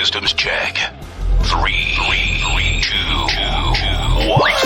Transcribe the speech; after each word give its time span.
Systems 0.00 0.32
check. 0.32 0.78
Three, 1.42 1.92
three, 1.92 2.80
two, 2.80 3.12
one. 4.32 4.56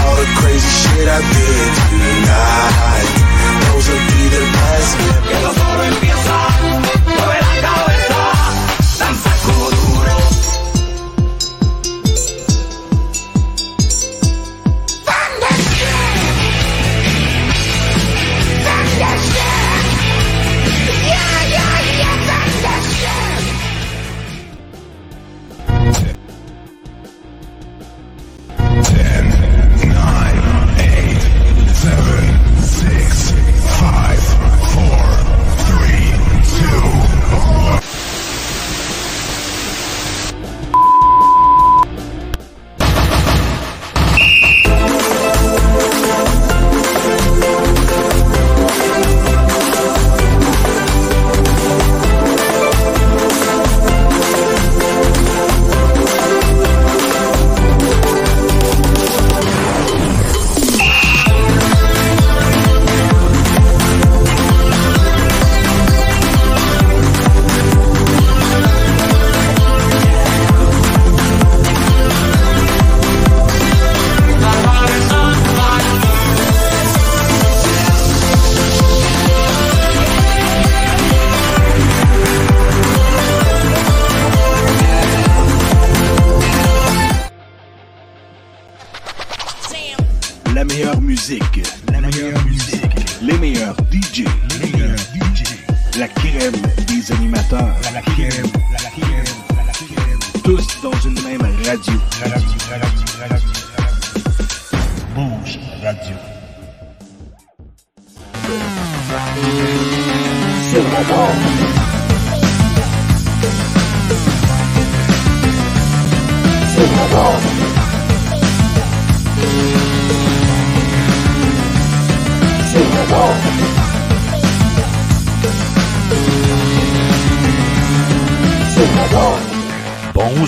All 0.00 0.16
the 0.16 0.28
crazy 0.40 0.72
shit 0.80 1.08
I 1.08 1.20
did 1.28 1.72
tonight. 1.92 3.10
Those 3.68 3.86
will 3.90 4.04
be 4.16 4.22
the 4.32 4.44
best. 4.56 4.96
Que 4.96 6.53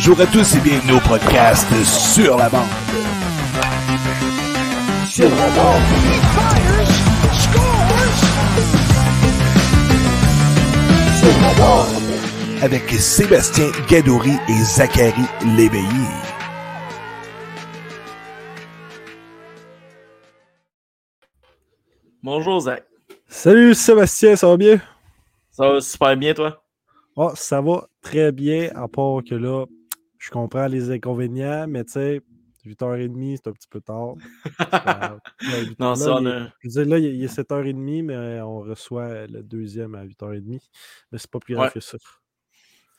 Bonjour 0.08 0.22
à 0.22 0.26
tous 0.30 0.54
et 0.54 0.60
bienvenue 0.60 0.92
au 0.92 1.00
podcast 1.00 1.66
sur 1.82 2.36
la 2.36 2.48
bande. 2.48 2.68
Sur 5.10 5.28
la 5.28 5.48
bande. 5.50 5.82
Sur 11.18 11.40
la 11.42 11.54
bande. 11.58 12.62
Avec 12.62 12.88
Sébastien 12.90 13.66
Gadouri 13.88 14.30
et 14.48 14.62
Zachary 14.62 15.24
Léveillé. 15.56 15.88
Bonjour 22.22 22.60
Zach. 22.60 22.84
Salut 23.26 23.74
Sébastien, 23.74 24.36
ça 24.36 24.46
va 24.46 24.56
bien? 24.56 24.80
Ça 25.50 25.68
va 25.68 25.80
super 25.80 26.16
bien 26.16 26.32
toi? 26.32 26.62
Oh, 27.16 27.32
ça 27.34 27.60
va 27.60 27.88
très 28.02 28.30
bien, 28.30 28.70
à 28.76 28.86
part 28.86 29.22
que 29.28 29.34
là, 29.34 29.64
je 30.26 30.30
comprends 30.30 30.66
les 30.66 30.90
inconvénients, 30.90 31.66
mais 31.68 31.84
tu 31.84 31.92
sais, 31.92 32.20
8h30, 32.64 33.36
c'est 33.36 33.48
un 33.48 33.52
petit 33.52 33.68
peu 33.68 33.80
tard. 33.80 34.14
Pas. 34.58 35.18
Ouais, 35.42 35.66
Non, 35.78 35.90
là, 35.90 35.94
ça, 35.96 36.14
on 36.16 36.26
a- 36.26 36.48
je 36.60 36.68
veux 36.68 36.84
dire, 36.84 36.86
là, 36.86 36.98
il 36.98 37.06
est- 37.06 37.14
il 37.16 37.22
est 37.24 37.28
7h30, 37.28 38.02
mais 38.02 38.40
on 38.40 38.58
reçoit 38.60 39.26
le 39.28 39.42
deuxième 39.42 39.94
à 39.94 40.02
8h30. 40.04 40.68
Mais 41.12 41.18
c'est 41.18 41.30
pas 41.30 41.38
plus 41.38 41.54
grave 41.54 41.66
Ouais. 41.66 41.72
que 41.72 41.80
ça. 41.80 41.96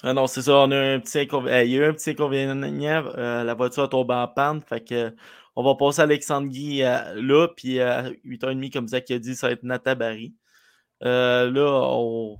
Ah 0.03 0.13
non, 0.13 0.27
c'est 0.27 0.43
ça, 0.43 0.53
on 0.59 0.71
a 0.71 0.77
un 0.79 0.99
petit 0.99 1.19
inconvénient. 1.19 1.59
Il 1.65 1.71
y 1.71 1.75
a 1.79 1.79
eu 1.79 1.89
un 1.89 1.93
petit 1.93 2.11
inconvénient. 2.11 3.03
euh, 3.17 3.43
la 3.43 3.53
voiture 3.55 3.83
a 3.83 3.87
tombé 3.87 4.13
en 4.13 4.27
panne. 4.27 4.61
Fait 4.61 4.81
que 4.87 5.13
on 5.55 5.63
va 5.63 5.73
passer 5.75 6.01
Alexandre 6.01 6.47
Guy 6.47 6.83
euh, 6.83 7.19
là, 7.21 7.47
puis 7.57 7.79
à 7.81 8.11
8h30, 8.23 8.71
comme 8.71 8.87
Zach 8.87 9.09
a 9.11 9.17
dit, 9.19 9.35
ça 9.35 9.47
va 9.47 9.53
être 9.53 9.63
Nata 9.63 9.95
Barry. 9.95 10.33
Euh, 11.03 11.49
là, 11.51 11.81
on. 11.91 12.37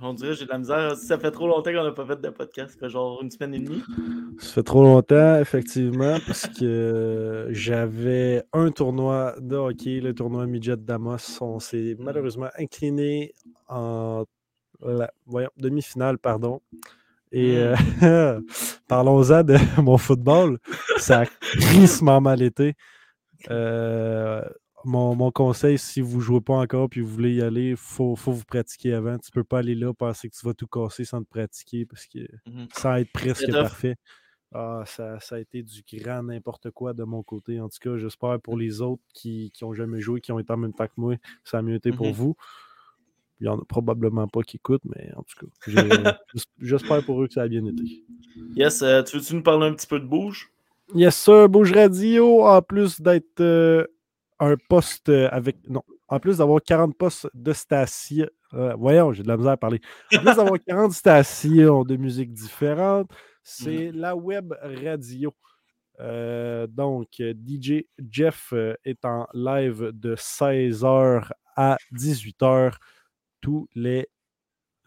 On 0.00 0.12
dirait 0.14 0.30
que 0.30 0.36
j'ai 0.38 0.44
de 0.44 0.50
la 0.50 0.58
misère. 0.58 0.96
Ça 0.96 1.18
fait 1.18 1.30
trop 1.30 1.46
longtemps 1.48 1.72
qu'on 1.72 1.84
n'a 1.84 1.92
pas 1.92 2.06
fait 2.06 2.20
de 2.20 2.28
podcast. 2.30 2.74
Ça 2.74 2.78
fait 2.78 2.88
genre 2.90 3.20
une 3.22 3.30
semaine 3.30 3.54
et 3.54 3.58
demie. 3.58 3.82
Ça 4.38 4.54
fait 4.54 4.62
trop 4.62 4.82
longtemps, 4.82 5.38
effectivement, 5.40 6.18
parce 6.26 6.46
que 6.46 7.48
j'avais 7.50 8.44
un 8.52 8.70
tournoi 8.70 9.34
de 9.40 9.56
hockey, 9.56 10.00
le 10.00 10.14
tournoi 10.14 10.46
Midget 10.46 10.76
Damos. 10.76 11.16
On 11.40 11.58
s'est 11.58 11.96
malheureusement 11.98 12.48
incliné 12.58 13.34
en 13.68 14.24
la- 14.84 15.10
voyons, 15.26 15.50
demi-finale, 15.56 16.18
pardon. 16.18 16.60
Et 17.32 17.56
euh, 18.02 18.40
parlons-en 18.88 19.42
de 19.42 19.56
mon 19.82 19.98
football. 19.98 20.58
Ça 20.98 21.20
a 21.20 21.26
crissement 21.26 22.20
mal 22.20 22.40
été. 22.42 22.74
Euh, 23.50 24.42
mon, 24.84 25.14
mon 25.14 25.30
conseil, 25.30 25.78
si 25.78 26.00
vous 26.00 26.18
ne 26.18 26.22
jouez 26.22 26.40
pas 26.40 26.54
encore 26.54 26.88
et 26.96 27.00
vous 27.00 27.08
voulez 27.08 27.34
y 27.34 27.42
aller, 27.42 27.70
il 27.70 27.76
faut, 27.76 28.16
faut 28.16 28.32
vous 28.32 28.44
pratiquer 28.44 28.94
avant. 28.94 29.18
Tu 29.18 29.30
ne 29.30 29.40
peux 29.40 29.44
pas 29.44 29.58
aller 29.58 29.74
là 29.74 29.92
penser 29.92 30.28
que 30.30 30.36
tu 30.36 30.46
vas 30.46 30.54
tout 30.54 30.66
casser 30.68 31.04
sans 31.04 31.22
te 31.22 31.28
pratiquer 31.28 31.84
parce 31.84 32.06
que 32.06 32.20
Mhm. 32.46 32.68
sans 32.72 32.96
être 32.96 33.10
presque 33.12 33.50
parfait. 33.52 33.96
Ah, 34.54 34.82
ça, 34.86 35.20
ça 35.20 35.34
a 35.34 35.38
été 35.40 35.62
du 35.62 35.82
grand 35.92 36.22
n'importe 36.22 36.70
quoi 36.70 36.94
de 36.94 37.04
mon 37.04 37.22
côté. 37.22 37.60
En 37.60 37.68
tout 37.68 37.78
cas, 37.82 37.96
j'espère 37.98 38.40
pour 38.40 38.56
les 38.56 38.80
autres 38.80 39.02
qui 39.12 39.52
n'ont 39.60 39.74
jamais 39.74 40.00
joué, 40.00 40.20
qui 40.22 40.32
ont 40.32 40.38
été 40.38 40.52
en 40.52 40.56
même 40.56 40.72
temps 40.72 40.86
que 40.86 40.92
moi, 40.96 41.16
ça 41.44 41.58
a 41.58 41.62
mieux 41.62 41.74
été 41.74 41.92
pour 41.92 42.06
Mhm. 42.06 42.12
vous. 42.14 42.36
Il 43.40 43.44
n'y 43.44 43.48
en 43.50 43.58
a 43.58 43.64
probablement 43.64 44.26
pas 44.26 44.42
qui 44.42 44.56
écoutent, 44.56 44.84
mais 44.84 45.12
en 45.16 45.22
tout 45.22 45.46
cas, 45.46 45.52
j'espère 46.60 47.02
pour 47.04 47.22
eux 47.22 47.28
que 47.28 47.34
ça 47.34 47.42
a 47.42 47.48
bien 47.48 47.64
été. 47.66 47.84
Yes, 48.56 48.80
euh, 48.82 49.02
tu 49.02 49.16
veux-tu 49.18 49.34
nous 49.34 49.42
parler 49.42 49.66
un 49.66 49.74
petit 49.74 49.86
peu 49.86 50.00
de 50.00 50.06
bouge? 50.06 50.50
Yes, 50.94 51.14
sir, 51.16 51.48
Bouge 51.48 51.72
Radio, 51.72 52.46
en 52.46 52.62
plus 52.62 53.00
d'être 53.00 53.40
euh, 53.40 53.84
un 54.40 54.56
poste 54.68 55.08
euh, 55.08 55.28
avec. 55.30 55.56
Non, 55.68 55.82
en 56.08 56.20
plus 56.20 56.38
d'avoir 56.38 56.62
40 56.62 56.96
postes 56.96 57.28
de 57.34 57.52
stations. 57.52 58.28
euh, 58.54 58.74
voyons, 58.74 59.12
j'ai 59.12 59.22
de 59.22 59.28
la 59.28 59.36
misère 59.36 59.52
à 59.52 59.56
parler. 59.56 59.80
En 60.14 60.18
plus 60.18 60.36
d'avoir 60.36 60.58
40 60.66 60.92
stations 60.92 61.84
de 61.84 61.96
musique 61.96 62.32
différentes, 62.32 63.10
c'est 63.42 63.92
la 63.92 64.16
web 64.16 64.54
radio. 64.62 65.34
Euh, 66.00 66.66
donc, 66.66 67.08
DJ 67.18 67.84
Jeff 68.10 68.52
euh, 68.52 68.74
est 68.84 69.04
en 69.04 69.26
live 69.34 69.90
de 69.92 70.14
16h 70.14 71.30
à 71.56 71.76
18h 71.92 72.74
tous 73.40 73.68
les, 73.74 74.08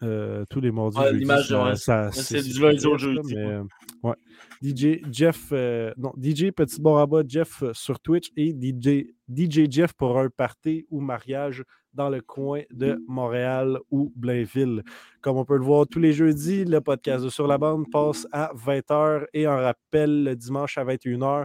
euh, 0.02 0.44
tous 0.50 0.60
les 0.60 0.72
mardis. 0.72 0.98
Ouais, 0.98 1.12
l'image, 1.12 1.50
ouais. 1.52 1.74
C'est 2.12 2.42
du 2.42 2.60
lundi 2.60 2.86
au 2.86 2.98
jeudi, 2.98 3.34
mais, 3.34 3.46
ouais. 3.46 3.62
ouais. 4.02 4.14
DJ 4.62 5.00
Jeff, 5.10 5.48
euh, 5.52 5.92
non, 5.96 6.12
DJ 6.20 6.50
Petit 6.50 6.80
Boraba 6.80 7.22
Jeff 7.26 7.62
euh, 7.62 7.72
sur 7.72 7.98
Twitch 7.98 8.30
et 8.36 8.50
DJ, 8.50 9.06
DJ 9.28 9.70
Jeff 9.70 9.92
pour 9.92 10.18
un 10.18 10.28
party 10.28 10.86
ou 10.90 11.00
mariage 11.00 11.64
dans 11.92 12.08
le 12.08 12.20
coin 12.20 12.62
de 12.70 13.02
Montréal 13.06 13.78
ou 13.90 14.12
Blainville. 14.16 14.82
Comme 15.20 15.36
on 15.36 15.44
peut 15.44 15.56
le 15.56 15.64
voir 15.64 15.86
tous 15.86 15.98
les 15.98 16.12
jeudis, 16.12 16.64
le 16.64 16.80
podcast 16.80 17.24
de 17.24 17.28
Sur 17.28 17.46
la 17.46 17.58
bande 17.58 17.90
passe 17.90 18.26
à 18.32 18.52
20h 18.54 19.26
et 19.34 19.46
un 19.46 19.56
rappel 19.56 20.24
le 20.24 20.36
dimanche 20.36 20.78
à 20.78 20.84
21h. 20.84 21.44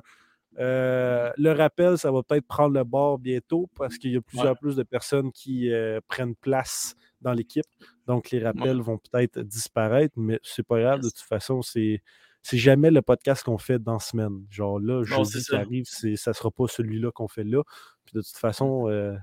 Euh, 0.59 1.31
le 1.37 1.51
rappel, 1.51 1.97
ça 1.97 2.11
va 2.11 2.23
peut-être 2.23 2.47
prendre 2.47 2.75
le 2.75 2.83
bord 2.83 3.19
bientôt 3.19 3.69
parce 3.75 3.97
qu'il 3.97 4.11
y 4.11 4.17
a 4.17 4.21
plusieurs 4.21 4.57
plus 4.57 4.75
de 4.75 4.83
personnes 4.83 5.31
qui 5.31 5.69
prennent 6.07 6.35
place 6.35 6.95
dans 7.21 7.33
l'équipe. 7.33 7.65
Donc, 8.05 8.31
les 8.31 8.43
rappels 8.43 8.81
vont 8.81 8.97
peut-être 8.97 9.39
disparaître, 9.39 10.13
mais 10.17 10.39
c'est 10.43 10.65
pas 10.65 10.79
grave. 10.79 10.99
De 11.01 11.09
toute 11.09 11.19
façon, 11.19 11.61
c'est. 11.61 12.01
C'est 12.43 12.57
jamais 12.57 12.91
le 12.91 13.01
podcast 13.01 13.43
qu'on 13.43 13.57
fait 13.57 13.77
dans 13.77 13.93
la 13.93 13.99
semaine. 13.99 14.45
Genre 14.49 14.79
là, 14.79 15.03
jeudi 15.03 15.43
qui 15.43 15.53
arrive, 15.53 15.83
ça 15.85 16.33
sera 16.33 16.49
pas 16.49 16.65
celui-là 16.67 17.11
qu'on 17.11 17.27
fait 17.27 17.43
là. 17.43 17.61
Puis 18.05 18.13
de 18.13 18.21
toute 18.21 18.37
façon, 18.37 18.87
euh, 18.87 19.17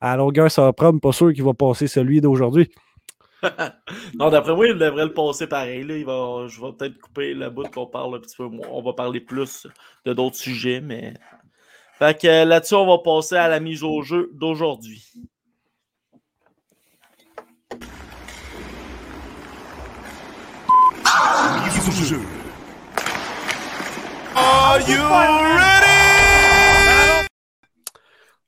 à 0.00 0.10
la 0.10 0.16
longueur, 0.18 0.48
ça 0.52 0.62
va 0.62 0.72
prendre. 0.72 1.00
Pas 1.00 1.10
sûr 1.10 1.32
qu'il 1.32 1.42
va 1.42 1.52
passer 1.52 1.88
celui 1.88 2.20
d'aujourd'hui. 2.20 2.70
Non, 4.18 4.30
d'après 4.30 4.54
moi, 4.54 4.66
il 4.68 4.78
devrait 4.78 5.06
le 5.06 5.14
passer 5.14 5.46
pareil. 5.46 5.84
Là. 5.84 5.96
Il 5.96 6.04
va, 6.04 6.46
je 6.46 6.60
vais 6.60 6.72
peut-être 6.72 6.98
couper 6.98 7.34
la 7.34 7.50
bout 7.50 7.68
qu'on 7.70 7.86
parle 7.86 8.16
un 8.16 8.20
petit 8.20 8.36
peu 8.36 8.46
moins. 8.46 8.68
On 8.70 8.82
va 8.82 8.92
parler 8.92 9.20
plus 9.20 9.66
de 10.04 10.12
d'autres 10.12 10.36
sujets, 10.36 10.80
mais. 10.80 11.14
Fait 11.98 12.18
que 12.18 12.44
là-dessus, 12.44 12.74
on 12.74 12.86
va 12.86 12.98
passer 12.98 13.36
à 13.36 13.48
la 13.48 13.60
mise 13.60 13.82
au 13.82 14.02
jeu 14.02 14.30
d'aujourd'hui. 14.32 15.06
Mise 21.90 22.02
au 22.02 22.04
jeu. 22.04 22.20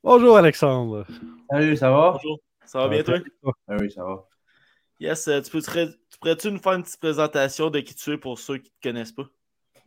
Bonjour 0.04 0.36
Alexandre. 0.36 1.04
Salut, 1.50 1.76
ça 1.76 1.90
va? 1.90 2.12
Bonjour. 2.12 2.38
Ça 2.64 2.78
va 2.78 2.88
bien, 2.88 3.02
toi? 3.02 3.18
Ah 3.66 3.74
oui, 3.80 3.90
ça 3.90 4.04
va. 4.04 4.28
Yes, 5.00 5.26
euh, 5.26 5.40
tu, 5.40 5.50
peux, 5.50 5.60
tu 5.60 6.18
pourrais-tu 6.20 6.52
nous 6.52 6.60
faire 6.60 6.74
une 6.74 6.84
petite 6.84 7.00
présentation 7.00 7.68
de 7.68 7.80
qui 7.80 7.96
tu 7.96 8.12
es 8.12 8.16
pour 8.16 8.38
ceux 8.38 8.58
qui 8.58 8.70
ne 8.70 8.80
te 8.80 8.88
connaissent 8.88 9.10
pas? 9.10 9.26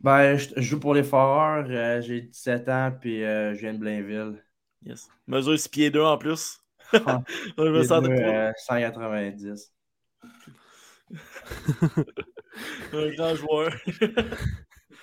Ben, 0.00 0.36
je, 0.36 0.50
je 0.56 0.60
joue 0.60 0.78
pour 0.78 0.92
les 0.92 1.02
Foreurs, 1.02 1.64
euh, 1.70 2.02
j'ai 2.02 2.20
17 2.20 2.68
ans, 2.68 2.92
puis 3.00 3.24
euh, 3.24 3.54
je 3.54 3.60
viens 3.60 3.72
de 3.72 3.78
Blainville. 3.78 4.44
Yes. 4.84 5.08
Mesure 5.26 5.58
6 5.58 5.68
pieds 5.70 5.90
2 5.90 6.02
en 6.02 6.18
plus. 6.18 6.60
Ah. 6.92 7.22
je 7.56 7.62
me 7.62 7.78
Les 7.78 7.86
sens 7.86 8.02
deux, 8.02 8.10
de 8.10 8.20
euh, 8.20 8.52
190. 8.58 9.72
un 12.92 13.10
grand 13.14 13.34
joueur. 13.34 13.70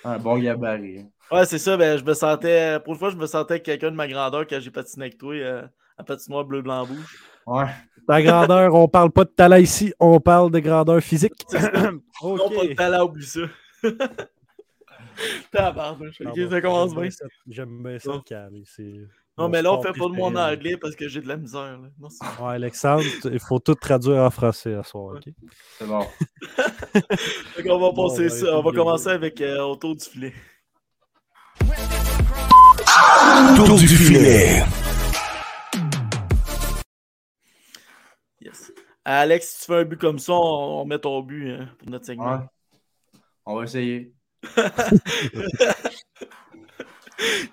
Un 0.04 0.18
bon 0.18 0.38
gabarit. 0.38 1.06
Ouais, 1.30 1.46
c'est 1.46 1.58
ça. 1.58 1.76
Ben, 1.76 1.98
je 1.98 2.04
me 2.04 2.12
sentais, 2.14 2.78
pour 2.80 2.92
une 2.94 2.98
fois, 2.98 3.10
je 3.10 3.16
me 3.16 3.26
sentais 3.26 3.60
quelqu'un 3.60 3.90
de 3.90 3.96
ma 3.96 4.06
grandeur 4.06 4.46
quand 4.46 4.60
j'ai 4.60 4.70
patiné 4.70 5.06
avec 5.06 5.18
toi 5.18 5.34
euh, 5.34 5.62
à 5.96 6.04
patinoire 6.04 6.44
bleu, 6.44 6.60
blanc, 6.62 6.84
rouge. 6.84 7.18
Ouais. 7.46 7.66
La 8.08 8.22
grandeur, 8.22 8.74
on 8.74 8.86
parle 8.88 9.10
pas 9.10 9.24
de 9.24 9.30
talent 9.30 9.56
ici, 9.56 9.92
on 9.98 10.20
parle 10.20 10.50
de 10.50 10.58
grandeur 10.58 11.00
physique. 11.00 11.32
Non, 12.22 12.38
pas 12.38 12.44
ok. 12.64 12.74
talent, 12.76 13.04
oublie 13.06 13.26
ça. 13.26 13.40
Tabarnouche. 15.50 16.20
Ok, 16.24 16.38
ça 16.50 16.60
commence 16.60 16.90
j'aime 16.92 17.00
bien. 17.00 17.10
ça- 17.10 17.26
J'aime 17.48 17.82
bien 17.82 17.98
ça, 17.98 18.12
le 18.12 18.20
calme, 18.20 18.62
Non, 19.36 19.48
mais 19.48 19.62
là, 19.62 19.72
on 19.72 19.82
fait 19.82 19.92
pas 19.92 20.06
de 20.06 20.12
moi 20.14 20.28
en 20.28 20.36
anglais 20.36 20.76
parce 20.76 20.94
que 20.94 21.08
j'ai 21.08 21.20
de 21.20 21.26
la 21.26 21.36
misère. 21.36 21.78
Là. 21.80 21.88
Non, 21.98 22.08
Ouais, 22.40 22.54
Alexandre, 22.54 23.02
il 23.24 23.40
faut 23.40 23.58
tout 23.58 23.74
traduire 23.74 24.18
en 24.22 24.30
français 24.30 24.74
à 24.74 24.84
soir, 24.84 25.16
ok? 25.16 25.32
C'est 25.76 25.86
bon. 25.88 26.02
Fait 27.54 27.64
qu'on 27.64 27.80
va 27.80 27.90
Bon, 27.90 28.08
passer 28.08 28.28
ben, 28.28 28.30
ça. 28.30 28.58
On 28.58 28.62
va 28.62 28.70
commencer 28.70 29.08
avec 29.08 29.40
euh, 29.40 29.60
autour 29.64 29.96
du 29.96 30.04
filet. 30.04 30.32
Tour 33.56 33.76
du 33.76 33.88
filet. 33.88 34.62
Yes. 38.40 38.72
Alex, 39.04 39.48
si 39.48 39.60
tu 39.60 39.66
fais 39.66 39.78
un 39.80 39.84
but 39.84 40.00
comme 40.00 40.20
ça, 40.20 40.32
on, 40.32 40.82
on 40.82 40.84
met 40.84 41.00
ton 41.00 41.20
but 41.22 41.50
hein, 41.50 41.68
pour 41.78 41.90
notre 41.90 42.06
segment. 42.06 42.36
Ouais. 42.36 43.18
On 43.46 43.56
va 43.56 43.64
essayer. 43.64 44.14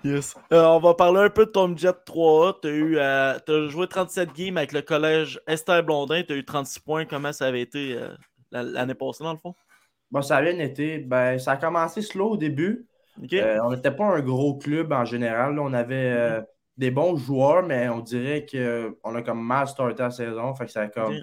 Yes. 0.04 0.34
Euh, 0.52 0.64
on 0.64 0.80
va 0.80 0.94
parler 0.94 1.20
un 1.20 1.30
peu 1.30 1.46
de 1.46 1.50
ton 1.50 1.76
jet 1.76 1.94
3A. 2.06 2.54
Tu 2.62 2.68
as, 2.68 2.70
eu, 2.72 2.98
euh, 2.98 3.68
joué 3.68 3.86
37 3.86 4.32
games 4.34 4.56
avec 4.56 4.72
le 4.72 4.82
collège 4.82 5.40
Esther 5.46 5.82
Blondin. 5.84 6.22
Tu 6.22 6.32
as 6.32 6.36
eu 6.36 6.44
36 6.44 6.80
points. 6.80 7.04
Comment 7.04 7.32
ça 7.32 7.46
avait 7.46 7.60
été 7.60 7.94
euh, 7.96 8.08
la- 8.50 8.62
l'année 8.64 8.94
passée, 8.94 9.22
dans 9.24 9.32
le 9.32 9.38
fond? 9.38 9.54
Bon, 10.10 10.20
ça 10.22 10.36
a 10.38 10.42
bien 10.42 10.58
été. 10.58 10.98
Ben, 10.98 11.38
ça 11.38 11.52
a 11.52 11.56
commencé 11.56 12.02
slow 12.02 12.30
au 12.32 12.36
début. 12.36 12.86
Euh, 13.32 13.58
on 13.64 13.70
n'était 13.72 13.90
pas 13.90 14.04
un 14.06 14.20
gros 14.20 14.56
club 14.58 14.92
en 14.92 15.04
général. 15.04 15.54
là. 15.54 15.62
On 15.62 15.72
avait 15.72 16.40
des 16.76 16.90
bons 16.90 17.16
joueurs, 17.16 17.62
mais 17.62 17.88
on 17.88 18.00
dirait 18.00 18.44
qu'on 18.50 19.14
a 19.14 19.22
comme 19.22 19.42
mal 19.44 19.68
starté 19.68 20.02
la 20.02 20.10
saison. 20.10 20.54
Fait 20.54 20.66
que 20.66 20.72
ça 20.72 20.82
a, 20.82 20.88
comme, 20.88 21.14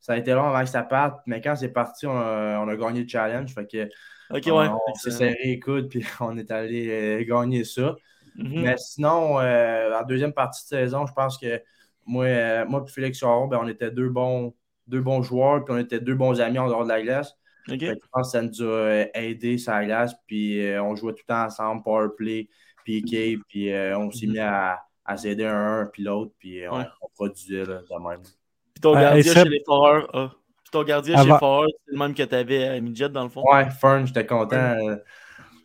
ça 0.00 0.14
a 0.14 0.16
été 0.16 0.32
long 0.32 0.44
avant 0.48 0.60
que 0.60 0.70
ça 0.70 0.82
parte. 0.82 1.20
Mais 1.26 1.40
quand 1.40 1.54
c'est 1.56 1.68
parti, 1.72 2.06
on 2.06 2.16
a, 2.16 2.58
on 2.60 2.68
a 2.68 2.76
gagné 2.76 3.02
le 3.02 3.08
challenge. 3.08 3.54
Fait 3.54 3.66
que 3.66 3.88
OK, 4.30 4.42
on, 4.46 4.58
ouais. 4.58 4.68
on 4.68 4.94
s'est 4.94 5.10
serré 5.10 5.38
les 5.44 5.58
coudes 5.58 5.88
puis 5.88 6.04
on 6.20 6.36
est 6.36 6.50
allé 6.50 6.88
euh, 6.90 7.24
gagner 7.24 7.64
ça. 7.64 7.96
Mhm. 8.36 8.62
Mais 8.62 8.76
sinon, 8.76 9.40
euh, 9.40 9.98
en 9.98 10.04
deuxième 10.04 10.32
partie 10.32 10.64
de 10.64 10.68
saison, 10.68 11.06
je 11.06 11.12
pense 11.12 11.38
que 11.38 11.60
moi, 12.06 12.24
euh, 12.24 12.64
moi 12.66 12.84
et 12.86 12.90
Félix 12.90 13.18
Charon, 13.18 13.48
ben, 13.48 13.58
on 13.62 13.68
était 13.68 13.90
deux 13.90 14.08
bons, 14.08 14.54
deux 14.86 15.00
bons 15.00 15.22
joueurs, 15.22 15.64
puis 15.64 15.74
on 15.74 15.78
était 15.78 16.00
deux 16.00 16.14
bons 16.14 16.40
amis 16.40 16.58
en 16.58 16.68
dehors 16.68 16.84
de 16.84 16.88
la 16.88 17.02
glace. 17.02 17.36
OK. 17.70 17.80
Fait 17.80 17.96
que 17.96 18.02
je 18.02 18.08
pense 18.10 18.32
que 18.32 18.38
ça 18.38 18.42
nous 18.42 18.62
a 18.62 18.64
euh, 18.64 19.06
aidé 19.14 19.58
sur 19.58 19.72
la 19.72 19.84
glace, 19.84 20.14
puis 20.26 20.64
euh, 20.66 20.82
on 20.82 20.96
jouait 20.96 21.12
tout 21.12 21.22
le 21.28 21.34
temps 21.34 21.44
ensemble, 21.44 21.82
power 21.82 22.08
play, 22.16 22.48
PK, 22.84 23.40
puis 23.48 23.72
euh, 23.72 23.98
on 23.98 24.10
s'est 24.10 24.26
mis 24.26 24.38
à, 24.38 24.80
à 25.04 25.16
s'aider 25.16 25.44
un, 25.44 25.80
un 25.80 25.86
puis 25.86 26.02
l'autre, 26.02 26.32
puis 26.38 26.62
on, 26.70 26.84
produisait 27.14 27.64
là, 27.64 27.82
de 27.82 28.08
même. 28.08 28.22
Puis 28.22 28.80
ton 28.80 28.94
gardien 28.94 29.22
chez 29.22 29.44
les 29.44 29.62
Foreurs. 29.66 30.08
ah. 30.14 30.32
Puis 30.70 30.78
ton 30.78 30.84
gardien 30.84 31.14
chez 31.16 31.20
Avant- 31.22 31.38
Foreurs, 31.38 31.68
c'est 31.86 31.92
le 31.92 31.98
même 31.98 32.14
que 32.14 32.22
tu 32.22 32.34
avais 32.34 32.64
à 32.68 32.80
Midget, 32.80 33.08
dans 33.08 33.22
le 33.24 33.30
fond? 33.30 33.42
Ouais, 33.50 33.70
Fern, 33.70 34.06
j'étais 34.06 34.26
content. 34.26 34.56
euh, 34.56 34.96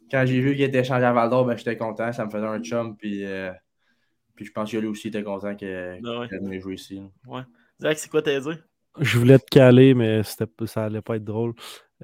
quand 0.10 0.24
j'ai 0.26 0.40
vu 0.40 0.54
qu'il 0.54 0.62
était 0.64 0.80
échangé 0.80 1.04
à 1.06 1.12
Val 1.12 1.30
d'Or, 1.30 1.46
ben, 1.46 1.58
j'étais 1.58 1.76
content, 1.76 2.12
ça 2.14 2.26
me 2.26 2.30
faisait 2.32 2.46
un 2.46 2.62
chum, 2.62 2.96
puis, 2.96 3.26
euh, 3.26 3.52
puis 4.36 4.46
je 4.46 4.52
pense 4.52 4.72
que 4.72 4.78
lui 4.78 4.88
aussi 4.88 5.10
était 5.10 5.24
content 5.24 5.56
que- 5.56 5.98
qu'il 5.98 6.48
ouais. 6.50 6.60
jouer 6.62 6.76
ici. 6.76 7.02
là. 7.30 7.46
Zach, 7.82 7.98
c'est 7.98 8.10
quoi 8.10 8.22
t'as 8.22 8.40
dit? 8.40 8.50
Je 9.00 9.18
voulais 9.18 9.40
te 9.40 9.46
caler, 9.50 9.94
mais 9.94 10.22
ça 10.24 10.84
allait 10.86 11.02
pas 11.02 11.16
être 11.18 11.24
drôle. 11.26 11.54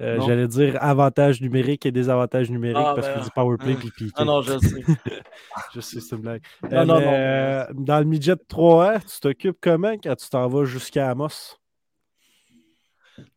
Euh. 0.00 0.18
J'allais 0.26 0.48
dire 0.48 0.76
avantages 0.82 1.40
numériques 1.42 1.84
et 1.86 1.92
désavantages 1.92 2.50
numériques 2.50 2.78
Ah, 2.80 2.92
parce 2.94 3.06
ben, 3.06 3.14
qu'il 3.14 3.22
dit 3.22 3.30
powerplay 3.34 3.74
ah. 3.76 3.80
puis 3.80 3.90
piqué. 3.90 4.12
Ah 4.16 4.24
non, 4.24 4.40
je 4.42 4.58
sais. 4.58 4.82
Je 5.74 5.80
sais, 5.80 6.00
c'est 6.00 6.16
une 6.16 6.22
blague. 6.22 6.42
Non, 6.62 6.70
Euh, 6.78 6.84
non, 6.86 7.00
non. 7.00 7.12
euh, 7.12 7.64
Dans 7.74 7.98
le 7.98 8.04
midget 8.06 8.34
3A, 8.48 9.00
tu 9.00 9.20
t'occupes 9.20 9.58
comment 9.60 9.92
quand 10.02 10.16
tu 10.16 10.28
t'en 10.30 10.48
vas 10.48 10.64
jusqu'à 10.64 11.10
Amos? 11.10 11.58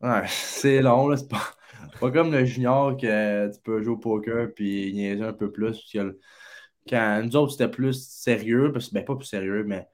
Ouais, 0.02 0.24
c'est 0.28 0.82
long, 0.82 1.08
là. 1.08 1.18
C'est 1.18 1.30
pas, 1.30 1.42
pas 2.00 2.12
comme 2.12 2.32
le 2.32 2.46
junior 2.46 2.98
que 2.98 3.52
tu 3.54 3.60
peux 3.64 3.82
jouer 3.84 3.94
au 3.94 3.98
poker 3.98 4.54
puis 4.54 4.94
niaiser 4.94 5.24
un 5.24 5.34
peu 5.34 5.52
plus. 5.52 5.72
parce 5.72 5.92
que 5.92 5.98
le- 6.00 6.20
quand 6.90 7.22
nous 7.24 7.36
autres, 7.38 7.54
c'était 7.54 7.70
plus 7.72 8.08
sérieux, 8.10 8.72
parce 8.74 8.90
que, 8.90 8.94
ben, 8.96 9.06
pas 9.06 9.16
plus 9.16 9.26
sérieux, 9.28 9.64
mais 9.66 9.88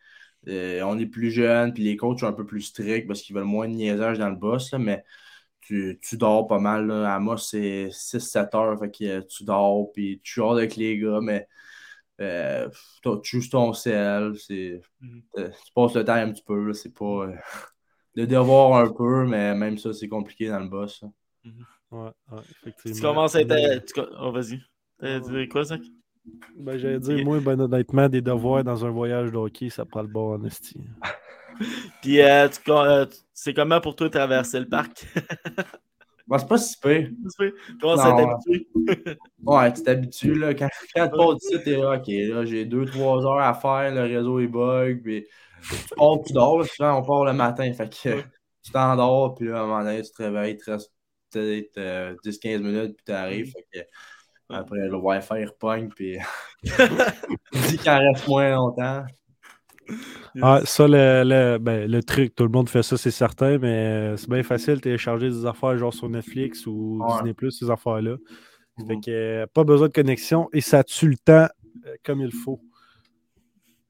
euh, 0.49 0.81
on 0.83 0.97
est 0.99 1.05
plus 1.07 1.31
jeunes, 1.31 1.73
puis 1.73 1.83
les 1.83 1.97
coachs 1.97 2.19
sont 2.21 2.27
un 2.27 2.33
peu 2.33 2.45
plus 2.45 2.61
stricts 2.63 3.07
parce 3.07 3.21
qu'ils 3.21 3.35
veulent 3.35 3.45
moins 3.45 3.67
de 3.69 3.73
niaisage 3.75 4.19
dans 4.19 4.29
le 4.29 4.35
boss, 4.37 4.71
là, 4.71 4.79
mais 4.79 5.03
tu, 5.61 5.99
tu 6.03 6.17
dors 6.17 6.47
pas 6.47 6.59
mal. 6.59 6.87
Là. 6.87 7.15
À 7.15 7.19
moi, 7.19 7.37
c'est 7.37 7.89
6-7 7.91 8.55
heures, 8.55 8.79
fait 8.79 8.91
que 8.91 9.03
euh, 9.05 9.21
tu 9.23 9.43
dors, 9.45 9.91
puis 9.93 10.21
tu 10.23 10.35
joues 10.41 10.49
avec 10.51 10.75
les 10.77 10.97
gars, 10.99 11.19
mais 11.21 11.47
euh, 12.21 12.69
tu 13.23 13.41
joues 13.41 13.49
ton 13.49 13.73
sel, 13.73 14.33
c'est, 14.37 14.81
Mhm. 15.01 15.23
euh, 15.39 15.49
tu 15.65 15.73
passes 15.73 15.95
le 15.95 16.05
temps 16.05 16.13
un 16.15 16.31
petit 16.31 16.43
peu, 16.43 16.67
là, 16.67 16.73
c'est 16.73 16.93
pas. 16.93 17.05
euh, 17.27 17.35
de 18.15 18.25
devoir 18.25 18.81
un 18.83 18.91
peu, 18.91 19.25
mais 19.25 19.55
même 19.55 19.77
ça, 19.77 19.93
c'est 19.93 20.07
compliqué 20.07 20.49
dans 20.49 20.59
le 20.59 20.67
boss. 20.67 21.01
là. 21.01 21.09
Ouais, 21.91 22.09
ouais, 22.31 22.41
effectivement. 22.61 22.95
Tu 22.97 23.01
commences 23.01 23.35
à 23.35 23.41
être. 23.41 23.85
Tu 23.85 24.01
Oh, 24.19 24.31
vas-y. 24.31 24.61
T'as 24.99 25.19
dit 25.19 25.47
quoi, 25.47 25.63
Zach? 25.63 25.81
Ben, 26.55 26.77
J'allais 26.77 26.99
dire, 26.99 27.23
moi, 27.23 27.39
ben, 27.39 27.59
honnêtement, 27.59 28.09
des 28.09 28.21
devoirs 28.21 28.63
dans 28.63 28.85
un 28.85 28.89
voyage 28.89 29.31
de 29.31 29.37
hockey, 29.37 29.69
ça 29.69 29.85
prend 29.85 30.01
le 30.01 30.07
bon 30.07 30.33
honesty. 30.33 30.79
Puis, 32.01 32.21
euh, 32.21 32.47
tu 32.49 32.71
euh, 32.71 33.05
tu- 33.05 33.17
c'est 33.33 33.53
comment 33.53 33.81
pour 33.81 33.95
toi 33.95 34.09
traverser 34.09 34.59
le 34.59 34.67
parc? 34.67 35.05
Bon, 36.27 36.37
c'est 36.37 36.47
pas 36.47 36.57
si 36.59 36.77
pire. 36.79 37.09
Comment 37.81 37.97
ça 37.97 38.11
Non, 38.11 38.15
t'habitué? 38.17 38.67
Ouais, 39.43 39.73
tu 39.73 39.81
t'habitues, 39.81 40.35
là. 40.35 40.53
Quand, 40.53 40.67
quand 40.93 41.07
tu 41.07 41.17
pars 41.17 41.33
d'ici, 41.35 41.57
t'es 41.63 41.75
là, 41.75 41.97
OK, 41.97 42.07
là, 42.07 42.45
j'ai 42.45 42.65
deux, 42.65 42.85
trois 42.85 43.25
heures 43.25 43.39
à 43.39 43.55
faire, 43.55 43.91
le 43.95 44.01
réseau 44.01 44.39
est 44.39 44.47
bug, 44.47 45.01
puis 45.01 45.25
tu 45.61 45.95
pars, 45.95 46.17
tu 46.25 46.33
dors, 46.33 46.59
là, 46.59 46.65
souvent, 46.65 46.99
on 46.99 47.03
part 47.03 47.25
le 47.25 47.33
matin, 47.33 47.71
fait 47.73 47.89
que 47.89 48.21
tu 48.63 48.71
t'endors, 48.71 49.35
puis 49.35 49.47
là, 49.47 49.59
à 49.59 49.63
un 49.63 49.65
moment 49.67 49.83
donné, 49.83 50.01
tu 50.01 50.11
te 50.11 50.23
réveilles, 50.23 50.53
il 50.53 50.57
te 50.57 50.71
reste 50.71 50.91
peut-être 51.31 51.77
euh, 51.77 52.15
10-15 52.23 52.57
minutes, 52.61 52.95
puis 52.95 53.05
t'arrives. 53.05 53.51
Fait 53.51 53.65
que, 53.71 53.85
après, 54.49 54.79
le 54.79 54.95
Wi-Fi 54.95 55.45
repogne, 55.45 55.89
puis 55.89 56.17
il 56.63 57.61
dit 57.67 57.77
qu'il 57.77 57.89
en 57.89 57.99
reste 57.99 58.27
moins 58.27 58.49
longtemps. 58.51 59.03
Ah, 60.41 60.61
ça, 60.63 60.87
le, 60.87 61.23
le, 61.25 61.57
ben, 61.57 61.89
le 61.89 62.03
truc, 62.03 62.35
tout 62.35 62.43
le 62.43 62.49
monde 62.49 62.69
fait 62.69 62.83
ça, 62.83 62.97
c'est 62.97 63.11
certain, 63.11 63.57
mais 63.57 63.67
euh, 64.13 64.17
c'est 64.17 64.29
bien 64.29 64.43
facile 64.43 64.75
de 64.75 64.79
télécharger 64.81 65.29
des 65.29 65.45
affaires 65.45 65.77
genre 65.77 65.93
sur 65.93 66.07
Netflix 66.09 66.67
ou 66.67 66.99
Ouais. 67.01 67.13
Disney 67.13 67.33
Plus, 67.33 67.51
ces 67.51 67.69
affaires-là. 67.69 68.15
Fait 68.87 68.95
Mhm. 68.95 69.01
que 69.01 69.11
euh, 69.11 69.45
pas 69.53 69.63
besoin 69.63 69.87
de 69.87 69.93
connexion 69.93 70.47
et 70.53 70.61
ça 70.61 70.83
tue 70.83 71.09
le 71.09 71.17
temps 71.17 71.47
euh, 71.85 71.95
comme 72.05 72.21
il 72.21 72.31
faut. 72.31 72.61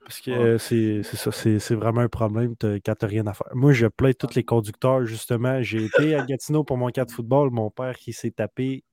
Parce 0.10 0.22
que 0.22 0.32
Ouais. 0.32 0.38
euh, 0.38 0.58
c'est 0.58 1.04
ça, 1.04 1.32
c'est 1.32 1.76
vraiment 1.76 2.02
un 2.02 2.08
problème 2.10 2.56
quand 2.60 2.96
t'as 2.98 3.06
rien 3.06 3.28
à 3.28 3.34
faire. 3.36 3.46
Moi, 3.54 3.74
je 3.74 3.86
plains 3.86 4.12
tous 4.12 4.34
les 4.34 4.44
conducteurs, 4.44 5.06
justement. 5.06 5.62
J'ai 5.62 5.86
été 5.86 6.16
à 6.16 6.26
Gatineau 6.26 6.64
pour 6.64 6.78
mon 6.78 6.90
cas 6.90 7.06
de 7.06 7.12
football. 7.12 7.52
Mon 7.52 7.70
père 7.70 7.96
qui 7.96 8.12
s'est 8.12 8.32
tapé 8.32 8.84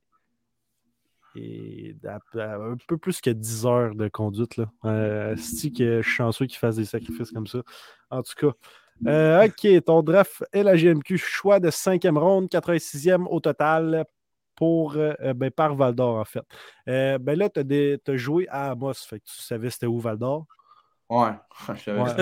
et 1.35 1.97
à- 2.05 2.19
à 2.39 2.57
un 2.57 2.77
peu 2.87 2.99
plus 2.99 3.23
que 3.23 3.31
10 3.31 3.65
heures 3.65 3.95
de 3.95 4.09
conduite. 4.09 4.59
Là. 4.59 4.71
Euh, 4.85 5.35
c'est 5.39 5.71
que 5.71 6.03
je 6.03 6.07
suis 6.07 6.17
chanceux 6.17 6.45
qu'il 6.45 6.59
fasse 6.59 6.77
des 6.77 6.85
sacrifices 6.85 7.31
comme 7.31 7.47
ça. 7.47 7.63
En 8.11 8.23
tout 8.23 8.35
cas. 8.37 8.53
Euh, 9.07 9.47
OK, 9.47 9.85
ton 9.87 10.03
draft 10.03 10.45
est 10.53 10.63
la 10.63 10.77
GMQ. 10.77 11.17
Choix 11.17 11.61
de 11.61 11.71
cinquième 11.71 12.19
ronde, 12.19 12.51
86e 12.51 13.27
au 13.29 13.41
total 13.41 14.05
pour, 14.55 14.97
euh, 14.97 15.15
ben, 15.35 15.51
par 15.51 15.75
Val 15.75 15.95
d'Or, 15.95 16.17
en 16.17 16.25
fait. 16.27 16.45
Ben 16.87 17.39
là, 17.39 17.49
tu 17.49 17.61
as, 18.07 18.17
joué 18.19 18.47
à 18.49 18.73
Amos. 18.73 18.93
Fait 19.09 19.19
que 19.19 19.25
tu 19.25 19.41
savais 19.41 19.71
c'était 19.71 19.87
où 19.87 19.99
Val 19.99 20.19
d'Or. 20.19 20.47
Ouais, 21.11 21.33
je 21.75 21.83
savais 21.83 22.01
Ouais. 22.01 22.15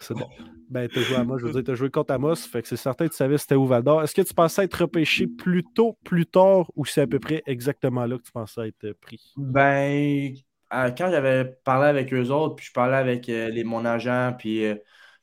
C'est 0.00 0.14
bon. 0.14 0.28
Ben, 0.68 0.88
tu 0.88 1.00
as 1.00 1.02
joué 1.02 1.16
à 1.16 1.20
Amos. 1.20 1.38
Je 1.38 1.46
veux 1.46 1.50
dire, 1.50 1.64
tu 1.64 1.70
as 1.72 1.74
joué 1.74 1.90
contre 1.90 2.12
Amos. 2.14 2.36
Fait 2.36 2.62
que 2.62 2.68
c'est 2.68 2.76
certain 2.76 3.06
que 3.06 3.10
tu 3.12 3.16
savais 3.16 3.38
c'était 3.38 3.54
où 3.56 3.66
Val 3.66 3.82
d'Or. 3.82 4.02
Est-ce 4.02 4.14
que 4.14 4.22
tu 4.22 4.34
pensais 4.34 4.64
être 4.64 4.74
repêché 4.82 5.26
plus 5.26 5.64
tôt, 5.64 5.98
plus 6.04 6.26
tard, 6.26 6.70
ou 6.76 6.84
c'est 6.84 7.02
à 7.02 7.06
peu 7.06 7.18
près 7.20 7.42
exactement 7.46 8.06
là 8.06 8.18
que 8.18 8.22
tu 8.22 8.32
pensais 8.32 8.68
être 8.68 8.92
pris? 9.00 9.36
Ben, 9.36 10.34
euh, 10.72 10.90
quand 10.92 11.10
j'avais 11.10 11.44
parlé 11.64 11.88
avec 11.88 12.12
eux 12.14 12.30
autres, 12.30 12.54
puis 12.56 12.66
je 12.66 12.72
parlais 12.72 12.96
avec 12.96 13.28
euh, 13.28 13.48
les, 13.48 13.64
mon 13.64 13.84
agent, 13.84 14.34
puis 14.38 14.64
euh, 14.64 14.76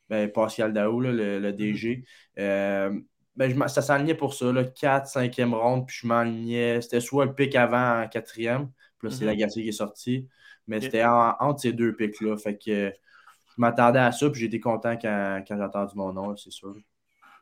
ben, 0.09 0.29
Pascal 0.31 0.73
Daou, 0.73 0.99
là, 0.99 1.11
le, 1.13 1.39
le 1.39 1.53
DG, 1.53 2.03
euh, 2.39 2.99
ben, 3.37 3.49
je 3.49 3.67
ça 3.73 3.81
s'alignait 3.81 4.15
pour 4.15 4.33
ça, 4.33 4.51
là, 4.51 4.65
4, 4.65 5.07
5e 5.07 5.53
ronde, 5.53 5.87
puis 5.87 5.97
je 6.01 6.07
m'alignais. 6.07 6.81
C'était 6.81 6.99
soit 6.99 7.25
le 7.25 7.33
pic 7.35 7.55
avant 7.55 8.03
en 8.03 8.07
4e, 8.09 8.69
puis 8.99 9.07
là, 9.07 9.11
c'est 9.15 9.23
Mhm. 9.23 9.25
Lagacé 9.25 9.61
qui 9.63 9.69
est 9.69 9.71
sorti, 9.71 10.27
mais 10.67 10.81
c'était 10.81 11.03
en- 11.05 11.35
entre 11.39 11.61
ces 11.61 11.73
deux 11.73 11.95
pics-là. 11.95 12.37
Fait 12.37 12.57
que 12.57 12.71
euh, 12.71 12.91
je 13.49 13.61
m'attendais 13.61 13.99
à 13.99 14.11
ça, 14.11 14.29
puis 14.29 14.41
j'étais 14.41 14.59
content 14.61 14.97
quand, 14.97 15.43
quand 15.47 15.57
j'ai 15.57 15.63
entendu 15.63 15.93
mon 15.97 16.13
nom, 16.13 16.35
c'est 16.37 16.51
sûr. 16.51 16.75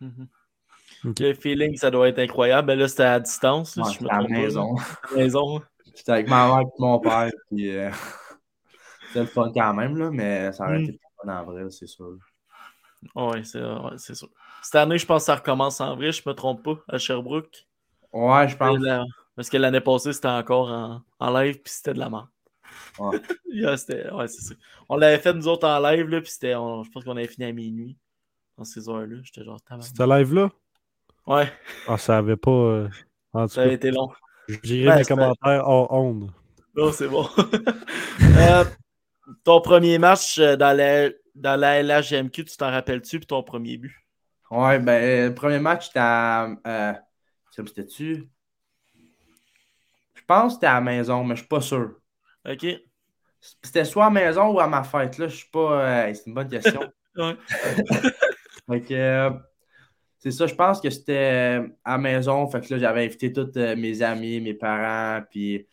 Mhm. 0.01 0.29
Le 1.19 1.33
feeling, 1.33 1.77
ça 1.77 1.91
doit 1.91 2.09
être 2.09 2.19
incroyable. 2.19 2.67
Ben 2.67 2.79
là, 2.79 2.87
c'était 2.87 3.03
à 3.03 3.19
distance. 3.19 3.75
là, 3.77 3.83
Ouais, 3.83 3.85
si 3.85 3.97
je 3.97 4.03
me 4.03 4.09
c'était 4.09 4.13
à 4.13 4.21
la 4.21 4.27
maison. 4.29 4.75
À 4.77 5.07
la 5.11 5.23
maison. 5.23 5.61
J'étais 5.95 6.11
avec 6.11 6.27
ma 6.27 6.47
mère 6.47 6.61
et 6.61 6.79
mon 6.79 6.99
père, 6.99 7.29
puis 7.49 7.69
euh, 7.77 7.91
c'était 9.07 9.21
le 9.21 9.27
fun 9.27 9.51
quand 9.53 9.73
même, 9.73 9.97
là, 9.97 10.11
mais 10.11 10.51
ça 10.53 10.65
aurait 10.67 10.77
Mm. 10.77 10.79
été 10.79 10.93
plus 10.93 11.01
fun 11.21 11.29
en 11.41 11.45
vrai, 11.45 11.69
c'est 11.69 11.87
sûr. 11.87 12.17
Oui, 13.15 13.45
c'est 13.45 13.61
ouais, 13.63 13.97
c'est 13.97 14.15
sûr. 14.15 14.29
Cette 14.61 14.75
année, 14.75 14.97
je 14.97 15.05
pense 15.05 15.23
que 15.23 15.25
ça 15.27 15.35
recommence 15.35 15.79
en 15.81 15.95
vrai, 15.95 16.11
je 16.11 16.21
me 16.27 16.33
trompe 16.33 16.63
pas, 16.63 16.83
à 16.87 16.97
Sherbrooke. 16.97 17.67
Ouais, 18.13 18.47
je 18.47 18.55
pense. 18.57 18.79
Parce 19.35 19.49
que 19.49 19.57
l'année 19.57 19.81
passée, 19.81 20.13
c'était 20.13 20.27
encore 20.27 20.69
en, 20.69 21.01
en 21.19 21.39
live, 21.39 21.61
puis 21.61 21.73
c'était 21.73 21.93
de 21.93 21.99
la 21.99 22.09
merde. 22.09 22.27
Ouais. 22.99 23.19
Yeah, 23.51 23.77
c'était- 23.77 24.09
ouais, 24.11 24.27
c'est 24.27 24.41
ça. 24.41 24.55
On 24.89 24.95
l'avait 24.97 25.17
fait 25.19 25.33
nous 25.33 25.47
autres 25.47 25.67
en 25.67 25.79
live, 25.79 26.07
là, 26.07 26.21
puis 26.21 26.29
c'était. 26.31 26.55
on- 26.55 26.83
Je 26.83 26.91
pense 26.91 27.03
qu'on 27.03 27.17
avait 27.17 27.27
fini 27.27 27.47
à 27.47 27.51
minuit. 27.51 27.97
Dans 28.57 28.63
ces 28.65 28.87
heures-là. 28.89 29.17
J'étais 29.23 29.43
genre. 29.43 29.59
Ce 29.81 30.03
live-là? 30.17 30.51
Ouais, 31.25 31.51
Ah, 31.87 31.97
ça 31.97 32.17
avait 32.17 32.35
pas. 32.37 32.51
euh, 32.51 32.89
En 33.33 33.47
ça 33.47 33.61
a 33.61 33.65
cas, 33.67 33.71
été 33.71 33.91
long. 33.91 34.09
je 34.47 34.57
dirais 34.59 34.85
Ben, 34.89 34.95
mes 34.97 35.03
c'était- 35.03 35.13
commentaires 35.15 35.67
hors 35.67 35.91
onde. 35.93 36.31
Non, 36.75 36.91
c'est 36.91 37.07
bon. 37.07 37.27
Euh, 38.37 38.63
ton 39.43 39.59
premier 39.61 39.97
match 39.97 40.37
euh, 40.39 40.55
dans 40.55 40.75
la, 40.75 41.09
dans 41.35 41.59
la 41.59 41.81
LHGMQ, 41.83 42.45
tu 42.45 42.57
t'en 42.57 42.69
rappelles-tu, 42.71 43.19
puis 43.19 43.27
ton 43.27 43.43
premier 43.43 43.77
but? 43.77 43.93
Ouais, 44.51 44.79
ben, 44.79 45.29
le 45.29 45.33
premier 45.35 45.59
match, 45.59 45.87
c'était 45.87 45.99
à. 45.99 46.49
Euh, 46.65 46.93
c'était-tu? 47.51 48.29
Je 50.15 50.21
pense 50.27 50.53
que 50.53 50.55
c'était 50.55 50.67
à 50.67 50.75
la 50.75 50.81
maison, 50.81 51.23
mais 51.23 51.35
je 51.35 51.41
suis 51.41 51.47
pas 51.47 51.61
sûr. 51.61 51.95
OK? 52.47 52.65
C'était 53.63 53.85
soit 53.85 54.05
à 54.05 54.09
la 54.09 54.21
maison 54.21 54.49
ou 54.53 54.59
à 54.59 54.67
ma 54.67 54.83
fête, 54.83 55.17
là, 55.17 55.27
je 55.27 55.35
suis 55.35 55.49
pas. 55.49 55.81
euh, 56.07 56.13
c'est 56.13 56.27
une 56.27 56.33
bonne 56.33 56.49
question. 56.49 56.81
Ouais. 57.15 57.35
Fait 58.69 58.81
que, 58.81 58.93
euh, 58.93 59.29
c'est 60.19 60.31
ça, 60.31 60.45
je 60.47 60.53
pense 60.53 60.79
que 60.79 60.89
c'était 60.89 61.59
euh, 61.59 61.67
à 61.83 61.93
la 61.93 61.97
maison. 61.97 62.47
Fait 62.49 62.61
que 62.61 62.73
là, 62.73 62.79
j'avais 62.79 63.03
invité 63.05 63.33
tous 63.33 63.51
mes 63.55 64.01
amis, 64.01 64.39
mes 64.39 64.53
parents, 64.53 65.21
puis, 65.29 65.67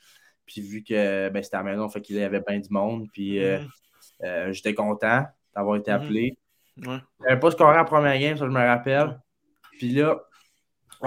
puis 0.47 0.61
vu 0.63 0.83
que 0.83 1.29
ben, 1.29 1.43
c'était 1.43 1.57
à 1.57 1.63
la 1.63 1.71
maison, 1.73 1.89
fait 1.89 2.01
qu'il 2.01 2.17
y 2.17 2.23
avait 2.23 2.41
bien 2.41 2.59
du 2.59 2.69
monde, 2.71 3.07
puis 3.13 3.39
Mhm. 3.39 4.53
j'étais 4.53 4.75
content 4.75 5.25
d'avoir 5.55 5.77
été 5.77 5.91
Mhm. 5.93 5.97
appelé. 5.97 6.39
Ouais. 6.85 6.99
J'avais 7.23 7.41
pas 7.41 7.51
scoré 7.51 7.79
en 7.79 7.85
première 7.85 8.19
game, 8.19 8.37
ça 8.37 8.47
je 8.47 8.51
me 8.51 8.67
rappelle. 8.67 9.21
Puis 9.73 9.91
là, 9.91 10.17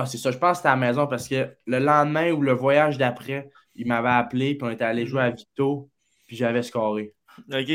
c'est 0.06 0.18
ça, 0.18 0.32
je 0.32 0.38
pense 0.38 0.52
que 0.52 0.58
c'était 0.58 0.70
à 0.70 0.76
la 0.76 0.88
maison 0.88 1.08
parce 1.08 1.28
que 1.28 1.50
le 1.66 1.80
lendemain 1.80 2.32
ou 2.32 2.42
le 2.42 2.54
voyage 2.54 2.98
d'après, 2.98 3.50
il 3.76 3.88
m'avait 3.88 4.10
appelé, 4.10 4.56
puis 4.56 4.68
on 4.68 4.72
était 4.72 4.86
allé 4.86 5.06
jouer 5.06 5.24
à 5.24 5.30
Victo, 5.32 5.90
puis 6.30 6.38
j'avais 6.38 6.62
scoré. 6.62 7.16
OK? 7.52 7.72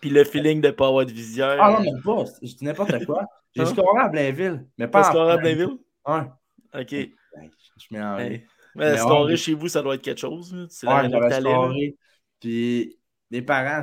Puis 0.00 0.10
le 0.10 0.22
feeling 0.22 0.60
de 0.60 0.70
pas 0.70 0.86
avoir 0.86 1.04
de 1.04 1.10
visière. 1.10 1.56
Ah 1.60 1.72
non, 1.72 1.80
même 1.80 2.00
pas, 2.02 2.24
je 2.40 2.54
dis 2.54 2.64
n'importe 2.64 2.92
quoi. 3.06 3.26
J'ai 3.56 3.62
Hein? 3.62 3.66
scoré 3.66 4.00
à 4.00 4.08
Blainville, 4.08 4.64
mais 4.78 4.86
pas 4.86 5.02
scoré 5.02 5.32
à 5.32 5.36
Blainville? 5.38 5.76
Ouais. 6.06 6.20
OK. 6.74 6.90
Ben, 6.92 7.10
Je 7.42 7.84
je 7.84 7.86
mélange. 7.90 8.20
Hey. 8.20 8.46
Mais 8.76 8.92
Mais 8.92 8.96
scorer 8.98 9.32
ouais. 9.32 9.36
chez 9.36 9.54
vous, 9.54 9.66
ça 9.66 9.82
doit 9.82 9.96
être 9.96 10.02
quelque 10.02 10.20
chose. 10.20 10.54
C'est 10.70 10.86
la 10.86 11.02
Ouais, 11.02 11.10
j'avais 11.10 11.40
scoré. 11.40 11.96
Puis 12.38 12.96
les 13.32 13.42
parents, 13.42 13.82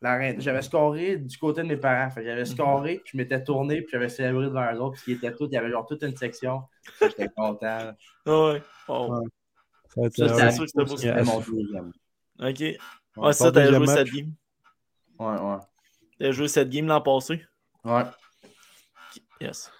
la 0.00 0.16
reine- 0.16 0.40
j'avais 0.40 0.62
scoré 0.62 1.16
du 1.18 1.36
côté 1.36 1.62
de 1.62 1.66
mes 1.66 1.76
parents. 1.76 2.08
Fait 2.08 2.20
que 2.22 2.26
Mhm. 2.26 2.30
j'avais 2.30 2.44
scoré, 2.46 3.00
puis 3.04 3.10
je 3.12 3.16
m'étais 3.18 3.44
tourné, 3.44 3.82
puis 3.82 3.88
j'avais 3.92 4.08
célébré 4.08 4.46
devant 4.46 4.72
eux 4.72 4.80
autres, 4.80 5.02
puis 5.02 5.12
ils 5.12 5.16
étaient 5.16 5.34
tous, 5.34 5.46
il 5.46 5.52
y 5.52 5.56
avait 5.58 5.70
genre 5.70 5.84
toute 5.86 6.02
une 6.02 6.16
section. 6.16 6.62
J'étais 7.02 7.28
content. 7.36 7.92
Ouais. 8.26 8.62
Oh. 8.88 9.18
Ouais. 9.96 10.08
Ça 10.16 10.28
c'est 10.28 10.50
sûr 10.52 10.62
que 10.64 10.70
c'était 10.70 10.84
beau, 10.84 10.96
c'était 10.96 11.18
c'était 11.18 11.22
mon 11.24 11.40
deuxième. 11.40 11.92
OK. 12.40 12.60
Ouais, 12.60 12.78
Ouais, 13.16 13.32
ça, 13.32 13.52
t'avais 13.52 13.72
joué 13.72 13.86
cette 13.86 14.08
game. 14.08 14.32
ouais, 15.18 15.40
ouais. 15.40 15.56
T'avais 16.18 16.32
joué 16.32 16.48
cette 16.48 16.68
game 16.70 16.86
l'an 16.86 17.00
passé. 17.00 17.44
Ouais. 17.84 18.02
Yes. 19.40 19.70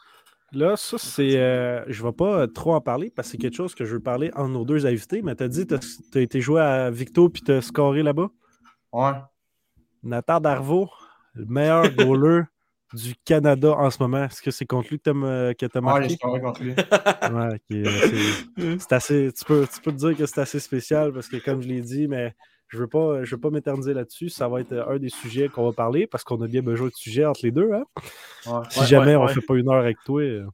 Là, 0.52 0.76
ça, 0.76 0.98
c'est. 0.98 1.36
euh, 1.36 1.84
je 1.88 2.00
ne 2.02 2.06
vais 2.08 2.12
pas 2.12 2.40
euh, 2.42 2.46
trop 2.46 2.74
en 2.74 2.80
parler 2.80 3.10
parce 3.10 3.26
que 3.28 3.32
c'est 3.32 3.38
quelque 3.38 3.56
chose 3.56 3.74
que 3.74 3.84
je 3.84 3.94
veux 3.94 4.00
parler 4.00 4.30
entre 4.34 4.50
nos 4.50 4.64
deux 4.64 4.86
invités, 4.86 5.20
mais 5.22 5.34
tu 5.34 5.42
as 5.42 5.48
dit 5.48 5.66
que 5.66 5.74
tu 5.76 6.18
as 6.18 6.20
été 6.20 6.40
joué 6.40 6.60
à 6.60 6.90
Victo 6.90 7.28
puis 7.28 7.42
tu 7.42 7.50
as 7.52 7.60
scoré 7.62 8.02
là-bas? 8.04 8.28
Ouais. 8.92 9.12
Nathan 10.04 10.38
Darvaux, 10.38 10.90
le 11.34 11.44
meilleur 11.46 11.90
goaler 11.90 12.42
du 12.94 13.14
Canada 13.24 13.72
en 13.72 13.90
ce 13.90 14.02
moment. 14.02 14.24
Est-ce 14.24 14.40
que 14.42 14.50
c'est 14.50 14.66
contre 14.66 14.88
lui 14.90 14.98
que 14.98 15.02
tu 15.02 15.10
as, 15.10 15.14
Ouais, 15.14 15.80
marqué? 15.82 16.14
scoré 16.14 16.40
contre 16.40 16.62
lui. 16.62 16.70
Ouais, 16.72 17.60
euh, 17.72 17.84
c'est- 18.78 18.92
assez. 18.92 19.30
Tu 19.36 19.44
peux, 19.44 19.66
tu 19.72 19.80
peux 19.80 19.92
te 19.92 19.96
dire 19.96 20.16
que 20.16 20.26
c'est 20.26 20.40
assez 20.40 20.60
spécial 20.60 21.12
parce 21.12 21.28
que, 21.28 21.36
comme 21.38 21.60
je 21.62 21.68
l'ai 21.68 21.80
dit, 21.80 22.06
mais 22.08 22.34
je 22.68 22.76
ne 22.76 22.82
veux 22.82 22.88
pas, 22.88 23.24
je 23.24 23.34
veux 23.34 23.40
pas 23.40 23.50
m'éterniser 23.50 23.94
là-dessus. 23.94 24.28
Ça 24.28 24.48
va 24.48 24.60
être 24.60 24.72
euh, 24.72 24.88
un 24.94 24.98
des 24.98 25.08
sujets 25.08 25.48
qu'on 25.48 25.64
va 25.64 25.72
parler 25.72 26.06
parce 26.06 26.24
qu'on 26.24 26.40
a 26.42 26.46
bien 26.46 26.62
besoin 26.62 26.88
de 26.88 26.94
sujets 26.94 27.24
entre 27.26 27.40
les 27.42 27.50
deux. 27.52 27.70
Hein? 27.72 27.84
Ouais. 28.46 28.60
Si 28.70 28.80
Ouais, 28.80 28.86
jamais 28.86 29.06
ouais, 29.06 29.16
on 29.16 29.24
ouais. 29.26 29.34
fait 29.34 29.40
pas 29.40 29.54
une 29.56 29.68
heure 29.68 29.80
avec 29.80 29.96
toi. 30.04 30.22
euh, 30.22 30.46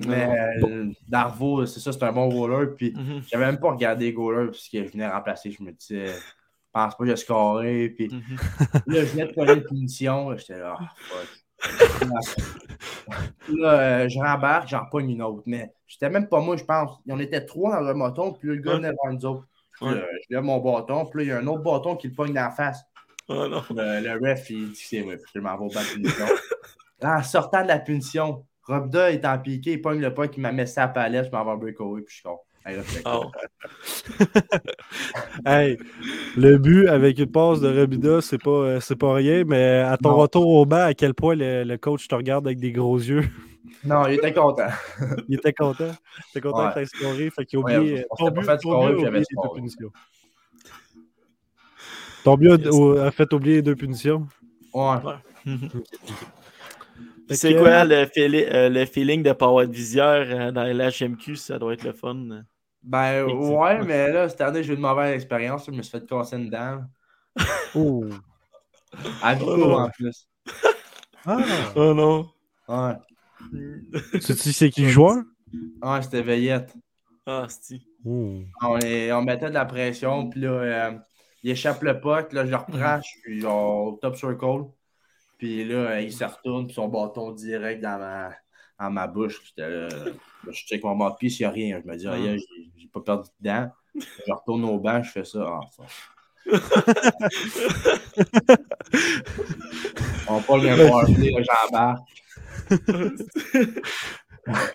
Mais 0.00 0.28
euh, 0.62 0.86
Darvo, 1.08 1.64
c'est 1.66 1.80
ça, 1.80 1.92
c'est 1.92 2.02
un 2.02 2.12
bon 2.12 2.28
goaler. 2.28 2.72
Puis 2.76 2.92
Mhm. 2.94 3.22
j'avais 3.30 3.46
même 3.46 3.58
pas 3.60 3.70
regardé 3.70 4.06
les 4.06 4.12
goalers 4.12 4.46
parce 4.50 4.68
que 4.68 4.84
je 4.84 4.90
venais 4.90 5.08
remplacer. 5.08 5.50
Je 5.50 5.62
me 5.62 5.70
disais, 5.72 6.06
je 6.06 6.12
pense 6.72 6.96
pas 6.96 7.04
que 7.04 7.06
j'ai 7.06 7.16
scoré. 7.16 7.88
Puis 7.90 8.08
Mhm. 8.08 8.36
Là, 8.86 9.00
je 9.04 9.10
venais 9.12 9.26
de 9.26 9.32
prendre 9.32 9.52
une 9.54 9.62
punition. 9.64 10.36
J'étais 10.36 10.58
là, 10.58 10.76
ah, 10.78 10.92
fuck. 11.08 11.28
Là, 13.48 13.80
euh, 13.80 14.08
je 14.08 14.18
rembarque, 14.18 14.68
j'en 14.68 14.84
pogne 14.86 15.10
une 15.10 15.22
autre. 15.22 15.42
Mais 15.46 15.72
j'étais 15.86 16.10
même 16.10 16.28
pas 16.28 16.40
moi, 16.40 16.56
je 16.56 16.64
pense. 16.64 16.98
Il 17.06 17.12
y 17.12 17.14
en 17.14 17.18
était 17.18 17.44
trois 17.44 17.72
dans 17.74 17.80
le 17.80 17.94
moton, 17.94 18.32
puis 18.32 18.48
le 18.48 18.56
gars 18.56 18.72
Ouais. 18.72 18.76
venait 18.78 18.88
vers 19.02 19.12
nous 19.12 19.24
autres. 19.26 19.46
Puis 19.72 19.86
Ouais. 19.86 19.94
là, 19.94 20.02
je 20.28 20.34
lève 20.34 20.44
mon 20.44 20.58
bâton, 20.58 21.06
puis 21.06 21.18
là, 21.20 21.24
il 21.24 21.28
y 21.28 21.32
a 21.32 21.38
un 21.38 21.46
autre 21.46 21.62
bâton 21.62 21.96
qui 21.96 22.08
le 22.08 22.14
pogne 22.14 22.32
dans 22.32 22.42
la 22.42 22.50
face. 22.50 22.82
Oh 23.28 23.48
non. 23.48 23.62
Le, 23.70 24.00
le 24.00 24.12
ref, 24.30 24.50
il 24.50 24.70
dit 24.72 24.76
c'est 24.80 25.00
vrai. 25.00 25.18
Je 25.34 25.40
m'en 25.40 25.56
vais 25.56 25.64
au 25.64 25.68
bas 25.68 25.80
de 25.80 27.04
en 27.06 27.22
sortant 27.22 27.62
de 27.62 27.68
la 27.68 27.78
punition, 27.78 28.44
Robda 28.66 29.10
est 29.12 29.24
en 29.26 29.38
piqué, 29.38 29.72
il 29.72 29.82
pogne 29.82 30.00
le 30.00 30.12
point 30.14 30.28
qui 30.28 30.40
m'a 30.40 30.52
mis 30.52 30.66
ça 30.66 30.84
à 30.84 30.86
la 30.86 30.92
palette, 30.92 31.26
je 31.26 31.30
m'en 31.30 31.44
vais 31.44 31.50
en 31.50 31.56
breakaway, 31.56 32.02
puis 32.02 32.10
je 32.14 32.20
suis 32.20 32.22
con. 32.22 32.38
Hey. 32.66 32.78
Oh. 33.04 33.30
Hey, 35.46 35.76
le 36.36 36.56
but 36.58 36.88
avec 36.88 37.18
une 37.18 37.26
passe 37.30 37.60
de 37.60 37.68
Robida, 37.68 38.20
c'est 38.22 38.42
pas, 38.42 38.50
euh, 38.50 38.80
c'est 38.80 38.96
pas 38.96 39.12
rien, 39.14 39.44
mais 39.44 39.80
à 39.80 39.96
ton 39.98 40.10
Non. 40.10 40.16
retour 40.16 40.46
au 40.48 40.64
banc, 40.64 40.84
à 40.84 40.94
quel 40.94 41.12
point 41.12 41.34
le, 41.34 41.64
le 41.64 41.76
coach 41.76 42.08
te 42.08 42.14
regarde 42.14 42.46
avec 42.46 42.58
des 42.58 42.72
gros 42.72 42.96
yeux? 42.96 43.24
Non, 43.84 44.06
il 44.06 44.14
était 44.14 44.32
content. 44.32 44.68
Il 45.28 45.34
était 45.36 45.52
content. 45.52 45.90
Il 45.90 46.30
était 46.30 46.40
content 46.40 46.66
Ouais. 46.68 46.72
que 46.74 46.80
tu 46.80 46.96
scoré. 46.98 47.30
Fait 47.30 47.44
qu'il 47.44 47.58
a 47.58 47.62
Ouais, 47.62 47.76
oublié. 47.76 48.06
on 48.10 48.16
ton 48.16 48.30
but, 48.30 48.46
deux 48.46 49.10
punitions. 49.50 49.90
Ton 52.24 52.36
but 52.36 52.50
a- 52.98 53.10
fait 53.10 53.32
oublier 53.34 53.56
les 53.56 53.62
deux 53.62 53.76
punitions? 53.76 54.26
Ouais. 54.72 54.96
Fait 55.44 55.50
C'est 57.34 57.52
que- 57.54 57.58
quoi 57.58 57.84
le, 57.84 58.06
euh, 58.54 58.68
le 58.70 58.84
feeling 58.86 59.22
de 59.22 59.32
pas 59.32 59.46
avoir 59.46 59.66
de 59.66 59.72
visière 59.72 60.24
euh, 60.28 60.50
dans 60.52 60.64
l'HMQ? 60.64 61.36
Ça 61.36 61.58
doit 61.58 61.74
être 61.74 61.84
le 61.84 61.92
fun. 61.92 62.44
Ben 62.84 63.24
ouais, 63.24 63.82
mais 63.82 64.12
là, 64.12 64.28
cette 64.28 64.40
année, 64.42 64.62
j'ai 64.62 64.72
eu 64.72 64.76
une 64.76 64.82
mauvaise 64.82 65.14
expérience. 65.14 65.66
Je 65.66 65.70
me 65.70 65.82
suis 65.82 65.90
fait 65.98 66.06
casser 66.06 66.36
une 66.36 66.50
dent. 66.50 66.82
Oh. 67.74 68.04
À 69.22 69.34
Vico, 69.34 69.50
Oh. 69.56 69.72
en 69.80 69.88
plus. 69.90 70.28
Ah, 71.26 71.38
Oh 71.74 71.94
non. 71.94 72.28
Ouais. 72.68 72.94
sais-tu 74.20 74.52
c'est 74.52 74.70
qui 74.70 74.82
le 74.82 74.88
joueur? 74.88 75.22
Ouais, 75.82 76.02
c'était 76.02 76.22
Veillette. 76.22 76.74
Ah, 77.26 77.46
c'est 77.48 77.80
Oh. 78.06 78.42
On, 78.62 78.78
est- 78.80 79.10
on 79.12 79.22
mettait 79.22 79.48
de 79.48 79.54
la 79.54 79.64
pression, 79.64 80.28
puis 80.28 80.42
là, 80.42 80.50
euh, 80.50 80.92
il 81.42 81.50
échappe 81.50 81.82
le 81.82 81.98
puck, 81.98 82.32
là, 82.34 82.44
je 82.44 82.50
le 82.50 82.56
reprends, 82.56 82.98
je 83.00 83.20
suis 83.20 83.40
genre 83.40 83.86
au 83.86 83.92
top 83.96 84.14
circle. 84.16 84.64
Puis 85.38 85.64
là, 85.64 86.00
il 86.02 86.12
se 86.12 86.22
retourne, 86.24 86.66
puis 86.66 86.74
son 86.74 86.88
bâton 86.88 87.32
direct 87.32 87.82
dans 87.82 87.98
ma, 87.98 88.30
dans 88.78 88.90
ma 88.90 89.06
bouche. 89.06 89.40
Là, 89.56 89.68
là, 89.68 89.88
je 90.46 90.64
check 90.64 90.82
mon 90.82 90.94
mode 90.94 91.14
s'il 91.20 91.30
n'y 91.40 91.44
a 91.44 91.50
rien. 91.50 91.80
Je 91.82 91.88
me 91.90 91.96
dis, 91.96 92.08
rien, 92.08 92.36
j'ai 92.36 92.70
j'ai 92.76 92.88
pas 92.88 93.00
perdu 93.00 93.28
de 93.40 93.48
dents. 93.48 93.70
Je 93.94 94.32
retourne 94.32 94.64
au 94.64 94.78
banc, 94.78 95.02
je 95.02 95.10
fais 95.10 95.24
ça. 95.24 95.46
Ah, 95.46 95.60
ça. 96.52 96.62
on 100.28 100.40
parle 100.42 100.62
d'un 100.62 100.90
party, 100.90 101.30
j'embarque. 101.70 102.02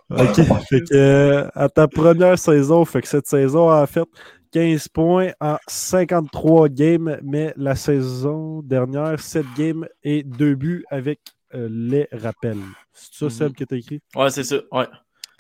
OK. 0.10 0.36
fait 0.68 0.82
que, 0.82 0.96
euh, 0.96 1.48
à 1.54 1.70
ta 1.70 1.88
première 1.88 2.40
saison, 2.40 2.84
fait 2.86 3.02
que 3.02 3.08
cette 3.08 3.28
saison 3.28 3.70
a 3.70 3.86
fait 3.86 4.08
15 4.52 4.88
points 4.88 5.32
en 5.40 5.58
53 5.68 6.70
games, 6.70 7.20
mais 7.24 7.54
la 7.56 7.76
saison 7.76 8.62
dernière, 8.64 9.20
7 9.20 9.46
games 9.56 9.88
et 10.04 10.24
2 10.24 10.56
buts 10.56 10.86
avec 10.90 11.20
les 11.54 12.08
rappels. 12.12 12.58
C'est 12.94 13.14
ça, 13.16 13.26
Mhm. 13.26 13.30
Seb, 13.32 13.54
que 13.54 13.64
tu 13.64 13.74
as 13.74 13.78
écrit? 13.78 14.02
Ouais, 14.16 14.30
c'est 14.30 14.44
ça. 14.44 14.58
Ouais. 14.72 14.86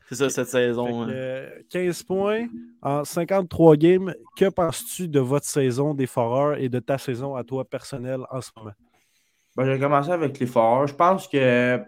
C'est 0.07 0.15
ça, 0.15 0.29
cette 0.29 0.47
saison. 0.47 1.05
que, 1.05 1.11
hein. 1.11 1.13
euh, 1.13 1.49
15 1.69 2.01
points 2.03 2.47
en 2.81 3.03
53 3.05 3.75
games. 3.75 4.13
Que 4.35 4.49
penses-tu 4.49 5.07
de 5.07 5.19
votre 5.19 5.45
saison 5.45 5.93
des 5.93 6.07
Foreurs 6.07 6.57
et 6.57 6.67
de 6.67 6.79
ta 6.79 6.97
saison 6.97 7.35
à 7.35 7.43
toi 7.43 7.63
personnelle 7.63 8.21
en 8.31 8.41
ce 8.41 8.49
moment? 8.57 8.71
Ben, 9.55 9.65
j'ai 9.65 9.79
commencé 9.79 10.09
avec 10.09 10.39
les 10.39 10.47
Foreurs. 10.47 10.87
Je 10.87 10.95
pense 10.95 11.27
que 11.27 11.79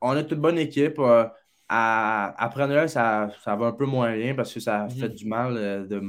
on 0.00 0.16
est 0.16 0.30
une 0.30 0.40
bonne 0.40 0.56
équipe. 0.58 0.98
Euh, 0.98 1.26
à- 1.68 2.34
après 2.42 2.66
Noël, 2.68 2.88
ça, 2.88 3.28
ça 3.44 3.56
va 3.56 3.66
un 3.66 3.72
peu 3.72 3.84
moins 3.86 4.16
bien 4.16 4.34
parce 4.34 4.54
que 4.54 4.60
ça 4.60 4.84
Mhm. 4.84 4.90
fait 4.90 5.08
du 5.10 5.26
mal 5.26 5.56
euh, 5.58 5.84
de, 5.86 6.00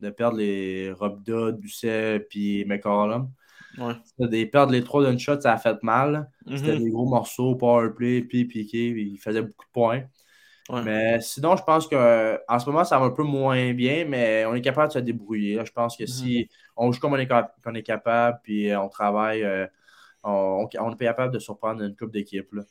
de 0.00 0.10
perdre 0.10 0.36
les 0.36 0.92
Robda, 0.92 1.50
Busset 1.52 2.20
puis 2.30 2.64
McCollum. 2.66 3.28
Ouais. 3.78 3.94
Des 4.28 4.46
perdre 4.46 4.72
les 4.72 4.82
trois 4.82 5.08
d'une 5.08 5.18
shot, 5.18 5.40
ça 5.40 5.52
a 5.52 5.56
fait 5.58 5.82
mal. 5.82 6.28
C'était 6.48 6.76
Mhm. 6.76 6.84
des 6.84 6.90
gros 6.90 7.06
morceaux, 7.08 7.54
powerplay, 7.54 8.22
puis 8.22 8.44
piqué, 8.46 8.88
il 8.88 9.18
faisait 9.18 9.42
beaucoup 9.42 9.66
de 9.66 9.72
points. 9.72 10.02
Ouais. 10.68 10.82
Mais 10.82 11.20
sinon, 11.20 11.56
je 11.56 11.62
pense 11.62 11.86
qu'en 11.86 12.58
ce 12.58 12.66
moment, 12.66 12.84
ça 12.84 12.98
va 12.98 13.06
un 13.06 13.10
peu 13.10 13.22
moins 13.22 13.72
bien, 13.72 14.04
mais 14.04 14.44
on 14.46 14.54
est 14.54 14.60
capable 14.60 14.88
de 14.88 14.92
se 14.94 14.98
débrouiller. 14.98 15.54
là. 15.56 15.64
Je 15.64 15.72
pense 15.72 15.96
que 15.96 16.04
si 16.06 16.48
on 16.76 16.92
joue 16.92 17.00
comme 17.00 17.12
on 17.14 17.16
est, 17.16 17.28
est 17.30 17.82
capable, 17.82 18.38
puis 18.42 18.70
euh, 18.70 18.80
on 18.80 18.88
travaille, 18.88 19.42
euh, 19.44 19.66
on, 20.24 20.68
on 20.78 20.90
est 20.92 20.98
capable 20.98 21.32
de 21.32 21.38
surprendre 21.38 21.82
une 21.82 21.96
coupe 21.96 22.12
d'équipe. 22.12 22.52
là. 22.52 22.62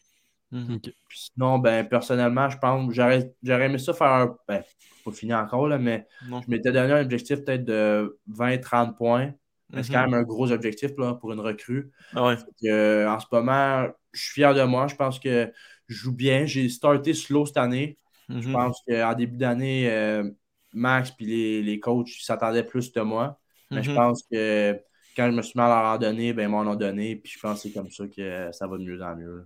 Mhm. 0.51 0.79
Puis 0.79 0.93
sinon, 1.33 1.57
ben, 1.59 1.87
personnellement, 1.87 2.49
je 2.49 2.57
pense 2.57 2.93
j'aurais 2.93 3.33
j'aurais 3.43 3.65
aimé 3.65 3.77
ça 3.79 3.93
faire 3.93 4.07
un. 4.07 4.37
Ben, 4.47 4.63
pas 5.03 5.11
fini 5.11 5.33
encore, 5.33 5.67
là, 5.67 5.77
mais 5.77 6.05
Non. 6.29 6.41
je 6.41 6.49
m'étais 6.51 6.71
donné 6.71 6.93
un 6.93 7.01
objectif 7.01 7.43
peut-être 7.43 7.65
de 7.65 8.17
20-30 8.27 8.95
points. 8.95 9.33
C'est 9.74 9.89
Mhm. 9.89 9.91
quand 9.91 10.01
même 10.03 10.13
un 10.13 10.24
gros 10.24 10.51
objectif 10.51 10.91
là, 10.97 11.13
pour 11.15 11.33
une 11.33 11.39
recrue. 11.41 11.91
Ah 12.15 12.25
ouais. 12.27 12.38
Que, 12.63 13.07
en 13.07 13.19
ce 13.19 13.25
moment, 13.31 13.88
je 14.13 14.21
suis 14.21 14.33
fier 14.33 14.53
de 14.53 14.63
moi. 14.63 14.88
Je 14.88 14.95
pense 14.95 15.19
que 15.19 15.51
je 15.88 15.95
joue 15.95 16.13
bien. 16.13 16.45
J'ai 16.45 16.69
starté 16.69 17.13
slow 17.13 17.45
cette 17.45 17.57
année. 17.57 17.97
Je 18.29 18.47
Mhm. 18.47 18.53
pense 18.53 18.81
qu'en 18.88 19.13
début 19.13 19.38
d'année, 19.38 19.89
euh, 19.89 20.29
Max 20.74 21.12
et 21.19 21.25
les, 21.25 21.63
les 21.63 21.79
coachs 21.79 22.07
s'attendaient 22.21 22.63
plus 22.63 22.91
de 22.91 23.01
moi. 23.01 23.39
Mais 23.71 23.83
je 23.83 23.89
Mhm. 23.91 23.95
pense 23.95 24.24
que 24.31 24.79
quand 25.15 25.29
je 25.31 25.36
me 25.36 25.41
suis 25.41 25.53
mis 25.57 25.63
à 25.63 25.67
leur 25.67 25.86
en 25.93 25.97
donner, 25.97 26.33
ben, 26.33 26.44
ils 26.44 26.50
m'en 26.50 26.59
ont 26.61 26.75
donné. 26.75 27.15
Puis 27.15 27.33
je 27.35 27.39
pense 27.39 27.61
que 27.63 27.68
c'est 27.70 27.74
comme 27.74 27.89
ça 27.92 28.05
que 28.07 28.50
ça 28.51 28.68
va 28.68 28.77
de 28.77 28.83
mieux 28.83 29.01
en 29.01 29.15
mieux. 29.15 29.37
là. 29.37 29.44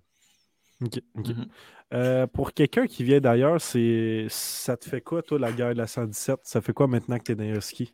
OK, 0.83 0.99
OK. 1.15 1.31
Euh, 1.93 2.25
pour 2.27 2.53
quelqu'un 2.53 2.87
qui 2.87 3.03
vient 3.03 3.19
d'ailleurs, 3.19 3.61
c'est 3.61 4.25
ça 4.29 4.77
te 4.77 4.85
fait 4.89 5.01
quoi, 5.01 5.21
toi, 5.21 5.37
la 5.39 5.51
guerre 5.51 5.73
de 5.73 5.77
la 5.77 5.87
117? 5.87 6.39
Ça 6.43 6.61
fait 6.61 6.73
quoi 6.73 6.87
maintenant 6.87 7.17
que 7.19 7.23
tu 7.23 7.31
es 7.33 7.35
dans 7.35 7.43
les 7.43 7.61
ski? 7.61 7.93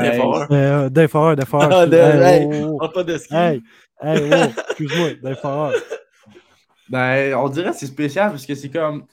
Ben, 0.00 0.10
Des 0.10 0.16
Foreurs. 0.18 0.48
Euh. 0.50 0.88
Ah, 1.72 1.86
de- 1.86 1.96
Hey, 1.96 2.42
hey, 2.42 2.64
oh, 2.64 2.70
oh, 2.74 2.78
parle 2.78 2.92
pas 2.92 3.04
de 3.04 3.18
ski. 3.18 3.34
hey, 3.34 3.62
hey, 4.00 4.30
oh, 4.32 4.60
excuse-moi, 4.68 5.34
foreur. 5.36 5.72
Ben, 6.88 7.34
on 7.36 7.48
dirait 7.48 7.70
que 7.70 7.76
c'est 7.76 7.86
spécial 7.86 8.30
parce 8.30 8.44
que 8.46 8.54
c'est 8.54 8.70
comme. 8.70 9.06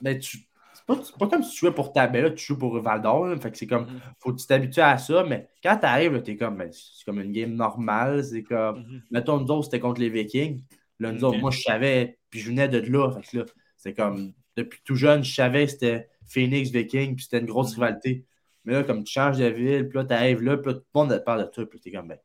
Ben, 0.00 0.18
tu. 0.18 0.38
C'est 0.74 0.86
pas, 0.86 1.02
c'est 1.04 1.16
pas 1.18 1.26
comme 1.26 1.42
si 1.42 1.50
tu 1.52 1.58
jouais 1.58 1.72
pour 1.74 1.92
ta 1.92 2.06
là, 2.06 2.30
tu 2.30 2.44
joues 2.46 2.56
pour 2.58 2.80
Val 2.80 3.02
d'Or. 3.02 3.26
là. 3.26 3.36
Fait 3.38 3.50
que 3.50 3.58
c'est 3.58 3.66
comme. 3.66 3.86
Mhm. 3.86 4.00
Faut 4.20 4.32
que 4.32 4.40
tu 4.40 4.46
t'habitues 4.46 4.80
à 4.80 4.96
ça, 4.96 5.24
mais 5.24 5.48
quand 5.62 5.76
t'arrives, 5.76 6.12
là, 6.14 6.20
t'es 6.20 6.36
comme. 6.36 6.56
Ben, 6.56 6.70
c'est 6.72 7.04
comme 7.04 7.20
une 7.20 7.32
game 7.32 7.54
normale. 7.54 8.22
C'est 8.24 8.42
comme. 8.44 8.78
Mhm. 8.78 9.02
Mettons, 9.10 9.38
nous 9.40 9.48
autres, 9.50 9.64
c'était 9.64 9.80
contre 9.80 10.00
les 10.00 10.08
Vikings. 10.08 10.62
Là, 11.00 11.12
nous 11.12 11.24
autres, 11.24 11.38
moi, 11.38 11.50
je 11.50 11.60
savais, 11.60 12.18
puis 12.30 12.40
je 12.40 12.48
venais 12.48 12.68
de 12.68 12.78
là. 12.78 13.10
Fait 13.12 13.20
que 13.30 13.38
là, 13.38 13.44
c'est 13.76 13.92
comme. 13.94 14.32
Depuis 14.56 14.80
tout 14.84 14.96
jeune, 14.96 15.22
je 15.22 15.32
savais 15.34 15.66
que 15.66 15.70
c'était 15.72 16.08
Phoenix 16.28 16.70
Viking, 16.70 17.14
puis 17.16 17.24
c'était 17.24 17.38
une 17.38 17.46
grosse 17.46 17.76
Mhm. 17.76 17.82
rivalité. 17.84 18.24
Mais 18.68 18.74
là, 18.74 18.84
comme 18.84 19.02
tu 19.02 19.10
changes 19.14 19.38
de 19.38 19.46
ville, 19.46 19.88
puis 19.88 19.96
là, 19.98 20.04
t'arrives 20.04 20.42
là, 20.42 20.58
puis 20.58 20.72
là, 20.72 20.78
tout 20.78 20.84
le 20.94 21.00
monde 21.00 21.10
te 21.10 21.24
parle 21.24 21.40
de 21.46 21.50
toi, 21.50 21.64
puis 21.66 21.80
t'es 21.80 21.90
comme. 21.90 22.08
Ben, 22.08 22.18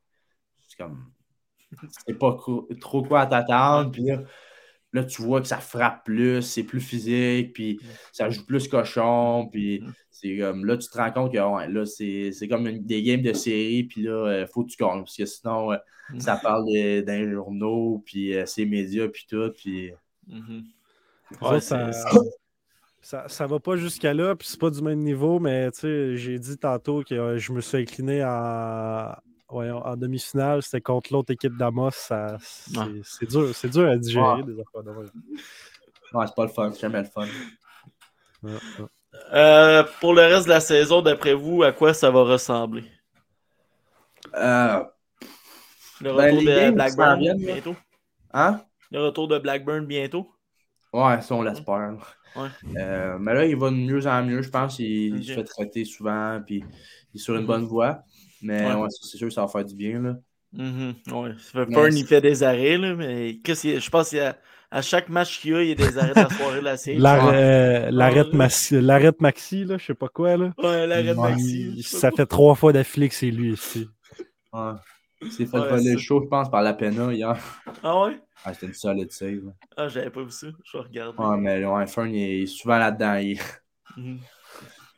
c'est 0.68 0.76
comme. 0.76 1.06
C'est 2.06 2.18
pas 2.18 2.34
co- 2.34 2.68
trop 2.80 3.02
quoi 3.02 3.22
à 3.22 3.26
t'attendre, 3.26 3.90
puis 3.90 4.02
là. 4.04 4.20
Là, 4.92 5.02
tu 5.04 5.22
vois 5.22 5.40
que 5.40 5.48
ça 5.48 5.56
frappe 5.56 6.04
plus, 6.04 6.42
c'est 6.42 6.62
plus 6.62 6.80
physique, 6.80 7.52
puis 7.54 7.80
ça 8.12 8.28
joue 8.30 8.44
plus 8.46 8.68
cochon, 8.68 9.48
puis 9.50 9.82
c'est 10.10 10.38
comme 10.38 10.64
là, 10.66 10.76
tu 10.76 10.86
te 10.88 10.96
rends 10.96 11.10
compte 11.10 11.32
que 11.32 11.38
ouais, 11.38 11.68
là, 11.68 11.84
c'est 11.86 12.30
c'est 12.30 12.46
comme 12.46 12.66
une- 12.68 12.84
des 12.84 13.02
games 13.02 13.22
de 13.22 13.32
série, 13.32 13.84
puis 13.84 14.02
là, 14.02 14.42
il 14.42 14.46
faut 14.46 14.64
que 14.64 14.70
tu 14.70 14.76
gagnes, 14.76 15.00
parce 15.00 15.16
que 15.16 15.24
sinon, 15.26 15.72
euh, 15.72 15.76
ça 16.20 16.36
parle 16.36 16.66
de- 16.66 17.00
dans 17.00 17.12
les 17.12 17.32
journaux, 17.32 18.02
puis 18.04 18.36
euh, 18.36 18.46
ces 18.46 18.66
médias, 18.66 19.08
puis 19.08 19.24
tout, 19.28 19.50
puis 19.56 19.90
Mhm. 20.28 20.64
Ouais, 21.42 21.48
autres, 21.48 21.60
ça, 21.60 21.90
c'est- 21.92 22.04
ça, 23.04 23.28
ça 23.28 23.46
va 23.46 23.60
pas 23.60 23.76
jusqu'à 23.76 24.14
là, 24.14 24.34
puis 24.34 24.48
c'est 24.48 24.58
pas 24.58 24.70
du 24.70 24.80
même 24.82 25.00
niveau, 25.00 25.38
mais 25.38 25.70
tu 25.72 25.80
sais, 25.80 26.16
j'ai 26.16 26.38
dit 26.38 26.56
tantôt 26.56 27.02
que 27.04 27.14
euh, 27.14 27.38
je 27.38 27.52
me 27.52 27.60
suis 27.60 27.76
incliné 27.78 28.24
en, 28.24 29.14
voyons, 29.48 29.84
en 29.84 29.96
demi-finale, 29.96 30.62
c'était 30.62 30.80
contre 30.80 31.12
l'autre 31.12 31.30
équipe 31.32 31.56
d'Amos. 31.56 31.90
ça- 31.92 32.36
C'est 32.40 33.28
dur, 33.28 33.54
c'est 33.54 33.68
dur 33.68 33.88
à 33.90 33.96
digérer 33.96 34.24
Ouais. 34.26 34.42
des 34.42 34.60
affaires 34.60 34.82
même. 34.82 35.10
ouais, 36.14 36.26
c'est 36.26 36.34
pas 36.34 36.42
le 36.44 36.48
fun, 36.48 36.72
c'est 36.72 36.80
jamais 36.80 37.00
le 37.00 37.04
fun. 37.08 37.26
Ouais. 38.42 38.58
Euh, 39.32 39.84
pour 40.00 40.14
le 40.14 40.22
reste 40.22 40.46
de 40.46 40.50
la 40.50 40.60
saison, 40.60 41.02
d'après 41.02 41.34
vous, 41.34 41.62
à 41.62 41.72
quoi 41.72 41.94
ça 41.94 42.10
va 42.10 42.22
ressembler? 42.22 42.84
Euh, 44.34 44.82
Le 46.00 46.12
Ben, 46.12 46.34
retour 46.34 46.42
de 46.42 46.70
Blackburn 46.70 47.36
bientôt? 47.36 47.76
hein? 48.32 48.60
Le 48.90 49.00
retour 49.04 49.28
de 49.28 49.38
Blackburn 49.38 49.84
bientôt? 49.86 50.28
Ouais, 50.92 51.20
ça, 51.22 51.34
on 51.34 51.42
l'espère. 51.42 51.96
Ouais. 52.36 52.48
Euh, 52.78 53.16
mais 53.20 53.34
là, 53.34 53.44
il 53.46 53.56
va 53.56 53.70
de 53.70 53.76
mieux 53.76 54.06
en 54.06 54.24
mieux, 54.24 54.42
je 54.42 54.50
pense. 54.50 54.78
Il, 54.78 55.22
se 55.24 55.32
fait 55.32 55.44
traiter 55.44 55.84
souvent, 55.84 56.40
puis 56.44 56.64
il 57.12 57.20
est 57.20 57.22
sur 57.22 57.34
une 57.34 57.42
Mhm. 57.42 57.46
bonne 57.46 57.64
voie. 57.64 58.00
Mais 58.42 58.66
Ouais. 58.66 58.74
ouais, 58.74 58.90
ça, 58.90 58.98
c'est 59.02 59.16
sûr 59.16 59.28
que 59.28 59.34
ça 59.34 59.42
va 59.42 59.48
faire 59.48 59.64
du 59.64 59.74
bien, 59.74 60.00
là. 60.00 60.16
Mhm, 60.52 60.94
ouais. 61.12 61.30
Ça 61.38 61.64
fait 61.64 61.66
Mais 61.68 61.90
c'est- 61.90 61.98
il 62.00 62.06
fait 62.06 62.20
des 62.20 62.42
arrêts, 62.42 62.78
là, 62.78 62.94
mais 62.94 63.38
qu'est-ce 63.42 63.62
qu'il 63.62 63.70
y 63.70 63.76
a- 63.76 63.78
je 63.80 63.90
pense 63.90 64.10
qu'à 64.10 64.36
à 64.70 64.82
chaque 64.82 65.08
match 65.08 65.40
qu'il 65.40 65.52
y 65.52 65.54
a, 65.54 65.62
il 65.62 65.68
y 65.68 65.72
a 65.72 65.74
des 65.76 65.98
arrêts 65.98 66.14
de 66.14 66.20
la 66.20 66.28
soirée 66.30 66.58
de 66.60 66.64
la 66.64 66.76
série. 66.76 66.98
L'arrêt 66.98 67.86
euh, 67.86 67.90
l'arrêt 67.92 68.22
Ouais. 68.26 68.32
maxi, 68.36 68.80
l'arrêt 68.80 69.12
maxi, 69.20 69.64
là, 69.64 69.78
je 69.78 69.84
sais 69.86 69.94
pas 69.94 70.08
quoi, 70.08 70.36
là. 70.36 70.52
Ouais, 70.62 70.86
l'arrêt 70.88 71.14
Maxi. 71.14 71.80
Je 71.80 71.86
ça 71.86 72.10
fait 72.10 72.26
trois 72.26 72.54
fois 72.56 72.72
d'affilée 72.72 73.08
que 73.08 73.14
c'est 73.14 73.30
lui 73.30 73.52
ici. 73.52 73.88
Ouais. 74.52 74.72
Il 75.24 75.32
s'est 75.32 75.46
fait 75.46 75.58
voler 75.58 75.82
c'est- 75.82 75.92
le 75.92 75.98
show, 75.98 76.22
je 76.22 76.28
pense, 76.28 76.50
par 76.50 76.62
la 76.62 76.74
Pena 76.74 77.12
hier. 77.12 77.36
Ah 77.82 78.00
ouais? 78.04 78.20
Ah, 78.44 78.52
c'était 78.54 78.66
une 78.66 78.74
solide 78.74 79.10
save. 79.12 79.52
Ah, 79.76 79.88
j'avais 79.88 80.10
pas 80.10 80.22
vu 80.22 80.30
ça. 80.30 80.48
Je 80.64 80.76
vais 80.78 80.84
regarder. 80.84 81.18
Ouais, 81.18 81.36
mais 81.38 81.64
ouais, 81.64 81.86
Fern, 81.86 82.10
il 82.14 82.42
est 82.42 82.46
souvent 82.46 82.78
là-dedans. 82.78 83.14
il- 83.16 83.38
Mhm. 83.96 84.18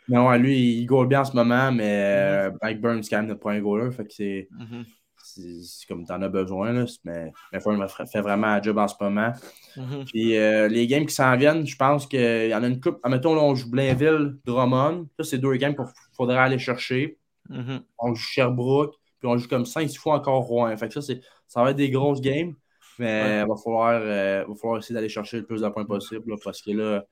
Mais 0.08 0.18
ouais, 0.18 0.38
lui, 0.38 0.78
il 0.80 0.86
goal 0.86 1.08
bien 1.08 1.20
en 1.22 1.24
ce 1.24 1.34
moment, 1.34 1.72
mais 1.72 2.48
euh, 2.48 2.50
Mike 2.62 2.80
Burns, 2.80 3.02
c'est 3.02 3.10
quand 3.10 3.16
même 3.18 3.26
notre 3.26 3.40
premier 3.40 3.60
goaler. 3.60 3.90
Fait 3.90 4.04
que 4.06 4.12
c'est 4.12 4.48
Mhm. 4.52 4.84
c'est- 5.16 5.62
c'est 5.62 5.86
comme 5.88 6.04
t'en 6.06 6.22
as 6.22 6.28
besoin. 6.28 6.72
Là, 6.72 6.84
mais, 7.04 7.32
mais 7.52 7.60
Fern 7.60 7.88
fait 7.88 8.06
fait 8.06 8.20
vraiment 8.20 8.46
un 8.46 8.62
job 8.62 8.78
en 8.78 8.86
ce 8.88 8.94
moment. 9.00 9.32
Mhm. 9.76 10.04
Puis 10.06 10.36
euh, 10.36 10.68
les 10.68 10.86
games 10.86 11.04
qui 11.06 11.14
s'en 11.14 11.36
viennent, 11.36 11.66
je 11.66 11.76
pense 11.76 12.06
qu'il 12.06 12.48
y 12.48 12.54
en 12.54 12.62
a 12.62 12.68
une 12.68 12.80
coupe. 12.80 12.98
Admettons, 13.02 13.34
là, 13.34 13.42
on 13.42 13.54
joue 13.56 13.68
Blainville, 13.68 14.36
Drummond. 14.44 15.08
Ça, 15.18 15.24
c'est 15.24 15.38
deux 15.38 15.56
games 15.56 15.74
qu'il 15.74 15.84
faudrait 16.16 16.38
aller 16.38 16.58
chercher. 16.58 17.18
Mhm. 17.48 17.80
On 17.98 18.14
joue 18.14 18.22
Sherbrooke, 18.22 18.94
puis 19.26 19.34
on 19.34 19.36
joue 19.38 19.48
comme 19.48 19.64
5-6 19.66 19.96
fois 19.98 20.14
encore 20.14 20.42
Rouen. 20.42 20.76
Fait 20.76 20.88
que 20.88 20.94
ça, 20.94 21.02
c'est- 21.02 21.20
ça 21.48 21.62
va 21.62 21.70
être 21.70 21.76
des 21.76 21.90
grosses 21.90 22.20
games. 22.20 22.54
Mais 22.98 23.42
il 23.42 23.48
va, 23.48 23.54
falloir, 23.62 24.00
euh, 24.02 24.44
va 24.48 24.54
falloir 24.54 24.78
essayer 24.78 24.94
d'aller 24.94 25.08
chercher 25.10 25.38
le 25.38 25.44
plus 25.44 25.60
de 25.60 25.68
points 25.68 25.84
possible. 25.84 26.30
là, 26.30 26.36
parce 26.42 26.62
que 26.62 26.70
là, 26.70 27.04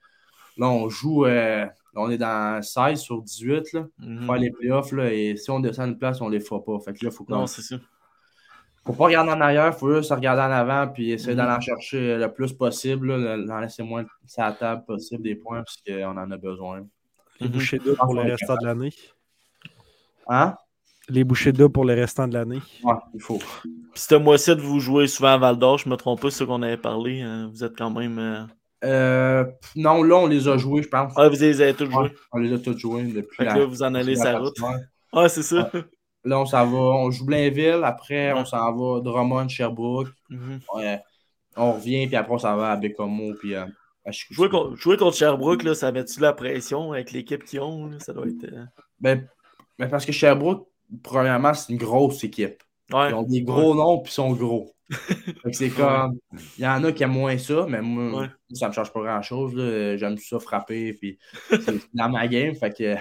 là 0.56 0.68
on 0.68 0.88
joue. 0.88 1.26
euh, 1.26 1.66
on 1.96 2.10
est 2.10 2.16
dans 2.18 2.60
16 2.62 3.00
sur 3.00 3.20
18. 3.22 3.72
Là, 3.74 3.86
Mhm. 3.98 4.26
faire 4.26 4.36
les 4.36 4.50
playoffs. 4.50 4.92
Là, 4.92 5.12
et 5.12 5.36
si 5.36 5.50
on 5.50 5.60
descend 5.60 5.88
une 5.90 5.98
place, 5.98 6.20
on 6.22 6.28
les 6.28 6.40
fera 6.40 6.62
pas. 6.64 6.78
Fait 6.80 6.92
que 6.94 7.04
là, 7.04 7.10
faut 7.10 7.24
qu'on 7.24 7.34
Non, 7.36 7.46
c'est 7.46 7.62
ça. 7.62 7.76
faut 8.86 8.92
pas 8.94 9.04
regarder 9.04 9.30
en 9.30 9.40
arrière, 9.40 9.76
faut 9.78 9.94
juste 9.94 10.10
regarder 10.10 10.42
en 10.42 10.50
avant 10.50 10.88
puis 10.88 11.10
essayer 11.12 11.32
Mhm. 11.32 11.36
d'aller 11.38 11.52
en 11.56 11.60
chercher 11.60 12.16
le 12.16 12.32
plus 12.32 12.52
possible, 12.52 13.46
d'en 13.46 13.58
laisser 13.60 13.82
moins 13.82 14.04
sur 14.26 14.42
la 14.42 14.52
table 14.52 14.84
possible 14.86 15.22
des 15.22 15.34
points 15.36 15.62
parce 15.62 15.76
qu'on 15.86 16.16
en 16.16 16.30
a 16.30 16.36
besoin. 16.36 16.86
Les 17.40 17.46
Mhm. 17.48 17.52
bouchées 17.52 17.78
d'eau 17.78 17.94
pour 17.96 18.14
le 18.14 18.22
restant 18.22 18.56
de 18.56 18.66
l'année. 18.66 18.92
Hein? 20.28 20.56
Les 21.10 21.22
bouchées 21.24 21.52
d'eau 21.52 21.68
pour 21.68 21.84
le 21.84 21.94
restant 21.94 22.26
de 22.26 22.34
l'année. 22.34 22.60
Ouais, 22.82 22.94
il 23.14 23.20
faut. 23.20 23.38
Puis 23.62 23.72
ce 23.94 24.14
mois-ci, 24.14 24.54
vous 24.54 24.80
jouez 24.80 25.06
souvent 25.06 25.28
à 25.34 25.38
Val 25.38 25.58
d'Or, 25.58 25.78
je 25.78 25.88
me 25.88 25.96
trompe 25.96 26.20
pas, 26.22 26.30
c'est 26.30 26.38
ce 26.38 26.44
qu'on 26.44 26.62
avait 26.62 26.78
parlé. 26.78 27.20
hein. 27.20 27.50
Vous 27.52 27.62
êtes 27.62 27.76
quand 27.76 27.90
même. 27.90 28.18
euh, 28.18 28.42
Euh, 28.84 29.44
non, 29.76 30.02
là, 30.02 30.16
on 30.16 30.26
les 30.26 30.46
a 30.48 30.56
joués, 30.58 30.82
je 30.82 30.88
pense. 30.88 31.12
Ah, 31.16 31.28
vous 31.28 31.36
les 31.40 31.60
avez 31.60 31.74
tous 31.74 31.86
joués? 31.90 32.04
Ouais, 32.04 32.14
on 32.32 32.38
les 32.38 32.52
a 32.52 32.58
tous 32.58 32.76
joués 32.78 33.04
depuis 33.04 33.36
Fait 33.36 33.44
que 33.44 33.48
la- 33.50 33.58
là, 33.58 33.64
vous 33.66 33.82
en 33.82 33.94
allez 33.94 34.16
sa 34.16 34.38
route. 34.38 34.56
Ah, 35.12 35.28
c'est 35.28 35.42
ça. 35.42 35.70
Là, 36.24 36.40
on 36.40 36.46
s'en 36.46 36.66
va, 36.66 36.78
on 36.78 37.10
joue 37.10 37.24
Blainville, 37.26 37.80
après, 37.84 38.32
Ouais. 38.32 38.38
on 38.40 38.44
s'en 38.46 38.72
va 38.74 39.00
Drummond, 39.00 39.48
Sherbrooke. 39.48 40.08
Mhm. 40.30 40.60
Ouais, 40.74 41.00
on 41.56 41.72
revient, 41.72 42.06
puis 42.06 42.16
après, 42.16 42.32
on 42.34 42.38
s'en 42.38 42.56
va 42.56 42.72
à 42.72 42.76
Bécomo, 42.76 43.34
puis 43.38 43.54
euh. 43.54 43.64
Jouer, 44.30 44.48
contre, 44.50 44.76
jouer 44.76 44.96
contre 44.98 45.16
Sherbrooke, 45.16 45.62
là, 45.62 45.74
ça 45.74 45.90
met-tu 45.92 46.20
la 46.20 46.32
pression 46.34 46.92
avec 46.92 47.12
l'équipe 47.12 47.44
qu'ils 47.44 47.60
ont? 47.60 47.86
là? 47.86 48.00
Ça 48.00 48.12
doit 48.12 48.26
être. 48.26 48.44
euh, 48.44 48.64
Ben, 49.00 49.26
ben, 49.78 49.88
parce 49.88 50.04
que 50.04 50.12
Sherbrooke, 50.12 50.66
premièrement, 51.02 51.54
c'est 51.54 51.72
une 51.72 51.78
grosse 51.78 52.22
équipe. 52.24 52.62
Ouais. 52.92 53.10
Ils 53.10 53.14
ont 53.14 53.22
des 53.22 53.42
gros 53.42 53.74
noms, 53.74 54.00
puis 54.00 54.10
ils 54.12 54.14
sont 54.14 54.32
gros. 54.32 54.70
C'est 55.52 55.70
comme. 55.70 56.18
Il 56.58 56.64
y 56.64 56.66
en 56.66 56.84
a 56.84 56.92
qui 56.92 57.02
aiment 57.02 57.12
moins 57.12 57.38
ça, 57.38 57.64
mais 57.68 57.80
moi, 57.80 58.20
Ouais. 58.22 58.26
ça 58.52 58.68
me 58.68 58.72
change 58.74 58.92
pas 58.92 59.00
grand-chose. 59.00 59.54
là. 59.54 59.96
J'aime 59.96 60.18
ça 60.18 60.38
frapper, 60.38 60.92
puis 60.92 61.18
c'est 61.50 61.80
dans 61.94 62.10
ma 62.10 62.28
game. 62.28 62.54
Fait 62.54 62.70
que. 62.76 62.94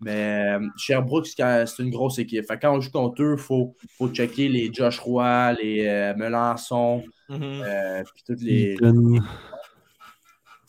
Mais 0.00 0.42
Sherbrooke, 0.76 1.26
c'est 1.28 1.78
une 1.78 1.90
grosse 1.90 2.18
équipe. 2.18 2.44
Fait 2.46 2.56
que 2.56 2.62
quand 2.62 2.76
on 2.76 2.80
joue 2.80 2.90
contre 2.90 3.22
eux, 3.22 3.36
il 3.38 3.42
faut, 3.42 3.76
faut 3.96 4.08
checker 4.08 4.48
les 4.48 4.70
Josh 4.72 4.98
Roy, 4.98 5.52
les 5.62 5.86
euh, 5.86 6.14
Melançon, 6.16 7.04
Mhm. 7.28 7.38
euh, 7.64 8.02
puis 8.12 8.22
toutes 8.26 8.42
les. 8.42 8.72
Eaton. 8.74 9.18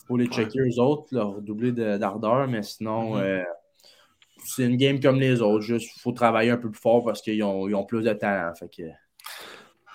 faut 0.06 0.16
les 0.16 0.26
checker 0.28 0.60
eux 0.60 0.80
autres, 0.80 1.08
leur 1.10 1.42
doubler 1.42 1.72
de- 1.72 1.96
d'ardeur, 1.98 2.46
mais 2.46 2.62
sinon, 2.62 3.16
Mhm. 3.16 3.20
euh, 3.22 3.42
c'est 4.46 4.64
une 4.64 4.76
game 4.76 5.00
comme 5.00 5.18
les 5.20 5.40
autres. 5.42 5.62
Juste, 5.62 5.90
il 5.96 6.00
faut 6.00 6.12
travailler 6.12 6.50
un 6.50 6.56
peu 6.56 6.70
plus 6.70 6.80
fort 6.80 7.04
parce 7.04 7.20
qu'ils 7.22 7.42
ont, 7.42 7.68
ils 7.68 7.74
ont 7.74 7.84
plus 7.84 8.02
de 8.02 8.12
talent. 8.12 8.52
Fait 8.54 8.68
que. 8.68 8.82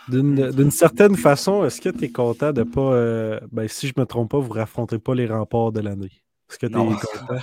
D'une 0.09 0.71
certaine 0.71 1.15
façon, 1.15 1.63
est-ce 1.63 1.79
que 1.79 1.89
tu 1.89 2.05
es 2.05 2.09
content 2.11 2.51
de 2.51 2.63
pas. 2.63 2.81
euh, 2.93 3.39
ben, 3.51 3.67
si 3.67 3.87
je 3.87 3.93
me 3.97 4.05
trompe 4.05 4.31
pas, 4.31 4.39
vous 4.39 4.51
raffrontez 4.53 4.99
pas 4.99 5.13
les 5.15 5.27
remparts 5.27 5.71
de 5.71 5.79
l'année? 5.81 6.11
Est-ce 6.49 6.57
que 6.59 6.65
tu 6.67 6.73
es 6.73 6.75
Non. 6.75 6.95
content? 6.95 7.41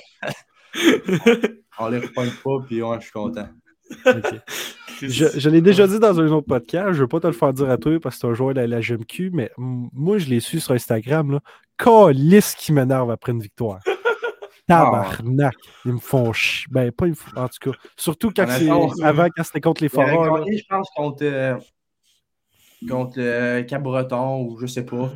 On 1.81 1.89
les 1.89 1.99
repogne 2.01 2.31
pas, 2.45 2.59
puis 2.67 2.83
ouais, 2.83 2.97
je 2.99 3.05
suis 3.05 3.13
content. 3.13 3.49
Je, 5.01 5.27
je 5.39 5.49
l'ai 5.49 5.61
déjà 5.61 5.87
dit 5.87 5.99
dans 6.01 6.19
un 6.21 6.27
autre 6.29 6.47
podcast, 6.49 6.93
je 6.93 7.01
veux 7.03 7.09
pas 7.09 7.21
te 7.21 7.27
le 7.29 7.33
faire 7.33 7.53
dire 7.53 7.71
à 7.71 7.79
toi 7.79 7.99
parce 8.01 8.17
que 8.17 8.21
c'est 8.23 8.27
un 8.27 8.35
joueur 8.35 8.53
de 8.53 8.61
la 8.61 8.81
GMQ, 8.81 9.31
mais 9.33 9.51
moi 9.57 10.19
je 10.19 10.29
l'ai 10.29 10.41
su 10.41 10.59
sur 10.61 10.75
Instagram. 10.75 11.31
Là. 11.33 11.41
Calice 11.79 12.55
qui 12.57 12.73
m'énerve 12.73 13.11
après 13.13 13.31
une 13.33 13.41
victoire. 13.41 13.79
Tabarnak. 14.69 15.55
Ils 15.85 15.93
me 15.95 15.99
font 15.99 16.33
chier. 16.33 16.67
Ben, 16.71 16.93
pas 16.93 17.07
ils 17.07 17.11
me 17.11 17.15
font- 17.15 17.37
En 17.37 17.49
tout 17.49 17.71
cas, 17.73 17.79
surtout 17.97 18.31
quand 18.35 18.47
c'est 18.49 18.69
avant 19.05 19.27
quand 19.35 19.43
c'était 19.45 19.61
contre 19.61 19.83
les 19.83 19.89
Foreurs. 19.89 20.45
je 20.47 20.63
pense, 20.69 20.89
contre, 20.95 21.25
euh, 21.25 21.57
contre 22.89 23.15
le 23.19 23.63
Cap-Breton 23.63 24.43
ou 24.45 24.59
je 24.61 24.67
sais 24.67 24.85
pas. 24.85 25.11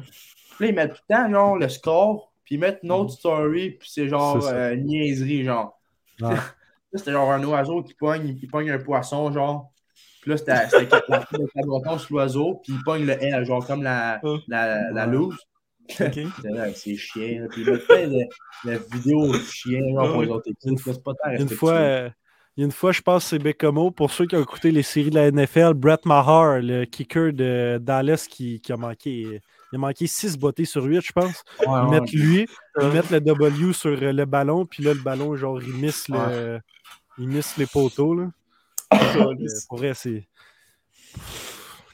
Puis 0.56 0.64
là, 0.64 0.66
ils 0.70 0.74
mettent 0.74 0.94
tout 0.94 1.02
le 1.08 1.14
temps, 1.14 1.30
genre, 1.30 1.56
le 1.56 1.68
score, 1.68 2.32
puis 2.44 2.56
ils 2.56 2.58
mettent 2.58 2.80
une 2.82 2.92
autre 2.92 3.12
story, 3.12 3.70
puis 3.72 3.88
c'est 3.90 4.08
genre 4.08 4.44
euh, 4.46 4.74
niaiserie, 4.76 5.44
genre. 5.44 5.78
Là, 6.18 6.98
c'était 6.98 7.12
genre 7.12 7.30
un 7.32 7.42
oiseau 7.44 7.82
qui 7.82 7.94
pogne, 7.94 8.36
il 8.40 8.48
pogne 8.48 8.70
un 8.70 8.78
poisson, 8.78 9.32
genre. 9.32 9.72
Puis 10.20 10.30
là, 10.30 10.36
c'était 10.36 10.52
la 10.52 10.66
de 10.68 11.46
Cap-Breton 11.54 11.98
sur 11.98 12.14
l'oiseau, 12.16 12.60
puis 12.62 12.74
il 12.74 12.82
pogne 12.84 13.06
le 13.06 13.12
L, 13.22 13.44
genre 13.46 13.66
comme 13.66 13.82
la, 13.82 14.20
Ah. 14.22 14.36
la, 14.46 14.90
la 14.92 15.06
Ouais. 15.06 15.12
loose. 15.12 15.38
Chiens, 15.88 17.40
là, 17.40 17.46
puis 17.50 17.64
mettent 17.64 17.86
plein 17.86 18.08
de, 18.08 18.24
de 18.64 18.80
vidéos 18.94 19.32
de 19.32 19.38
chiens, 19.38 19.80
genre, 19.94 20.08
pour 20.08 20.16
Ouais. 20.18 20.26
les 20.26 20.32
autres 20.32 20.50
C'est 20.84 21.02
pas 21.02 21.12
Une 21.38 21.48
fois, 21.48 21.72
euh, 21.74 22.10
une 22.56 22.70
fois, 22.72 22.92
je 22.92 23.00
pense 23.00 23.24
que 23.24 23.30
c'est 23.30 23.38
Bécomo. 23.38 23.90
Pour 23.90 24.10
ceux 24.12 24.26
qui 24.26 24.36
ont 24.36 24.42
écouté 24.42 24.70
les 24.70 24.82
séries 24.82 25.10
de 25.10 25.14
la 25.16 25.30
NFL, 25.30 25.74
Brett 25.74 26.04
Maher, 26.06 26.60
le 26.62 26.84
kicker 26.84 27.32
de 27.32 27.78
Dallas 27.80 28.26
qui, 28.30 28.60
qui 28.60 28.72
a 28.72 28.76
manqué. 28.76 29.40
Il 29.72 29.76
a 29.76 29.78
manqué 29.78 30.06
6 30.06 30.36
bottées 30.38 30.66
sur 30.66 30.84
8, 30.84 31.00
je 31.00 31.12
pense. 31.12 31.42
Ouais, 31.60 31.66
Ils 31.66 31.70
ouais. 31.70 32.00
mettent 32.00 32.12
lui, 32.12 32.46
ils 32.80 32.88
mettent 32.88 33.10
le 33.10 33.20
W 33.20 33.72
sur 33.72 33.90
euh, 33.90 34.12
le 34.12 34.24
ballon, 34.26 34.66
puis 34.66 34.82
là, 34.82 34.92
le 34.92 35.00
ballon, 35.00 35.34
genre, 35.34 35.62
il 35.62 35.72
miss, 35.74 36.08
le, 36.10 36.60
il 37.18 37.26
miss 37.28 37.56
les 37.56 37.66
poteaux. 37.66 38.14
Là. 38.14 38.30
Euh, 38.94 39.34
pour 39.68 39.78
vrai, 39.78 39.92
c'est. 39.94 40.26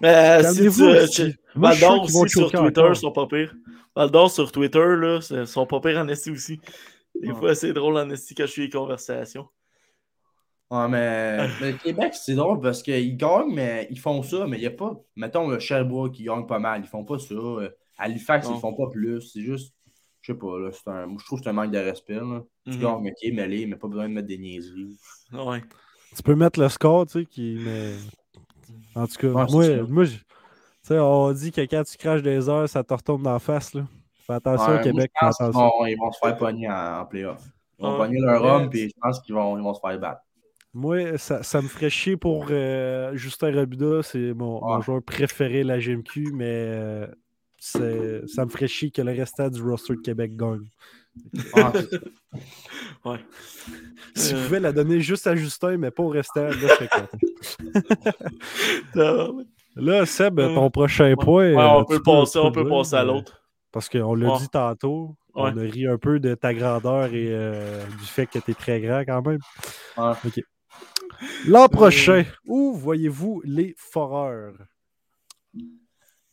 Euh, 0.04 0.42
si 0.52 0.68
tu, 0.70 0.82
euh, 0.82 1.06
tu- 1.06 1.38
Moi, 1.54 1.72
je 1.72 1.84
suis 2.06 2.28
sur 2.30 2.50
Twitter 2.50 2.80
encore. 2.80 2.96
sont 2.96 3.12
pas 3.12 3.26
pires. 3.26 3.54
Valdor 3.98 4.30
sur 4.30 4.52
Twitter, 4.52 4.78
là, 4.96 5.20
c'est- 5.20 5.44
sont 5.46 5.66
pas 5.66 5.80
pires 5.80 5.98
en 5.98 6.06
esti 6.08 6.30
aussi. 6.30 6.60
Des 7.20 7.30
Ouais. 7.32 7.34
fois, 7.34 7.54
c'est 7.56 7.72
drôle 7.72 7.96
en 7.98 8.08
esti 8.10 8.34
quand 8.34 8.46
je 8.46 8.52
suis 8.52 8.62
les 8.62 8.70
conversations. 8.70 9.48
Ouais, 10.70 10.86
mais, 10.88 11.48
mais 11.60 11.72
le 11.72 11.78
Québec, 11.78 12.14
c'est 12.14 12.34
drôle 12.34 12.60
parce 12.60 12.82
qu'ils 12.82 13.16
gagnent, 13.16 13.52
mais 13.54 13.88
ils 13.90 13.98
font 13.98 14.22
ça, 14.22 14.46
mais 14.46 14.58
il 14.58 14.60
n'y 14.60 14.66
a 14.66 14.70
pas. 14.70 14.94
Mettons, 15.16 15.48
le 15.48 15.58
Sherbrooke, 15.58 16.12
qui 16.12 16.24
gagne 16.24 16.46
pas 16.46 16.58
mal. 16.58 16.82
Ils 16.84 16.86
font 16.86 17.04
pas 17.04 17.18
ça. 17.18 17.34
Halifax, 17.96 18.46
Non. 18.48 18.56
ils 18.56 18.60
font 18.60 18.74
pas 18.74 18.88
plus. 18.90 19.20
C'est 19.22 19.40
juste. 19.42 19.74
Je 20.20 20.32
sais 20.32 20.38
pas, 20.38 20.58
là. 20.58 20.70
c'est 20.72 20.88
Un, 20.88 21.06
moi, 21.06 21.16
je 21.20 21.24
trouve 21.24 21.38
que 21.40 21.44
c'est 21.44 21.50
un 21.50 21.54
manque 21.54 21.70
de 21.72 21.78
respect. 21.78 22.14
Là. 22.16 22.44
Tu 22.66 22.72
Mhm. 22.76 22.80
gagnes, 22.82 23.08
ok, 23.08 23.32
mêlé, 23.32 23.66
mais 23.66 23.76
pas 23.76 23.88
besoin 23.88 24.08
de 24.08 24.14
mettre 24.14 24.28
des 24.28 24.36
niaiseries. 24.38 24.98
Ouais. 25.32 25.62
Tu 26.14 26.22
peux 26.22 26.34
mettre 26.34 26.60
le 26.60 26.68
score, 26.68 27.06
tu 27.06 27.20
sais, 27.20 27.24
qui. 27.26 27.58
Mais... 27.64 27.94
En 28.94 29.06
tout 29.06 29.14
cas, 29.16 29.28
Ouais, 29.28 29.46
moi, 29.50 29.82
moi 29.88 30.04
je- 30.04 30.18
tu 30.18 30.24
sais, 30.88 30.98
on 30.98 31.32
dit 31.32 31.52
que 31.52 31.60
quand 31.62 31.82
tu 31.84 31.96
craches 31.96 32.22
des 32.22 32.48
heures, 32.48 32.68
ça 32.68 32.82
te 32.84 32.92
retombe 32.94 33.22
dans 33.22 33.32
la 33.32 33.38
face. 33.38 33.74
Là. 33.74 33.84
Fais 34.26 34.34
attention 34.34 34.72
Ouais, 34.72 34.80
au 34.80 34.82
Québec. 34.82 35.10
pense 35.18 35.38
fais 35.38 35.44
vont, 35.50 35.86
ils 35.86 35.96
vont 35.96 36.12
se 36.12 36.18
faire 36.18 36.36
pogner 36.36 36.68
en, 36.68 37.00
en 37.00 37.06
playoff. 37.06 37.42
Ils 37.78 37.82
vont 37.84 37.92
Ouais. 37.92 37.98
pogner 37.98 38.20
leur 38.20 38.42
Ouais. 38.42 38.50
homme, 38.50 38.70
puis 38.70 38.88
je 38.88 38.94
pense 39.00 39.20
qu'ils 39.20 39.34
vont, 39.34 39.56
ils 39.56 39.62
vont 39.62 39.74
se 39.74 39.80
faire 39.80 39.98
battre. 39.98 40.20
Moi, 40.74 41.16
ça, 41.16 41.42
ça 41.42 41.62
me 41.62 41.68
ferait 41.68 41.88
chier 41.90 42.16
pour 42.16 42.46
euh, 42.50 43.16
Justin 43.16 43.52
Robida. 43.54 44.02
C'est 44.02 44.34
mon, 44.34 44.80
joueur 44.82 45.02
préféré 45.02 45.62
de 45.62 45.68
la 45.68 45.78
GMQ, 45.78 46.32
mais 46.34 46.44
euh, 46.46 47.06
ça 47.58 48.44
me 48.44 48.50
ferait 48.50 48.68
chier 48.68 48.90
que 48.90 49.00
le 49.02 49.12
restant 49.12 49.48
du 49.48 49.62
roster 49.62 49.94
de 49.94 50.00
Québec 50.00 50.36
gagne. 50.36 50.68
Ah. 51.54 51.72
Ouais. 53.04 53.18
Si 54.14 54.34
Euh. 54.34 54.36
vous 54.36 54.44
pouvez 54.44 54.60
la 54.60 54.72
donner 54.72 55.00
juste 55.00 55.26
à 55.26 55.34
Justin, 55.36 55.76
mais 55.78 55.90
pas 55.90 56.02
au 56.02 56.08
restant, 56.08 56.42
là, 56.42 56.50
je 56.50 56.66
serais 56.66 56.88
content. 56.88 57.18
Là, 59.78 60.04
Seb, 60.06 60.38
Euh, 60.40 60.54
ton 60.54 60.70
prochain 60.70 61.10
Ouais, 61.10 61.16
point. 61.16 61.52
on 61.54 61.80
euh, 61.80 61.84
peut 61.84 62.02
passer, 62.02 62.38
on 62.38 62.50
peut 62.52 62.64
le 62.64 62.68
passer 62.68 62.96
à 62.96 63.02
euh, 63.02 63.04
l'autre. 63.04 63.42
Parce 63.72 63.88
qu'on 63.88 64.14
l'a 64.14 64.32
Ouais. 64.32 64.38
dit 64.38 64.48
tantôt, 64.48 65.16
on 65.34 65.44
Ouais. 65.44 65.50
a 65.68 65.70
ri 65.70 65.86
un 65.86 65.98
peu 65.98 66.18
de 66.18 66.34
ta 66.34 66.52
grandeur 66.52 67.06
et 67.14 67.28
euh, 67.30 67.84
du 68.00 68.04
fait 68.06 68.26
que 68.26 68.38
tu 68.38 68.50
es 68.50 68.54
très 68.54 68.80
grand 68.80 69.00
quand 69.06 69.22
même. 69.26 69.38
Ouais. 69.96 70.12
OK. 70.26 70.40
L'an 71.46 71.68
prochain, 71.68 72.24
où 72.46 72.72
voyez-vous 72.74 73.40
les 73.44 73.74
foreurs? 73.76 74.54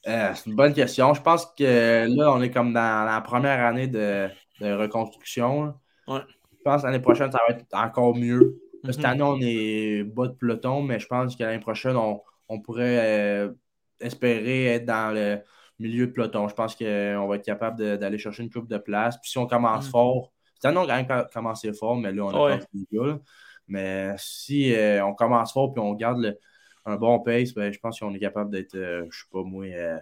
Euh, 0.08 0.32
c'est 0.36 0.50
une 0.50 0.56
bonne 0.56 0.74
question. 0.74 1.14
Je 1.14 1.22
pense 1.22 1.46
que 1.58 2.08
là, 2.08 2.32
on 2.34 2.42
est 2.42 2.52
comme 2.52 2.74
dans 2.74 3.06
la 3.06 3.22
première 3.22 3.66
année 3.66 3.88
de, 3.88 4.28
de 4.62 4.72
reconstruction. 4.74 5.74
Ouais. 6.08 6.20
Je 6.58 6.64
pense 6.64 6.82
que 6.82 6.88
l'année 6.88 7.00
prochaine, 7.00 7.32
ça 7.32 7.40
va 7.48 7.56
être 7.56 7.66
encore 7.74 8.16
mieux. 8.16 8.60
Cette 8.86 9.00
Mhm. 9.00 9.06
année, 9.06 9.24
on 9.24 9.40
est 9.42 10.04
bas 10.04 10.28
de 10.28 10.34
peloton, 10.34 10.84
mais 10.84 11.00
je 11.00 11.08
pense 11.08 11.36
que 11.36 11.44
l'année 11.44 11.60
prochaine, 11.60 11.96
on, 11.96 12.22
on 12.50 12.60
pourrait 12.62 13.00
euh, 13.46 13.54
espérer 14.00 14.66
être 14.68 14.86
dans 14.86 15.14
le 15.14 15.40
milieu 15.80 16.08
de 16.08 16.12
peloton. 16.12 16.48
Je 16.48 16.54
pense 16.56 16.76
qu'on 16.76 17.28
va 17.28 17.36
être 17.36 17.46
capable 17.46 17.98
d'aller 17.98 18.18
chercher 18.18 18.44
une 18.44 18.50
coupe 18.50 18.68
de 18.70 18.78
place. 18.78 19.18
Puis 19.22 19.32
si 19.32 19.38
on 19.38 19.48
commence 19.48 19.86
Mhm. 19.86 19.92
fort, 19.92 20.32
cette 20.56 20.66
année, 20.66 20.78
on 20.78 20.84
a 20.84 20.88
quand 20.88 20.96
même 20.96 21.24
co- 21.24 21.30
commencé 21.34 21.74
fort, 21.74 21.96
mais 21.98 22.12
là, 22.12 22.24
on 22.26 22.30
a 22.30 22.46
Ouais. 22.46 22.60
pas 22.60 22.66
les 22.74 22.88
gars. 22.92 23.06
là. 23.08 23.20
Mais 23.68 24.14
si 24.18 24.74
euh, 24.74 25.04
on 25.06 25.14
commence 25.16 25.52
fort 25.54 25.74
puis 25.74 25.82
on 25.82 25.94
garde 25.94 26.20
le- 26.22 26.38
un 26.86 26.96
bon 26.98 27.20
pace, 27.20 27.52
ben, 27.54 27.74
je 27.74 27.80
pense 27.80 28.00
qu'on 28.00 28.14
est 28.14 28.20
capable 28.20 28.52
d'être, 28.52 28.76
euh, 28.76 29.06
je 29.10 29.20
sais 29.20 29.26
pas 29.32 29.42
moi, 29.44 29.66
euh, 29.66 29.98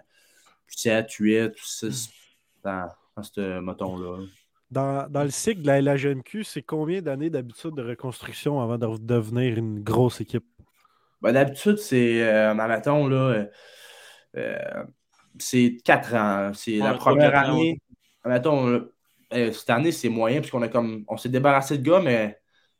7, 0.66 1.10
8, 1.12 1.52
6 1.56 2.10
dans, 2.62 2.88
dans 3.16 3.22
ce 3.22 3.58
moton-là. 3.60 4.24
Dans, 4.70 5.08
dans 5.10 5.22
le 5.24 5.30
cycle 5.30 5.62
de 5.62 5.66
la 5.68 5.78
LHMQ, 5.80 6.42
c'est 6.44 6.62
combien 6.62 7.00
d'années 7.00 7.30
d'habitude 7.30 7.74
de 7.74 7.82
reconstruction 7.82 8.60
avant 8.60 8.76
de 8.76 8.98
devenir 8.98 9.56
une 9.56 9.82
grosse 9.82 10.20
équipe? 10.20 10.44
Ben, 11.20 11.32
D'habitude, 11.32 11.78
c'est, 11.78 12.22
euh, 12.22 12.50
admettons, 12.52 13.06
là, 13.08 13.16
euh, 13.16 13.46
euh, 14.36 14.84
c'est 15.38 15.78
4 15.84 16.14
ans. 16.14 16.52
C'est 16.54 16.78
la 16.78 16.92
Ouais, 16.92 16.98
première 16.98 17.34
ans, 17.34 17.48
année. 17.50 17.78
Euh, 19.32 19.52
cette 19.52 19.70
année, 19.70 19.92
c'est 19.92 20.08
moyen, 20.08 20.40
puisqu'on 20.40 20.62
a 20.62 20.68
comme, 20.68 21.04
on 21.08 21.16
s'est 21.16 21.28
débarrassé 21.28 21.78
de 21.78 21.82
gars, 21.88 22.00
mais 22.00 22.38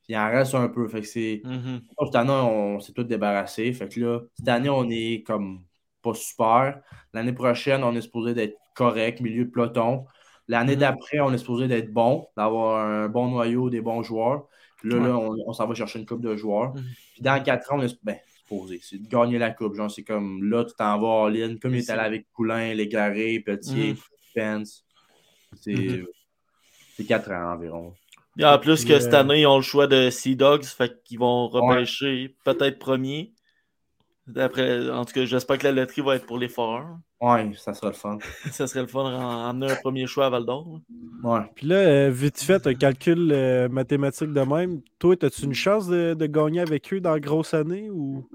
il 0.08 0.16
en 0.16 0.30
reste 0.30 0.54
un 0.54 0.68
peu. 0.68 0.86
Fait 0.88 1.00
que 1.00 1.06
c'est, 1.06 1.42
Mhm. 1.44 1.82
cette 2.04 2.14
année, 2.14 2.30
on 2.32 2.80
s'est 2.80 2.92
tous 2.92 3.04
débarrassés. 3.04 3.72
Fait 3.72 3.88
que 3.88 4.00
là, 4.00 4.20
cette 4.34 4.48
année, 4.48 4.68
on 4.70 4.88
est 4.90 5.22
comme 5.26 5.64
pas 6.02 6.14
super. 6.14 6.80
L'année 7.12 7.32
prochaine, 7.32 7.82
on 7.82 7.94
est 7.96 8.02
supposé 8.02 8.34
d'être 8.34 8.56
correct, 8.74 9.20
milieu 9.20 9.44
de 9.46 9.50
peloton. 9.50 10.06
L'année 10.48 10.74
Mhm. 10.74 10.80
d'après, 10.80 11.20
on 11.20 11.32
est 11.32 11.38
supposé 11.38 11.66
d'être 11.68 11.92
bon, 11.92 12.28
d'avoir 12.36 12.86
un 12.86 13.08
bon 13.08 13.28
noyau, 13.30 13.70
des 13.70 13.80
bons 13.80 14.02
joueurs. 14.02 14.46
Puis 14.88 14.90
là, 14.92 14.98
Ouais. 15.00 15.08
là, 15.08 15.18
on, 15.18 15.36
on 15.46 15.52
s'en 15.52 15.66
va 15.66 15.74
chercher 15.74 15.98
une 15.98 16.06
coupe 16.06 16.20
de 16.22 16.36
joueurs. 16.36 16.74
Mhm. 16.74 16.84
Puis 17.14 17.22
dans 17.22 17.42
quatre 17.42 17.72
ans, 17.72 17.76
on 17.78 17.82
est, 17.82 17.96
ben, 18.02 18.16
supposé. 18.38 18.80
C'est 18.82 18.98
de 19.02 19.08
gagner 19.08 19.38
la 19.38 19.50
coupe. 19.50 19.74
Genre, 19.74 19.90
c'est 19.90 20.02
comme 20.04 20.44
là, 20.48 20.64
tu 20.64 20.74
t'en 20.76 21.00
vas 21.00 21.06
en 21.08 21.28
ligne, 21.28 21.58
comme 21.58 21.74
il 21.74 21.78
est 21.80 21.90
allé 21.90 22.02
avec 22.02 22.26
Poulain, 22.32 22.74
Légaré, 22.74 23.40
Petit, 23.40 23.90
Mhm. 23.92 23.96
Pence. 24.34 24.84
C'est 25.60 25.72
Mhm. 25.74 26.06
c'est 26.96 27.04
4 27.04 27.30
ans 27.30 27.52
environ. 27.54 27.94
Et 28.38 28.44
en 28.44 28.58
plus 28.58 28.84
que 28.84 28.98
cette 28.98 29.14
euh, 29.14 29.20
année, 29.20 29.42
ils 29.42 29.46
ont 29.46 29.56
le 29.56 29.62
choix 29.62 29.86
de 29.86 30.10
Sea 30.10 30.34
Dogs, 30.34 30.64
fait 30.64 31.00
qu'ils 31.04 31.20
vont 31.20 31.46
repêcher 31.48 32.34
peut-être 32.44 32.78
premier. 32.80 33.32
D'après, 34.26 34.88
en 34.90 35.04
tout 35.04 35.12
cas, 35.12 35.24
j'espère 35.26 35.58
que 35.58 35.64
la 35.64 35.72
loterie 35.72 36.00
va 36.00 36.16
être 36.16 36.24
pour 36.26 36.38
les 36.38 36.48
foreurs. 36.48 36.96
Ouais, 37.20 37.50
ça 37.56 37.74
sera 37.74 37.88
le 37.88 37.94
fun. 37.94 38.18
ça 38.50 38.66
serait 38.66 38.80
le 38.82 38.86
fun 38.86 39.04
d'emmener 39.10 39.72
un 39.72 39.76
premier 39.76 40.06
choix 40.06 40.26
à 40.26 40.30
Val 40.30 40.46
d'Or. 40.46 40.80
Ouais. 41.22 41.40
Puis 41.54 41.66
là, 41.66 41.76
euh, 41.76 42.10
vite 42.10 42.40
fait, 42.40 42.66
un 42.66 42.74
calcul 42.74 43.30
euh, 43.32 43.68
mathématique 43.68 44.32
de 44.32 44.40
même. 44.40 44.80
Toi, 44.98 45.16
as-tu 45.22 45.44
une 45.44 45.54
chance 45.54 45.86
de, 45.88 46.14
de 46.14 46.26
gagner 46.26 46.60
avec 46.60 46.92
eux 46.92 47.00
dans 47.00 47.12
la 47.12 47.20
grosse 47.20 47.52
année 47.54 47.90
ou? 47.90 48.26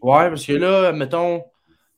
Ouais, 0.00 0.28
parce 0.28 0.46
que 0.46 0.52
là, 0.52 0.92
mettons, 0.92 1.42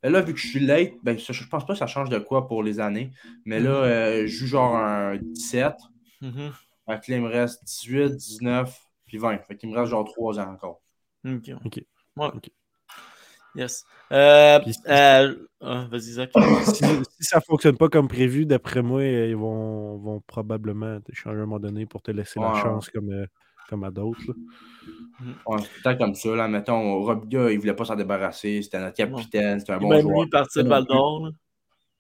là, 0.03 0.21
vu 0.23 0.33
que 0.33 0.39
je 0.41 0.49
suis 0.49 0.61
late, 0.61 0.95
ben, 1.03 1.19
ça- 1.19 1.33
je 1.33 1.45
pense 1.47 1.67
pas 1.67 1.75
que 1.75 1.79
ça 1.79 1.87
change 1.87 2.09
de 2.09 2.19
quoi 2.19 2.47
pour 2.49 2.63
les 2.63 2.81
années. 2.81 3.13
Mais 3.45 3.61
là, 3.61 3.71
euh, 3.71 4.23
je 4.27 4.37
joue 4.37 4.47
genre 4.47 4.75
un 4.77 5.17
17. 5.17 5.77
Mhm. 6.21 6.53
Fait 6.87 7.01
que 7.01 7.11
là, 7.13 7.17
il 7.19 7.23
me 7.23 7.29
reste 7.29 7.63
18, 7.65 8.17
19, 8.17 8.77
puis 9.07 9.19
20. 9.19 9.39
Fait 9.47 9.57
qu'il 9.57 9.69
me 9.71 9.77
reste 9.77 9.91
genre 9.91 10.05
3 10.05 10.39
ans 10.41 10.51
encore. 10.51 10.81
Ok. 11.25 11.51
Ok. 11.65 11.81
Ouais. 12.17 12.31
Ok. 12.35 12.51
Yes. 13.55 13.85
Euh, 14.13 14.59
Puis- 14.61 14.75
euh, 14.89 15.35
ah, 15.61 15.87
Vas-y, 15.91 16.13
Zach. 16.13 16.31
si, 16.75 16.85
si 16.85 17.25
ça 17.25 17.41
fonctionne 17.41 17.77
pas 17.77 17.89
comme 17.89 18.09
prévu, 18.09 18.47
d'après 18.47 18.83
moi, 18.83 19.05
ils 19.05 19.37
vont, 19.37 19.97
vont 19.99 20.21
probablement 20.27 21.01
t'échanger 21.01 21.37
à 21.39 21.43
un 21.43 21.47
moment 21.47 21.61
donné 21.61 21.87
pour 21.87 22.03
te 22.03 22.11
laisser 22.11 22.41
la 22.41 22.55
chance 22.55 22.89
comme, 22.91 23.11
euh, 23.13 23.27
comme 23.69 23.85
à 23.85 23.91
d'autres. 23.91 24.21
là. 24.27 24.35
Ouais, 25.47 25.59
c'est 25.61 25.83
peut-être 25.83 25.99
comme 25.99 26.15
ça. 26.15 26.35
Là, 26.35 26.49
mettons, 26.49 27.01
Robiga, 27.03 27.51
il 27.51 27.59
voulait 27.59 27.75
pas 27.75 27.85
s'en 27.85 27.95
débarrasser. 27.95 28.61
C'était 28.63 28.81
notre 28.81 28.97
capitaine. 28.97 29.61
C'était 29.61 29.73
un 29.73 29.79
bon 29.79 29.89
Même 29.91 30.01
joueur. 30.03 30.23
lui 30.23 30.31
partir 30.31 30.65
de 30.65 30.69
Val 30.69 30.85
d'Or. 30.85 31.27
là. 31.27 31.31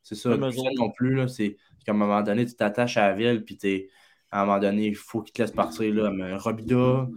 C'est 0.03 0.17
ça. 0.17 0.37
Non 0.37 0.91
plus, 0.97 1.15
là, 1.15 1.29
c'est 1.29 1.57
c'est 1.79 1.85
qu'à 1.87 1.93
un 1.93 1.97
moment 1.97 2.23
donné, 2.23 2.47
tu 2.47 2.55
t'attaches 2.55 2.97
à 2.97 3.09
la 3.09 3.15
ville, 3.15 3.45
puis 3.45 3.57
t'es- 3.57 3.89
à 4.31 4.43
un 4.43 4.47
moment 4.47 4.59
donné, 4.61 4.87
il 4.87 4.95
faut 4.97 5.21
qu'il 5.21 5.33
te 5.33 5.43
laisse 5.43 5.51
partir. 5.53 5.93
Là. 5.95 6.11
Mais 6.11 6.35
Robida, 6.37 7.09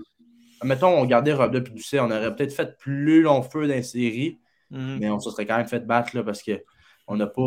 mettons, 0.63 0.89
on 0.99 1.05
gardait 1.05 1.33
Robida 1.33 1.61
puis 1.61 1.73
Doucet, 1.73 1.99
on 1.99 2.05
aurait 2.11 2.35
peut-être 2.35 2.53
fait 2.53 2.77
plus 2.77 3.21
long 3.21 3.41
feu 3.41 3.67
dans 3.67 3.73
les 3.73 3.83
séries, 3.83 4.39
Mhm. 4.71 4.97
mais 4.99 5.09
on 5.09 5.19
se 5.19 5.29
serait 5.31 5.45
quand 5.45 5.57
même 5.57 5.67
fait 5.67 5.85
battre 5.85 6.15
là, 6.15 6.23
parce 6.23 6.41
qu'on 6.43 7.15
n'a 7.15 7.27
pas, 7.27 7.41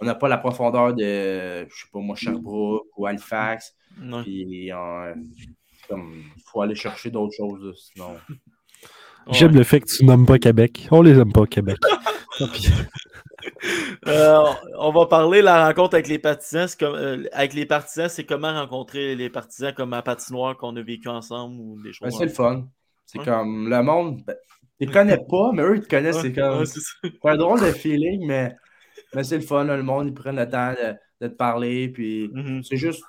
on 0.00 0.04
n'a 0.04 0.14
pas 0.14 0.28
la 0.28 0.38
profondeur 0.38 0.94
de, 0.94 1.66
je 1.68 1.74
sais 1.74 1.88
pas 1.92 1.98
moi, 2.00 2.16
Sherbrooke 2.16 2.86
ou 2.96 3.06
Halifax. 3.06 3.74
Ouais. 4.00 4.22
Puis, 4.22 4.72
euh, 4.72 5.14
comme, 5.88 6.14
il 6.36 6.42
faut 6.46 6.62
aller 6.62 6.74
chercher 6.74 7.10
d'autres 7.10 7.34
choses, 7.36 7.90
sinon. 7.92 8.16
J'aime 9.30 9.54
le 9.54 9.62
fait 9.64 9.80
que 9.80 9.86
tu 9.86 10.04
nommes 10.04 10.26
pas 10.26 10.38
Québec. 10.38 10.88
On 10.90 11.02
les 11.02 11.18
aime 11.18 11.32
pas, 11.32 11.46
Québec. 11.46 11.78
Euh, 14.08 14.42
on 14.78 14.90
va 14.92 15.06
parler 15.06 15.40
de 15.40 15.44
la 15.44 15.66
rencontre 15.68 15.94
avec 15.94 16.08
les 16.08 16.18
partisans. 16.18 16.66
C'est 16.66 16.78
comme, 16.78 16.94
euh, 16.94 17.24
avec 17.32 17.54
les 17.54 17.66
partisans, 17.66 18.08
c'est 18.08 18.24
comment 18.24 18.52
rencontrer 18.52 19.14
les 19.14 19.30
partisans 19.30 19.72
comme 19.72 19.92
à 19.92 20.02
patinoire 20.02 20.56
qu'on 20.56 20.74
a 20.76 20.82
vécu 20.82 21.08
ensemble 21.08 21.56
ou 21.60 21.76
des 21.82 21.90
Ben, 22.00 22.10
choses. 22.10 22.18
c'est 22.18 22.24
le 22.26 22.30
fun. 22.32 22.68
C'est 23.06 23.18
Ouais. 23.18 23.24
comme 23.24 23.68
le 23.68 23.82
monde, 23.82 24.22
ben, 24.26 24.34
ils 24.80 24.88
te 24.88 24.92
connaissent 24.92 25.20
pas, 25.30 25.52
mais 25.52 25.62
eux, 25.62 25.76
ils 25.76 25.82
te 25.82 25.88
connaissent. 25.88 26.16
Ouais, 26.16 26.22
c'est 26.22 26.32
comme. 26.32 26.58
ouais, 27.22 27.30
un 27.32 27.36
drôle 27.36 27.60
de 27.60 27.70
feeling, 27.72 28.26
mais, 28.26 28.54
mais 29.14 29.22
c'est 29.24 29.36
le 29.38 29.44
fun. 29.44 29.64
là, 29.64 29.76
le 29.76 29.82
monde, 29.84 30.08
ils 30.08 30.14
prennent 30.14 30.36
le 30.36 30.48
temps 30.48 30.72
de, 30.72 30.94
de 31.26 31.28
te 31.32 31.36
parler. 31.36 31.88
Puis 31.88 32.28
Mhm. 32.32 32.62
c'est 32.64 32.76
juste 32.76 33.04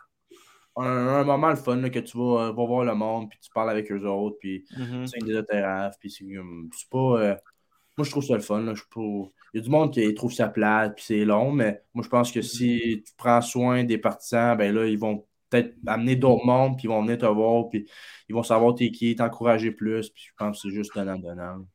un, 0.76 0.86
un 0.86 1.24
moment 1.24 1.50
le 1.50 1.56
fun 1.56 1.78
là, 1.78 1.90
que 1.90 2.00
tu 2.00 2.18
vas, 2.18 2.52
vas 2.52 2.66
voir 2.66 2.84
le 2.86 2.94
monde, 2.96 3.30
puis 3.30 3.40
tu 3.42 3.50
parles 3.54 3.70
avec 3.72 3.92
eux 3.92 4.06
autres, 4.06 4.38
puis 4.40 4.64
Mhm. 4.78 5.02
tu 5.06 5.08
signes 5.08 5.26
des 5.28 5.38
autographes. 5.38 5.96
Puis 6.00 6.12
c'est 6.12 6.90
pas. 6.92 6.98
euh, 7.20 7.36
moi, 7.98 8.06
je 8.06 8.12
trouve 8.12 8.24
ça 8.26 8.36
le 8.36 8.42
fun. 8.42 8.62
là, 8.62 8.74
je 8.76 8.82
suis 8.82 8.90
pas- 8.94 9.30
Il 9.54 9.58
y 9.58 9.60
a 9.60 9.64
du 9.64 9.70
monde 9.70 9.94
qui 9.94 10.14
trouve 10.16 10.34
ça 10.34 10.48
plate, 10.48 10.96
puis 10.96 11.06
c'est 11.06 11.26
long, 11.26 11.52
mais 11.52 11.84
moi, 11.94 12.04
je 12.04 12.10
pense 12.10 12.32
que 12.32 12.42
si 12.42 13.04
tu 13.06 13.14
prends 13.18 13.42
soin 13.42 13.84
des 13.84 13.98
partisans, 14.00 14.58
ben 14.58 14.74
là, 14.74 14.86
ils 14.88 14.98
vont 14.98 15.26
peut-être 15.50 15.76
amener 15.86 16.16
d'autres 16.16 16.46
mondes, 16.46 16.76
puis 16.78 16.86
ils 16.86 16.90
vont 16.90 17.04
venir 17.04 17.20
te 17.20 17.26
voir, 17.26 17.70
puis 17.70 17.86
ils 18.30 18.34
vont 18.34 18.44
savoir 18.44 18.74
t'es 18.74 18.90
qui, 18.90 19.16
t'encourager 19.16 19.72
plus, 19.72 20.10
puis 20.10 20.24
je 20.28 20.32
pense 20.38 20.62
que 20.62 20.70
c'est 20.70 20.76
juste 20.76 20.96
donnant-donnant. 20.96 21.66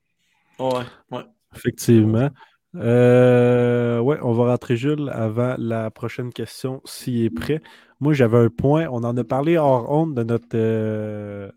Ouais, 0.59 0.85
ouais. 1.13 1.23
Effectivement. 1.55 2.31
Euh, 2.75 3.99
ouais, 4.01 4.19
on 4.23 4.33
va 4.33 4.51
rentrer 4.51 4.77
Jules 4.77 5.11
avant 5.13 5.55
la 5.59 5.91
prochaine 5.91 6.33
question, 6.33 6.83
s'il 6.85 7.25
est 7.25 7.31
prêt. 7.31 7.63
Moi, 8.01 8.13
j'avais 8.13 8.39
un 8.39 8.51
point. 8.51 8.87
On 8.91 9.05
en 9.05 9.17
a 9.17 9.25
parlé 9.25 9.57
hors 9.57 9.91
honte 9.91 10.15
de 10.15 10.23
notre 10.23 10.49
euh, 10.55 11.51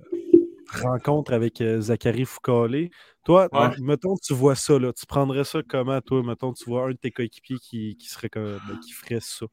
rencontre 0.81 1.33
avec 1.33 1.61
euh, 1.61 1.81
Zachary 1.81 2.25
Foucault. 2.25 2.67
Toi, 3.23 3.49
Ouais. 3.53 3.69
mettons, 3.81 4.15
tu 4.17 4.33
vois 4.33 4.55
ça, 4.55 4.79
là, 4.79 4.91
tu 4.93 5.05
prendrais 5.05 5.43
ça 5.43 5.61
comment, 5.67 6.01
toi, 6.01 6.23
mettons, 6.23 6.53
tu 6.53 6.65
vois 6.65 6.87
un 6.87 6.91
de 6.91 6.97
tes 6.97 7.11
coéquipiers 7.11 7.57
qui, 7.59 7.95
qui 7.97 8.07
serait 8.09 8.29
comme, 8.29 8.59
ben, 8.67 8.77
qui 8.79 8.93
ferait 8.93 9.19
ça. 9.21 9.45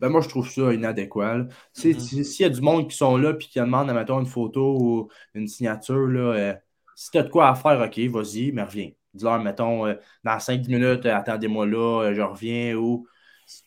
Ben 0.00 0.08
moi, 0.08 0.20
je 0.20 0.28
trouve 0.28 0.48
ça 0.48 0.72
inadéquat. 0.72 1.38
Mhm. 1.38 1.48
si- 1.72 2.24
S'il 2.24 2.42
y 2.44 2.46
a 2.46 2.50
du 2.50 2.60
monde 2.60 2.88
qui 2.90 2.96
sont 2.96 3.16
là 3.16 3.30
et 3.30 3.38
qui 3.38 3.58
demandent, 3.58 3.92
mettons, 3.92 4.20
une 4.20 4.26
photo 4.26 4.76
ou 4.80 5.08
une 5.34 5.48
signature, 5.48 6.06
là, 6.06 6.20
euh, 6.34 6.54
si 6.94 7.10
tu 7.10 7.18
as 7.18 7.22
de 7.22 7.28
quoi 7.30 7.48
à 7.48 7.54
faire, 7.54 7.80
OK, 7.80 7.98
vas-y, 8.10 8.52
mais 8.52 8.62
reviens. 8.64 8.90
Dis-leur, 9.14 9.40
mettons, 9.42 9.86
euh, 9.86 9.94
dans 10.24 10.38
5 10.40 10.66
minutes, 10.66 11.06
euh, 11.06 11.14
attendez-moi 11.16 11.66
là, 11.66 12.02
euh, 12.10 12.14
je 12.14 12.20
reviens. 12.22 12.74
Ou 12.76 13.06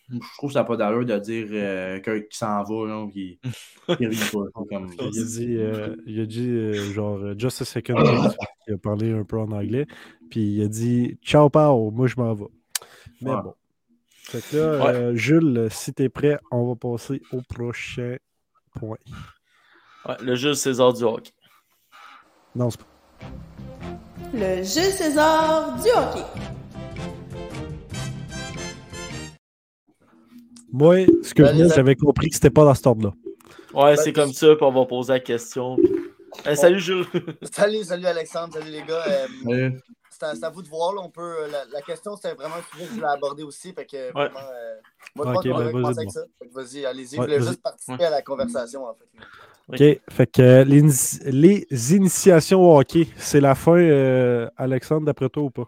je 0.10 0.18
trouve 0.38 0.50
que 0.50 0.54
ça 0.54 0.60
n'a 0.60 0.66
pas 0.66 0.76
d'allure 0.78 1.06
de 1.06 1.18
dire 1.20 1.48
euh, 1.52 2.00
qu'un 2.02 2.20
qui 2.22 2.38
s'en 2.38 2.64
va, 2.64 2.88
là, 2.88 3.08
qui 3.14 3.40
ne 4.00 4.08
revient 4.08 4.20
pas. 4.32 4.40
Comme- 4.70 4.90
Il 5.00 5.20
a 5.20 5.24
dit, 5.24 5.56
euh, 5.56 5.96
il 6.06 6.20
a 6.20 6.26
dit 6.26 6.50
euh, 6.50 6.94
genre, 6.94 7.40
just 7.40 7.62
a 7.62 7.66
second. 7.66 7.96
il 8.68 8.74
a 8.74 8.78
parlé 8.78 9.12
un 9.14 9.24
peu 9.24 9.40
en 9.40 9.52
anglais. 9.52 9.86
Puis 10.30 10.42
il 10.56 10.64
a 10.64 10.68
dit, 10.68 11.18
ciao, 11.24 11.50
pao, 11.50 11.92
moi 11.92 12.08
je 12.08 12.16
m'en 12.18 12.34
vais. 12.34 12.46
Mais 13.22 13.32
Ouais. 13.32 13.42
bon. 13.44 13.54
Fait 14.10 14.42
que 14.42 14.58
là, 14.58 14.86
Ouais. 14.86 14.94
euh, 14.96 15.16
Jules, 15.16 15.68
si 15.72 15.94
t'es 15.94 16.10
prêt, 16.10 16.38
on 16.52 16.68
va 16.68 16.76
passer 16.76 17.22
au 17.32 17.42
prochain 17.42 18.18
point. 18.78 18.98
Ouais, 20.08 20.16
le 20.22 20.36
jeu 20.36 20.54
César 20.54 20.94
du 20.94 21.04
hockey. 21.04 21.32
Non, 22.56 22.70
c'est 22.70 22.80
pas. 22.82 22.88
Le 24.34 24.58
jeu 24.58 24.82
César 24.92 25.76
du 25.82 25.88
hockey. 25.90 26.26
Moi, 30.72 31.00
excuse-moi, 31.02 31.54
Salut, 31.54 31.70
j'avais 31.74 31.96
compris 31.96 32.30
que 32.30 32.36
c'était 32.36 32.50
pas 32.50 32.66
dans 32.66 32.74
cet 32.74 32.88
ordre-là. 32.88 33.14
Ouais, 33.74 33.96
c'est 33.96 34.12
comme 34.14 34.34
ça, 34.34 34.48
puis 34.56 34.66
on 34.66 34.72
va 34.72 34.86
poser 34.86 35.14
la 35.14 35.20
question. 35.20 35.78
Eh, 36.46 36.56
salut 36.56 36.80
Jules. 36.80 37.06
Salut, 37.52 37.84
salut 37.84 38.06
Alexandre, 38.06 38.54
salut 38.54 38.72
les 38.72 38.84
gars. 38.84 39.04
Euh, 39.08 39.28
Euh, 39.48 39.72
c'est 40.10 40.24
à, 40.24 40.36
c'est 40.36 40.44
à 40.46 40.50
vous 40.50 40.62
de 40.62 40.68
voir. 40.68 40.94
Là, 40.94 41.02
on 41.04 41.10
peut, 41.10 41.22
euh, 41.22 41.48
la, 41.52 41.66
la 41.74 41.82
question, 41.82 42.16
c'était 42.16 42.34
vraiment 42.34 42.56
un 42.56 42.62
sujet 42.72 42.86
que 42.86 42.90
je 42.92 42.96
voulais 42.96 43.08
aborder 43.12 43.44
aussi. 43.44 43.74
Fait 43.74 43.86
que, 43.86 44.12
vraiment, 44.12 44.40
euh, 44.40 44.76
moi, 45.16 45.26
ben, 45.26 45.32
vas-y, 45.34 45.52
avec 45.86 46.06
bon. 46.06 46.10
ça. 46.10 46.22
Fait 46.40 46.48
que 46.48 46.54
vas-y, 46.54 46.86
allez-y. 46.86 47.16
Je 47.16 47.22
Ouais, 47.22 47.26
voulais 47.26 47.38
vas-y. 47.40 47.48
juste 47.50 47.62
participer 47.62 48.06
à 48.06 48.10
la 48.10 48.22
conversation. 48.22 48.86
En 48.86 48.96
fait. 48.96 49.06
OK. 49.96 50.02
Fait 50.10 50.28
que 50.28 50.42
euh, 50.42 50.64
les, 50.64 50.82
ini- 50.82 51.22
les 51.70 51.96
initiations 51.96 52.62
au 52.62 52.80
hockey, 52.80 53.08
c'est 53.18 53.42
la 53.42 53.54
fin, 53.56 53.78
euh, 53.78 54.50
Alexandre, 54.58 55.06
d'après 55.06 55.30
toi 55.30 55.44
ou 55.44 55.50
pas? 55.52 55.68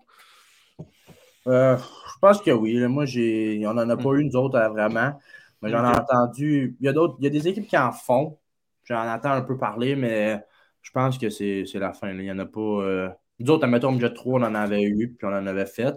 euh, 1.47 1.77
je 1.77 2.19
pense 2.21 2.41
que 2.41 2.51
oui. 2.51 2.77
Moi, 2.87 3.05
j'ai... 3.05 3.61
on 3.67 3.73
n'en 3.73 3.89
a 3.89 3.97
pas 3.97 4.13
eu, 4.13 4.25
nous 4.25 4.35
autres, 4.35 4.57
euh, 4.57 4.69
vraiment. 4.69 5.19
Mais 5.61 5.69
j'en 5.69 5.83
ai 5.83 5.95
entendu. 5.97 6.75
Il 6.79 6.85
y, 6.85 6.89
a 6.89 6.93
d'autres... 6.93 7.15
il 7.19 7.25
y 7.25 7.27
a 7.27 7.29
des 7.29 7.47
équipes 7.47 7.67
qui 7.67 7.77
en 7.77 7.91
font. 7.91 8.37
J'en 8.85 9.07
entends 9.07 9.31
un 9.31 9.41
peu 9.41 9.57
parler, 9.57 9.95
mais 9.95 10.43
je 10.81 10.91
pense 10.91 11.17
que 11.17 11.29
c'est, 11.29 11.65
c'est 11.65 11.79
la 11.79 11.93
fin. 11.93 12.07
là. 12.07 12.13
Il 12.13 12.21
n'y 12.23 12.31
en 12.31 12.39
a 12.39 12.45
pas. 12.45 12.59
euh, 12.59 13.09
Nous 13.39 13.49
autres, 13.51 13.63
admettons, 13.65 13.97
Jet 13.99 14.13
3, 14.13 14.39
on 14.39 14.43
en 14.43 14.55
avait 14.55 14.81
eu, 14.83 15.13
puis 15.17 15.25
on 15.27 15.33
en 15.33 15.47
avait 15.47 15.65
fait. 15.65 15.95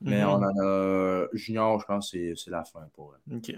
Mais 0.00 0.22
Mhm. 0.22 0.28
on 0.28 0.42
en 0.42 0.64
a. 0.64 1.26
Junior, 1.32 1.80
je 1.80 1.86
pense 1.86 2.10
que 2.10 2.18
c'est, 2.18 2.34
c'est 2.36 2.50
la 2.50 2.64
fin 2.64 2.88
pour 2.92 3.12
eux. 3.12 3.36
Ok. 3.36 3.52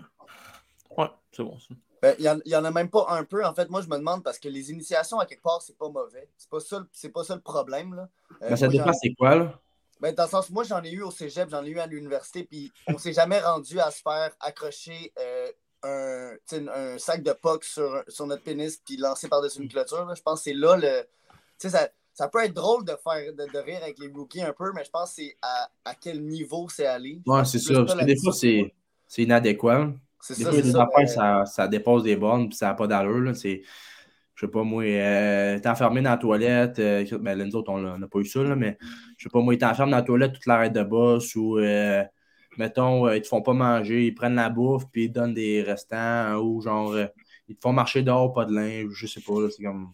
Ouais, 0.97 1.07
c'est 1.33 1.43
bon. 1.43 1.59
ça. 1.59 1.75
Ben, 2.03 2.15
Il 2.19 2.43
n'y 2.47 2.55
en, 2.55 2.65
a 2.65 2.71
même 2.71 2.91
pas 2.91 3.07
un 3.09 3.25
peu. 3.25 3.45
En 3.45 3.55
fait, 3.55 3.71
moi, 3.71 3.81
je 3.81 3.89
me 3.89 3.97
demande 3.97 4.23
parce 4.23 4.39
que 4.39 4.49
les 4.49 4.71
initiations, 4.71 5.19
à 5.19 5.27
quelque 5.27 5.43
part, 5.43 5.63
c'est 5.63 5.77
pas 5.79 5.89
mauvais. 5.89 6.29
C'est 6.37 6.51
pas 6.51 6.61
ça, 6.61 6.85
pas 7.13 7.25
ça 7.25 7.35
le 7.35 7.41
problème. 7.41 7.95
Là. 7.95 8.09
Euh, 8.43 8.49
mais 8.51 8.57
ça 8.57 8.67
moi, 8.67 8.73
dépend, 8.73 8.93
c'est 8.93 9.15
quoi, 9.15 9.35
là? 9.37 9.59
Ben, 10.01 10.15
dans 10.15 10.25
le 10.25 10.29
sens, 10.29 10.51
moi, 10.51 10.65
j'en 10.65 10.83
ai 10.83 10.91
eu 10.93 11.03
au 11.03 11.11
cégep, 11.11 11.49
j'en 11.49 11.65
ai 11.65 11.71
eu 11.71 11.79
à 11.79 11.87
l'université, 11.87 12.45
puis 12.45 12.71
on 12.89 12.99
s'est 12.99 13.15
jamais 13.15 13.41
rendu 13.41 13.81
à 13.81 13.91
se 13.91 14.03
faire 14.03 14.31
accrocher 14.41 15.13
euh, 15.19 15.49
un, 15.85 16.69
un 16.75 16.99
sac 16.99 17.23
de 17.23 17.33
puck 17.33 17.63
sur, 17.65 18.03
sur 18.09 18.27
notre 18.27 18.43
pénis 18.43 18.77
puis 18.85 18.97
lancer 18.97 19.29
par-dessus 19.29 19.63
une 19.63 19.69
clôture. 19.69 20.05
là. 20.07 20.15
Je 20.15 20.23
pense 20.23 20.41
que 20.41 20.45
c'est 20.45 20.55
là 20.55 20.77
le. 20.77 21.03
Tu 21.61 21.69
sais, 21.69 21.71
ça, 21.71 21.89
ça 22.13 22.29
peut 22.29 22.43
être 22.45 22.55
drôle 22.55 22.85
de 22.85 22.93
faire 23.03 23.33
de, 23.33 23.53
de 23.53 23.59
rire 23.59 23.81
avec 23.83 23.99
les 23.99 24.09
rookies 24.09 24.43
un 24.43 24.53
peu, 24.53 24.73
mais 24.75 24.85
je 24.85 24.91
pense 24.91 25.11
que 25.11 25.17
c'est 25.23 25.37
à, 25.43 25.69
à 25.85 25.95
quel 25.95 26.25
niveau 26.25 26.69
c'est 26.69 26.87
allé. 26.87 27.21
Ouais, 27.27 27.45
c'est 27.45 27.59
ça. 27.59 27.75
Parce 27.85 27.95
que 27.95 28.05
des 28.05 28.17
fois, 28.17 28.33
c'est, 28.33 28.73
c'est 29.07 29.23
inadéquat. 29.23 29.93
C'est 30.21 30.39
Des 30.39 30.45
ça, 30.45 30.53
fois, 30.53 30.63
des 30.63 30.71
ça. 30.73 30.79
affaires, 30.83 30.99
mais- 30.99 31.07
ça, 31.07 31.45
ça 31.45 31.69
dépose 31.69 32.03
des 32.05 32.17
bornes, 32.17 32.49
puis 32.49 32.57
ça 32.57 32.69
n'a 32.69 32.75
pas 32.75 32.87
d'allure. 32.87 33.19
Là. 33.21 33.35
C'est, 33.35 33.63
je 34.35 34.47
sais 34.47 34.51
pas, 34.51 34.63
moi, 34.63 34.83
euh, 34.85 35.59
t'es 35.59 35.69
enfermé 35.69 36.01
dans 36.01 36.11
la 36.11 36.17
toilette. 36.17 36.79
euh, 36.79 37.05
ben, 37.21 37.37
là, 37.39 37.45
nous 37.45 37.55
autres, 37.57 37.71
on 37.71 37.99
n'a 37.99 38.09
pas 38.09 38.19
eu 38.21 38.25
ça, 38.25 38.43
là, 38.43 38.57
mais 38.57 38.79
je 39.19 39.25
sais 39.25 39.29
pas, 39.31 39.41
moi, 39.41 39.55
ils 39.55 39.59
t'enferment 39.59 39.91
dans 39.93 39.97
la 39.99 40.03
toilette 40.03 40.33
toute 40.33 40.47
l'arrêt 40.47 40.71
de 40.71 40.83
boss 40.83 41.37
ou, 41.37 41.59
euh, 41.59 42.03
mettons, 42.59 43.07
euh, 43.07 43.17
ils 43.17 43.23
te 43.23 43.29
font 43.29 43.43
pas 43.43 43.53
manger, 43.53 44.07
ils 44.07 44.15
prennent 44.15 44.35
la 44.37 44.51
bouffe, 44.51 44.85
puis 44.91 45.05
ils 45.05 45.09
te 45.09 45.15
donnent 45.15 45.35
des 45.35 45.63
restants 45.63 46.37
ou 46.37 46.61
genre, 46.61 46.93
euh, 46.93 47.07
ils 47.49 47.57
te 47.57 47.61
font 47.63 47.73
marcher 47.73 48.03
dehors, 48.03 48.33
pas 48.33 48.45
de 48.45 48.53
linge, 48.55 48.93
je 48.95 49.07
sais 49.07 49.21
pas, 49.21 49.35
c'est 49.55 49.63
comme. 49.63 49.93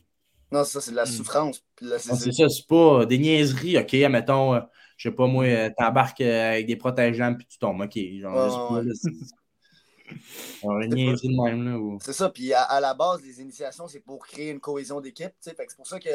Non, 0.53 0.65
ça, 0.65 0.81
c'est 0.81 0.91
de 0.91 0.97
la 0.97 1.05
Mm. 1.05 1.07
souffrance. 1.07 1.65
C'est- 1.79 1.85
Non, 2.09 2.17
C'est 2.17 2.33
ça, 2.33 2.49
c'est 2.49 2.67
pas 2.67 3.07
des 3.07 3.19
niaiseries. 3.19 3.79
OK, 3.79 3.95
admettons, 3.95 4.55
euh, 4.55 4.61
je 4.97 5.09
sais 5.09 5.15
pas, 5.15 5.27
moi, 5.27 5.45
euh, 5.45 5.71
t'embarques 5.79 6.21
euh, 6.23 6.51
avec 6.53 6.67
des 6.67 6.77
protège-lames 6.77 7.37
puis 7.39 7.47
tu 7.47 7.59
tombes. 7.59 7.81
OK, 7.81 7.97
genre, 8.21 8.51
sais 8.51 8.59
pas, 8.69 8.95
c'est- 8.95 9.11
genre, 10.65 10.81
une 10.81 10.95
niaiserie 10.95 11.29
de 11.29 11.43
même, 11.45 11.65
là. 11.73 11.79
ou- 11.79 11.99
C'est 12.03 12.13
ça, 12.13 12.29
puis 12.31 12.53
à, 12.53 12.63
à 12.63 12.81
la 12.81 12.95
base, 12.95 13.23
les 13.23 13.41
initiations, 13.41 13.87
c'est 13.87 14.01
pour 14.01 14.27
créer 14.27 14.51
une 14.51 14.61
cohésion 14.61 15.01
d'équipe. 15.01 15.29
tu 15.29 15.35
sais. 15.51 15.55
Fait 15.55 15.65
que 15.67 15.71
C'est 15.71 15.77
pour 15.77 15.87
ça 15.87 15.99
que 16.01 16.09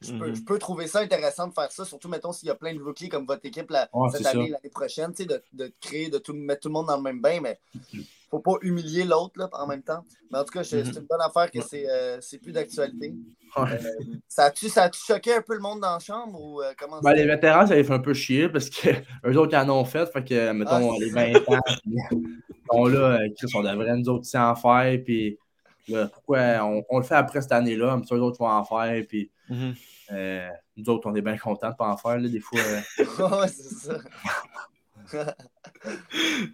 je 0.00 0.12
peux, 0.12 0.28
Mhm. 0.28 0.34
je 0.36 0.42
peux 0.42 0.58
trouver 0.58 0.86
ça 0.86 1.00
intéressant 1.00 1.46
de 1.48 1.54
faire 1.54 1.72
ça, 1.72 1.84
surtout, 1.84 2.08
mettons, 2.08 2.32
s'il 2.32 2.48
y 2.48 2.50
a 2.50 2.54
plein 2.54 2.74
de 2.74 2.82
rookies 2.82 3.08
comme 3.08 3.26
votre 3.26 3.44
équipe 3.46 3.70
la- 3.70 3.88
Ouais, 3.92 4.08
cette 4.10 4.26
année, 4.26 4.48
l'année 4.50 4.70
prochaine, 4.70 5.12
tu 5.12 5.22
sais, 5.22 5.28
de, 5.28 5.42
de 5.52 5.72
créer, 5.80 6.10
de 6.10 6.18
tout, 6.18 6.34
mettre 6.34 6.60
tout 6.62 6.68
le 6.68 6.74
monde 6.74 6.86
dans 6.86 6.96
le 6.96 7.02
même 7.02 7.20
bain, 7.20 7.40
mais 7.40 7.58
faut 8.30 8.40
pas 8.40 8.54
humilier 8.62 9.04
l'autre 9.04 9.48
en 9.52 9.66
même 9.66 9.82
temps. 9.82 10.04
Mais 10.30 10.38
en 10.38 10.44
tout 10.44 10.52
cas, 10.52 10.64
c'est 10.64 10.80
une 10.82 11.06
bonne 11.08 11.20
affaire 11.20 11.50
que 11.50 11.60
c'est 11.62 11.86
euh, 11.88 12.18
plus 12.42 12.52
d'actualité. 12.52 13.14
Ouais. 13.56 13.62
Euh, 13.72 14.04
ça 14.28 14.44
a-tu 14.46 14.68
ça 14.68 14.90
choqué 14.92 15.32
un 15.34 15.40
peu 15.42 15.54
le 15.54 15.60
monde 15.60 15.80
dans 15.80 15.92
la 15.94 15.98
chambre 16.00 16.38
ou 16.38 16.60
euh, 16.60 16.72
comment 16.78 17.00
Ben, 17.00 17.12
les 17.14 17.24
vétérans, 17.24 17.66
ça 17.66 17.74
les 17.76 17.84
fait 17.84 17.92
un 17.94 18.00
peu 18.00 18.12
chier 18.12 18.48
parce 18.48 18.68
que 18.68 18.88
eux 19.26 19.36
autres, 19.38 19.52
ils 19.52 19.56
en 19.56 19.70
ont 19.70 19.84
fait. 19.84 20.04
Fait 20.12 20.24
que, 20.24 20.52
mettons, 20.52 20.92
Ah, 20.92 20.96
les 20.98 21.08
c'est 21.10 21.32
20 21.32 21.56
ans, 21.56 21.60
puis, 21.82 21.96
sont 22.70 22.84
là, 22.86 22.98
euh, 23.20 23.28
Chris, 23.38 23.50
on 23.54 23.62
devrait 23.62 23.96
nous 23.96 24.08
autres 24.08 24.28
en 24.36 24.54
faire. 24.56 24.98
Puis, 25.04 25.38
là, 25.88 26.08
pourquoi 26.08 26.40
on, 26.64 26.82
on 26.90 26.98
le 26.98 27.04
fait 27.04 27.14
après 27.14 27.40
cette 27.40 27.52
année-là, 27.52 27.98
ça, 28.06 28.14
eux 28.16 28.20
autres 28.20 28.38
vont 28.40 28.50
en 28.50 28.64
faire. 28.64 29.02
Puis, 29.08 29.30
Mhm. 29.48 29.74
euh, 30.12 30.50
nous 30.76 30.88
autres, 30.88 31.08
on 31.10 31.14
est 31.14 31.22
bien 31.22 31.36
contents 31.38 31.70
de 31.70 31.76
pas 31.76 31.88
en 31.88 31.96
faire. 31.96 32.18
Là, 32.18 32.28
des 32.28 32.40
fois, 32.40 32.60
euh, 32.60 32.80
ouais, 33.40 33.48
c'est 33.48 33.74
ça. 33.74 33.98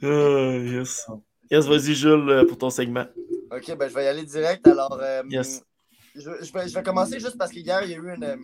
Ah, 0.02 0.56
yes. 0.58 1.06
Yes, 1.50 1.66
vas-y, 1.66 1.94
Jules, 1.94 2.28
euh, 2.28 2.46
pour 2.46 2.58
ton 2.58 2.70
segment. 2.70 3.06
Ok, 3.50 3.74
ben 3.76 3.88
je 3.88 3.94
vais 3.94 4.04
y 4.04 4.08
aller 4.08 4.24
direct. 4.24 4.66
Alors, 4.66 4.98
euh, 5.00 5.22
Yes. 5.28 5.62
je, 6.14 6.20
je 6.42 6.52
vais, 6.52 6.68
je 6.68 6.74
vais 6.74 6.82
commencer 6.82 7.20
juste 7.20 7.36
parce 7.38 7.50
qu'hier, 7.50 7.82
il 7.84 7.90
y 7.90 7.94
a 7.94 7.98
eu 7.98 8.14
une, 8.14 8.24
euh, 8.24 8.36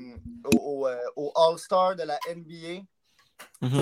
au, 0.55 0.83
au, 0.83 0.87
euh, 0.89 0.97
au 1.17 1.33
All-Star 1.35 1.97
de 1.97 2.03
la 2.03 2.19
NBA, 2.35 2.83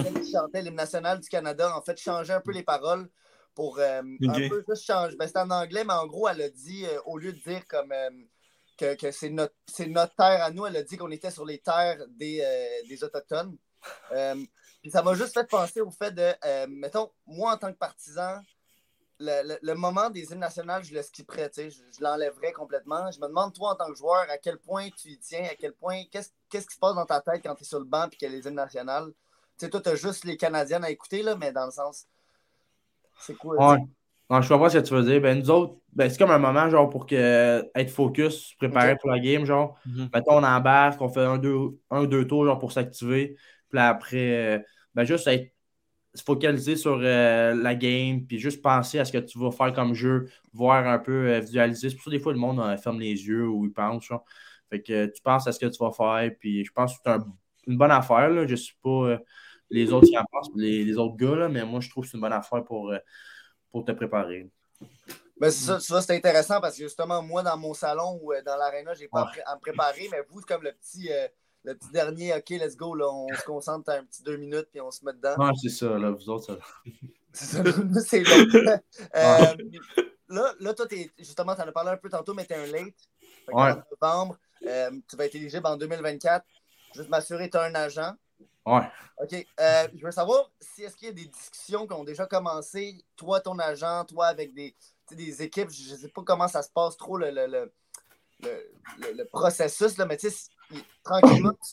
celle 0.02 0.20
qui 0.22 0.32
chantait 0.32 0.62
l'hymne 0.62 0.76
national 0.76 1.20
du 1.20 1.28
Canada, 1.28 1.76
en 1.76 1.82
fait, 1.82 1.98
changer 2.00 2.32
un 2.32 2.40
peu 2.40 2.52
les 2.52 2.62
paroles 2.62 3.08
pour 3.54 3.78
euh, 3.78 4.02
un 4.28 4.48
peu 4.48 4.62
juste 4.68 4.84
changer. 4.86 5.16
Ben, 5.16 5.26
c'était 5.26 5.40
en 5.40 5.50
anglais, 5.50 5.84
mais 5.84 5.94
en 5.94 6.06
gros, 6.06 6.28
elle 6.28 6.42
a 6.42 6.50
dit, 6.50 6.84
euh, 6.86 6.98
au 7.06 7.18
lieu 7.18 7.32
de 7.32 7.38
dire 7.38 7.66
comme 7.68 7.90
euh, 7.92 8.10
que, 8.76 8.94
que 8.94 9.10
c'est 9.10 9.30
notre, 9.30 9.54
notre 9.86 10.14
terre 10.14 10.44
à 10.44 10.50
nous, 10.50 10.66
elle 10.66 10.76
a 10.76 10.82
dit 10.82 10.96
qu'on 10.96 11.10
était 11.10 11.30
sur 11.30 11.44
les 11.44 11.58
terres 11.58 12.04
des, 12.08 12.40
euh, 12.42 12.88
des 12.88 13.02
Autochtones. 13.04 13.56
Euh, 14.12 14.34
puis 14.82 14.90
ça 14.90 15.02
m'a 15.02 15.14
juste 15.14 15.34
fait 15.34 15.48
penser 15.48 15.80
au 15.80 15.90
fait 15.90 16.10
de, 16.12 16.32
euh, 16.44 16.66
mettons, 16.68 17.10
moi 17.26 17.54
en 17.54 17.56
tant 17.56 17.72
que 17.72 17.78
partisan, 17.78 18.40
le, 19.18 19.48
le- 19.48 19.58
le 19.62 19.74
moment 19.74 20.10
des 20.10 20.24
hymnes 20.30 20.40
nationales, 20.40 20.84
je 20.84 20.92
le 20.94 21.02
skipperais, 21.02 21.48
tu 21.48 21.62
sais, 21.62 21.70
je, 21.70 21.82
je 21.90 22.02
l'enlèverais 22.02 22.52
complètement. 22.52 23.10
Je 23.10 23.18
me 23.18 23.26
demande, 23.28 23.54
toi, 23.54 23.72
en 23.72 23.74
tant 23.74 23.88
que 23.90 23.94
joueur, 23.96 24.26
à 24.28 24.36
quel 24.38 24.58
point 24.58 24.90
tu 24.90 25.08
y 25.08 25.18
tiens, 25.18 25.44
à 25.44 25.54
quel 25.54 25.72
point, 25.72 26.02
qu'est-ce 26.10 26.30
qu'est-ce 26.50 26.66
qui 26.66 26.74
se 26.74 26.78
passe 26.78 26.94
dans 26.94 27.06
ta 27.06 27.20
tête 27.20 27.42
quand 27.42 27.54
tu 27.54 27.62
es 27.62 27.66
sur 27.66 27.78
le 27.78 27.86
banc 27.86 28.06
et 28.06 28.16
qu'il 28.16 28.30
y 28.30 28.32
a 28.32 28.36
les 28.36 28.46
hymnes 28.46 28.54
nationales? 28.54 29.06
Tu 29.58 29.64
sais, 29.64 29.70
toi, 29.70 29.80
tu 29.80 29.88
as 29.88 29.94
juste 29.94 30.24
les 30.24 30.36
Canadiennes 30.36 30.84
à 30.84 30.90
écouter, 30.90 31.22
là, 31.22 31.34
mais 31.34 31.50
dans 31.50 31.64
le 31.64 31.72
sens. 31.72 32.06
C'est 33.20 33.34
quoi? 33.34 33.56
ouais. 33.56 33.78
Non, 34.28 34.42
je 34.42 34.48
comprends 34.48 34.68
ce 34.68 34.78
que 34.78 34.82
tu 34.82 34.94
veux 34.94 35.04
dire. 35.04 35.20
Ben, 35.20 35.38
nous 35.38 35.50
autres, 35.50 35.76
ben, 35.92 36.10
c'est 36.10 36.18
comme 36.18 36.30
un 36.32 36.38
moment, 36.38 36.68
genre, 36.68 36.90
pour 36.90 37.06
que, 37.06 37.64
être 37.74 37.90
focus, 37.90 38.48
se 38.50 38.56
préparer 38.56 38.92
Ok. 38.92 38.98
pour 39.00 39.10
la 39.10 39.20
game, 39.20 39.44
genre. 39.44 39.78
Mhm. 39.86 40.08
Mettons, 40.12 40.32
on 40.38 40.42
embarque, 40.42 41.00
on 41.00 41.08
fait 41.08 41.20
un, 41.20 41.38
deux, 41.38 41.56
un, 41.90 42.04
deux 42.04 42.26
tours, 42.26 42.44
genre, 42.44 42.58
pour 42.58 42.72
s'activer. 42.72 43.36
Puis 43.70 43.78
après, 43.78 44.56
euh, 44.56 44.58
ben, 44.94 45.04
juste 45.04 45.26
être 45.28 45.52
se 46.14 46.22
focaliser 46.22 46.76
sur 46.76 46.98
euh, 47.02 47.54
la 47.54 47.74
game, 47.74 48.24
puis 48.26 48.38
juste 48.38 48.62
penser 48.62 48.98
à 48.98 49.04
ce 49.04 49.12
que 49.12 49.18
tu 49.18 49.38
vas 49.38 49.50
faire 49.50 49.72
comme 49.74 49.92
jeu, 49.94 50.28
voir 50.54 50.86
un 50.88 50.98
peu, 50.98 51.28
euh, 51.28 51.40
visualiser. 51.40 51.90
C'est 51.90 51.96
pour 51.96 52.04
ça 52.04 52.10
que 52.10 52.16
des 52.16 52.22
fois, 52.22 52.32
le 52.32 52.38
monde 52.38 52.58
euh, 52.58 52.76
ferme 52.78 52.98
les 53.00 53.10
yeux 53.26 53.46
ou 53.46 53.66
il 53.66 53.72
pense. 53.72 54.06
genre. 54.06 54.24
Fait 54.70 54.80
que 54.82 55.06
tu 55.06 55.22
penses 55.22 55.46
à 55.46 55.52
ce 55.52 55.60
que 55.60 55.66
tu 55.66 55.78
vas 55.78 55.92
faire, 55.92 56.30
puis 56.40 56.64
je 56.64 56.72
pense 56.72 56.94
que 56.96 57.00
c'est 57.04 57.10
un- 57.12 57.24
une 57.66 57.76
bonne 57.78 57.90
affaire. 57.90 58.30
Là. 58.30 58.46
Je 58.46 58.52
ne 58.52 58.56
suis 58.56 58.76
pas 58.82 59.18
les 59.70 59.92
autres 59.92 60.06
qui 60.08 60.16
en 60.18 60.24
pensent, 60.32 60.50
les, 60.56 60.84
les 60.84 60.96
autres 60.96 61.16
gars, 61.16 61.36
là, 61.36 61.48
mais 61.48 61.64
moi, 61.64 61.80
je 61.80 61.90
trouve 61.90 62.04
que 62.04 62.10
c'est 62.10 62.16
une 62.16 62.22
bonne 62.22 62.32
affaire 62.32 62.64
pour, 62.64 62.92
pour 63.76 63.84
te 63.84 63.92
préparer. 63.92 64.48
Ben, 65.38 65.50
c'est 65.50 65.80
ça, 65.80 66.00
c'est 66.00 66.16
intéressant 66.16 66.62
parce 66.62 66.78
que 66.78 66.84
justement, 66.84 67.20
moi, 67.20 67.42
dans 67.42 67.58
mon 67.58 67.74
salon 67.74 68.18
ou 68.22 68.32
euh, 68.32 68.40
dans 68.40 68.56
l'aréna, 68.56 68.94
j'ai 68.94 69.06
pas 69.06 69.30
à 69.44 69.54
me 69.54 69.60
préparer, 69.60 70.08
mais 70.10 70.22
vous, 70.30 70.40
comme 70.40 70.62
le 70.62 70.72
petit, 70.72 71.12
euh, 71.12 71.28
le 71.62 71.74
petit 71.74 71.90
dernier, 71.90 72.32
OK, 72.34 72.48
let's 72.48 72.74
go, 72.74 72.94
là, 72.94 73.06
on 73.12 73.28
se 73.28 73.44
concentre 73.44 73.90
un 73.90 74.02
petit 74.04 74.22
deux 74.22 74.38
minutes 74.38 74.68
puis 74.72 74.80
on 74.80 74.90
se 74.90 75.04
met 75.04 75.12
dedans. 75.12 75.34
Non, 75.38 75.54
c'est 75.54 75.68
ça, 75.68 75.98
là, 75.98 76.10
vous 76.10 76.30
autres, 76.30 76.46
ça. 76.46 76.58
C'est 77.34 77.44
ça, 77.44 77.62
nous, 77.62 78.00
c'est 78.00 78.22
long. 78.22 78.46
Euh, 79.14 79.54
là, 80.30 80.54
là, 80.58 80.72
toi, 80.72 80.86
t'es- 80.86 81.10
justement, 81.18 81.54
tu 81.54 81.60
en 81.60 81.68
as 81.68 81.72
parlé 81.72 81.90
un 81.90 81.98
peu 81.98 82.08
tantôt, 82.08 82.32
mais 82.32 82.46
tu 82.46 82.54
es 82.54 82.56
un 82.56 82.66
late. 82.66 82.94
Ouais. 83.48 83.72
En 83.72 83.82
novembre, 84.00 84.38
euh, 84.66 84.90
tu 85.06 85.16
vas 85.16 85.26
être 85.26 85.34
éligible 85.34 85.66
en 85.66 85.76
2024. 85.76 86.46
Juste 86.94 87.10
m'assurer 87.10 87.50
tu 87.50 87.58
as 87.58 87.64
un 87.64 87.74
agent. 87.74 88.14
Ouais. 88.66 88.82
OK. 89.22 89.46
Euh, 89.60 89.88
je 89.94 90.04
veux 90.04 90.10
savoir 90.10 90.50
si 90.60 90.82
est-ce 90.82 90.96
qu'il 90.96 91.08
y 91.08 91.10
a 91.10 91.14
des 91.14 91.26
discussions 91.26 91.86
qui 91.86 91.92
ont 91.94 92.04
déjà 92.04 92.26
commencé, 92.26 92.98
toi, 93.16 93.40
ton 93.40 93.58
agent, 93.58 94.04
toi, 94.06 94.26
avec 94.26 94.52
des, 94.52 94.74
des 95.12 95.42
équipes. 95.42 95.70
Je 95.70 95.92
ne 95.92 95.96
sais 95.96 96.08
pas 96.08 96.22
comment 96.24 96.48
ça 96.48 96.62
se 96.62 96.70
passe 96.70 96.96
trop 96.96 97.16
le, 97.16 97.30
le, 97.30 97.46
le, 97.46 97.72
le- 98.42 98.70
le- 98.98 99.12
le 99.16 99.24
processus, 99.26 99.96
là, 99.96 100.04
mais 100.06 100.16
tu 100.16 100.28
sais, 100.30 100.50
tranquillement, 101.04 101.52
tu, 101.52 101.72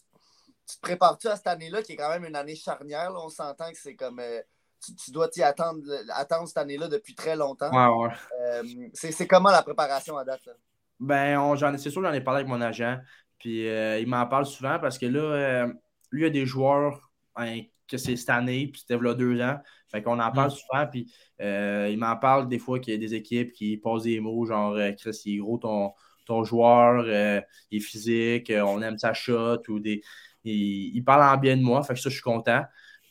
tu 0.67 0.75
te 0.77 0.81
prépares-tu 0.81 1.27
à 1.27 1.35
cette 1.35 1.47
année-là, 1.47 1.81
qui 1.81 1.93
est 1.93 1.97
quand 1.97 2.09
même 2.09 2.25
une 2.25 2.35
année 2.35 2.55
charnière. 2.55 3.09
là? 3.11 3.19
on 3.19 3.29
s'entend 3.29 3.69
que 3.71 3.77
c'est 3.77 3.95
comme. 3.95 4.19
euh, 4.19 4.41
tu, 4.85 4.93
tu 4.95 5.11
dois 5.11 5.29
t'y 5.29 5.41
attendre, 5.41 5.81
attendre 6.13 6.47
cette 6.47 6.57
année-là 6.57 6.87
depuis 6.89 7.15
très 7.15 7.35
longtemps. 7.35 7.71
Ouais, 7.71 8.07
ouais. 8.07 8.13
Euh, 8.41 8.63
c'est 8.93 9.11
c'est 9.11 9.27
comment 9.27 9.49
la 9.49 9.63
préparation 9.63 10.17
à 10.17 10.23
date? 10.25 10.45
Là? 10.45 10.53
Ben, 10.99 11.39
on- 11.39 11.55
j'en 11.55 11.73
ai- 11.73 11.77
c'est 11.77 11.89
sûr, 11.89 12.01
j'en 12.01 12.13
ai 12.13 12.21
parlé 12.21 12.41
avec 12.41 12.49
mon 12.49 12.61
agent. 12.61 12.97
Puis 13.39 13.67
euh, 13.67 13.99
il 13.99 14.07
m'en 14.07 14.25
parle 14.27 14.45
souvent 14.45 14.79
parce 14.79 14.97
que 14.97 15.05
là, 15.05 15.19
euh, 15.21 15.73
lui, 16.13 16.21
il 16.21 16.23
y 16.23 16.27
a 16.27 16.29
des 16.29 16.45
joueurs 16.45 17.11
hein, 17.35 17.61
que 17.87 17.97
c'est 17.97 18.15
cette 18.15 18.29
année, 18.29 18.67
puis 18.67 18.81
c'était 18.81 19.01
là 19.01 19.13
deux 19.13 19.41
ans. 19.41 19.57
Fait 19.91 20.01
qu'on 20.01 20.19
en 20.19 20.31
parle 20.31 20.51
souvent. 20.51 20.87
Puis 20.89 21.11
euh, 21.41 21.89
il 21.91 21.97
m'en 21.97 22.15
parle 22.15 22.47
des 22.47 22.59
fois 22.59 22.79
qu'il 22.79 22.93
y 22.93 22.95
a 22.95 22.99
des 22.99 23.13
équipes 23.13 23.51
qui 23.51 23.77
posent 23.77 24.03
des 24.03 24.19
mots 24.19 24.45
genre 24.45 24.73
euh, 24.73 24.91
Chris, 24.93 25.21
il 25.25 25.35
est 25.35 25.37
gros 25.39 25.57
ton, 25.57 25.91
ton 26.25 26.43
joueur, 26.43 27.03
euh, 27.07 27.41
il 27.69 27.77
est 27.77 27.85
physique, 27.85 28.51
on 28.55 28.81
aime 28.81 28.97
sa 28.97 29.13
shot. 29.13 29.61
ou 29.67 29.79
des. 29.79 30.01
Il, 30.43 30.95
il 30.95 31.03
parle 31.03 31.23
en 31.23 31.37
bien 31.39 31.55
de 31.57 31.61
moi, 31.61 31.83
fait 31.83 31.93
que 31.93 31.99
ça, 31.99 32.09
je 32.09 32.15
suis 32.15 32.23
content. 32.23 32.63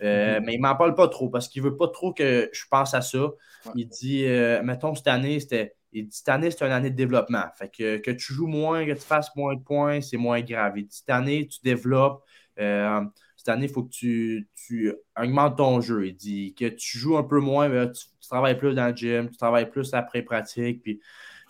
Euh, 0.03 0.41
Mais 0.45 0.55
il 0.55 0.61
m'en 0.61 0.75
parle 0.75 0.95
pas 0.95 1.09
trop 1.09 1.29
parce 1.29 1.49
qu'il 1.49 1.63
veut 1.63 1.77
pas 1.77 1.89
trop 1.89 2.13
que 2.13 2.51
je 2.53 2.65
pense 2.71 2.95
à 2.95 3.03
ça. 3.03 3.31
Il 3.75 3.89
dit, 3.89 4.25
euh, 4.27 4.63
mettons, 4.63 4.95
cette 4.95 5.07
année, 5.07 5.39
c'était. 5.41 5.75
Il 5.93 6.09
dit, 6.09 6.17
cette 6.17 6.29
année, 6.31 6.51
c'est 6.51 6.65
une 6.65 6.73
année 6.73 6.91
de 6.91 6.97
développement. 6.97 7.45
Fait 7.57 7.69
que, 7.69 7.99
que 7.99 8.11
tu 8.11 8.33
joues 8.33 8.47
moins, 8.47 8.85
que 8.87 8.93
tu 8.93 9.01
fasses 9.01 9.31
moins 9.37 9.55
de 9.55 9.63
points, 9.63 10.01
c'est 10.01 10.17
moins 10.17 10.41
grave. 10.41 10.79
Il 10.79 10.87
dit, 10.87 10.97
cette 10.97 11.11
année, 11.11 11.47
tu 11.47 11.61
développes. 11.63 12.25
Euh, 12.59 13.01
cette 13.37 13.49
année, 13.49 13.67
il 13.67 13.73
faut 13.73 13.83
que 13.85 13.91
tu, 13.91 14.49
tu 14.55 14.93
augmentes 15.21 15.57
ton 15.59 15.81
jeu. 15.81 16.07
Il 16.07 16.17
dit 16.17 16.55
que 16.55 16.67
tu 16.67 16.99
joues 16.99 17.17
un 17.17 17.25
peu 17.25 17.41
moins, 17.41 17.69
mais 17.69 17.91
tu, 17.93 18.05
tu 18.21 18.29
travailles 18.29 18.59
plus 18.59 18.75
dans 18.75 18.89
le 18.89 18.95
gym, 18.97 19.31
tu 19.31 19.37
travailles 19.37 19.71
plus 19.71 19.95
après 19.95 20.23
pratique. 20.23 20.83
Puis, 20.83 21.01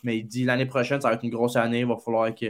mais 0.03 0.19
il 0.19 0.25
dit, 0.25 0.45
l'année 0.45 0.67
prochaine, 0.67 1.01
ça 1.01 1.09
va 1.09 1.15
être 1.15 1.25
une 1.25 1.31
grosse 1.31 1.57
année. 1.57 1.81
Il 1.81 1.87
va 1.87 1.97
falloir 1.97 2.35
que, 2.35 2.47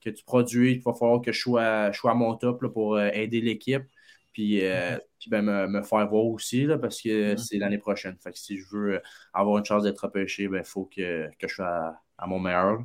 que 0.00 0.10
tu 0.10 0.24
produis. 0.24 0.74
Il 0.74 0.82
va 0.82 0.94
falloir 0.94 1.20
que 1.20 1.32
je 1.32 1.40
sois, 1.40 1.92
je 1.92 1.98
sois 1.98 2.12
à 2.12 2.14
mon 2.14 2.34
top 2.36 2.62
là, 2.62 2.68
pour 2.70 2.96
euh, 2.96 3.10
aider 3.12 3.40
l'équipe. 3.40 3.84
Puis, 4.32 4.64
euh, 4.66 4.98
puis 5.18 5.30
ben, 5.30 5.42
me, 5.42 5.66
me 5.66 5.82
faire 5.82 6.06
voir 6.08 6.24
aussi, 6.26 6.64
là, 6.66 6.78
parce 6.78 7.00
que 7.00 7.36
c'est 7.36 7.58
l'année 7.58 7.78
prochaine. 7.78 8.16
Fait 8.22 8.32
que 8.32 8.38
si 8.38 8.58
je 8.58 8.66
veux 8.70 9.02
avoir 9.32 9.58
une 9.58 9.64
chance 9.64 9.82
d'être 9.84 10.00
repêché, 10.00 10.44
il 10.44 10.50
ben, 10.50 10.64
faut 10.64 10.84
que, 10.86 11.28
que 11.38 11.48
je 11.48 11.54
sois 11.54 11.66
à, 11.66 12.02
à 12.18 12.26
mon 12.26 12.38
meilleur. 12.40 12.80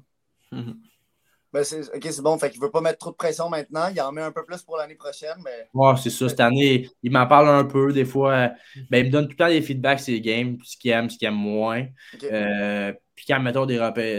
Ben, 1.53 1.63
ok, 1.93 2.07
c'est 2.09 2.21
bon. 2.21 2.37
Fait 2.37 2.49
qu'il 2.49 2.61
veut 2.61 2.71
pas 2.71 2.81
mettre 2.81 2.99
trop 2.99 3.11
de 3.11 3.15
pression 3.15 3.49
maintenant. 3.49 3.87
Il 3.93 3.99
en 4.01 4.11
met 4.11 4.21
un 4.21 4.31
peu 4.31 4.45
plus 4.45 4.61
pour 4.63 4.77
l'année 4.77 4.95
prochaine, 4.95 5.35
mais 5.43 5.67
Ouais, 5.73 5.93
c'est 6.01 6.09
ça. 6.09 6.29
Cette 6.29 6.39
année, 6.39 6.89
il 7.03 7.11
m'en 7.11 7.27
parle 7.27 7.49
un 7.49 7.65
peu. 7.65 7.91
Des 7.91 8.05
fois, 8.05 8.51
ben, 8.89 8.99
il 8.99 9.05
me 9.05 9.09
donne 9.11 9.25
tout 9.25 9.31
le 9.31 9.37
temps 9.37 9.49
des 9.49 9.61
feedbacks 9.61 9.99
sur 9.99 10.13
les 10.13 10.21
games, 10.21 10.57
ce 10.63 10.77
qu'il 10.77 10.91
aime, 10.91 11.09
ce 11.09 11.17
qu'il 11.17 11.27
aime 11.27 11.35
moins. 11.35 11.85
ok. 12.13 12.23
Euh, 12.23 12.93
puis 13.15 13.25
quand, 13.27 13.39
mettons, 13.39 13.65
des, 13.65 13.77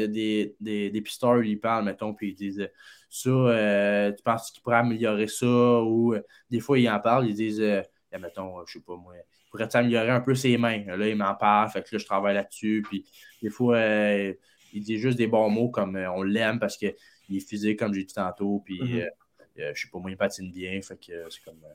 des, 0.09 0.55
des, 0.61 0.90
des 0.90 1.01
pisteurs, 1.01 1.42
ils 1.42 1.59
parlent, 1.59 1.85
mettons, 1.85 2.14
puis 2.14 2.31
ils 2.31 2.35
disent 2.35 2.68
ça, 3.09 3.31
euh, 3.31 4.12
tu 4.12 4.23
penses 4.23 4.51
qu'il 4.51 4.62
pourrait 4.62 4.77
améliorer 4.77 5.27
ça? 5.27 5.47
Ou 5.47 6.14
euh, 6.14 6.23
des 6.51 6.61
fois, 6.61 6.79
ils 6.79 6.88
en 6.88 7.01
parlent, 7.01 7.27
ils 7.27 7.35
disent, 7.35 7.61
euh, 7.61 7.83
eh, 8.12 8.18
mettons, 8.18 8.64
je 8.66 8.75
sais 8.75 8.81
pas 8.81 8.97
moi, 8.97 9.14
pourrait 9.51 9.75
améliorer 9.75 10.11
un 10.11 10.21
peu 10.21 10.35
ses 10.35 10.57
mains? 10.57 10.85
Là, 10.87 11.09
il 11.09 11.16
m'en 11.16 11.35
parle, 11.35 11.69
fait 11.71 11.83
que 11.83 11.88
là, 11.92 11.98
je 11.98 12.04
travaille 12.06 12.35
là-dessus. 12.35 12.83
Puis 12.88 13.04
des 13.42 13.50
fois, 13.50 13.77
euh, 13.77 14.33
il 14.73 14.83
dit 14.83 14.98
juste 14.98 15.19
des 15.19 15.27
bons 15.27 15.50
mots 15.50 15.69
comme 15.69 15.96
on 15.96 16.23
l'aime 16.23 16.59
parce 16.59 16.77
qu'il 17.33 17.42
est 17.42 17.48
physique, 17.48 17.78
comme 17.78 17.94
j'ai 17.94 18.04
dit 18.04 18.14
tantôt. 18.14 18.62
Puis 18.64 18.80
Mhm. 18.80 19.00
euh, 19.00 19.06
euh, 19.60 19.72
je 19.74 19.83
sais 19.83 19.88
pas, 19.90 19.98
moi, 19.98 20.10
il 20.10 20.16
patine 20.16 20.50
bien. 20.52 20.80
Fait 20.83 20.96
que 20.96 21.12
euh, 21.12 21.28
c'est 21.30 21.42
comme. 21.44 21.62
euh, 21.64 21.74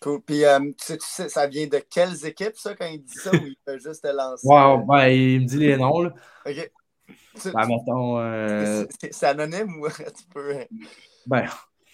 Cool. 0.00 0.22
Puis, 0.22 0.44
euh, 0.44 0.60
tu, 0.60 0.74
sais, 0.78 0.96
tu 0.98 1.06
sais, 1.06 1.28
ça 1.28 1.46
vient 1.48 1.66
de 1.66 1.78
quelles 1.90 2.24
équipes, 2.24 2.54
ça, 2.56 2.74
quand 2.76 2.86
il 2.86 3.02
dit 3.02 3.14
ça, 3.18 3.32
ou 3.32 3.46
il 3.46 3.56
fait 3.64 3.80
juste 3.80 4.02
te 4.02 4.08
lancer? 4.08 4.46
Ouais, 4.86 5.18
il 5.18 5.40
me 5.40 5.46
dit 5.46 5.58
les 5.58 5.76
noms, 5.76 6.02
là. 6.02 6.12
Ok. 6.46 6.70
Ben, 7.44 7.66
mettons. 7.66 8.18
euh, 8.20 8.86
c'est- 9.10 9.24
anonyme 9.24 9.80
ou 9.80 9.88
tu 10.16 10.24
peux. 10.32 10.54
Ben, 11.26 11.48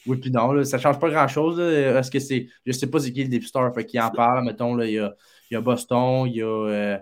oui, 0.06 0.18
puis 0.18 0.30
non, 0.30 0.52
là, 0.52 0.64
ça 0.64 0.78
change 0.78 0.98
pas 0.98 1.08
grand-chose. 1.08 1.56
Parce 1.94 2.10
que 2.10 2.18
c'est. 2.18 2.46
Je 2.66 2.72
sais 2.72 2.90
pas 2.90 2.98
c'est 3.00 3.10
qui 3.12 3.22
le 3.22 3.28
dépisteur, 3.30 3.74
fait 3.74 3.86
qu'il 3.86 4.00
en 4.02 4.10
parle. 4.10 4.44
Mettons, 4.44 4.74
là, 4.74 4.84
il 4.84 4.92
y 4.92 4.98
a, 4.98 5.14
il 5.50 5.54
y 5.54 5.56
a 5.56 5.60
Boston, 5.62 6.26
il 6.26 6.36
y 6.36 6.42
a, 6.42 6.46
euh, 6.46 6.98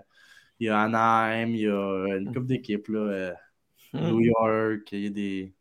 il 0.59 0.67
y 0.67 0.69
a 0.69 0.79
Anaheim, 0.79 1.49
il 1.49 1.61
y 1.61 1.67
a 1.67 2.15
une 2.17 2.27
couple 2.27 2.45
d'équipes, 2.47 2.87
là. 2.87 2.99
euh, 2.99 3.33
Hmm. 3.93 4.07
New 4.07 4.19
York, 4.21 4.91
il 4.91 5.03
y 5.03 5.07
a 5.07 5.09
des. 5.09 5.53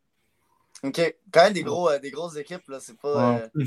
OK. 0.83 1.17
Quand 1.33 1.45
même 1.45 1.53
des, 1.53 1.63
gros, 1.63 1.89
euh, 1.91 1.99
des 1.99 2.11
grosses 2.11 2.37
équipes, 2.37 2.67
là. 2.69 2.81
C'est 2.81 2.99
pas. 2.99 3.35
Ouais. 3.35 3.43
euh, 3.57 3.65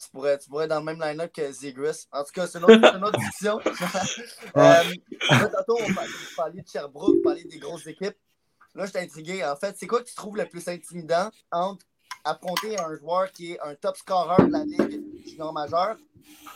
tu, 0.00 0.10
pourrais, 0.10 0.38
tu 0.38 0.48
pourrais 0.48 0.64
être 0.64 0.70
dans 0.70 0.78
le 0.78 0.84
même 0.84 1.00
line-up 1.00 1.30
que 1.32 1.52
Zegris. 1.52 2.06
En 2.10 2.24
tout 2.24 2.32
cas, 2.32 2.46
c'est 2.46 2.58
une 2.58 2.64
autre, 2.64 2.96
une 2.96 3.04
autre 3.04 3.18
discussion. 3.18 3.60
euh, 4.56 4.82
tantôt, 5.28 5.78
on 5.78 5.94
parlait, 6.34 6.62
de 6.62 6.66
Sherbrooke, 6.66 7.16
vous 7.16 7.22
parliez 7.22 7.44
des 7.44 7.58
grosses 7.58 7.86
équipes. 7.86 8.16
Là, 8.74 8.86
je 8.86 8.90
suis 8.90 8.98
intrigué. 8.98 9.44
En 9.44 9.56
fait, 9.56 9.76
c'est 9.78 9.86
quoi 9.86 10.00
que 10.00 10.08
tu 10.08 10.14
trouves 10.14 10.36
le 10.36 10.46
plus 10.46 10.66
intimidant 10.68 11.30
entre 11.52 11.84
affronter 12.24 12.78
un 12.78 12.96
joueur 12.96 13.30
qui 13.32 13.52
est 13.52 13.60
un 13.60 13.74
top 13.74 13.96
scorer 13.96 14.42
de 14.44 14.52
la 14.52 14.64
Ligue 14.64 15.02
junior 15.26 15.52
majeure 15.52 15.96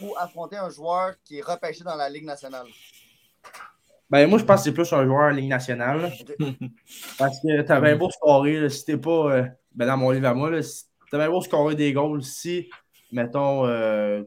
ou 0.01 0.15
affronter 0.17 0.57
un 0.57 0.71
joueur 0.71 1.15
qui 1.25 1.39
est 1.39 1.43
repêché 1.43 1.85
dans 1.85 1.97
la 1.97 2.09
Ligue 2.09 2.25
nationale? 2.25 2.67
Ben, 4.11 4.29
moi, 4.29 4.39
je 4.39 4.45
pense 4.45 4.61
que 4.61 4.65
c'est 4.65 4.75
plus 4.75 4.93
un 4.93 5.05
joueur 5.05 5.25
en 5.25 5.31
Ligue 5.31 5.49
nationale. 5.49 6.13
Parce 7.19 7.41
que 7.41 7.63
t'as 7.63 7.81
bien 7.81 7.97
beau 7.97 8.11
scorer, 8.11 8.61
là, 8.61 8.69
si 8.69 8.85
t'es 8.85 8.97
pas. 8.99 9.11
euh, 9.37 9.45
ben, 9.75 9.87
dans 9.87 9.97
mon 9.97 10.11
livre 10.11 10.27
à 10.29 10.35
moi, 10.35 10.51
là, 10.51 10.63
si 10.63 10.85
t'as 11.11 11.19
bien 11.19 11.31
beau 11.31 11.41
scorer 11.41 11.75
des 11.75 11.93
goals. 11.93 12.23
Si, 12.23 12.69
mettons, 13.13 13.67
euh, 13.67 14.23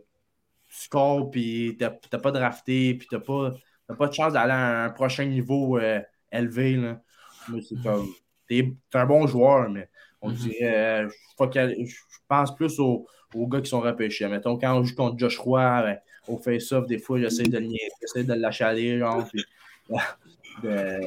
tu 0.70 0.78
scores 0.86 1.32
puis 1.32 1.76
t'as 1.80 1.92
t'as 1.92 2.20
pas 2.20 2.32
drafté 2.32 2.96
puis 2.96 3.08
t'as 3.10 3.20
pas, 3.20 3.54
t'as 3.88 3.96
pas 3.96 4.08
de 4.08 4.14
chance 4.14 4.34
d'aller 4.34 4.54
à 4.54 4.86
un 4.86 4.90
prochain 4.92 5.26
niveau 5.26 5.78
euh, 5.80 6.02
élevé, 6.32 6.76
là. 6.78 7.02
Moi, 7.50 7.62
c'est 7.68 7.82
comme. 7.82 8.08
T'es 8.48 8.74
t'es 8.92 8.98
un 9.00 9.06
bon 9.06 9.28
joueur, 9.28 9.70
mais 9.70 9.90
on 10.22 10.32
dirait. 10.32 11.06
euh, 11.06 11.10
je 11.40 11.96
pense 12.28 12.56
plus 12.56 12.80
aux, 12.80 13.08
aux 13.34 13.48
gars 13.48 13.62
qui 13.62 13.70
sont 13.70 13.82
repêchés. 13.82 14.28
Mettons, 14.28 14.58
quand 14.58 14.78
on 14.80 14.84
joue 14.84 14.96
contre 14.96 15.18
Josh 15.20 15.38
Roy, 15.40 15.82
ben, 15.84 16.00
au 16.28 16.38
face-off, 16.38 16.88
des 16.88 17.00
fois, 17.00 17.20
j'essaie 17.20 17.44
de 17.44 17.60
j'essaie 18.02 18.24
de 18.24 18.34
l'achaler, 18.34 19.00
genre, 19.00 19.26
puis 19.32 19.44
de, 20.64 21.00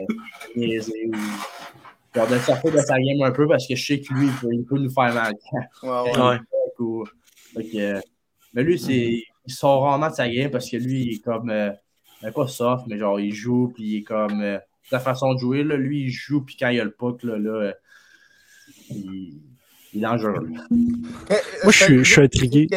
niaiser 0.57 1.07
ou 1.09 1.14
genre, 2.14 2.28
de 2.28 2.39
sortir 2.39 2.72
de 2.72 2.78
sa 2.78 2.99
game 2.99 3.22
un 3.22 3.31
peu 3.31 3.47
parce 3.49 3.66
que 3.66 3.74
je 3.74 3.85
sais 3.85 4.01
que 4.01 4.12
lui, 4.14 4.26
il 4.28 4.33
peut, 4.35 4.49
il 4.53 4.64
peut 4.64 4.78
nous 4.78 4.91
faire 4.91 5.12
mal. 5.14 5.35
Ouais, 5.83 5.91
ouais. 6.20 6.39
Ou- 6.78 7.05
que, 7.57 8.01
mais 8.55 8.62
lui, 8.62 8.78
c'est, 8.78 9.22
il 9.47 9.53
sort 9.53 9.83
rarement 9.83 10.09
de 10.09 10.14
sa 10.14 10.28
game 10.28 10.51
parce 10.51 10.70
que 10.70 10.76
lui, 10.76 11.03
il 11.03 11.12
est 11.14 11.18
comme. 11.24 11.51
euh, 11.51 11.70
ben, 12.22 12.33
pas 12.33 12.47
soft, 12.47 12.85
mais 12.87 12.99
genre, 12.99 13.18
il 13.20 13.35
joue, 13.35 13.72
puis 13.74 13.85
il 13.85 13.97
est 13.99 14.03
comme. 14.03 14.41
euh, 14.41 14.59
sa 14.89 14.99
façon 14.99 15.35
de 15.35 15.39
jouer, 15.39 15.62
là, 15.62 15.76
lui, 15.76 16.03
il 16.05 16.11
joue, 16.11 16.43
puis 16.43 16.57
quand 16.59 16.68
il 16.68 16.81
a 16.81 16.85
le 16.85 16.91
puck, 16.91 17.22
là, 17.22 17.39
là 17.39 17.51
euh, 17.51 17.72
il, 18.91 19.35
il 19.93 19.99
est 19.99 20.03
dangereux. 20.03 20.49
Moi, 20.51 21.70
je 21.70 21.70
suis- 21.70 21.99
je 22.05 22.11
suis 22.12 22.20
intrigué. 22.22 22.68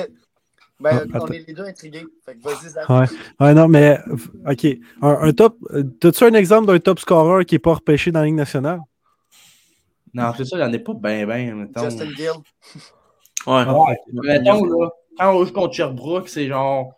Ben, 0.84 1.07
Ah, 1.13 1.19
on 1.21 1.27
est 1.27 1.47
les 1.47 1.53
deux 1.53 1.63
intrigués. 1.63 2.05
Fait 2.25 2.36
que 2.36 2.41
vas-y. 2.41 2.99
Ouais. 2.99 3.07
Ouais, 3.39 3.53
non, 3.53 3.67
mais 3.67 3.99
OK. 4.45 4.65
Un, 5.01 5.09
un 5.21 5.34
top. 5.34 5.57
T'as-tu 5.99 6.25
un 6.25 6.34
exemple 6.34 6.67
d'un 6.67 6.79
top 6.79 6.99
scorer 6.99 7.45
qui 7.45 7.55
n'est 7.55 7.59
pas 7.59 7.75
repêché 7.75 8.11
dans 8.11 8.19
la 8.19 8.25
Ligue 8.25 8.36
nationale? 8.36 8.81
Non, 10.13 10.31
c'est 10.38 10.45
ça, 10.45 10.57
il 10.57 10.59
n'y 10.59 10.65
en 10.65 10.73
a 10.73 10.79
pas 10.79 10.93
bien, 10.93 11.25
bien, 11.25 11.55
mettons. 11.55 11.84
Justin 11.84 12.09
Gill. 12.15 12.31
Ouais. 13.45 13.65
Ouais, 13.65 13.97
mettons, 14.13 14.63
là, 14.63 14.89
quand 15.19 15.36
on 15.36 15.43
joue 15.43 15.51
contre 15.51 15.73
Sherbrooke, 15.73 16.29
c'est 16.29 16.47
genre. 16.47 16.93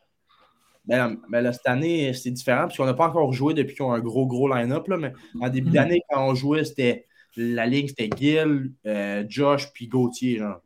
Ben, 0.86 0.98
là, 0.98 1.16
ben 1.28 1.42
là, 1.42 1.52
cette 1.52 1.66
année, 1.68 2.14
c'est 2.14 2.30
différent, 2.30 2.68
parce 2.68 2.78
qu'on 2.78 2.86
n'a 2.86 2.94
pas 2.94 3.08
encore 3.08 3.34
joué 3.34 3.56
depuis 3.56 3.76
qu'on 3.76 3.92
a 3.92 3.96
un 3.96 4.00
gros, 4.00 4.28
gros 4.28 4.48
line-up, 4.48 4.88
là, 4.88 4.98
mais 4.98 5.12
en 5.42 5.50
début 5.50 5.72
d'année, 5.72 6.04
quand 6.08 6.24
on 6.24 6.36
jouait, 6.36 6.64
c'était 6.64 7.08
la 7.36 7.66
ligne, 7.66 7.88
c'était 7.88 8.12
Gill, 8.16 8.74
euh, 8.86 9.24
Josh, 9.28 9.74
puis 9.74 9.88
Gauthier, 9.88 10.38
genre. 10.38 10.62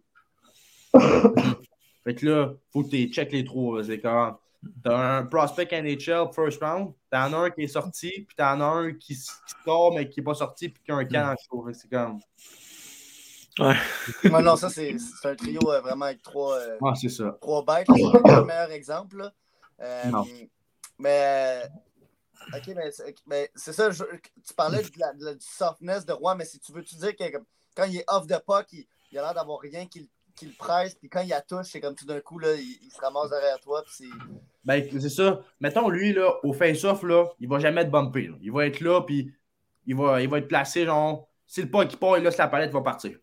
fait 2.10 2.16
que 2.16 2.26
là, 2.28 2.53
faut 2.72 2.84
que 2.84 2.89
tu 2.89 3.07
check 3.12 3.32
les 3.32 3.43
trois, 3.43 3.84
c'est 3.84 3.99
comme. 3.99 4.36
T'as 4.84 5.18
un 5.20 5.26
prospect 5.26 5.70
NHL 5.72 6.30
first 6.34 6.62
round, 6.62 6.91
t'en 7.10 7.32
as 7.34 7.38
un 7.38 7.49
qui 7.49 7.62
est 7.64 7.68
sorti, 7.68 8.10
puis 8.28 8.36
t'en 8.36 8.60
as 8.60 8.66
un 8.66 8.93
qui, 8.93 9.16
sort, 9.64 9.93
mais 9.93 10.10
qui 10.10 10.20
n'est 10.20 10.24
pas 10.26 10.34
sorti, 10.34 10.68
puis 10.70 10.84
qui 10.84 10.91
a 10.91 10.95
un 10.95 11.05
can 11.05 11.32
en 11.32 11.36
chaud. 11.38 11.66
Fait 11.66 11.72
que 11.72 11.78
C'est 11.78 11.89
comme. 11.89 12.20
Ouais, 13.60 14.41
non, 14.41 14.55
ça, 14.55 14.70
c'est 14.70 14.95
un 15.24 15.36
trio 15.36 15.60
euh, 15.72 15.82
vraiment 15.82 16.05
avec 16.05 16.22
trois, 16.22 16.57
euh, 16.57 16.78
ça. 17.10 17.38
trois 17.41 17.64
bêtes. 17.66 17.88
C'est 17.93 18.01
le 18.36 18.45
meilleur 18.45 18.72
exemple. 18.72 19.18
là. 19.18 19.34
Euh, 19.82 20.05
Non. 20.12 20.26
Mais. 20.97 21.64
Ok, 22.53 22.68
mais 22.76 22.91
c'est 22.91 23.16
mais 23.28 23.51
c'est 23.55 23.74
ça. 23.74 23.91
je- 23.91 24.03
tu 24.45 24.53
parlais 24.55 24.82
de 24.82 24.89
la- 24.97 25.14
de 25.14 25.26
la- 25.26 25.36
du 25.36 25.45
softness 25.45 26.05
de 26.05 26.14
Roy, 26.14 26.36
mais 26.36 26.45
si 26.45 26.60
tu 26.60 26.72
veux, 26.72 26.84
tu 26.84 26.95
dire 26.95 27.16
que 27.16 27.24
quand 27.76 27.84
il 27.86 27.97
est 27.97 28.05
off 28.07 28.28
the 28.28 28.39
puck, 28.45 28.66
il, 28.72 28.86
il 29.12 29.18
a 29.20 29.22
l'air 29.24 29.34
d'avoir 29.34 29.60
rien 29.60 29.86
qui, 29.86 29.99
le- 30.01 30.07
qui 30.40 30.46
le 30.48 30.54
presse, 30.58 30.96
puis 30.96 31.10
quand 31.10 31.22
il 31.22 31.30
la 31.30 31.42
touche, 31.42 31.68
c'est 31.68 31.82
comme 31.82 31.96
tout 31.96 32.06
d'un 32.06 32.20
coup, 32.22 32.40
là, 32.40 32.54
il, 32.56 32.78
il 32.84 32.92
se 32.92 33.00
ramasse 33.02 33.30
derrière 33.30 33.60
toi, 33.60 33.84
puis 33.84 33.94
c'est. 33.96 34.18
Ben, 34.64 34.88
c'est 35.00 35.10
ça. 35.10 35.42
Mettons, 35.60 35.90
lui, 35.90 36.14
là, 36.14 36.34
au 36.44 36.54
face-off, 36.54 37.04
là, 37.04 37.26
il 37.40 37.48
va 37.48 37.60
jamais 37.60 37.82
être 37.82 37.92
bumpé. 37.92 38.28
là. 38.28 38.36
Il 38.42 38.52
va 38.52 38.66
être 38.66 38.80
là, 38.80 39.02
puis 39.02 39.34
il 39.86 39.96
va, 39.96 40.22
il 40.22 40.30
va 40.30 40.38
être 40.40 40.48
placé, 40.48 40.86
genre, 40.86 41.28
si 41.48 41.62
le 41.62 41.70
pas 41.70 41.86
qui 41.86 41.98
part, 41.98 42.18
il 42.18 42.24
laisse 42.24 42.38
la 42.38 42.48
palette, 42.48 42.70
il 42.72 42.74
va 42.74 42.82
partir. 42.82 43.18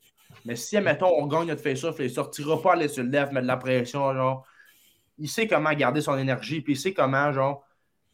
Mais 0.45 0.57
si, 0.57 0.79
mettons, 0.81 1.13
on 1.19 1.27
gagne 1.27 1.47
notre 1.49 1.63
face-off, 1.63 1.99
là, 1.99 2.05
il 2.05 2.11
sortira 2.11 2.61
pas 2.61 2.73
aller 2.75 2.89
sur 2.89 3.03
le 3.05 3.11
left, 3.11 3.33
mettre 3.33 3.43
de 3.43 3.49
la 3.49 3.57
pression, 3.57 4.13
genre. 4.15 4.47
Il 5.19 5.29
sait 5.29 5.47
comment 5.47 5.73
garder 5.73 6.01
son 6.03 6.19
énergie, 6.19 6.61
puis 6.61 6.75
il 6.75 6.77
sait 6.77 6.93
comment, 6.93 7.33
genre, 7.33 7.65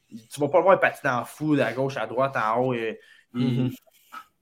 tu 0.08 0.40
vas 0.40 0.48
pas 0.48 0.58
le 0.58 0.64
voir 0.64 0.78
patiner 0.80 1.12
en 1.12 1.24
fou, 1.24 1.54
à 1.60 1.72
gauche, 1.72 1.96
à 1.96 2.06
droite, 2.06 2.36
en 2.36 2.60
haut. 2.60 2.74
et- 2.74 3.00
il, 3.34 3.62
Mhm. 3.62 3.70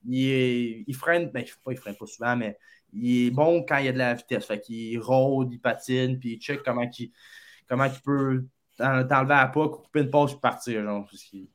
il 0.05 0.95
freine, 0.95 1.29
ben, 1.31 1.45
pas, 1.63 1.71
il 1.71 1.77
freine 1.77 1.95
pas 1.95 2.05
souvent, 2.07 2.35
mais 2.35 2.57
il 2.93 3.27
est 3.27 3.31
bon 3.31 3.63
quand 3.67 3.77
il 3.77 3.85
y 3.85 3.89
a 3.89 3.93
de 3.93 3.97
la 3.97 4.13
vitesse. 4.13 4.45
Fait 4.45 4.59
qu'il 4.59 4.99
rôde, 4.99 5.51
il 5.51 5.59
patine, 5.59 6.19
puis 6.19 6.33
il 6.33 6.39
check 6.39 6.61
comment 6.63 6.87
il, 6.97 7.11
comment 7.67 7.85
il 7.85 7.99
peut 8.01 8.43
t'en- 8.77 9.07
t'enlever 9.07 9.33
à 9.33 9.47
pas, 9.47 9.69
couper 9.69 10.01
une 10.01 10.11
pause, 10.11 10.31
puis 10.31 10.39
partir. 10.41 10.83
Genre, 10.83 11.07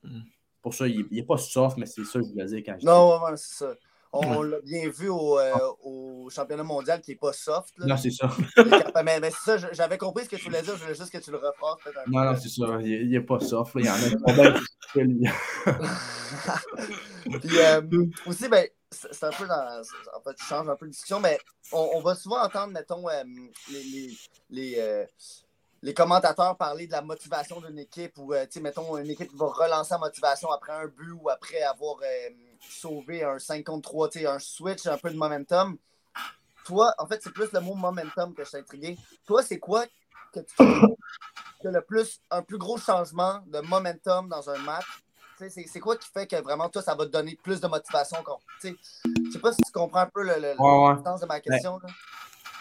Mm. 0.02 0.20
Pour 0.62 0.74
ça, 0.74 0.88
il, 0.88 1.06
il 1.12 1.18
est 1.20 1.22
pas 1.22 1.36
soft, 1.38 1.76
mais 1.76 1.86
c'est 1.86 2.02
ça 2.04 2.18
que 2.18 2.26
je 2.26 2.32
voulais 2.32 2.46
dire 2.46 2.62
quand 2.66 2.72
je 2.74 2.78
dis- 2.80 2.86
Non, 2.86 3.22
ouais, 3.22 3.36
c'est 3.36 3.54
ça. 3.64 3.72
On, 4.12 4.40
l'a 4.42 4.60
bien 4.62 4.88
vu 4.88 5.08
au, 5.10 5.38
euh, 5.38 5.52
au 5.84 6.28
championnat 6.30 6.62
mondial 6.62 7.02
qui 7.02 7.12
est 7.12 7.16
pas 7.16 7.32
soft. 7.34 7.74
là. 7.78 7.86
Non, 7.86 7.96
c'est 7.98 8.10
ça. 8.10 8.30
mais 9.04 9.20
mais 9.20 9.30
c'est 9.30 9.58
ça, 9.58 9.68
j'avais 9.72 9.98
compris 9.98 10.24
ce 10.24 10.30
que 10.30 10.36
tu 10.36 10.44
voulais 10.44 10.62
dire, 10.62 10.74
je 10.74 10.82
voulais 10.82 10.94
juste 10.94 11.12
que 11.12 11.18
tu 11.18 11.30
le 11.30 11.38
peu. 11.38 11.46
Non, 12.08 12.24
non, 12.24 12.34
c'est 12.36 12.48
ça. 12.48 12.64
Il, 12.80 12.86
il 12.88 13.14
est 13.14 13.20
pas 13.20 13.38
soft. 13.40 13.74
là. 13.74 13.80
Il 13.82 13.86
y 13.86 13.90
en 13.90 13.94
a 13.94 13.98
qui 13.98 14.10
sont 14.10 14.42
bien. 14.42 14.54
Puis 17.40 17.58
euh, 17.58 17.82
aussi, 18.26 18.48
ben, 18.48 18.66
c'est 18.96 19.24
un 19.24 19.30
peu 19.30 19.46
dans. 19.46 19.82
En 20.14 20.20
fait, 20.20 20.36
je 20.38 20.44
change 20.44 20.68
un 20.68 20.76
peu 20.76 20.86
de 20.86 20.90
discussion, 20.90 21.20
mais 21.20 21.38
on, 21.72 22.00
va 22.00 22.14
souvent 22.14 22.42
entendre, 22.42 22.72
mettons, 22.72 23.08
euh, 23.08 23.24
les, 24.50 24.78
euh, 24.78 25.04
les 25.82 25.94
commentateurs 25.94 26.56
parler 26.56 26.86
de 26.86 26.92
la 26.92 27.02
motivation 27.02 27.60
d'une 27.60 27.78
équipe 27.78 28.16
ou, 28.18 28.32
euh, 28.32 28.44
tu 28.46 28.52
sais, 28.52 28.60
mettons, 28.60 28.96
une 28.98 29.10
équipe 29.10 29.30
qui 29.30 29.36
va 29.36 29.46
relancer 29.46 29.94
la 29.94 29.98
motivation 29.98 30.50
après 30.50 30.72
un 30.72 30.86
but 30.86 31.12
ou 31.12 31.28
après 31.28 31.62
avoir 31.62 31.98
sauvé 32.60 33.22
un 33.24 33.38
5 33.38 33.64
contre 33.64 33.88
3, 33.88 34.08
tu 34.08 34.18
sais, 34.20 34.26
un 34.26 34.38
switch, 34.38 34.86
un 34.86 34.98
peu 34.98 35.10
de 35.10 35.16
momentum. 35.16 35.76
Toi, 36.64 36.92
en 36.98 37.06
fait, 37.06 37.22
c'est 37.22 37.32
plus 37.32 37.52
le 37.52 37.60
mot 37.60 37.74
momentum 37.74 38.34
que 38.34 38.42
je 38.42 38.48
suis 38.48 38.58
intrigué. 38.58 38.98
Toi, 39.24 39.42
c'est 39.42 39.58
quoi 39.58 39.86
que 40.32 40.40
tu 40.40 40.54
que 41.62 41.68
le 41.68 41.80
plus, 41.82 42.20
un 42.30 42.42
plus 42.42 42.58
gros 42.58 42.76
changement 42.76 43.40
de 43.46 43.60
momentum 43.60 44.28
dans 44.28 44.50
un 44.50 44.58
match? 44.58 45.05
C'est 45.38 45.80
quoi 45.80 45.96
qui 45.96 46.08
fait 46.08 46.26
que 46.26 46.36
vraiment, 46.42 46.68
toi, 46.68 46.82
ça 46.82 46.94
va 46.94 47.04
te 47.06 47.10
donner 47.10 47.36
plus 47.42 47.60
de 47.60 47.66
motivation? 47.66 48.18
qu'on- 48.24 48.38
tu 48.60 48.68
sais, 48.68 48.76
Je 49.26 49.30
sais 49.32 49.38
pas 49.38 49.52
si 49.52 49.60
tu 49.62 49.72
comprends 49.72 50.00
un 50.00 50.06
peu 50.12 50.22
le, 50.22 50.34
le- 50.40 50.60
Ouais, 50.60 50.94
le 50.96 51.02
sens 51.04 51.20
de 51.20 51.26
ma 51.26 51.40
question. 51.40 51.78
là. 51.82 51.88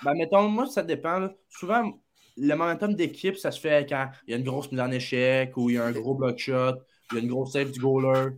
Ben, 0.04 0.14
mettons, 0.14 0.48
moi, 0.50 0.66
ça 0.68 0.84
dépend. 0.84 1.20
là. 1.20 1.32
Souvent, 1.50 1.94
le 2.38 2.54
momentum 2.56 2.94
d'équipe, 2.94 3.38
ça 3.38 3.52
se 3.52 3.60
fait 3.60 3.88
quand 3.88 4.10
il 4.28 4.32
y 4.32 4.34
a 4.34 4.38
une 4.38 4.44
grosse 4.44 4.70
mise 4.72 4.82
en 4.82 4.92
échec 4.92 5.56
ou 5.56 5.70
il 5.70 5.76
y 5.76 5.78
a 5.78 5.86
un 5.86 5.92
gros 5.92 6.16
block 6.16 6.38
shot, 6.38 6.76
il 7.12 7.16
y 7.16 7.18
a 7.20 7.22
une 7.24 7.30
grosse 7.30 7.54
save 7.54 7.72
du 7.72 7.80
goaler. 7.80 8.32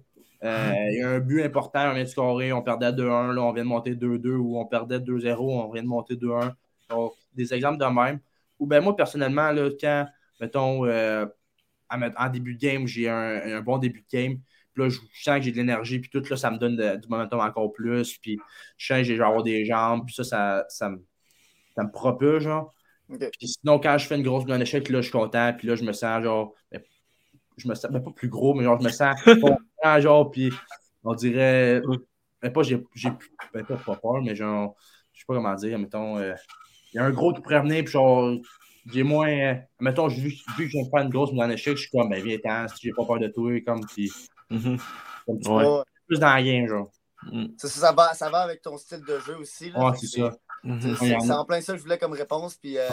euh, 0.44 0.72
il 0.92 1.00
y 1.00 1.02
a 1.02 1.10
un 1.10 1.20
but 1.20 1.42
important, 1.42 1.90
on 1.90 1.94
vient 1.96 2.04
de 2.04 2.08
scorer, 2.10 2.54
on 2.54 2.62
perdait 2.62 2.94
2-1, 2.94 3.34
là, 3.34 3.42
on 3.42 3.52
vient 3.54 3.64
de 3.64 3.70
monter 3.70 3.96
2-2, 3.96 4.36
ou 4.36 4.60
on 4.60 4.66
perdait 4.68 5.00
2-0, 5.00 5.62
on 5.62 5.72
vient 5.72 5.82
de 5.82 5.88
monter 5.88 6.16
2-1. 6.16 6.54
Donc, 6.92 7.14
des 7.34 7.52
exemples 7.56 7.80
de 7.80 7.86
même. 7.86 8.20
Ou 8.60 8.68
ben 8.68 8.84
moi, 8.84 8.96
personnellement, 8.96 9.52
là, 9.52 9.70
quand, 9.82 10.06
mettons, 10.40 10.86
euh, 10.86 11.26
en, 11.90 12.30
début 12.30 12.56
de 12.56 12.60
game, 12.60 12.88
j'ai 12.88 13.10
un, 13.10 13.58
un 13.58 13.62
bon 13.62 13.78
début 13.78 14.02
de 14.02 14.18
game, 14.18 14.40
puis 14.74 14.84
là, 14.84 14.90
je 14.90 15.00
sens 15.24 15.38
que 15.38 15.42
j'ai 15.42 15.52
de 15.52 15.58
l'énergie, 15.58 16.00
puis 16.00 16.10
tout, 16.10 16.24
là, 16.30 16.36
ça 16.38 16.52
me 16.52 16.58
donne 16.58 16.76
de- 16.76 16.98
du 16.98 17.08
momentum 17.08 17.40
encore 17.40 17.72
plus, 17.72 18.18
puis 18.18 18.40
je 18.78 18.86
sens 18.86 18.98
que 18.98 19.04
j'ai 19.04 19.16
genre 19.16 19.42
des 19.44 19.66
jambes, 19.66 20.06
puis 20.06 20.14
ça, 20.16 20.24
ça, 20.24 20.66
ça, 20.70 20.90
me, 20.90 21.04
ça 21.76 21.84
me 21.84 21.92
propulse, 21.92 22.44
genre. 22.44 22.74
Puis 23.08 23.48
sinon, 23.48 23.80
quand 23.80 23.98
je 23.98 24.06
fais 24.06 24.18
une 24.18 24.24
grosse 24.24 24.44
en 24.50 24.60
échec, 24.60 24.88
là, 24.90 25.00
je 25.00 25.04
suis 25.04 25.12
content, 25.12 25.54
puis 25.58 25.68
là, 25.68 25.76
je 25.76 25.84
me 25.84 25.94
sens 25.94 26.24
genre, 26.24 26.54
ben, 26.72 26.82
je 27.58 27.68
me 27.68 27.74
sens, 27.74 27.90
ben, 27.90 28.02
pas 28.02 28.12
plus 28.12 28.28
gros, 28.28 28.54
mais 28.54 28.64
genre, 28.64 28.80
je 28.80 28.86
me 28.86 28.92
sens 28.92 29.16
content, 29.42 30.02
genre, 30.02 30.30
puis 30.30 30.52
on 31.04 31.16
dirait, 31.16 31.82
ben, 32.42 32.52
pas, 32.52 32.64
j'ai, 32.64 32.84
j'ai 32.94 33.10
ben, 33.54 33.66
pas, 33.66 33.78
pas 33.78 33.96
peur, 33.96 34.22
mais 34.22 34.36
genre, 34.36 34.76
je 35.14 35.22
sais 35.22 35.26
pas 35.26 35.36
comment 35.36 35.56
dire, 35.56 35.80
mettons, 35.80 36.18
euh, 36.18 36.34
il 36.94 36.98
y 36.98 37.00
a 37.00 37.06
un 37.06 37.12
gros 37.12 37.34
qui 37.34 37.42
pourrait 37.42 37.62
venir, 37.62 37.84
puis 37.84 37.94
genre, 37.94 38.36
j'ai 38.92 39.04
moins, 39.04 39.30
euh, 39.30 39.56
mettons, 39.80 40.08
vu, 40.08 40.30
vu 40.30 40.38
que 40.58 40.64
je 40.66 40.72
viens 40.78 40.84
de 40.84 40.90
faire 40.90 41.02
une 41.04 41.10
grosse 41.10 41.32
mise 41.32 41.42
en 41.42 41.50
échec, 41.50 41.76
je 41.78 41.82
suis 41.84 41.92
comme, 41.92 42.10
ben, 42.10 42.22
viens, 42.24 42.38
t'en, 42.38 42.68
si 42.68 42.76
j'ai 42.84 42.92
pas 42.94 43.06
peur 43.06 43.20
de 43.20 43.28
toi, 43.28 43.60
comme, 43.66 43.86
puis, 43.86 44.12
Mhm. 44.50 44.78
comme 45.26 45.40
tu 45.40 45.50
Ouais. 45.50 45.66
Ouais. 45.66 45.84
plus 46.08 46.20
dans 46.20 46.34
la 46.34 46.42
game, 46.44 46.68
genre. 46.68 46.90
Ça, 47.58 47.68
ça, 47.68 47.80
ça 47.80 47.92
va, 47.92 48.14
ça 48.14 48.30
va 48.30 48.40
avec 48.42 48.62
ton 48.62 48.78
style 48.78 49.02
de 49.04 49.20
jeu 49.20 49.36
aussi. 49.38 49.70
Là, 49.72 49.80
Ouais, 49.90 49.98
c'est 49.98 50.20
ça. 50.22 50.38
Mhm. 50.64 50.82
C'est 50.82 51.16
en 51.16 51.20
c'est 51.22 51.32
a. 51.32 51.40
en 51.40 51.46
plein 51.46 51.60
ça 51.62 51.74
que 51.74 51.80
je 51.80 51.84
voulais 51.84 51.98
comme 51.98 52.14
réponse. 52.14 52.56
Puis 52.56 52.78
euh, 52.78 52.88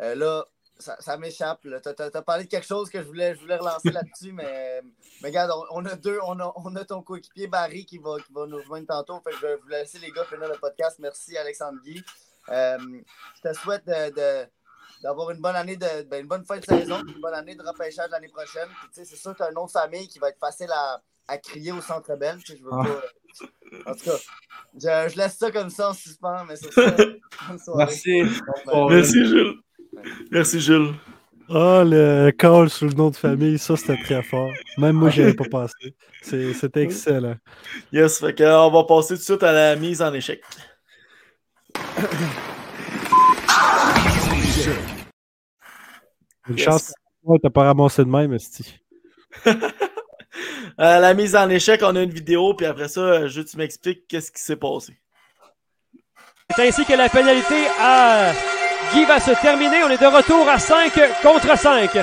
euh, 0.00 0.14
là, 0.14 0.44
ça, 0.78 0.96
ça 1.00 1.16
m'échappe. 1.16 1.64
là. 1.64 1.80
T'as 1.80 1.92
as, 2.14 2.22
parlé 2.22 2.44
de 2.44 2.48
quelque 2.48 2.66
chose 2.66 2.90
que 2.90 2.98
je 3.00 3.06
voulais, 3.06 3.34
je 3.34 3.40
voulais 3.40 3.56
relancer 3.56 3.90
là-dessus, 3.92 4.32
mais, 4.32 4.80
mais 5.22 5.28
regarde, 5.28 5.50
on, 5.70 5.80
on 5.82 5.86
a 5.86 5.96
deux, 5.96 6.18
on 6.26 6.38
a, 6.38 6.52
on 6.56 6.76
a 6.76 6.84
ton 6.84 7.02
coéquipier 7.02 7.46
Barry 7.48 7.84
qui 7.86 7.98
va, 7.98 8.16
qui 8.24 8.32
va 8.32 8.46
nous 8.46 8.56
rejoindre 8.58 8.86
tantôt. 8.86 9.20
Fait 9.20 9.30
que 9.30 9.36
je 9.36 9.46
vais 9.46 9.56
vous 9.56 9.68
laisser 9.68 9.98
les 9.98 10.10
gars 10.10 10.24
finir 10.24 10.48
le 10.48 10.58
podcast. 10.58 10.98
Merci 11.00 11.36
Alexandre 11.36 11.80
Guy. 11.82 12.04
Euh, 12.50 12.78
je 13.42 13.48
te 13.48 13.54
souhaite 13.54 13.86
de, 13.86 14.10
de- 14.14 14.46
d'avoir 15.04 15.30
une 15.30 15.38
bonne 15.40 15.54
année 15.54 15.76
de 15.76 15.86
ben, 16.10 16.22
une 16.22 16.26
bonne 16.26 16.44
fin 16.44 16.56
de 16.58 16.64
saison, 16.64 16.98
une 17.06 17.20
bonne 17.20 17.34
année 17.34 17.54
de 17.54 17.62
repêchage 17.62 18.08
l'année 18.10 18.28
prochaine. 18.28 18.66
Puis, 18.80 18.88
tu 18.92 18.94
sais, 18.94 19.04
c'est 19.04 19.16
sûr 19.20 19.32
que 19.32 19.36
tu 19.36 19.42
as 19.44 19.48
un 19.48 19.52
nom 19.52 19.66
de 19.66 19.70
famille 19.70 20.08
qui 20.08 20.18
va 20.18 20.30
être 20.30 20.38
facile 20.40 20.70
à, 20.74 21.00
à 21.28 21.38
crier 21.38 21.70
au 21.72 21.80
centre 21.80 22.16
belle. 22.16 22.38
Je 22.44 22.54
veux 22.54 22.70
Ah. 22.72 22.82
pas- 22.84 23.90
En 23.90 23.94
tout 23.94 24.04
cas, 24.04 24.16
je, 24.74 25.12
je 25.12 25.16
laisse 25.18 25.36
ça 25.36 25.50
comme 25.50 25.68
ça 25.70 25.90
en 25.90 25.94
suspens, 25.94 26.44
mais 26.48 26.56
c'est 26.56 26.72
ça. 26.72 26.90
Bonne 26.90 27.58
soirée. 27.64 27.84
Merci. 27.84 28.22
Merci, 28.90 29.26
Jules. 29.26 29.54
Merci, 30.30 30.60
Jules. 30.60 30.94
Ah, 31.50 31.82
le 31.84 32.30
call 32.30 32.70
sur 32.70 32.86
le 32.86 32.94
nom 32.94 33.10
de 33.10 33.16
famille, 33.16 33.58
ça 33.58 33.76
c'était 33.76 34.00
très 34.02 34.22
fort. 34.22 34.50
Même 34.78 34.96
moi, 34.96 35.10
j'y 35.10 35.20
avais 35.22 35.34
pas 35.34 35.44
pensé. 35.50 35.94
C'est- 36.22 36.54
C'était 36.54 36.82
excellent. 36.82 37.36
Yes, 37.92 38.18
fait 38.20 38.34
que, 38.34 38.42
euh, 38.42 38.58
on 38.62 38.70
va 38.70 38.84
passer 38.84 39.14
tout 39.14 39.20
de 39.20 39.24
suite 39.24 39.42
à 39.42 39.52
la 39.52 39.76
mise 39.76 40.00
en 40.00 40.14
échec. 40.14 40.42
Une 46.48 46.56
Yes. 46.58 46.64
chance, 46.64 46.92
ouais, 47.22 47.38
t'as 47.42 47.50
pas 47.50 47.64
ramassé 47.64 48.04
de 48.04 48.10
même, 48.10 48.32
Esti. 48.34 48.78
À 50.76 51.00
la 51.00 51.14
mise 51.14 51.34
en 51.36 51.48
échec, 51.48 51.80
on 51.82 51.96
a 51.96 52.02
une 52.02 52.10
vidéo, 52.10 52.54
puis 52.54 52.66
après 52.66 52.88
ça, 52.88 53.00
euh, 53.00 53.28
je 53.28 53.38
veux 53.38 53.44
que 53.44 53.50
tu 53.50 53.56
m'expliques 53.56 54.06
qu'est-ce 54.08 54.30
qui 54.32 54.42
s'est 54.42 54.56
passé. 54.56 54.96
C'est 56.54 56.68
ainsi 56.68 56.84
que 56.84 56.92
la 56.92 57.08
pénalité 57.08 57.66
à 57.80 58.32
Guy 58.92 59.04
va 59.06 59.18
se 59.18 59.30
terminer. 59.40 59.82
On 59.84 59.88
est 59.88 60.00
de 60.00 60.06
retour 60.06 60.46
à 60.48 60.58
5 60.58 60.92
contre 61.22 61.56
5. 61.58 61.96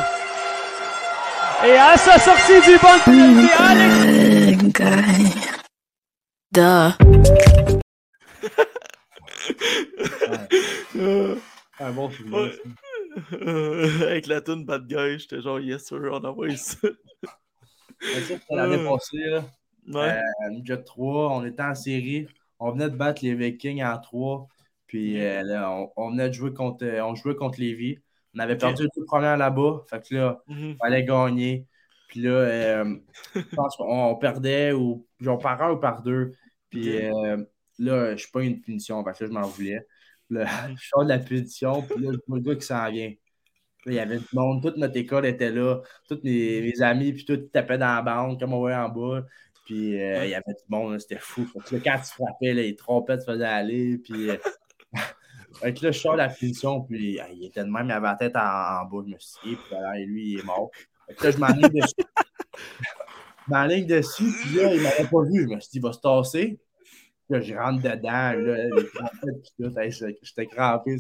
Et 1.63 1.77
à 1.77 1.95
sa 1.95 2.17
sortie 2.17 2.59
du 2.61 2.77
banc 2.79 2.97
de 2.97 3.03
pénalité, 3.05 3.53
Alex 3.59 4.73
Euh, 13.17 13.21
euh, 13.33 14.07
avec 14.09 14.27
la 14.27 14.41
tune 14.41 14.65
Bad 14.65 14.87
Guy, 14.87 15.19
j'étais 15.19 15.41
genre, 15.41 15.59
yes 15.59 15.85
sir, 15.85 15.99
on 16.11 16.23
envoie 16.23 16.55
ça. 16.55 16.77
L'année 18.49 18.83
passée, 18.83 19.17
là, 19.17 19.43
Ouais. 19.87 20.17
euh, 20.45 20.49
Midget 20.51 20.83
3, 20.83 21.35
on 21.35 21.43
était 21.45 21.63
en 21.63 21.75
série. 21.75 22.27
On 22.59 22.71
venait 22.71 22.89
de 22.89 22.95
battre 22.95 23.23
les 23.23 23.33
Vikings 23.35 23.83
en 23.83 23.97
3. 23.99 24.47
Puis 24.87 25.19
euh, 25.19 25.41
là, 25.43 25.71
on, 25.71 25.91
on 25.97 26.11
venait 26.11 26.27
de 26.29 26.33
jouer 26.33 26.53
contre, 26.53 26.85
euh, 26.85 27.03
on 27.03 27.15
jouait 27.15 27.35
contre 27.35 27.59
Lévis. 27.59 27.97
On 28.35 28.39
avait 28.39 28.57
perdu 28.57 28.83
les 28.83 28.89
deux 28.95 29.05
premières 29.05 29.37
là-bas. 29.37 29.83
Fait 29.89 30.01
que 30.07 30.15
là, 30.15 30.41
Mhm. 30.47 30.57
il 30.71 30.77
fallait 30.79 31.03
gagner. 31.03 31.65
Puis 32.07 32.21
là, 32.21 32.29
euh, 32.31 32.95
je 33.35 33.55
pense 33.55 33.75
qu'on 33.75 34.05
on 34.11 34.15
perdait 34.15 34.71
ou 34.73 35.07
genre 35.19 35.39
par 35.39 35.61
un 35.63 35.71
ou 35.71 35.77
par 35.77 36.01
deux. 36.03 36.33
Puis 36.69 36.97
euh, 37.05 37.37
là, 37.79 38.11
je 38.15 38.21
suis 38.21 38.31
pas 38.31 38.43
une 38.43 38.61
punition 38.61 39.03
parce 39.03 39.19
que 39.19 39.25
je 39.27 39.31
m'en 39.31 39.41
voulais. 39.47 39.85
Là, 40.31 40.69
je 40.75 40.87
sors 40.87 41.03
de 41.03 41.09
la 41.09 41.19
punition, 41.19 41.81
puis 41.81 42.03
là, 42.03 42.11
je 42.13 42.17
vois 42.27 42.37
le 42.37 42.43
gars 42.43 42.55
qui 42.55 42.65
s'en 42.65 42.89
vient. 42.89 43.09
Là, 43.85 43.91
il 43.91 43.93
y 43.93 43.99
avait 43.99 44.17
du 44.17 44.25
monde, 44.33 44.61
toute 44.61 44.77
notre 44.77 44.97
école 44.97 45.25
était 45.25 45.51
là, 45.51 45.81
tous 46.07 46.19
mes, 46.23 46.61
mes 46.61 46.81
amis, 46.81 47.13
puis 47.13 47.25
tout 47.25 47.37
tapaient 47.37 47.77
dans 47.77 47.95
la 47.95 48.01
bande, 48.01 48.39
comme 48.39 48.53
on 48.53 48.59
voyait 48.59 48.77
en 48.77 48.89
bas. 48.89 49.25
Puis 49.65 50.01
euh, 50.01 50.25
il 50.25 50.31
y 50.31 50.35
avait 50.35 50.53
du 50.53 50.63
monde, 50.69 50.99
c'était 50.99 51.19
fou. 51.19 51.45
Fait 51.45 51.59
que 51.59 51.75
là, 51.75 51.81
quand 51.83 52.01
tu 52.03 52.11
frappais, 52.13 52.53
les 52.53 52.75
trompettes 52.75 53.21
se 53.21 53.31
faisaient 53.31 53.45
aller. 53.45 53.97
Puis 53.97 54.29
euh, 54.29 54.37
fait 55.61 55.73
que 55.73 55.85
là, 55.85 55.91
je 55.91 55.99
sors 55.99 56.13
de 56.13 56.17
la 56.19 56.29
punition, 56.29 56.81
puis 56.81 57.19
il 57.33 57.45
était 57.45 57.63
de 57.63 57.69
même, 57.69 57.87
il 57.87 57.91
avait 57.91 58.07
la 58.07 58.15
tête 58.15 58.35
en, 58.35 58.39
en 58.39 58.85
bas, 58.85 59.03
je 59.05 59.13
me 59.13 59.19
suis 59.19 59.49
dit, 59.49 59.55
puis 59.55 59.75
alors, 59.75 59.93
lui, 59.95 60.33
il 60.33 60.39
est 60.39 60.43
mort. 60.43 60.69
Fait 61.07 61.15
que 61.15 61.23
là, 61.25 61.31
je 61.31 61.37
m'enligne 61.37 61.69
dessus. 61.69 61.93
je 63.47 63.51
m'enligne 63.51 63.87
dessus, 63.87 64.31
puis 64.41 64.55
là, 64.55 64.73
il 64.73 64.81
m'avait 64.81 65.07
pas 65.09 65.23
vu. 65.23 65.43
Je 65.43 65.55
me 65.55 65.59
suis 65.59 65.71
dit, 65.71 65.77
il 65.77 65.81
va 65.81 65.93
se 65.93 65.99
tasser. 65.99 66.59
Là, 67.31 67.39
je 67.39 67.53
rentre 67.53 67.81
dedans, 67.81 68.33
là, 68.33 69.77
j'étais 70.21 70.45
crampé. 70.47 70.97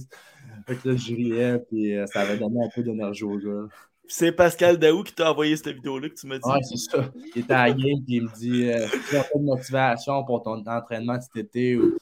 Fait 0.65 0.75
que 0.75 0.89
là, 0.89 0.95
je 0.95 1.13
riais, 1.13 1.59
puis 1.69 1.93
euh, 1.93 2.05
ça 2.07 2.21
avait 2.21 2.37
donné 2.37 2.63
un 2.63 2.69
peu 2.73 2.83
d'énergie 2.83 3.25
au 3.25 3.37
gars. 3.37 3.67
C'est 4.07 4.31
Pascal 4.31 4.77
Daou 4.77 5.03
qui 5.03 5.13
t'a 5.13 5.29
envoyé 5.29 5.57
cette 5.57 5.75
vidéo-là 5.75 6.07
que 6.07 6.15
tu 6.15 6.27
m'as 6.27 6.37
dit. 6.37 6.49
Ouais, 6.49 6.61
c'est 6.63 6.77
ça. 6.77 7.11
Il 7.35 7.41
était 7.41 7.53
à 7.53 7.67
la 7.67 7.73
game, 7.73 8.01
puis 8.05 8.15
il 8.15 8.23
me 8.23 8.33
dit 8.33 8.69
euh, 8.69 8.87
Tu 9.09 9.17
as 9.17 9.23
pas 9.23 9.39
de 9.39 9.43
motivation 9.43 10.23
pour 10.23 10.41
ton 10.41 10.63
entraînement 10.65 11.19
cet 11.19 11.35
été 11.35 11.75
ou. 11.75 11.97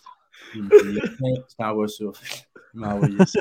Il 0.53 0.63
me 0.63 0.69
dit 0.69 0.99
Tiens, 1.17 1.43
Je 1.49 1.55
t'envoie 1.55 1.87
ça. 1.87 2.05
Il 2.75 2.79
m'a 2.81 2.93
envoyé 2.93 3.17
ça. 3.25 3.39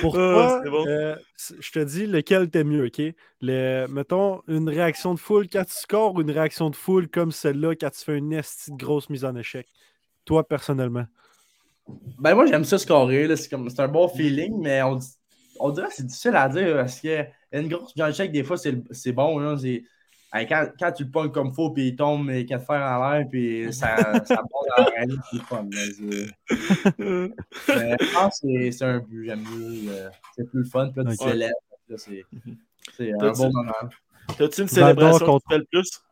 Pour 0.00 0.14
Ah, 0.16 0.20
toi, 0.30 0.48
c'est 0.62 0.70
bon. 0.70 0.84
euh, 0.86 1.16
je 1.60 1.70
te 1.70 1.78
dis 1.78 2.06
lequel 2.06 2.50
t'aimes 2.50 2.68
mieux, 2.68 2.86
OK? 2.86 3.00
Le, 3.40 3.86
mettons, 3.88 4.42
une 4.48 4.68
réaction 4.68 5.14
de 5.14 5.18
foule 5.18 5.48
quand 5.48 5.64
tu 5.64 5.74
scores 5.74 6.14
ou 6.14 6.20
une 6.20 6.30
réaction 6.30 6.70
de 6.70 6.76
foule 6.76 7.08
comme 7.08 7.32
celle-là 7.32 7.74
quand 7.74 7.90
tu 7.90 8.04
fais 8.04 8.16
une 8.18 8.32
esti 8.32 8.70
de 8.72 8.76
grosse 8.76 9.08
mise 9.10 9.24
en 9.24 9.34
échec? 9.36 9.66
Toi, 10.24 10.46
personnellement? 10.46 11.06
Ben, 12.18 12.34
moi, 12.34 12.46
j'aime 12.46 12.64
ça 12.64 12.78
scorer. 12.78 13.26
là. 13.26 13.36
C'est 13.36 13.48
comme- 13.48 13.68
c'est 13.68 13.80
un 13.80 13.88
bon 13.88 14.08
feeling, 14.08 14.60
mais 14.62 14.82
on, 14.82 14.98
on 15.60 15.70
dirait 15.70 15.88
que 15.88 15.94
c'est 15.94 16.06
difficile 16.06 16.36
à 16.36 16.48
dire 16.48 16.74
parce 16.76 17.00
que 17.00 17.24
une 17.52 17.68
grosse 17.68 17.94
mise 17.96 18.04
en 18.04 18.08
échec, 18.08 18.32
des 18.32 18.42
fois, 18.44 18.56
c'est 18.56 19.12
bon. 19.12 19.38
Là, 19.38 19.56
c'est- 19.58 19.82
hey, 20.34 20.46
quand, 20.46 20.66
quand 20.78 20.92
tu 20.92 21.04
le 21.04 21.10
pognes 21.10 21.30
comme 21.32 21.52
faux, 21.54 21.70
puis 21.70 21.88
il 21.88 21.96
tombe 21.96 22.28
et 22.30 22.44
quatre 22.44 22.66
fers 22.66 22.82
en 22.82 23.10
l'air, 23.10 23.26
puis 23.30 23.72
ça, 23.72 23.96
ça 24.24 24.36
part 24.36 24.44
dans 24.76 24.84
la 24.84 25.16
c'est 25.30 25.42
fun. 25.42 25.68
je 26.98 28.12
pense 28.12 28.40
que 28.40 28.70
c'est- 28.70 28.84
un 28.84 28.98
but, 28.98 29.24
j'aime 29.26 29.40
mieux. 29.40 29.90
euh, 29.92 30.10
C'est 30.36 30.50
plus 30.50 30.60
le 30.60 30.68
fun, 30.68 30.90
puis 30.90 31.02
là, 31.04 31.10
tu 31.10 31.16
célèbres. 31.16 31.54
C'est 31.96 32.24
c'est 32.92 33.12
un 33.12 33.32
bon 33.32 33.50
moment. 33.52 33.72
T'as-tu 34.36 34.62
une 34.62 34.68
célébration 34.68 35.26
que 35.26 35.30
qu'on- 35.30 35.38
tu 35.40 35.46
fais 35.48 35.58
le 35.58 35.64
plus? 35.64 36.02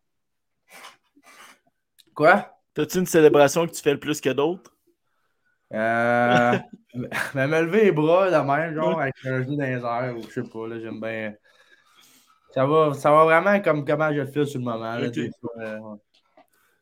Quoi? 2.15 2.59
T'as-tu 2.75 2.99
une 2.99 3.07
célébration 3.07 3.67
que 3.67 3.73
tu 3.73 3.83
fais 3.83 3.93
le 3.93 4.01
plus 4.01 4.21
que 4.21 4.31
d'autres? 4.31 4.75
Euh, 5.73 6.59
mais 7.35 7.47
me 7.49 7.63
lever 7.63 7.85
les 7.85 7.93
bras 7.93 8.31
de 8.31 8.37
même, 8.47 8.75
genre, 8.75 9.01
avec 9.01 9.15
un 9.25 9.43
genou 9.43 9.57
dans 9.57 9.65
les 9.65 9.73
airs, 9.83 10.15
ou 10.19 10.23
je 10.23 10.31
sais 10.31 10.43
pas, 10.49 10.69
là, 10.69 10.79
j'aime 10.79 11.01
bien. 11.01 11.35
Ça 12.55 12.67
va, 12.67 12.93
ça 12.95 13.11
va 13.11 13.25
vraiment 13.25 13.61
comme 13.61 13.85
comment 13.85 14.13
je 14.13 14.21
le 14.21 14.27
fais 14.27 14.45
sur 14.45 14.59
le 14.59 14.65
moment. 14.65 14.95
Euh, 14.95 15.79
ouais. 15.79 15.97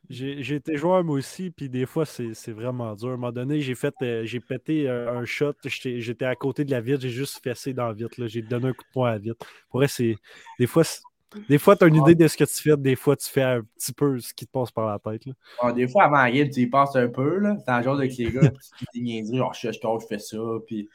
J'ai 0.09 0.57
été 0.57 0.77
joueur 0.77 1.05
moi 1.05 1.17
aussi, 1.17 1.51
puis 1.53 1.69
des 1.69 1.87
fois 1.87 2.05
c'est 2.05 2.35
c'est 2.35 2.51
vraiment 2.51 2.97
dur. 2.97 3.11
À 3.11 3.13
un 3.13 3.17
moment 3.17 3.31
donné, 3.31 3.61
j'ai 3.61 3.77
fait 3.77 3.95
euh, 4.03 4.25
j'ai 4.25 4.41
pété 4.41 4.89
euh, 4.89 5.17
un 5.21 5.25
shot, 5.25 5.53
j'étais 5.65 6.01
j'étais 6.01 6.25
à 6.25 6.35
côté 6.35 6.65
de 6.65 6.73
la 6.73 6.81
vitre, 6.81 7.01
j'ai 7.03 7.11
juste 7.11 7.41
fessé 7.45 7.73
dans 7.73 7.87
la 7.87 7.93
vitre. 7.93 8.27
J'ai 8.27 8.43
donné 8.43 8.69
un 8.69 8.73
coup 8.73 8.83
de 8.83 8.93
poing 8.93 9.11
à 9.11 9.13
la 9.13 9.19
vitre. 9.19 9.47
Pour 9.71 9.79
vrai, 9.79 9.87
c'est. 9.87 10.17
Des 10.59 10.67
fois, 10.67 10.83
c'est- 10.83 11.03
des 11.49 11.59
fois, 11.59 11.77
tu 11.77 11.85
as 11.85 11.87
une 11.87 11.95
idée 11.95 12.17
de 12.17 12.27
ce 12.27 12.37
que 12.37 12.43
tu 12.43 12.61
fais, 12.61 12.77
des 12.77 12.97
fois, 12.97 13.15
tu 13.15 13.31
fais 13.31 13.43
un 13.45 13.63
petit 13.63 13.93
peu 13.93 14.19
ce 14.19 14.35
qui 14.35 14.47
te 14.47 14.51
passe 14.51 14.73
par 14.73 14.89
la 14.89 14.99
tête. 14.99 15.27
là. 15.27 15.33
Bon, 15.63 15.71
des 15.73 15.87
fois, 15.87 16.03
avant 16.07 16.17
la 16.17 16.33
game, 16.33 16.51
tu 16.51 16.63
y 16.63 16.67
passes 16.67 16.97
un 16.97 17.07
peu, 17.07 17.39
là. 17.39 17.57
T'es 17.65 17.71
en 17.71 17.81
genre 17.81 17.95
avec 17.95 18.17
les 18.17 18.33
gars, 18.33 18.41
puis 18.51 18.69
tu 18.79 18.85
dis 18.95 19.03
niaiseries, 19.03 19.39
genre, 19.39 19.55
je, 19.55 19.69
je, 19.71 19.79
je 19.79 20.07
fais 20.09 20.19
ça, 20.19 20.39
puis. 20.67 20.89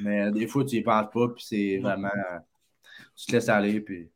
Mais 0.00 0.32
des 0.32 0.48
fois, 0.48 0.64
tu 0.64 0.74
y 0.76 0.82
penses 0.82 1.06
pas, 1.14 1.28
puis 1.28 1.44
c'est 1.46 1.78
vraiment. 1.78 2.08
Tu 3.18 3.26
te 3.26 3.32
laisses 3.32 3.48
aller, 3.48 3.80
puis. 3.80 4.08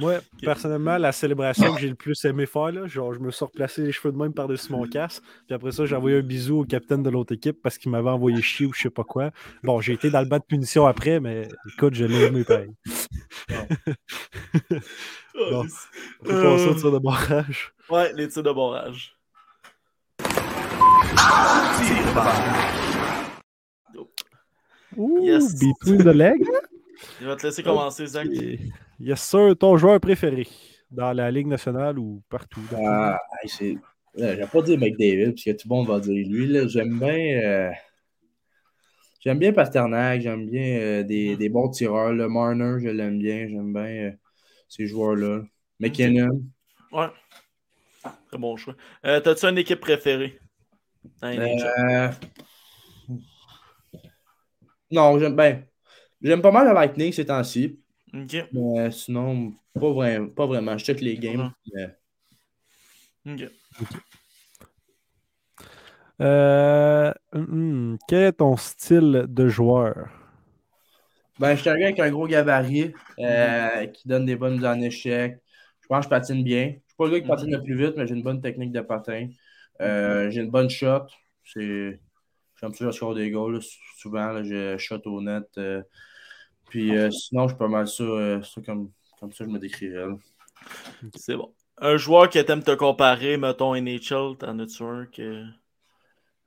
Moi, 0.00 0.20
personnellement, 0.42 0.96
la 0.96 1.10
célébration 1.10 1.74
que 1.74 1.80
j'ai 1.80 1.88
le 1.88 1.96
plus 1.96 2.24
aimé 2.24 2.46
faire, 2.46 2.70
là, 2.70 2.86
genre, 2.86 3.12
je 3.12 3.18
me 3.18 3.32
suis 3.32 3.44
replacé 3.44 3.82
les 3.82 3.90
cheveux 3.90 4.12
de 4.12 4.16
même 4.16 4.32
par-dessus 4.32 4.70
mon 4.70 4.86
casque. 4.86 5.24
Puis 5.46 5.54
après 5.56 5.72
ça, 5.72 5.86
j'ai 5.86 5.96
envoyé 5.96 6.18
un 6.18 6.22
bisou 6.22 6.60
au 6.60 6.64
capitaine 6.64 7.02
de 7.02 7.10
l'autre 7.10 7.34
équipe 7.34 7.60
parce 7.60 7.78
qu'il 7.78 7.90
m'avait 7.90 8.08
envoyé 8.08 8.40
chier 8.40 8.66
ou 8.66 8.72
je 8.72 8.82
sais 8.82 8.90
pas 8.90 9.02
quoi. 9.02 9.32
Bon, 9.64 9.80
j'ai 9.80 9.94
été 9.94 10.08
dans 10.08 10.20
le 10.20 10.26
bas 10.28 10.38
de 10.38 10.44
punition 10.44 10.86
après, 10.86 11.18
mais 11.18 11.48
écoute, 11.74 11.94
je 11.94 12.04
l'ai 12.04 12.26
aimé 12.26 12.44
pareil. 12.44 12.70
Bon. 15.34 15.64
On 16.20 16.24
peut 16.24 16.42
passer 16.42 16.68
au 16.68 16.74
tir 16.74 16.92
de 16.92 16.98
barrage? 16.98 17.72
Ouais, 17.90 18.12
les 18.14 18.28
tirs 18.28 18.44
de 18.44 18.52
barrage. 18.52 19.16
Ouh, 24.96 25.24
Yes. 25.24 25.54
between 25.54 25.98
the 26.04 26.14
legs. 26.14 26.48
Je 27.20 27.26
vais 27.26 27.36
te 27.36 27.46
laisser 27.46 27.62
commencer, 27.62 28.06
Zach. 28.06 28.26
Et- 28.32 28.58
Yes, 29.00 29.20
sir, 29.22 29.54
ton 29.56 29.76
joueur 29.76 30.00
préféré 30.00 30.46
dans 30.90 31.12
la 31.12 31.30
Ligue 31.30 31.46
nationale 31.46 31.98
ou 31.98 32.20
partout? 32.28 32.60
dans- 32.70 32.84
Ah, 32.84 33.20
c'est. 33.46 33.76
là, 34.14 34.34
Je 34.34 34.40
vais 34.40 34.46
pas 34.46 34.62
dire 34.62 34.78
McDavid, 34.78 35.30
parce 35.32 35.44
que 35.44 35.50
tout 35.52 35.68
le 35.68 35.74
monde 35.76 35.86
va 35.88 36.00
dire 36.00 36.26
lui. 36.28 36.46
là. 36.48 36.66
J'aime 36.66 36.98
bien. 36.98 37.40
euh, 37.44 37.70
J'aime 39.20 39.38
bien 39.40 39.52
Pasternak, 39.52 40.20
j'aime 40.20 40.48
bien 40.48 40.78
euh, 40.78 41.02
des, 41.02 41.36
des 41.36 41.48
bons 41.48 41.68
tireurs. 41.70 42.12
Le 42.12 42.28
Marner, 42.28 42.76
je 42.80 42.88
l'aime 42.88 43.18
bien. 43.18 43.48
J'aime 43.48 43.72
bien 43.72 43.82
euh, 43.82 44.12
ces 44.68 44.86
joueurs-là. 44.86 45.42
McKinnon. 45.80 46.42
Ouais. 46.92 47.06
Très 48.28 48.38
bon 48.38 48.56
choix. 48.56 48.74
Euh, 49.04 49.20
T'as-tu 49.20 49.46
une 49.46 49.58
équipe 49.58 49.80
préférée? 49.80 50.38
Euh, 51.24 52.08
Non, 54.90 55.18
j'aime 55.18 55.36
bien. 55.36 55.62
J'aime 56.22 56.42
pas 56.42 56.50
mal 56.50 56.66
le 56.66 56.74
Lightning 56.74 57.12
ces 57.12 57.26
temps-ci. 57.26 57.78
Ok. 58.12 58.36
Mais 58.52 58.90
sinon, 58.90 59.52
pas, 59.74 59.92
vraiment, 59.92 60.28
pas 60.30 60.46
vraiment. 60.46 60.76
Je 60.78 60.84
check 60.84 61.00
les 61.00 61.16
games. 61.16 61.52
mais- 61.72 61.94
Ok. 63.26 63.42
Euh, 66.20 67.12
hum, 67.32 67.46
hum, 67.50 67.98
quel 68.08 68.22
est 68.24 68.32
ton 68.32 68.56
style 68.56 69.26
de 69.28 69.48
joueur? 69.48 70.08
Ben, 71.38 71.54
je 71.54 71.60
suis 71.60 71.70
un 71.70 71.76
gars 71.78 71.86
avec 71.86 72.00
un 72.00 72.10
gros 72.10 72.26
gabarit 72.26 72.92
euh, 73.20 73.86
qui 73.86 74.08
donne 74.08 74.26
des 74.26 74.34
bonnes 74.34 74.54
mises 74.54 74.64
en 74.64 74.80
échec. 74.80 75.38
Je 75.80 75.86
pense 75.86 76.00
que 76.00 76.04
je 76.04 76.08
patine 76.08 76.42
bien. 76.42 76.66
Je 76.66 76.72
suis 76.72 76.96
pas 76.96 77.04
le 77.06 77.12
gars 77.12 77.20
qui 77.20 77.28
patine 77.28 77.52
le 77.52 77.62
plus 77.62 77.76
vite, 77.76 77.94
mais 77.96 78.06
j'ai 78.06 78.14
une 78.14 78.22
bonne 78.24 78.40
technique 78.40 78.72
de 78.72 78.80
patin. 78.80 79.28
Euh, 79.80 80.28
j'ai 80.30 80.40
une 80.40 80.50
bonne 80.50 80.68
shot. 80.68 81.06
C'est... 81.44 82.00
J'aime 82.60 82.74
ça, 82.74 82.86
je 82.86 82.90
score 82.90 83.14
des 83.14 83.30
goals. 83.30 83.54
là. 83.54 83.60
Souvent, 83.96 84.32
là, 84.32 84.42
je 84.42 84.76
shot 84.78 85.00
au 85.06 85.20
net. 85.20 85.46
euh. 85.58 85.82
Puis 86.68 86.96
euh, 86.96 87.10
sinon, 87.10 87.44
je 87.44 87.54
suis 87.54 87.58
pas 87.58 87.68
mal 87.68 87.88
ça, 87.88 88.02
euh, 88.02 88.42
ça 88.42 88.60
comme, 88.60 88.90
comme 89.18 89.32
ça, 89.32 89.44
je 89.44 89.50
me 89.50 89.58
décrirais. 89.58 90.06
C'est 91.14 91.36
bon. 91.36 91.54
Un 91.80 91.96
joueur 91.96 92.28
que 92.28 92.38
t'aimes 92.40 92.62
te 92.62 92.74
comparer, 92.74 93.36
mettons 93.36 93.74
NHL, 93.74 94.36
t'en 94.38 94.58
as-tu 94.58 94.82
un 94.82 95.06
que. 95.06 95.44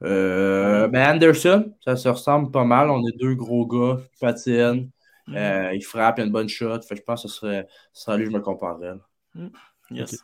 Euh, 0.03 0.87
ben 0.87 1.15
Anderson, 1.15 1.73
ça 1.85 1.95
se 1.95 2.09
ressemble 2.09 2.51
pas 2.51 2.65
mal. 2.65 2.89
On 2.89 3.05
est 3.07 3.17
deux 3.17 3.35
gros 3.35 3.65
gars 3.65 4.01
qui 4.13 4.19
patinent. 4.19 4.89
Mm. 5.27 5.35
Euh, 5.35 5.73
il 5.73 5.83
frappe, 5.83 6.17
il 6.17 6.21
a 6.21 6.25
une 6.25 6.31
bonne 6.31 6.49
shot. 6.49 6.81
Fait 6.81 6.95
que 6.95 7.01
je 7.01 7.05
pense 7.05 7.23
que 7.23 7.29
ce 7.29 7.35
serait, 7.35 7.67
ce 7.93 8.03
serait 8.03 8.17
lui 8.17 8.25
que 8.25 8.31
je 8.31 8.35
me 8.35 8.41
comparerais. 8.41 8.95
là. 9.35 9.49
Yes. 9.91 10.23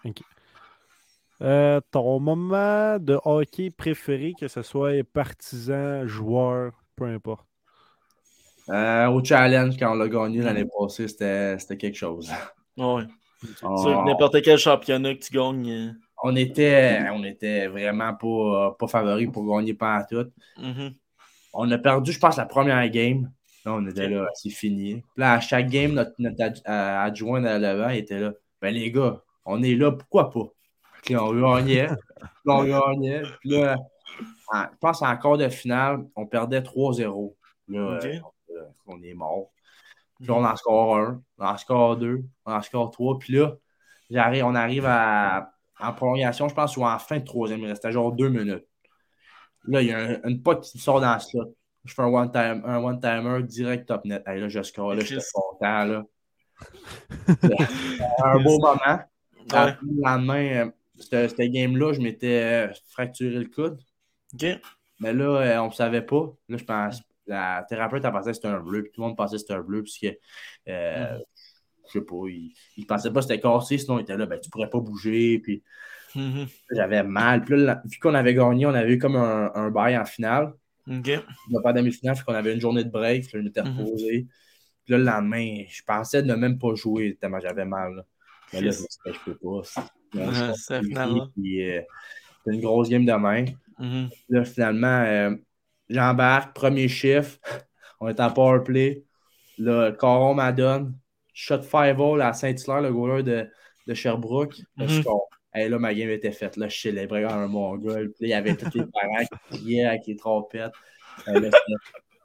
Euh, 1.42 1.80
ton 1.92 2.20
moment 2.20 2.98
de 3.00 3.20
hockey 3.24 3.70
préféré, 3.70 4.34
que 4.40 4.48
ce 4.48 4.62
soit 4.64 5.04
partisan, 5.14 6.08
joueur, 6.08 6.72
peu 6.96 7.06
importe? 7.06 7.46
Euh, 8.70 9.08
au 9.08 9.24
challenge, 9.24 9.78
quand 9.78 9.92
on 9.92 9.96
l'a 9.96 10.10
gagné 10.10 10.42
l'année 10.42 10.66
passée, 10.66 11.08
c'était 11.08 11.58
c'était 11.60 11.78
quelque 11.78 11.96
chose. 11.96 12.32
Ouais. 12.78 13.04
On, 13.64 13.78
Sûr 13.78 14.04
que 14.04 14.10
n'importe 14.10 14.42
quel 14.42 14.58
championnat 14.58 15.14
que 15.16 15.20
tu 15.20 15.32
gagnes. 15.32 15.70
euh, 15.70 15.92
on 16.24 16.36
était, 16.36 17.00
on 17.14 17.24
était 17.24 17.68
vraiment 17.68 18.14
pas, 18.16 18.76
pas 18.78 18.88
favoris 18.88 19.30
pour 19.32 19.46
gagner 19.48 19.74
pas 19.74 20.04
tout. 20.10 20.26
mhm. 20.58 20.94
On 21.54 21.72
a 21.72 21.78
perdu, 21.78 22.12
je 22.12 22.20
pense, 22.20 22.38
la 22.38 22.46
première 22.46 22.88
game. 22.90 23.32
Là, 23.66 23.74
on 23.74 23.88
était 23.88 24.10
là, 24.10 24.28
c'est 24.34 24.50
fini. 24.50 25.04
Là, 25.16 25.34
à 25.34 25.40
chaque 25.40 25.70
game, 25.70 25.94
notre, 25.94 26.14
notre 26.20 26.42
ad- 26.44 26.62
adjoint 26.66 27.44
à 27.46 27.58
l'avant 27.58 27.90
était 27.90 28.20
là. 28.20 28.34
Ben 28.62 28.74
les 28.74 28.92
gars, 28.92 29.22
on 29.46 29.62
est 29.64 29.76
là, 29.76 29.92
pourquoi 29.92 30.30
pas? 30.30 30.48
Puis 31.04 31.16
on 31.16 31.34
gagnait. 31.34 31.88
Puis 31.88 32.28
on 32.46 32.64
gagnait. 32.64 33.24
Puis 33.40 33.50
là, 33.50 33.76
en- 34.54 34.64
je 34.64 34.78
pense 34.80 35.00
qu'en 35.00 35.18
quart 35.18 35.38
de 35.38 35.50
finale, 35.50 36.06
on 36.16 36.26
perdait 36.26 36.62
3-0. 36.62 37.36
Là, 37.70 38.00
euh, 38.04 38.20
on 38.86 39.02
est 39.04 39.14
mort. 39.14 39.52
Puis 40.20 40.28
là, 40.28 40.34
on 40.36 40.44
en 40.46 40.56
score 40.56 40.98
un, 40.98 41.22
on 41.38 41.46
en 41.46 41.58
score 41.58 41.98
deux, 41.98 42.24
on 42.46 42.52
en 42.54 42.62
score 42.62 42.90
trois. 42.92 43.20
Puis 43.20 43.34
là, 43.34 43.54
j'arrive, 44.10 44.46
on 44.46 44.56
arrive 44.56 44.86
à, 44.88 45.52
en 45.80 45.94
prolongation, 45.94 46.48
je 46.50 46.56
pense, 46.56 46.76
ou 46.78 46.84
en 46.86 46.98
fin 46.98 47.20
de 47.20 47.26
troisième. 47.26 47.60
Il 47.60 47.68
restait 47.68 47.92
genre 47.92 48.12
deux 48.12 48.30
minutes. 48.30 48.66
Là, 49.68 49.82
il 49.82 49.90
y 49.90 49.92
a 49.92 50.00
un- 50.00 50.22
une 50.24 50.42
pote 50.42 50.64
qui 50.64 50.80
sort 50.80 51.02
dans 51.02 51.14
le 51.14 51.20
slot. 51.20 51.56
Je 51.84 51.94
fais 51.94 52.02
un 52.02 52.08
one-time- 52.08 52.64
un 52.66 52.78
one-timer 52.84 53.44
direct 53.44 53.88
top 53.88 54.06
net. 54.06 54.24
Hey, 54.26 54.40
là, 54.40 54.50
je 54.50 54.64
score, 54.64 54.96
là, 54.96 55.02
j'étais 55.04 55.24
content. 55.34 55.84
Là. 55.86 56.04
Un 58.24 58.40
beau 58.44 58.60
moment. 58.60 59.00
Ouais. 59.54 59.76
Le 59.82 60.02
lendemain, 60.04 60.66
euh, 60.66 60.72
cette, 61.00 61.40
game-là, 61.40 61.94
je 61.94 62.02
m'étais 62.02 62.68
euh, 62.70 62.74
fracturé 62.90 63.36
le 63.36 63.46
coude. 63.46 63.80
Ok. 64.34 64.46
Mais 65.00 65.14
là, 65.14 65.42
euh, 65.42 65.62
on 65.62 65.68
ne 65.68 65.74
savait 65.74 66.02
pas. 66.02 66.34
Là, 66.50 66.58
je 66.58 66.64
pense, 66.64 67.02
la 67.28 67.66
thérapeute 67.70 68.04
a 68.06 68.12
pensé 68.12 68.30
que 68.32 68.36
c'était 68.36 68.48
un 68.48 68.60
bleu, 68.60 68.84
puis 68.84 68.92
tout 68.92 69.02
le 69.02 69.08
monde 69.08 69.18
pensait 69.18 69.36
que 69.36 69.42
c'était 69.42 69.54
un 69.54 69.62
bleu, 69.62 69.84
puisque, 69.84 70.08
euh, 70.68 71.18
Mhm. 71.18 71.24
je 71.88 71.92
sais 72.00 72.02
pas, 72.06 72.16
il, 72.28 72.54
il 72.78 72.86
pensait 72.88 73.12
pas 73.12 73.22
que 73.22 73.28
c'était 73.28 73.40
cassé, 73.40 73.78
sinon 73.78 74.00
il 74.00 74.04
était 74.04 74.18
là, 74.18 74.26
ben, 74.26 74.40
tu 74.40 74.50
pourrais 74.50 74.70
pas 74.70 74.80
bouger, 74.80 75.40
puis 75.40 75.64
Mhm. 76.16 76.48
j'avais 76.72 77.04
mal. 77.04 77.44
Puis 77.44 77.58
là, 77.58 77.82
vu 77.86 78.00
qu'on 78.00 78.14
avait 78.16 78.34
gagné, 78.34 78.66
on 78.66 78.74
avait 78.74 78.94
eu 78.94 78.98
comme 78.98 79.16
un, 79.16 79.52
un 79.54 79.70
bail 79.70 79.98
en 79.98 80.06
finale, 80.06 80.54
Ok. 80.90 81.10
on 81.54 81.62
pas 81.62 81.74
demi-finale, 81.74 82.16
fait 82.16 82.24
qu'on 82.24 82.34
avait 82.34 82.54
une 82.54 82.62
journée 82.62 82.84
de 82.84 82.90
break, 82.90 83.28
puis 83.28 83.38
là, 83.38 83.42
je 83.42 83.46
m'étais 83.48 83.62
Mhm. 83.62 83.80
reposé. 83.80 84.28
Puis 84.86 84.94
là, 84.94 84.98
le 85.00 85.04
lendemain, 85.04 85.64
je 85.68 85.82
pensais 85.84 86.24
ne 86.24 86.36
même 86.36 86.58
pas 86.58 86.74
jouer, 86.76 87.18
tellement 87.20 87.40
j'avais 87.40 87.66
mal. 87.66 87.96
là. 87.96 88.06
Mais 88.54 88.62
là, 88.62 88.72
je 88.72 88.80
me 88.80 89.14
je 89.14 89.20
peux 89.26 89.36
pas. 89.36 89.62
C'est- 90.14 90.80
Ouais, 91.14 91.22
c'est 91.36 91.78
euh, 91.78 91.82
C'était 92.46 92.56
une 92.56 92.62
grosse 92.62 92.90
game 92.90 93.06
demain. 93.06 93.46
Mhm. 93.80 94.10
Là, 94.30 94.44
finalement, 94.46 95.04
euh, 95.06 95.36
j'embarque, 95.90 96.56
premier 96.56 96.88
chiffre. 96.88 97.38
On 98.00 98.08
est 98.08 98.20
en 98.20 98.32
power 98.32 98.64
play. 98.64 99.04
Là, 99.58 99.92
Caron 99.92 100.34
m'adonne. 100.36 100.96
Shot 101.34 101.62
five 101.62 102.00
all 102.02 102.22
à 102.22 102.34
Saint-Hilaire, 102.34 102.82
le 102.82 102.92
goaler 102.92 103.24
de, 103.24 103.48
de 103.86 103.94
Sherbrooke. 103.94 104.56
Hey, 105.54 105.70
là, 105.70 105.80
ma 105.80 105.94
game 105.94 106.10
était 106.10 106.32
faite. 106.32 106.58
Là, 106.58 106.68
je 106.68 106.78
célébrais 106.80 107.24
comme. 107.24 107.80
Puis 107.82 107.94
là, 107.94 108.02
il 108.22 108.30
y 108.30 108.34
avait 108.34 108.56
tous 108.56 108.76
les 108.78 108.86
parents 108.94 109.26
qui 109.52 109.58
criaient 109.60 109.86
avec 109.86 110.06
les 110.08 110.16
trompettes. 110.16 110.72
Euh, 111.28 111.50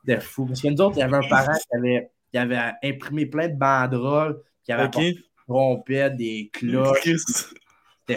C'était 0.05 0.21
fou. 0.21 0.47
Parce 0.47 0.61
que 0.61 0.69
nous 0.69 0.81
autres, 0.81 0.97
il 0.97 1.01
y 1.01 1.03
avait 1.03 1.17
un 1.17 1.29
parent 1.29 1.53
qui 1.53 1.77
avait, 1.77 2.11
qui 2.31 2.39
avait 2.39 2.73
imprimé 2.83 3.27
plein 3.27 3.49
de 3.49 3.55
banderoles, 3.57 4.41
qui 4.65 4.73
avait 4.73 4.85
des 4.99 5.19
trompettes, 5.47 6.17
des 6.17 6.51
cloches. 6.53 7.05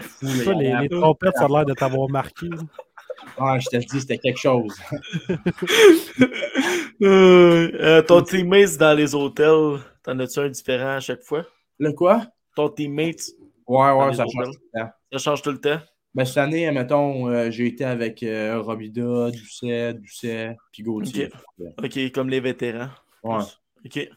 C'était 0.02 0.08
fou. 0.08 0.28
Ça, 0.44 0.54
les, 0.54 0.90
trompettes, 0.90 1.36
ça 1.38 1.46
a 1.46 1.48
l'air 1.48 1.66
de 1.66 1.74
t'avoir 1.74 2.10
marqué. 2.10 2.48
Ah, 3.38 3.58
je 3.60 3.68
te 3.68 3.78
dis, 3.78 4.02
c'était 4.02 4.18
quelque 4.18 4.40
chose. 4.40 4.76
Euh, 7.02 7.72
euh, 7.74 8.02
ton 8.04 8.22
teammate 8.22 8.78
dans 8.78 8.94
les 8.98 9.14
hôtels, 9.14 9.80
t'en 10.02 10.18
as-tu 10.20 10.40
un 10.40 10.48
différent 10.48 10.96
à 10.96 11.00
chaque 11.02 11.22
fois? 11.24 11.44
Le 11.78 11.92
quoi? 11.92 12.26
Ton 12.56 12.70
teammate, 12.70 13.20
Ouais, 13.68 13.92
ouais, 13.92 14.14
ça 14.14 14.24
hôtels. 14.24 14.32
change 14.32 14.46
tout 14.46 14.52
le 14.74 14.80
temps. 14.80 14.90
ça 15.12 15.18
change 15.18 15.42
tout 15.42 15.52
le 15.52 15.58
temps? 15.60 15.80
Ben, 16.14 16.24
cette 16.24 16.38
année, 16.38 16.72
mettons, 16.72 17.28
euh, 17.28 17.52
j'ai 17.52 17.68
été 17.68 17.84
avec 17.84 18.24
euh, 18.24 18.62
Robida, 18.62 19.30
Doucet, 19.32 19.94
Doucet, 19.96 20.56
puis 20.72 20.84
Gauthier. 20.84 21.30
Ok, 21.84 22.12
comme 22.14 22.30
les 22.30 22.40
vétérans. 22.40 22.88
Ouais. 23.22 23.44
Ok. 23.86 24.10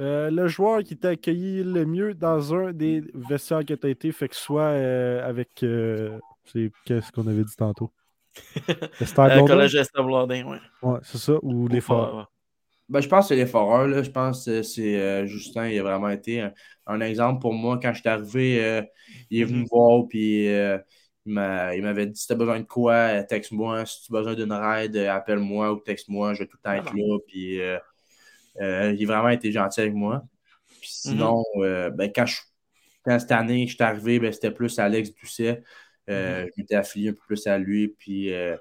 Euh, 0.00 0.30
le 0.30 0.48
joueur 0.48 0.82
qui 0.82 0.96
t'a 0.96 1.10
accueilli 1.10 1.62
le 1.62 1.84
mieux 1.84 2.14
dans 2.14 2.54
un 2.54 2.72
des 2.72 3.02
vestiaires 3.14 3.64
que 3.64 3.74
tu 3.74 3.86
as 3.86 3.90
été, 3.90 4.10
fait 4.12 4.28
que 4.28 4.36
soit 4.36 4.62
euh, 4.62 5.26
avec. 5.28 5.62
euh, 5.62 6.18
c'est 6.44 6.72
qu'est-ce 6.84 7.12
qu'on 7.12 7.26
avait 7.26 7.44
dit 7.44 7.56
tantôt? 7.56 7.92
Le 9.00 9.28
Euh, 9.28 9.42
collège 9.42 9.74
Esther 9.76 10.04
Blandin, 10.04 10.44
ouais. 10.46 10.58
Ouais, 10.82 10.98
c'est 11.04 11.18
ça, 11.18 11.34
ou 11.42 11.68
les 11.68 11.80
forts? 11.80 12.14
Ouais. 12.18 12.24
Ben, 12.88 13.00
je 13.00 13.08
pense 13.08 13.26
que 13.26 13.28
c'est 13.30 13.36
les 13.36 13.46
foreurs, 13.46 13.88
là. 13.88 14.02
Je 14.02 14.10
pense 14.10 14.44
que 14.46 14.62
c'est 14.62 15.00
euh, 15.00 15.26
Justin, 15.26 15.68
il 15.68 15.78
a 15.78 15.82
vraiment 15.82 16.10
été 16.10 16.40
un, 16.42 16.52
un 16.86 17.00
exemple 17.00 17.40
pour 17.40 17.54
moi. 17.54 17.78
Quand 17.80 17.92
je 17.94 18.00
suis 18.00 18.08
arrivé, 18.08 18.64
euh, 18.64 18.82
il 19.30 19.40
est 19.40 19.44
venu 19.44 19.60
me 19.62 19.66
voir, 19.68 20.06
puis 20.08 20.48
euh, 20.48 20.78
il 21.26 21.34
m'a- 21.34 21.74
il 21.76 21.82
m'avait 21.82 22.06
dit 22.06 22.20
si 22.20 22.26
tu 22.26 22.32
as 22.34 22.36
besoin 22.36 22.60
de 22.60 22.66
quoi, 22.66 23.22
texte-moi. 23.24 23.86
Si 23.86 24.02
tu 24.04 24.14
as 24.16 24.18
besoin 24.20 24.34
d'une 24.34 24.52
raid, 24.52 24.96
appelle-moi 24.96 25.72
ou 25.72 25.80
texte-moi. 25.80 26.34
Je 26.34 26.40
vais 26.40 26.46
tout 26.46 26.56
le 26.58 26.62
temps 26.62 26.74
être 26.76 26.92
là. 26.94 27.18
Puis 27.28 27.60
euh, 28.60 28.94
il 28.96 29.04
a 29.04 29.14
vraiment 29.14 29.28
été 29.30 29.50
gentil 29.52 29.80
avec 29.80 29.94
moi. 29.94 30.22
Puis 30.80 30.90
sinon, 30.90 31.42
euh, 31.56 31.90
ben, 31.90 32.10
quand, 32.14 32.26
je, 32.26 32.36
quand 33.04 33.18
cette 33.18 33.32
année, 33.32 33.66
je 33.66 33.74
suis 33.74 33.82
arrivé, 33.84 34.18
ben, 34.18 34.32
c'était 34.32 34.50
plus 34.50 34.78
Alex 34.78 35.10
Doucet. 35.14 35.62
Euh, 36.10 36.46
Je 36.46 36.50
m'étais 36.60 36.74
affilié 36.74 37.10
un 37.10 37.12
peu 37.12 37.20
plus 37.26 37.46
à 37.46 37.58
lui. 37.58 37.88
Puis, 37.88 38.32
euh, 38.32 38.56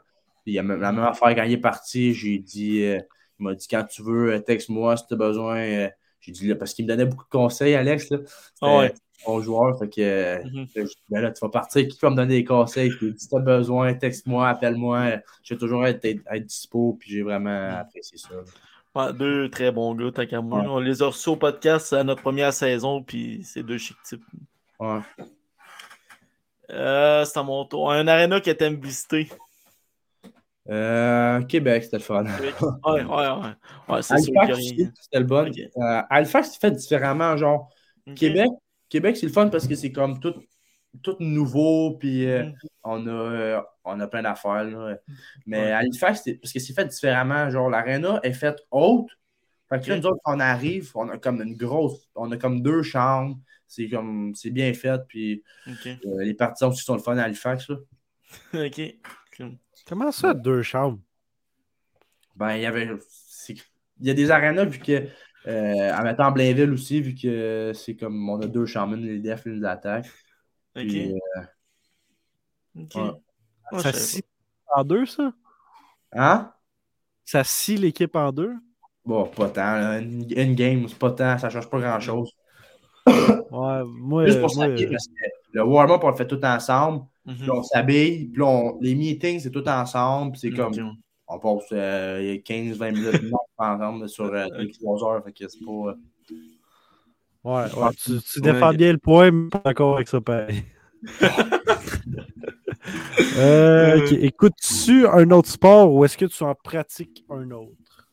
il 0.45 0.57
a 0.59 0.63
la 0.63 0.91
même 0.91 0.99
affaire 1.03 1.35
quand 1.35 1.43
il 1.43 1.53
est 1.53 1.57
parti, 1.57 2.13
j'ai 2.13 2.37
dit. 2.39 2.77
il 2.81 3.03
m'a 3.39 3.53
dit 3.55 3.67
quand 3.67 3.83
tu 3.85 4.03
veux, 4.03 4.41
texte-moi 4.43 4.97
si 4.97 5.07
tu 5.07 5.13
as 5.13 5.17
besoin. 5.17 5.89
J'ai 6.19 6.31
dit 6.31 6.47
là, 6.47 6.55
parce 6.55 6.73
qu'il 6.75 6.85
me 6.85 6.89
donnait 6.89 7.05
beaucoup 7.05 7.23
de 7.25 7.29
conseils, 7.29 7.73
Alex. 7.73 8.09
Là. 8.11 8.17
Ah 8.61 8.77
ouais. 8.77 8.93
bon 9.25 9.41
joueur. 9.41 9.77
Fait 9.79 9.89
que 9.89 10.43
Mhm. 10.43 10.67
ben 11.09 11.21
là, 11.21 11.31
tu 11.31 11.39
vas 11.41 11.49
partir, 11.49 11.87
qui 11.87 11.97
va 11.99 12.11
me 12.11 12.15
donner 12.15 12.35
des 12.35 12.43
conseils? 12.43 12.91
Puis, 12.91 13.13
si 13.17 13.27
tu 13.27 13.35
as 13.35 13.39
besoin, 13.39 13.93
texte-moi, 13.95 14.47
appelle-moi. 14.49 15.17
Je 15.43 15.53
vais 15.55 15.59
toujours 15.59 15.85
être, 15.87 16.03
être, 16.05 16.21
être 16.31 16.45
dispo, 16.45 16.95
puis 16.99 17.09
j'ai 17.11 17.21
vraiment 17.23 17.69
apprécié 17.79 18.17
ça. 18.19 18.29
là. 18.35 18.41
Ouais, 18.93 19.13
deux 19.13 19.49
très 19.49 19.71
bons 19.71 19.95
gars, 19.95 20.11
tant 20.11 20.25
qu'à 20.25 20.41
moi. 20.41 20.61
Ouais. 20.61 20.67
On 20.67 20.79
les 20.79 21.01
a 21.01 21.07
reçus 21.07 21.29
au 21.29 21.37
podcast 21.37 21.93
à 21.93 22.03
notre 22.03 22.21
première 22.21 22.51
saison, 22.51 23.01
puis 23.01 23.41
c'est 23.43 23.63
deux 23.63 23.77
chic 23.77 23.95
types. 24.03 24.23
Ouais. 24.79 24.99
Euh, 26.71 27.23
c'est 27.25 27.39
à 27.39 27.43
mon 27.43 27.65
tour. 27.65 27.91
Un 27.91 28.07
arena 28.07 28.41
que 28.41 28.51
t'aimes 28.51 28.79
visiter. 28.81 29.29
Euh, 30.69 31.41
Québec, 31.43 31.83
c'était 31.83 31.97
le 31.97 32.03
fun. 32.03 32.23
Ouais, 32.23 33.03
ouais, 33.03 33.03
ouais. 33.03 33.53
Ouais, 33.89 34.01
c'est 34.01 34.17
c'était 34.17 35.19
le 35.19 35.23
bon. 35.23 35.47
Ok. 35.47 35.57
Euh, 35.57 36.01
Halifax, 36.09 36.51
c'est 36.51 36.59
fait 36.59 36.71
différemment. 36.71 37.35
Genre. 37.37 37.69
Québec, 38.15 38.49
Québec 38.89 39.15
c'est 39.15 39.27
le 39.27 39.31
fun 39.31 39.47
parce 39.49 39.67
que 39.67 39.75
c'est 39.75 39.91
comme 39.91 40.19
tout, 40.19 40.33
tout 41.03 41.15
nouveau, 41.19 41.97
puis 41.97 42.25
euh, 42.29 42.43
Mhm. 42.45 42.53
on, 42.83 43.07
a, 43.07 43.11
euh, 43.11 43.61
on 43.85 43.99
a 43.99 44.07
plein 44.07 44.21
d'affaires. 44.23 44.63
là. 44.65 44.97
Mais 45.45 45.57
Ouais. 45.65 45.71
Halifax, 45.71 46.21
c'est 46.23 46.35
parce 46.35 46.51
que 46.53 46.59
c'est 46.59 46.73
fait 46.73 46.85
différemment. 46.85 47.49
Genre, 47.49 47.69
l'aréna 47.69 48.19
est 48.23 48.33
faite 48.33 48.59
haute. 48.71 49.09
Fait 49.69 49.79
que 49.81 49.89
là, 49.89 49.97
nous 49.97 50.05
autres, 50.05 50.19
quand 50.25 50.35
on 50.35 50.39
arrive, 50.41 50.91
on 50.95 51.07
a 51.09 51.17
comme 51.17 51.41
une 51.41 51.55
grosse, 51.55 52.09
on 52.15 52.29
a 52.31 52.37
comme 52.37 52.61
deux 52.61 52.83
chambres. 52.83 53.39
C'est 53.67 53.87
comme, 53.87 54.35
c'est 54.35 54.49
bien 54.49 54.73
fait, 54.73 54.99
puis 55.07 55.43
euh, 55.85 56.23
les 56.23 56.33
partisans 56.33 56.69
aussi 56.71 56.83
sont 56.83 56.95
le 56.95 57.01
fun 57.01 57.17
à 57.17 57.23
Halifax. 57.23 57.69
là. 57.69 57.77
Ok. 58.65 58.81
Comment 59.87 60.11
ça, 60.11 60.33
deux 60.33 60.61
chambres? 60.61 60.99
Ben, 62.35 62.55
il 62.55 62.61
y 62.61 62.65
avait. 62.65 62.89
Il 63.99 64.07
y 64.07 64.09
a 64.09 64.13
des 64.13 64.29
arénas, 64.31 64.65
vu 64.65 64.79
que. 64.79 65.07
Euh, 65.47 65.91
en 65.93 66.03
mettant 66.03 66.31
Blainville 66.31 66.71
aussi, 66.71 67.01
vu 67.01 67.15
que 67.15 67.71
c'est 67.73 67.95
comme. 67.95 68.29
On 68.29 68.39
a 68.41 68.47
deux 68.47 68.65
chambres, 68.65 68.93
une 68.95 69.05
les 69.07 69.19
def, 69.19 69.45
une 69.45 69.61
les 69.61 69.65
attaques. 69.65 70.09
Ok. 70.75 70.83
Puis, 70.87 71.11
euh, 71.13 71.41
Ok. 72.79 72.95
ouais. 72.95 73.79
Ça 73.81 73.93
scie 73.93 74.23
en 74.73 74.83
deux, 74.83 75.05
ça? 75.05 75.31
Hein? 76.13 76.51
Ça 77.25 77.43
scie 77.43 77.77
l'équipe 77.77 78.15
en 78.15 78.31
deux? 78.31 78.53
Bon, 79.05 79.25
pas 79.27 79.49
tant. 79.49 79.75
là. 79.75 79.99
Une, 79.99 80.25
une 80.29 80.55
game, 80.55 80.87
c'est 80.87 80.97
pas 80.97 81.11
tant, 81.11 81.37
ça 81.37 81.49
change 81.49 81.69
pas 81.69 81.79
grand-chose. 81.79 82.31
Ouais, 83.51 83.83
moi, 83.85 84.25
Juste 84.27 84.39
pour 84.41 84.55
moi, 84.55 84.67
parce 84.69 85.07
que 85.07 85.13
le 85.51 85.63
warm-up, 85.65 86.01
on 86.03 86.09
le 86.11 86.15
fait 86.15 86.27
tout 86.27 86.43
ensemble. 86.45 87.05
Mhm. 87.25 87.35
Puis 87.35 87.49
on 87.51 87.63
s'habille, 87.63 88.25
puis 88.29 88.41
on- 88.41 88.79
les 88.79 88.95
meetings, 88.95 89.39
c'est 89.41 89.51
tout 89.51 89.67
ensemble. 89.67 90.31
Puis 90.31 90.39
c'est 90.41 90.51
comme, 90.51 90.73
on 91.27 91.39
passe 91.39 91.65
euh, 91.73 92.37
15-20 92.45 92.91
minutes 92.91 93.33
ensemble 93.57 94.07
sur 94.07 94.25
euh, 94.25 94.47
deux, 94.57 94.69
trois 94.71 95.03
heures. 95.03 95.23
Fait 95.25 95.33
que 95.33 95.47
c'est 95.47 95.65
pas. 95.65 95.95
Euh, 97.45 97.49
ouais, 97.49 97.73
ouais, 97.75 97.93
tu, 97.93 98.21
tu 98.21 98.39
Ouais. 98.39 98.53
défends 98.53 98.73
bien 98.73 98.91
le 98.91 98.97
point, 98.97 99.31
mais 99.31 99.49
pas 99.49 99.61
d'accord 99.65 99.95
avec 99.95 100.07
ça 100.07 100.21
pareil. 100.21 100.63
Euh, 103.37 103.97
ok. 103.97 104.11
Écoutes-tu 104.11 105.07
un 105.07 105.31
autre 105.31 105.49
sport 105.49 105.93
ou 105.93 106.03
est-ce 106.03 106.17
que 106.17 106.25
tu 106.25 106.43
en 106.43 106.53
pratiques 106.53 107.23
un 107.29 107.49
autre? 107.51 108.09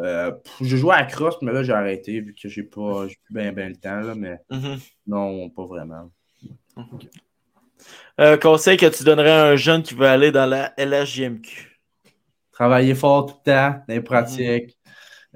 euh, 0.00 0.32
j'ai 0.60 0.78
joué 0.78 0.94
à 0.94 1.00
la 1.00 1.06
crosse, 1.06 1.36
mais 1.42 1.52
là, 1.52 1.62
j'ai 1.62 1.72
arrêté 1.72 2.20
vu 2.20 2.34
que 2.34 2.48
j'ai 2.48 2.62
pas 2.62 3.06
j'ai 3.08 3.16
plus 3.24 3.34
bien 3.34 3.68
le 3.68 3.76
temps. 3.76 4.00
Là, 4.00 4.14
mais 4.14 4.38
Mhm. 4.50 4.78
non, 5.06 5.50
pas 5.50 5.66
vraiment. 5.66 6.10
Euh, 8.20 8.36
conseil 8.36 8.76
que 8.76 8.86
tu 8.86 9.04
donnerais 9.04 9.30
à 9.30 9.46
un 9.48 9.56
jeune 9.56 9.82
qui 9.82 9.94
veut 9.94 10.06
aller 10.06 10.32
dans 10.32 10.46
la 10.46 10.72
LHJMQ. 10.78 11.80
Travailler 12.52 12.94
fort 12.94 13.26
tout 13.26 13.34
le 13.46 13.52
temps, 13.52 13.70
dans 13.88 13.94
les 13.94 14.00
pratiques, 14.00 14.78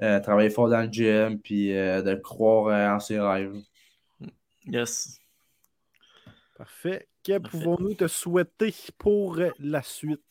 euh, 0.01 0.19
travailler 0.19 0.49
fort 0.49 0.69
dans 0.69 0.81
le 0.81 0.91
gym, 0.91 1.39
puis 1.39 1.75
euh, 1.75 2.01
de 2.01 2.15
croire 2.15 2.67
euh, 2.67 2.95
en 2.95 2.99
ses 2.99 3.19
rêves. 3.19 3.55
Yes. 4.65 5.19
Parfait. 6.57 7.07
Que 7.23 7.37
pouvons-nous 7.39 7.93
te 7.93 8.07
souhaiter 8.07 8.73
pour 8.97 9.39
la 9.59 9.81
suite? 9.81 10.21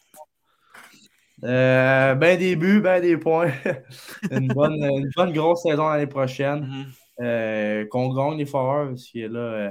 Euh, 1.44 2.14
ben 2.14 2.38
des 2.38 2.56
buts, 2.56 2.80
ben 2.80 3.00
des 3.02 3.18
points. 3.18 3.52
une, 4.30 4.48
bonne, 4.48 4.82
une 4.82 5.10
bonne 5.14 5.32
grosse 5.32 5.62
saison 5.62 5.88
l'année 5.88 6.06
prochaine. 6.06 6.60
Mhm. 6.66 6.86
Euh, 7.18 7.86
qu'on 7.86 8.12
gagne 8.14 8.38
les 8.38 8.46
foreurs, 8.46 8.88
parce 8.90 9.10
que 9.10 9.18
là, 9.26 9.40
euh, 9.40 9.70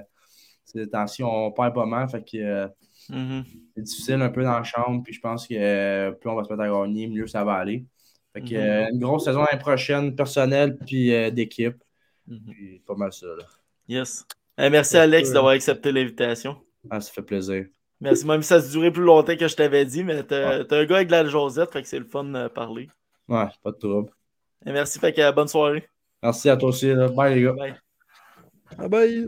ces 0.65 0.89
temps-ci, 0.89 1.23
on 1.23 1.51
perd 1.51 1.73
pas 1.73 1.85
mal. 1.85 2.09
Fait 2.09 2.23
que 2.23 2.37
euh, 2.37 2.67
Mhm. 3.09 3.43
c'est 3.75 3.83
difficile 3.83 4.21
un 4.21 4.29
peu 4.29 4.43
dans 4.43 4.57
la 4.57 4.63
chambre. 4.63 5.03
Puis 5.03 5.13
je 5.13 5.19
pense 5.19 5.47
que 5.47 5.53
euh, 5.55 6.11
plus 6.11 6.29
on 6.29 6.35
va 6.35 6.43
se 6.43 6.49
mettre 6.49 6.63
à 6.63 6.69
gagner, 6.69 7.07
mieux 7.07 7.27
ça 7.27 7.43
va 7.43 7.53
aller. 7.53 7.85
Fait 8.35 8.41
que 8.41 8.53
Mhm. 8.53 8.55
euh, 8.59 8.89
une 8.91 8.99
grosse 8.99 9.23
saison 9.23 9.39
l'année 9.49 9.61
prochaine, 9.61 10.13
personnelle 10.13 10.77
puis 10.85 11.13
euh, 11.15 11.31
d'équipe. 11.31 11.81
Mhm. 12.27 12.39
Puis 12.51 12.79
pas 12.85 12.93
mal 12.95 13.13
ça. 13.13 13.27
Là. 13.27 13.45
Yes. 13.87 14.27
Merci 14.57 14.97
Alex 14.97 15.31
d'avoir 15.31 15.53
accepté 15.53 15.91
l'invitation. 15.91 16.61
Ah, 16.89 16.99
ça 16.99 17.11
fait 17.13 17.21
plaisir. 17.21 17.65
Merci, 18.01 18.27
même 18.27 18.41
si 18.41 18.49
ça 18.49 18.55
a 18.55 18.61
duré 18.61 18.91
plus 18.91 19.03
longtemps 19.03 19.37
que 19.37 19.47
je 19.47 19.55
t'avais 19.55 19.85
dit, 19.85 20.03
mais 20.03 20.21
t'es 20.23 20.35
un 20.35 20.85
gars 20.85 20.95
avec 20.97 21.07
de 21.07 21.13
la 21.13 21.25
Josette, 21.25 21.71
fait 21.71 21.81
que 21.81 21.87
c'est 21.87 21.97
le 21.99 22.05
fun 22.05 22.25
de 22.25 22.49
parler. 22.49 22.89
Ouais, 23.29 23.45
pas 23.63 23.71
de 23.71 23.77
trouble. 23.77 24.11
Et 24.65 24.71
merci, 24.73 24.99
fait 24.99 25.13
que 25.13 25.21
euh, 25.21 25.31
bonne 25.31 25.47
soirée. 25.47 25.87
Merci 26.21 26.49
à 26.49 26.57
toi 26.57 26.69
aussi. 26.69 26.93
Là. 26.93 27.07
Bye 27.07 27.35
les 27.35 27.41
gars. 27.43 27.53
Bye. 27.53 28.89
Bye! 28.89 29.27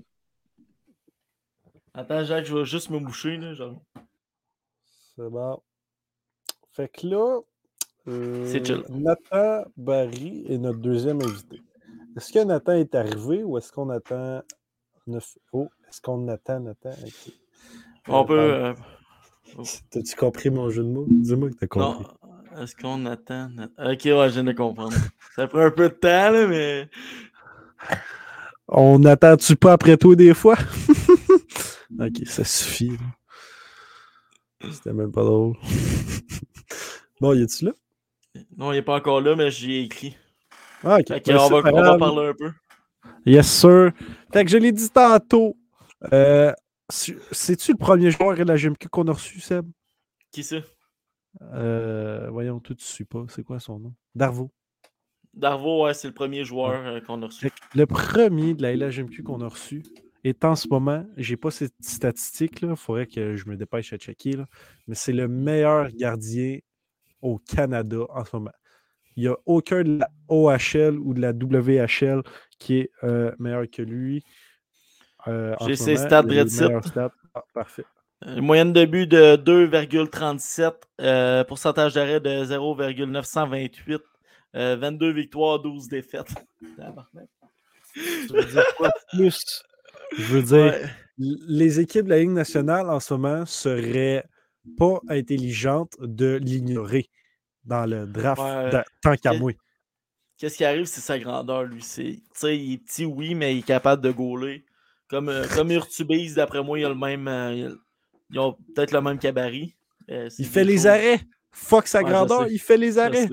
Attends, 1.93 2.23
Jacques, 2.25 2.45
je 2.45 2.55
vais 2.57 2.65
juste 2.65 2.89
me 2.89 2.99
moucher. 2.99 3.37
Là, 3.37 3.53
genre. 3.53 3.81
C'est 5.15 5.29
bon. 5.29 5.61
Fait 6.73 6.89
que 6.89 7.07
là, 7.07 7.39
C'est 8.45 8.65
chill. 8.65 8.83
Nathan 8.89 9.65
Barry 9.75 10.45
est 10.47 10.57
notre 10.57 10.79
deuxième 10.79 11.21
invité. 11.21 11.61
Est-ce 12.15 12.31
que 12.31 12.43
Nathan 12.43 12.73
est 12.73 12.95
arrivé 12.95 13.43
ou 13.43 13.57
est-ce 13.57 13.71
qu'on 13.71 13.89
attend. 13.89 14.41
neuf- 15.07 15.37
Oh, 15.51 15.67
est-ce 15.89 16.01
qu'on 16.01 16.27
attend 16.29 16.59
Nathan? 16.61 16.91
Ok. 17.05 17.33
On 18.09 18.21
Euh, 18.23 18.25
peut. 18.25 18.39
euh, 18.39 18.73
T'as-tu 19.89 20.15
compris 20.15 20.49
mon 20.49 20.69
jeu 20.69 20.83
de 20.83 20.89
mots? 20.89 21.05
Dis-moi 21.09 21.49
que 21.49 21.55
t'as 21.55 21.67
compris. 21.67 22.03
non. 22.03 22.61
Est-ce 22.61 22.75
qu'on 22.75 23.05
attend? 23.05 23.49
Ok, 23.77 24.01
ouais, 24.05 24.29
je 24.29 24.33
viens 24.33 24.43
de 24.45 24.51
comprendre. 24.53 24.95
Ça 25.35 25.47
prend 25.47 25.59
un 25.61 25.71
peu 25.71 25.89
de 25.89 25.93
temps, 25.93 26.31
là, 26.31 26.47
mais. 26.47 26.89
On 28.67 29.03
attend-tu 29.05 29.55
pas 29.55 29.73
après 29.73 29.95
toi 29.97 30.15
des 30.15 30.33
fois? 30.33 30.55
ok, 31.99 32.25
ça 32.25 32.43
suffit. 32.43 32.89
là. 34.61 34.71
C'était 34.71 34.93
même 34.93 35.11
pas 35.11 35.23
drôle. 35.23 35.55
bon, 37.21 37.33
y 37.33 37.43
a-tu 37.43 37.65
là? 37.65 37.71
Non, 38.55 38.71
il 38.71 38.75
n'est 38.75 38.81
pas 38.81 38.95
encore 38.97 39.21
là, 39.21 39.35
mais 39.35 39.49
j'y 39.51 39.73
ai 39.73 39.81
écrit. 39.83 40.17
Ah, 40.83 40.97
ok. 40.99 41.07
Fait 41.07 41.21
que 41.21 41.31
on, 41.31 41.49
va, 41.49 41.71
on 41.73 41.81
va 41.83 41.97
parler 41.97 42.27
un 42.29 42.33
peu. 42.33 42.51
Yes, 43.25 43.47
sir. 43.51 43.91
Fait 44.31 44.45
que 44.45 44.51
je 44.51 44.57
l'ai 44.57 44.71
dit 44.71 44.89
tantôt. 44.89 45.57
Euh, 46.13 46.51
c'est- 46.89 47.17
C'est-tu 47.31 47.71
le 47.71 47.77
premier 47.77 48.11
joueur 48.11 48.35
de 48.35 48.43
la 48.43 48.55
GMQ 48.55 48.87
qu'on 48.89 49.07
a 49.07 49.13
reçu, 49.13 49.39
Seb? 49.39 49.65
Qui 50.31 50.43
c'est? 50.43 50.63
Euh, 51.53 52.29
voyons, 52.31 52.59
tout, 52.59 52.75
tu 52.75 52.85
suis 52.85 53.05
pas. 53.05 53.25
C'est 53.29 53.43
quoi 53.43 53.59
son 53.59 53.79
nom? 53.79 53.93
Darvo. 54.15 54.51
Darvo, 55.33 55.83
ouais, 55.85 55.93
c'est 55.93 56.07
le 56.07 56.13
premier 56.13 56.43
joueur 56.43 56.85
euh, 56.85 56.99
qu'on 57.01 57.21
a 57.21 57.27
reçu. 57.27 57.49
Le 57.75 57.85
premier 57.85 58.53
de 58.55 58.61
la 58.63 58.73
LHMQ 58.75 59.23
qu'on 59.23 59.41
a 59.41 59.47
reçu 59.47 59.83
est 60.23 60.43
en 60.45 60.55
ce 60.55 60.67
moment, 60.67 61.05
j'ai 61.15 61.37
pas 61.37 61.51
cette 61.51 61.75
statistique 61.79 62.61
là, 62.61 62.69
il 62.71 62.75
faudrait 62.75 63.05
que 63.05 63.35
je 63.35 63.45
me 63.47 63.55
dépêche 63.55 63.93
à 63.93 63.97
checker, 63.97 64.31
là, 64.31 64.45
mais 64.87 64.95
c'est 64.95 65.13
le 65.13 65.27
meilleur 65.27 65.89
gardien 65.91 66.57
au 67.21 67.37
Canada 67.39 67.97
en 68.09 68.23
ce 68.25 68.35
moment. 68.35 68.51
Il 69.15 69.23
n'y 69.23 69.29
a 69.29 69.35
aucun 69.45 69.83
de 69.83 69.99
la 69.99 70.09
OHL 70.29 70.99
ou 70.99 71.13
de 71.13 71.21
la 71.21 71.31
WHL 71.31 72.21
qui 72.59 72.79
est 72.79 72.91
euh, 73.03 73.31
meilleur 73.39 73.65
que 73.71 73.81
lui. 73.81 74.23
euh, 75.27 75.55
J'ai 75.65 75.75
ses 75.75 75.95
moment. 75.95 76.05
stats 76.07 76.23
meilleurs 76.23 76.85
stats. 76.85 77.11
Ah, 77.33 77.43
parfait. 77.53 77.85
Une 78.25 78.41
moyenne 78.41 78.73
de 78.73 78.85
but 78.85 79.07
de 79.07 79.35
2,37, 79.35 80.71
euh, 81.01 81.43
pourcentage 81.43 81.93
d'arrêt 81.93 82.19
de 82.19 82.43
0,928, 82.45 84.01
euh, 84.55 84.75
22 84.75 85.11
victoires, 85.13 85.59
12 85.59 85.87
défaites. 85.87 86.33
Je 87.95 88.33
veux 88.33 88.43
dire 88.45 88.65
quoi 88.75 88.89
de 88.89 89.17
plus? 89.17 89.63
Je 90.17 90.23
veux 90.23 90.41
dire, 90.43 90.57
Ouais. 90.73 90.81
les 91.17 91.79
équipes 91.79 92.05
de 92.05 92.09
la 92.11 92.19
Ligue 92.19 92.29
nationale 92.29 92.89
en 92.89 92.99
ce 92.99 93.13
moment 93.13 93.45
seraient 93.45 94.23
pas 94.77 94.99
intelligentes 95.09 95.93
de 95.99 96.35
l'ignorer 96.41 97.09
dans 97.63 97.85
le 97.85 98.05
draft 98.05 98.41
Ouais. 98.41 98.83
tant 99.01 99.15
qu'à 99.15 99.33
moi. 99.33 99.51
Qu'est-ce 100.37 100.57
qui 100.57 100.65
arrive, 100.65 100.85
c'est 100.85 101.01
sa 101.01 101.17
grandeur, 101.17 101.63
lui. 101.63 101.81
C'est, 101.81 102.19
il 102.43 102.73
est 102.73 102.77
petit, 102.77 103.05
oui, 103.05 103.33
mais 103.35 103.55
il 103.55 103.59
est 103.59 103.65
capable 103.65 104.01
de 104.03 104.11
gauler. 104.11 104.65
Comme, 105.09 105.29
euh, 105.29 105.47
comme 105.55 105.71
Urtubise, 105.71 106.35
d'après 106.35 106.61
moi, 106.63 106.77
il 106.79 106.85
a 106.85 106.89
le 106.89 106.95
même. 106.95 107.27
euh, 107.27 107.53
il 107.55 107.65
a- 107.65 107.75
ils 108.31 108.39
ont 108.39 108.53
peut-être 108.75 108.91
le 108.91 109.01
même 109.01 109.17
cabaret. 109.17 109.69
Euh, 110.11 110.29
Il 110.37 110.45
fait 110.45 110.63
les 110.63 110.85
arrêts. 110.85 111.21
Fuck 111.51 111.87
sa 111.87 112.03
Ouais, 112.03 112.09
grandeur, 112.09 112.47
il 112.49 112.59
fait 112.59 112.77
les 112.77 112.97
arrêts. 112.99 113.27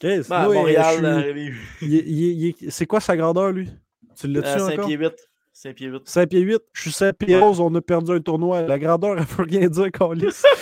Ben, 0.00 0.22
moi, 0.28 0.54
Montréal, 0.54 1.54
suis- 1.78 1.86
il- 1.86 2.08
il 2.08 2.54
il 2.62 2.72
C'est 2.72 2.86
quoi 2.86 3.00
sa 3.00 3.16
grandeur, 3.16 3.50
lui? 3.52 3.68
Tu 4.16 4.26
l'as-tu 4.28 4.48
euh, 4.48 4.58
5 4.58 4.72
encore? 4.74 4.86
pieds 4.86 4.96
8. 4.96 5.27
5 5.60 5.74
pieds 5.74 5.88
8. 5.88 6.08
5 6.08 6.28
pieds 6.28 6.40
8. 6.40 6.62
Je 6.72 6.80
suis 6.82 6.92
5 6.92 7.12
pieds 7.14 7.36
11, 7.36 7.58
on 7.58 7.74
a 7.74 7.80
perdu 7.80 8.12
un 8.12 8.20
tournoi. 8.20 8.62
La 8.62 8.78
grandeur, 8.78 9.18
elle 9.18 9.24
veut 9.24 9.42
rien 9.42 9.68
dire, 9.68 9.90
Calis. 9.90 10.42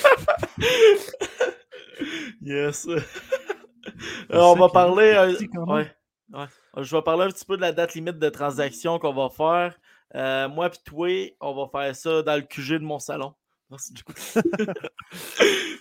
Yes. 2.41 2.87
On 4.31 4.55
va 4.55 4.69
parler. 4.69 5.15
euh, 5.17 5.33
ouais, 5.67 5.91
ouais. 6.33 6.47
Je 6.83 6.95
vais 6.97 7.03
parler 7.03 7.25
un 7.25 7.31
petit 7.31 7.45
peu 7.45 7.57
de 7.57 7.61
la 7.63 7.73
date 7.73 7.95
limite 7.95 8.21
de 8.21 8.29
transaction 8.29 9.01
qu'on 9.01 9.13
va 9.13 9.29
faire. 9.31 9.77
Euh, 10.15 10.49
moi 10.49 10.71
puis 10.71 10.79
toi, 10.85 11.09
on 11.41 11.55
va 11.55 11.69
faire 11.73 11.97
ça 11.97 12.23
dans 12.23 12.37
le 12.37 12.43
QG 12.43 12.75
de 12.75 12.85
mon 12.85 13.01
salon. 13.01 13.35
C'est 13.79 13.95
du 13.95 14.05
coup. 14.05 14.13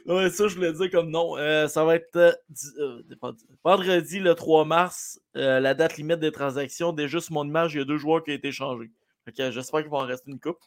ouais, 0.07 0.29
ça, 0.31 0.47
je 0.47 0.55
voulais 0.55 0.73
dire 0.73 0.89
comme 0.89 1.11
non. 1.11 1.37
Euh, 1.37 1.67
ça 1.67 1.85
va 1.85 1.95
être 1.95 2.15
euh, 2.15 3.01
vendredi 3.63 4.19
le 4.19 4.33
3 4.33 4.65
mars, 4.65 5.19
euh, 5.35 5.59
la 5.59 5.75
date 5.75 5.97
limite 5.97 6.19
des 6.19 6.31
transactions. 6.31 6.93
Déjà 6.93 7.19
sur 7.19 7.33
mon 7.33 7.45
image, 7.45 7.75
il 7.75 7.79
y 7.79 7.81
a 7.81 7.85
deux 7.85 7.97
joueurs 7.97 8.23
qui 8.23 8.31
ont 8.31 8.35
été 8.35 8.51
changés. 8.51 8.89
Euh, 9.39 9.51
j'espère 9.51 9.81
qu'il 9.81 9.89
va 9.91 9.97
en 9.97 10.05
rester 10.05 10.31
une 10.31 10.39
coupe. 10.39 10.59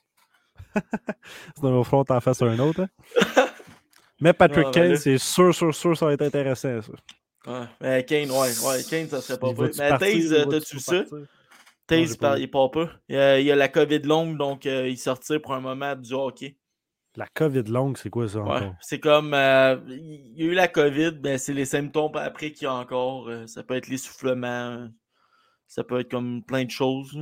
Sinon, 1.56 1.70
il 1.74 1.78
va 1.78 1.84
falloir 1.84 2.04
t'en 2.06 2.20
fasses 2.20 2.42
un 2.42 2.58
autre. 2.58 2.82
hein. 2.82 2.88
Mais 4.20 4.32
Patrick 4.32 4.66
Ouais, 4.66 4.72
ben 4.72 4.88
Kane, 4.88 4.96
c'est 4.96 5.18
sûr, 5.18 5.54
sûr, 5.54 5.72
sûr, 5.72 5.96
ça 5.96 6.06
va 6.06 6.12
être 6.14 6.22
intéressant, 6.22 6.80
ça. 6.82 6.92
Ouais. 7.46 7.66
Mais 7.80 8.04
Kane, 8.04 8.30
ouais, 8.30 8.50
ouais, 8.66 8.82
Kane, 8.90 9.08
ça 9.08 9.20
serait 9.20 9.38
pas 9.38 9.48
Il 9.48 9.54
vrai. 9.54 9.70
Mais 9.78 9.96
Taze, 9.96 10.12
il 10.12 10.46
t'as-tu 10.50 10.80
ça? 10.80 11.04
Taze, 11.86 12.18
vu. 12.20 12.40
il 12.40 12.50
part 12.50 12.70
pas. 12.72 12.90
Il 13.08 13.14
y 13.14 13.18
a, 13.18 13.38
il 13.40 13.46
y 13.46 13.52
a 13.52 13.56
la 13.56 13.68
COVID 13.68 14.00
longue, 14.00 14.36
donc 14.36 14.66
euh, 14.66 14.88
il 14.88 14.98
sortit 14.98 15.38
pour 15.38 15.54
un 15.54 15.60
moment 15.60 15.94
du 15.94 16.12
hockey. 16.12 16.56
La 17.14 17.26
COVID 17.32 17.62
longue, 17.62 17.96
c'est 17.96 18.10
quoi 18.10 18.28
ça 18.28 18.40
Ouais. 18.40 18.70
C'est 18.80 18.98
comme. 19.00 19.32
euh, 19.34 19.76
il 19.88 20.34
y 20.36 20.42
a 20.42 20.46
eu 20.46 20.54
la 20.54 20.68
COVID, 20.68 21.12
ben, 21.12 21.38
c'est 21.38 21.54
les 21.54 21.64
symptômes 21.64 22.16
après 22.16 22.50
qu'il 22.52 22.64
y 22.64 22.66
a 22.68 22.74
encore. 22.74 23.28
euh, 23.28 23.46
ça 23.46 23.62
peut 23.62 23.74
être 23.76 23.86
l'essoufflement. 23.88 24.88
Ça 25.68 25.84
peut 25.84 26.00
être 26.00 26.10
comme 26.10 26.42
plein 26.42 26.64
de 26.64 26.70
choses. 26.70 27.16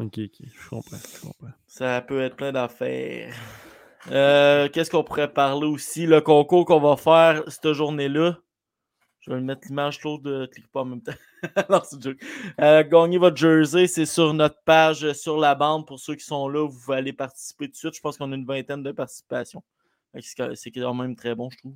Ok, 0.00 0.18
ok, 0.18 0.46
je 0.54 0.68
comprends, 0.68 0.96
je 0.96 1.20
comprends. 1.20 1.52
Ça 1.66 2.00
peut 2.00 2.20
être 2.22 2.36
plein 2.36 2.52
d'affaires. 2.52 3.34
Euh, 4.10 4.68
Qu'est-ce 4.72 4.90
qu'on 4.90 5.04
pourrait 5.04 5.32
parler 5.32 5.66
aussi? 5.66 6.06
Le 6.06 6.20
concours 6.22 6.64
qu'on 6.64 6.80
va 6.80 6.96
faire 6.96 7.42
cette 7.48 7.72
journée-là. 7.72 8.38
Je 9.20 9.30
vais 9.30 9.40
mettre 9.42 9.68
l'image 9.68 10.00
l'autre 10.02 10.22
de 10.22 10.46
clique 10.46 10.68
pas 10.72 10.80
en 10.80 10.86
même 10.86 11.02
temps. 11.02 11.12
non, 11.70 11.82
c'est 11.84 12.02
joke. 12.02 12.16
Euh, 12.60 12.82
gagner 12.84 13.18
votre 13.18 13.36
jersey, 13.36 13.86
c'est 13.86 14.06
sur 14.06 14.32
notre 14.32 14.62
page 14.64 15.04
euh, 15.04 15.12
sur 15.12 15.36
la 15.38 15.54
bande. 15.54 15.86
Pour 15.86 16.00
ceux 16.00 16.14
qui 16.14 16.24
sont 16.24 16.48
là, 16.48 16.66
vous 16.66 16.78
pouvez 16.80 16.96
aller 16.96 17.12
participer 17.12 17.66
tout 17.66 17.72
de 17.72 17.76
suite. 17.76 17.94
Je 17.94 18.00
pense 18.00 18.16
qu'on 18.16 18.32
a 18.32 18.34
une 18.34 18.46
vingtaine 18.46 18.82
de 18.82 18.92
participations. 18.92 19.62
C'est 20.18 20.34
quand- 20.34 20.50
C'est 20.54 20.70
quand 20.70 20.94
même 20.94 21.14
très 21.14 21.34
bon, 21.34 21.50
je 21.50 21.58
trouve. 21.58 21.74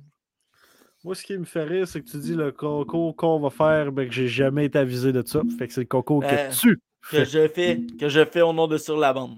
Moi, 1.03 1.13
ce 1.13 1.23
qui 1.23 1.37
me 1.37 1.45
fait 1.45 1.63
rire, 1.65 1.87
c'est 1.87 2.01
que 2.01 2.09
tu 2.09 2.17
dis 2.17 2.33
le 2.33 2.51
concours 2.51 3.15
qu'on 3.15 3.39
va 3.39 3.51
faire, 3.51 3.91
ben, 3.91 4.07
que 4.07 4.13
j'ai 4.15 4.27
jamais 4.27 4.65
été 4.65 4.79
avisé 4.79 5.11
de 5.11 5.23
ça. 5.23 5.43
Fait 5.59 5.67
que 5.67 5.73
c'est 5.73 5.81
le 5.81 5.87
concours 5.87 6.21
Ben, 6.21 6.49
que 6.49 6.55
tu 6.59 6.79
Que 7.11 7.23
je 7.25 7.47
fais, 7.47 7.79
que 7.99 8.09
je 8.09 8.25
fais 8.25 8.41
au 8.41 8.51
nom 8.53 8.67
de 8.67 8.77
Sur 8.77 8.97
la 8.97 9.13
bande. 9.13 9.37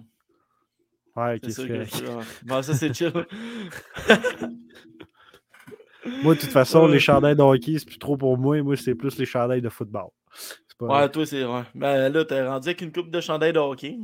Ouais, 1.15 1.37
C'est 1.43 1.51
c'est 1.51 1.67
que 1.67 1.83
je. 1.83 2.45
Bon, 2.45 2.61
ça, 2.61 2.73
c'est 2.73 2.93
chill. 2.93 3.11
Moi, 6.23 6.35
de 6.35 6.39
toute 6.39 6.51
façon, 6.51 6.87
les 6.87 6.99
chandails 6.99 7.35
de 7.35 7.41
hockey, 7.41 7.77
c'est 7.79 7.85
plus 7.87 7.97
trop 7.99 8.15
pour 8.15 8.37
moi. 8.37 8.61
Moi, 8.61 8.77
c'est 8.77 8.95
plus 8.95 9.17
les 9.17 9.25
chandails 9.25 9.61
de 9.61 9.69
football. 9.69 10.07
Pas- 10.79 10.85
Ouais, 11.01 11.09
toi, 11.09 11.25
c'est. 11.25 11.43
Ouais. 11.43 11.63
Ben 11.73 12.09
là, 12.13 12.23
t'es 12.23 12.47
rendu 12.47 12.67
avec 12.69 12.81
une 12.81 12.91
coupe 12.91 13.09
de 13.09 13.19
chandail 13.19 13.51
de 13.51 13.59
hockey. 13.59 13.97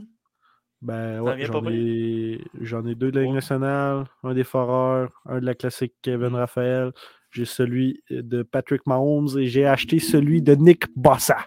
Ben 0.82 1.22
ouais, 1.22 1.46
j'en 1.46 1.64
ai... 1.70 2.42
j'en 2.60 2.86
ai 2.86 2.94
deux 2.96 3.10
de 3.12 3.16
la 3.18 3.22
Ligue 3.22 3.30
Ouais. 3.30 3.36
nationale, 3.36 4.04
un 4.24 4.34
des 4.34 4.44
Foreurs, 4.44 5.12
un 5.26 5.40
de 5.40 5.46
la 5.46 5.54
classique 5.56 5.94
Kevin 6.02 6.30
Mm. 6.32 6.36
Raphaël. 6.36 6.92
J'ai 7.32 7.46
celui 7.46 8.04
de 8.10 8.44
Patrick 8.44 8.86
Mahomes 8.86 9.30
et 9.38 9.46
j'ai 9.48 9.66
acheté 9.66 10.00
celui 10.00 10.42
de 10.42 10.56
Nick 10.56 10.86
Bossa, 10.96 11.38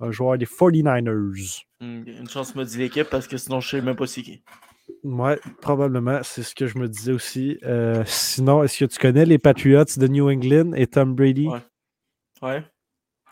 un 0.00 0.10
joueur 0.10 0.38
des 0.38 0.46
49ers. 0.46 1.62
Hmm, 1.80 2.02
Une 2.06 2.28
chance 2.28 2.54
me 2.54 2.64
dit 2.64 2.78
l'équipe 2.78 3.08
parce 3.10 3.26
que 3.26 3.36
sinon, 3.36 3.60
je 3.60 3.68
sais 3.70 3.80
même 3.80 3.96
pas 3.96 4.06
c'est 4.06 4.22
qui. 4.22 4.42
Ouais, 5.02 5.38
probablement, 5.60 6.20
c'est 6.22 6.42
ce 6.42 6.54
que 6.54 6.66
je 6.66 6.78
me 6.78 6.88
disais 6.88 7.12
aussi. 7.12 7.58
Euh, 7.62 8.02
sinon, 8.06 8.62
est-ce 8.62 8.78
que 8.78 8.84
tu 8.86 8.98
connais 8.98 9.24
les 9.24 9.38
Patriots 9.38 9.84
de 9.96 10.06
New 10.08 10.28
England 10.30 10.72
et 10.74 10.86
Tom 10.86 11.14
Brady? 11.14 11.48
Ouais. 11.48 11.60
Ouais. 12.42 12.64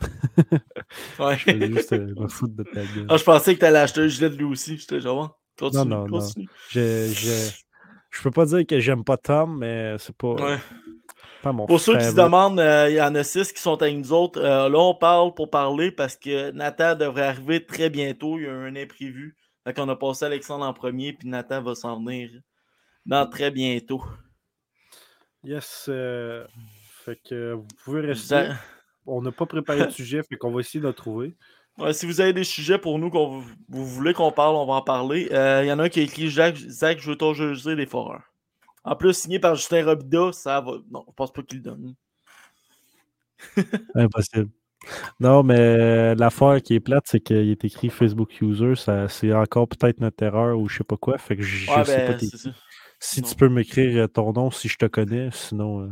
ouais. 1.18 1.38
Je 1.38 1.66
juste 1.74 1.92
euh, 1.92 2.14
me 2.18 2.28
foutre 2.28 2.54
de 2.56 2.62
ta 2.62 2.82
gueule. 2.82 3.06
Ah, 3.08 3.16
je 3.16 3.24
pensais 3.24 3.54
que 3.54 3.60
t'allais 3.60 3.78
acheter 3.78 4.00
un 4.00 4.08
gilet 4.08 4.30
de 4.30 4.36
lui 4.36 4.44
aussi. 4.44 4.78
J'étais 4.78 5.00
genre, 5.00 5.38
continue, 5.58 5.84
non, 5.90 6.06
non. 6.08 6.18
continue. 6.20 6.48
Je, 6.70 7.12
je, 7.14 7.50
je 8.10 8.22
peux 8.22 8.30
pas 8.30 8.46
dire 8.46 8.66
que 8.66 8.80
j'aime 8.80 9.04
pas 9.04 9.16
Tom, 9.16 9.58
mais 9.58 9.96
c'est 9.98 10.16
pas, 10.16 10.34
Ouais. 10.34 10.58
Mon 11.50 11.66
Pour 11.66 11.80
ceux 11.80 11.96
qui 11.98 12.04
se 12.04 12.14
demandent, 12.14 12.60
euh, 12.60 12.88
il 12.90 12.96
y 12.96 13.02
en 13.02 13.14
a 13.14 13.24
six 13.24 13.52
qui 13.52 13.60
sont 13.60 13.80
avec 13.82 13.96
nous 13.96 14.12
autres. 14.12 14.40
Euh, 14.40 14.68
là, 14.68 14.78
on 14.78 14.94
parle 14.94 15.34
pour 15.34 15.50
parler 15.50 15.90
parce 15.90 16.16
que 16.16 16.50
Nathan 16.52 16.94
devrait 16.94 17.22
arriver 17.22 17.64
très 17.64 17.90
bientôt. 17.90 18.38
Il 18.38 18.44
y 18.44 18.46
a 18.46 18.52
un 18.52 18.76
imprévu. 18.76 19.36
Fait 19.64 19.74
qu'on 19.74 19.88
a 19.88 19.96
passé 19.96 20.24
Alexandre 20.24 20.64
en 20.64 20.72
premier, 20.72 21.12
puis 21.12 21.28
Nathan 21.28 21.62
va 21.62 21.74
s'en 21.74 21.98
venir 21.98 22.30
dans 23.06 23.28
très 23.28 23.50
bientôt. 23.50 24.02
Yes. 25.44 25.86
euh, 25.88 26.46
fait 27.04 27.18
que 27.28 27.52
vous 27.54 27.66
pouvez 27.84 28.00
rester. 28.00 28.50
On 29.06 29.20
n'a 29.22 29.32
pas 29.32 29.46
préparé 29.46 29.86
de 29.86 29.90
sujet, 29.90 30.22
fait 30.22 30.36
qu'on 30.36 30.52
va 30.52 30.60
essayer 30.60 30.80
de 30.80 30.86
le 30.86 30.92
trouver. 30.92 31.34
Ouais, 31.78 31.94
si 31.94 32.04
vous 32.04 32.20
avez 32.20 32.34
des 32.34 32.44
sujets 32.44 32.76
pour 32.76 32.98
nous 32.98 33.08
qu'on 33.08 33.40
vous, 33.70 33.86
voulez 33.86 34.12
qu'on 34.12 34.30
parle, 34.30 34.56
on 34.56 34.66
va 34.66 34.74
en 34.74 34.82
parler. 34.82 35.30
Euh, 35.32 35.62
Il 35.64 35.68
y 35.68 35.72
en 35.72 35.78
a 35.78 35.84
un 35.84 35.88
qui 35.88 36.00
a 36.00 36.02
écrit 36.02 36.28
Jacques, 36.28 36.58
Zach, 36.58 37.00
je 37.00 37.08
veux 37.08 37.16
ton 37.16 37.32
jeu 37.32 37.74
des 37.74 37.86
foreurs. 37.86 38.31
En 38.84 38.96
plus, 38.96 39.14
signé 39.14 39.38
par 39.38 39.54
Justin 39.54 39.84
Robida, 39.84 40.32
ça 40.32 40.60
va. 40.60 40.72
Non, 40.90 41.04
je 41.08 41.12
pense 41.14 41.32
pas 41.32 41.42
qu'il 41.42 41.58
le 41.58 41.64
donne. 41.64 41.94
Impossible. 43.94 44.50
Non, 45.20 45.42
mais 45.42 46.14
l'affaire 46.16 46.60
qui 46.62 46.74
est 46.74 46.80
plate, 46.80 47.04
c'est 47.06 47.20
qu'il 47.20 47.36
est 47.50 47.64
écrit 47.64 47.90
Facebook 47.90 48.40
User. 48.40 48.74
C'est 49.08 49.32
encore 49.32 49.68
peut-être 49.68 50.00
notre 50.00 50.22
erreur 50.24 50.58
ou 50.58 50.68
je 50.68 50.78
sais 50.78 50.84
pas 50.84 50.96
quoi. 50.96 51.18
Fait 51.18 51.36
que 51.36 51.42
je, 51.42 51.66
je 51.66 51.70
Ouais, 51.70 51.84
sais 51.84 52.06
ben, 52.08 52.18
pas. 52.18 52.26
Si 53.00 53.22
Non. 53.22 53.28
tu 53.28 53.34
peux 53.36 53.48
m'écrire 53.48 54.04
euh, 54.04 54.08
ton 54.08 54.32
nom, 54.32 54.50
si 54.50 54.68
je 54.68 54.76
te 54.78 54.86
connais, 54.86 55.30
sinon. 55.32 55.82
euh, 55.82 55.90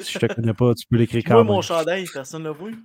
si 0.00 0.14
je 0.14 0.18
te 0.20 0.26
connais 0.34 0.54
pas, 0.54 0.74
tu 0.74 0.86
peux 0.86 0.96
l'écrire 0.96 1.22
Puis 1.24 1.32
moi, 1.32 1.42
quand 1.42 1.44
mon 1.44 1.54
même. 1.54 1.62
chandail, 1.62 2.06
personne 2.12 2.42
ne 2.44 2.48
l'a 2.50 2.54
vu. 2.54 2.76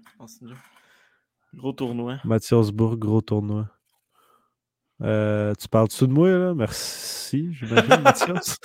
Gros 1.54 1.74
tournoi. 1.74 2.20
Mathias 2.24 2.72
Bourg, 2.72 2.98
gros 2.98 3.22
tournoi. 3.22 3.68
Euh, 5.04 5.54
tu 5.60 5.68
parles-tu 5.68 6.06
de 6.08 6.12
moi, 6.12 6.30
là? 6.30 6.54
Merci, 6.56 7.50
j'imagine, 7.54 8.02
Mathias. 8.04 8.58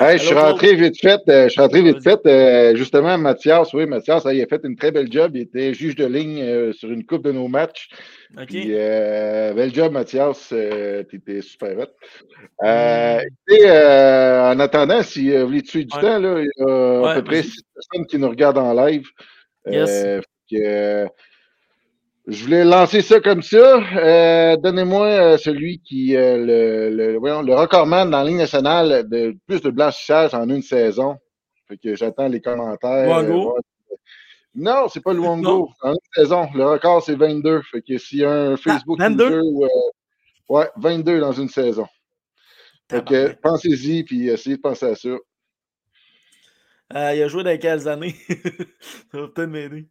Hey, 0.00 0.18
je 0.18 0.24
suis 0.24 0.34
rentré 0.34 0.74
vite 0.74 0.98
fait. 1.00 1.20
euh, 1.28 1.44
je 1.44 1.50
suis 1.50 1.60
rentré 1.60 1.82
vite 1.82 2.02
fait. 2.02 2.18
euh, 2.26 2.74
justement, 2.74 3.16
Mathias, 3.18 3.72
oui, 3.74 3.86
Mathias, 3.86 4.24
il 4.32 4.42
a 4.42 4.46
fait 4.46 4.60
une 4.64 4.76
très 4.76 4.90
belle 4.90 5.10
job. 5.12 5.32
Il 5.34 5.42
était 5.42 5.72
juge 5.74 5.94
de 5.94 6.06
ligne 6.06 6.42
euh, 6.42 6.72
sur 6.72 6.90
une 6.90 7.04
coupe 7.04 7.22
de 7.24 7.32
nos 7.32 7.48
matchs. 7.48 7.88
Ok. 8.36 8.46
Puis, 8.46 8.68
euh, 8.70 9.52
bel 9.54 9.72
job, 9.74 9.92
Mathias. 9.92 10.48
Euh, 10.52 11.02
T'étais 11.04 11.42
super 11.42 11.78
hot. 11.78 11.82
Mm. 12.62 12.66
Euh, 12.66 13.20
écoutez, 13.20 13.70
euh, 13.70 14.52
en 14.52 14.58
attendant, 14.60 15.02
si 15.02 15.32
euh, 15.32 15.40
vous 15.42 15.48
voulez 15.48 15.62
tuer 15.62 15.84
du 15.84 15.94
Ouais. 15.96 16.02
temps, 16.02 16.18
là, 16.18 16.40
il 16.40 16.46
y 16.56 16.62
a 16.62 17.00
Ouais, 17.00 17.10
à 17.10 17.14
peu 17.16 17.24
près 17.24 17.42
six 17.42 17.62
personnes 17.74 18.06
qui 18.06 18.18
nous 18.18 18.28
regardent 18.30 18.58
en 18.58 18.72
live. 18.86 19.06
Yes. 19.70 19.90
Euh, 19.90 20.20
que, 20.50 20.56
euh, 20.56 21.06
je 22.28 22.44
voulais 22.44 22.64
lancer 22.64 23.00
ça 23.02 23.20
comme 23.20 23.42
ça. 23.42 23.80
Euh, 23.96 24.56
Donnez-moi 24.58 25.06
euh, 25.06 25.38
celui 25.38 25.80
qui 25.80 26.14
euh, 26.14 26.36
le, 26.90 26.90
le, 27.12 27.18
voyons, 27.18 27.42
le 27.42 27.54
recordman 27.54 28.10
dans 28.10 28.18
la 28.18 28.24
Ligue 28.24 28.36
nationale 28.36 29.08
de 29.08 29.34
plus 29.46 29.60
de 29.62 29.70
blanchissage 29.70 30.34
en 30.34 30.48
une 30.48 30.62
saison. 30.62 31.16
Fait 31.66 31.76
que 31.78 31.94
j'attends 31.94 32.28
les 32.28 32.40
commentaires. 32.40 33.18
Euh, 33.18 33.22
voir- 33.32 33.54
Non, 34.54 34.88
c'est 34.88 35.02
pas 35.02 35.14
Non. 35.14 35.36
Luongo. 35.36 35.70
En 35.82 35.92
une 35.92 35.96
saison. 36.14 36.48
Le 36.54 36.64
record, 36.66 37.02
c'est 37.02 37.14
22. 37.16 37.62
Fait 37.62 37.82
que 37.82 37.96
s'il 37.98 38.18
y 38.20 38.24
a 38.24 38.30
un 38.32 38.56
Facebook 38.56 38.98
22? 38.98 39.26
user 39.26 39.40
ou, 39.42 39.64
euh, 39.64 39.68
ouais, 40.48 40.68
22 40.76 41.20
dans 41.20 41.32
une 41.32 41.48
saison. 41.48 41.86
Fait 42.90 43.04
que 43.04 43.34
pensez-y 43.42 44.02
puis 44.04 44.28
essayez 44.28 44.56
de 44.56 44.62
penser 44.62 44.86
à 44.86 44.94
ça. 44.94 45.10
Il 46.90 47.22
a 47.22 47.28
joué 47.28 47.44
dans 47.44 47.58
quelles 47.58 47.86
années? 47.86 48.14
Ça 49.12 49.20
va 49.20 49.28
peut-être 49.28 49.50
m'aider. 49.50 49.86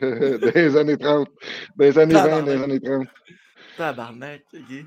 les 0.54 0.76
années 0.76 0.96
30. 0.98 1.28
Dans 1.76 1.84
les 1.84 1.98
années 1.98 2.14
20, 2.14 2.22
dans 2.22 2.36
les 2.40 2.44
Tabarnak. 2.44 2.64
années 2.64 2.80
30. 2.80 3.06
Tabarnak, 3.76 4.42
ok. 4.54 4.84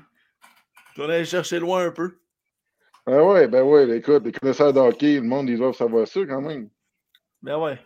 On 0.98 1.04
allait 1.04 1.24
chercher 1.24 1.58
loin 1.58 1.86
un 1.86 1.90
peu. 1.90 2.16
Ah 3.06 3.22
ouais, 3.22 3.46
ben 3.48 3.62
ouais, 3.62 3.88
écoute, 3.98 4.24
les 4.24 4.32
connaisseurs 4.32 4.72
de 4.72 4.80
hockey, 4.80 5.14
le 5.16 5.22
monde, 5.22 5.48
ils 5.48 5.58
doivent 5.58 5.74
savoir 5.76 6.06
ça 6.08 6.20
quand 6.26 6.40
même. 6.40 6.68
Ben 7.42 7.56
ouais. 7.58 7.78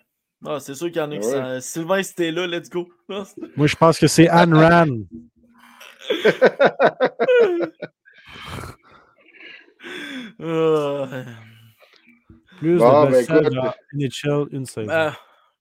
Ah, 0.47 0.59
c'est 0.61 0.75
sûr 0.75 0.87
qu'il 0.87 0.97
y 0.97 1.01
en 1.01 1.11
a 1.11 1.19
qui 1.19 1.27
Ouais. 1.27 1.33
s'en- 1.33 1.61
Sylvain, 1.61 2.03
si 2.03 2.15
t'es 2.15 2.31
là, 2.31 2.47
let's 2.47 2.71
go. 2.71 2.89
Moi, 3.57 3.67
je 3.67 3.77
pense 3.77 3.99
que 3.99 4.07
c'est 4.07 4.29
Anne 4.29 4.55
Ran. 4.55 4.87
Ah, 10.43 11.07
Plus 12.59 12.79
Bon, 12.79 13.07
de 13.07 13.11
ben, 13.13 13.21
écoute. 13.23 13.75
NHL 13.95 14.47
une 14.53 14.67
saison. 14.67 14.87
ben, 14.87 15.15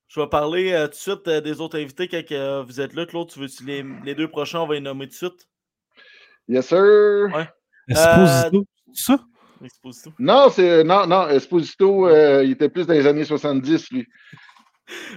je 0.10 0.20
vais 0.20 0.28
parler 0.28 0.72
euh, 0.74 0.86
tout 0.86 0.92
de 0.92 0.96
suite 0.96 1.28
euh, 1.28 1.40
des 1.40 1.62
autres 1.62 1.80
invités 1.80 2.08
quand 2.08 2.22
euh, 2.32 2.64
vous 2.64 2.82
êtes 2.82 2.94
là. 2.94 3.06
Claude, 3.06 3.30
tu 3.30 3.40
veux 3.40 3.48
les, 3.66 3.86
les 4.04 4.16
deux 4.16 4.28
prochains, 4.28 4.60
on 4.60 4.68
va 4.68 4.74
les 4.74 4.82
nommer 4.82 5.06
tout 5.06 5.12
de 5.12 5.16
suite? 5.16 5.48
Yes, 6.48 6.68
sir. 6.68 6.78
Ouais. 7.34 7.48
Esposito, 7.88 8.66
c'est 8.94 9.04
ça? 9.04 9.20
Exposito. 9.64 10.12
Non, 10.20 10.50
c'est. 10.50 10.84
Non, 10.84 11.06
non, 11.06 11.28
Esposito, 11.30 12.08
euh, 12.08 12.44
il 12.44 12.52
était 12.52 12.70
plus 12.70 12.88
dans 12.88 12.94
les 12.94 13.06
années 13.08 13.24
70, 13.26 13.92
lui. 13.92 14.06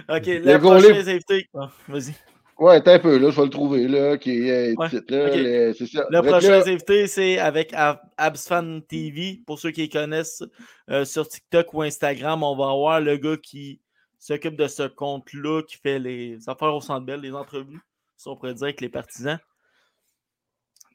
Ok, 0.07 0.27
Le 0.27 0.39
les 0.39 0.59
prochains 0.59 1.07
invités. 1.07 1.49
Ah, 1.55 1.71
Vas-y. 1.87 2.13
Ouais, 2.59 2.75
attends 2.75 2.91
un 2.91 2.99
peu, 2.99 3.17
là, 3.17 3.31
je 3.31 3.35
vais 3.35 3.43
le 3.43 3.49
trouver, 3.49 3.87
là, 3.87 4.17
qui 4.19 4.47
est 4.47 4.77
Ouais, 4.77 4.87
titre, 4.87 5.11
là. 5.15 5.73
ça. 5.73 6.05
Le 6.11 6.21
prochain 6.21 6.51
là, 6.51 6.57
invité, 6.67 7.07
c'est 7.07 7.39
avec 7.39 7.73
Ab- 7.73 7.99
Absfan 8.17 8.81
TV. 8.87 9.41
Pour 9.47 9.57
ceux 9.57 9.71
qui 9.71 9.81
les 9.81 9.89
connaissent 9.89 10.43
euh, 10.91 11.03
sur 11.05 11.27
TikTok 11.27 11.73
ou 11.73 11.81
Instagram, 11.81 12.43
on 12.43 12.55
va 12.55 12.65
avoir 12.65 13.01
le 13.01 13.17
gars 13.17 13.37
qui 13.41 13.81
s'occupe 14.25 14.55
de 14.55 14.67
ce 14.67 14.83
compte-là, 14.83 15.61
qui 15.63 15.77
fait 15.77 15.99
les 15.99 16.37
affaires 16.47 16.73
au 16.73 16.81
centre 16.81 17.05
belle, 17.05 17.19
les 17.21 17.33
entrevues, 17.33 17.81
si 18.15 18.27
on 18.27 18.35
pourrait 18.35 18.53
dire, 18.53 18.63
avec 18.65 18.79
les 18.81 18.89
partisans. 18.89 19.39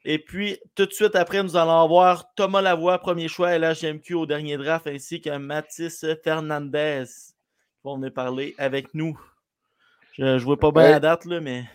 Et 0.05 0.17
puis, 0.17 0.57
tout 0.75 0.85
de 0.85 0.91
suite 0.93 1.15
après, 1.15 1.43
nous 1.43 1.55
allons 1.57 1.81
avoir 1.81 2.33
Thomas 2.35 2.61
Lavoie, 2.61 2.97
premier 2.99 3.27
choix 3.27 3.49
à 3.49 3.57
l'HMQ 3.59 4.15
au 4.15 4.25
dernier 4.25 4.57
draft, 4.57 4.87
ainsi 4.87 5.21
que 5.21 5.37
Mathis 5.37 6.05
Fernandez 6.23 7.03
qui 7.05 7.81
vont 7.83 7.97
venir 7.97 8.13
parler 8.13 8.55
avec 8.57 8.93
nous. 8.93 9.19
Je 10.17 10.23
ne 10.23 10.39
vois 10.39 10.57
pas 10.57 10.71
bien 10.71 10.83
Ouais. 10.83 10.91
la 10.91 10.99
date, 10.99 11.25
là, 11.25 11.39
mais. 11.39 11.65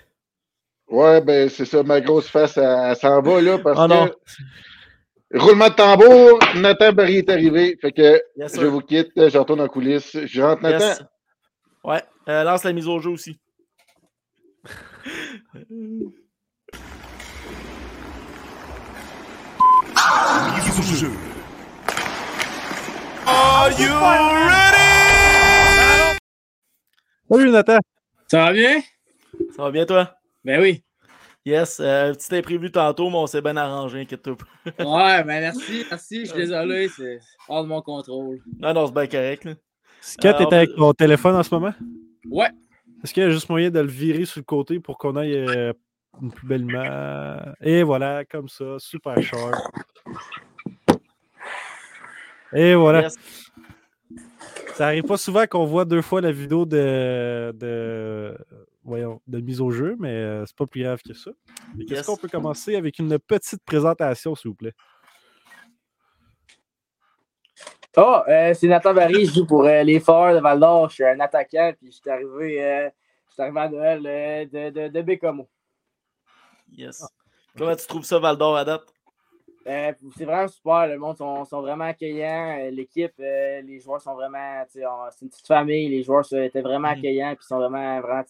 Ouais, 0.88 1.20
ben, 1.20 1.48
c'est 1.48 1.64
ça, 1.66 1.82
ma 1.82 2.00
grosse 2.00 2.28
face, 2.28 2.56
elle, 2.56 2.96
s'en 2.96 3.20
va, 3.22 3.40
là, 3.40 3.58
parce 3.58 3.78
Oh 3.80 3.86
non. 3.86 4.08
que. 4.08 5.38
Roulement 5.38 5.68
de 5.68 5.74
tambour, 5.74 6.38
Nathan 6.56 6.92
Barry 6.92 7.18
est 7.18 7.28
arrivé. 7.30 7.76
Fait 7.80 7.92
que 7.92 8.20
Yes, 8.36 8.58
je 8.58 8.66
vous 8.66 8.80
quitte, 8.80 9.10
je 9.16 9.36
retourne 9.38 9.60
en 9.60 9.68
coulisses. 9.68 10.16
Je 10.26 10.42
rentre 10.42 10.62
Nathan. 10.62 10.84
Yes. 10.86 11.02
Ouais, 11.84 12.02
euh, 12.28 12.42
lance 12.44 12.64
la 12.64 12.72
mise 12.72 12.88
au 12.88 12.98
jeu 12.98 13.10
aussi. 13.10 13.38
Mise 15.70 16.08
au 20.78 20.96
jeu. 20.96 21.10
Salut, 27.30 27.50
Nathan. 27.50 27.78
Ça 28.28 28.38
va 28.44 28.52
bien? 28.52 28.80
Ça 29.54 29.62
va 29.64 29.70
bien, 29.70 29.84
toi? 29.84 30.14
Ben 30.44 30.60
oui. 30.62 30.82
Yes, 31.44 31.78
euh, 31.80 32.14
petit 32.14 32.34
imprévu 32.36 32.70
tantôt, 32.72 33.10
mais 33.10 33.16
on 33.16 33.26
s'est 33.26 33.42
bien 33.42 33.56
arrangé, 33.58 34.00
inquiète-toi. 34.00 34.36
Ouais, 34.78 35.22
ben 35.24 35.40
merci, 35.40 35.84
merci. 35.90 36.20
Je 36.20 36.24
suis 36.30 36.38
désolé, 36.38 36.88
c'est 36.88 37.20
hors 37.48 37.62
de 37.62 37.68
mon 37.68 37.82
contrôle. 37.82 38.40
Non, 38.58 38.72
non, 38.72 38.86
c'est 38.86 38.94
bien 38.94 39.06
correct. 39.06 39.44
là. 39.44 39.52
Scott 40.04 40.36
est 40.38 40.52
avec 40.52 40.74
ton 40.76 40.92
téléphone 40.92 41.34
en 41.34 41.42
ce 41.42 41.54
moment? 41.54 41.72
Ouais. 42.30 42.50
Est-ce 43.02 43.14
qu'il 43.14 43.22
y 43.22 43.26
a 43.26 43.30
juste 43.30 43.48
moyen 43.48 43.70
de 43.70 43.80
le 43.80 43.88
virer 43.88 44.26
sur 44.26 44.38
le 44.38 44.44
côté 44.44 44.78
pour 44.78 44.98
qu'on 44.98 45.16
aille 45.16 45.34
euh, 45.34 45.72
une 46.20 46.30
plus 46.30 46.46
belle 46.46 46.62
image? 46.62 47.54
Et 47.62 47.82
voilà, 47.82 48.24
comme 48.26 48.48
ça, 48.48 48.78
super 48.78 49.20
sharp. 49.22 49.54
Et 52.52 52.74
voilà. 52.74 53.02
Yes. 53.02 53.16
Ça 54.74 54.86
arrive 54.88 55.04
pas 55.04 55.16
souvent 55.16 55.46
qu'on 55.46 55.64
voit 55.64 55.86
deux 55.86 56.02
fois 56.02 56.20
la 56.20 56.32
vidéo 56.32 56.66
de, 56.66 57.52
de, 57.52 58.36
voyons, 58.84 59.22
de 59.26 59.40
mise 59.40 59.62
au 59.62 59.70
jeu, 59.70 59.96
mais 59.98 60.10
euh, 60.10 60.44
c'est 60.44 60.56
pas 60.56 60.66
plus 60.66 60.82
grave 60.82 61.00
que 61.00 61.14
ça. 61.14 61.30
Yes. 61.78 62.04
qu'on 62.04 62.16
peut 62.16 62.28
commencer 62.28 62.76
avec 62.76 62.98
une 62.98 63.18
petite 63.18 63.64
présentation, 63.64 64.34
s'il 64.34 64.50
vous 64.50 64.56
plaît? 64.56 64.74
Oh, 67.96 68.20
euh, 68.28 68.52
c'est 68.54 68.66
Nathan 68.66 68.92
Barry, 68.92 69.24
je 69.26 69.32
joue 69.34 69.46
pour 69.46 69.64
euh, 69.64 69.82
les 69.84 70.00
Foreurs 70.00 70.34
de 70.34 70.40
Val 70.40 70.58
d'Or. 70.58 70.88
Je 70.88 70.94
suis 70.94 71.04
un 71.04 71.20
attaquant, 71.20 71.72
puis 71.78 71.92
je 71.92 71.96
suis 71.96 72.10
arrivé, 72.10 72.64
euh, 72.64 72.90
je 73.28 73.32
suis 73.34 73.42
arrivé 73.42 73.60
à 73.60 73.68
Noël 73.68 74.02
euh, 74.06 74.44
de, 74.46 74.70
de, 74.70 74.88
de 74.88 75.02
Bécomo. 75.02 75.48
Yes. 76.72 77.06
Comment 77.56 77.76
tu 77.76 77.86
trouves 77.86 78.04
ça, 78.04 78.18
Val 78.18 78.36
d'Or, 78.36 78.56
à 78.56 78.64
date? 78.64 78.92
Euh, 79.66 79.92
c'est 80.18 80.24
vraiment 80.24 80.48
super. 80.48 80.88
Le 80.88 80.98
monde 80.98 81.16
sont, 81.16 81.44
sont 81.44 81.62
vraiment 81.62 81.84
accueillants. 81.84 82.58
Euh, 82.60 82.70
L'équipe, 82.70 83.14
euh, 83.20 83.62
les 83.62 83.80
joueurs 83.80 84.00
sont 84.00 84.14
vraiment. 84.14 84.62
C'est 84.68 84.82
une 85.22 85.30
petite 85.30 85.46
famille. 85.46 85.88
Les 85.88 86.02
joueurs 86.02 86.26
euh, 86.32 86.42
étaient 86.44 86.60
vraiment 86.60 86.88
Mhm. 86.90 86.98
accueillants 86.98 87.34
puis 87.34 87.46
sont 87.46 87.58
vraiment, 87.58 88.00
vraiment. 88.00 88.24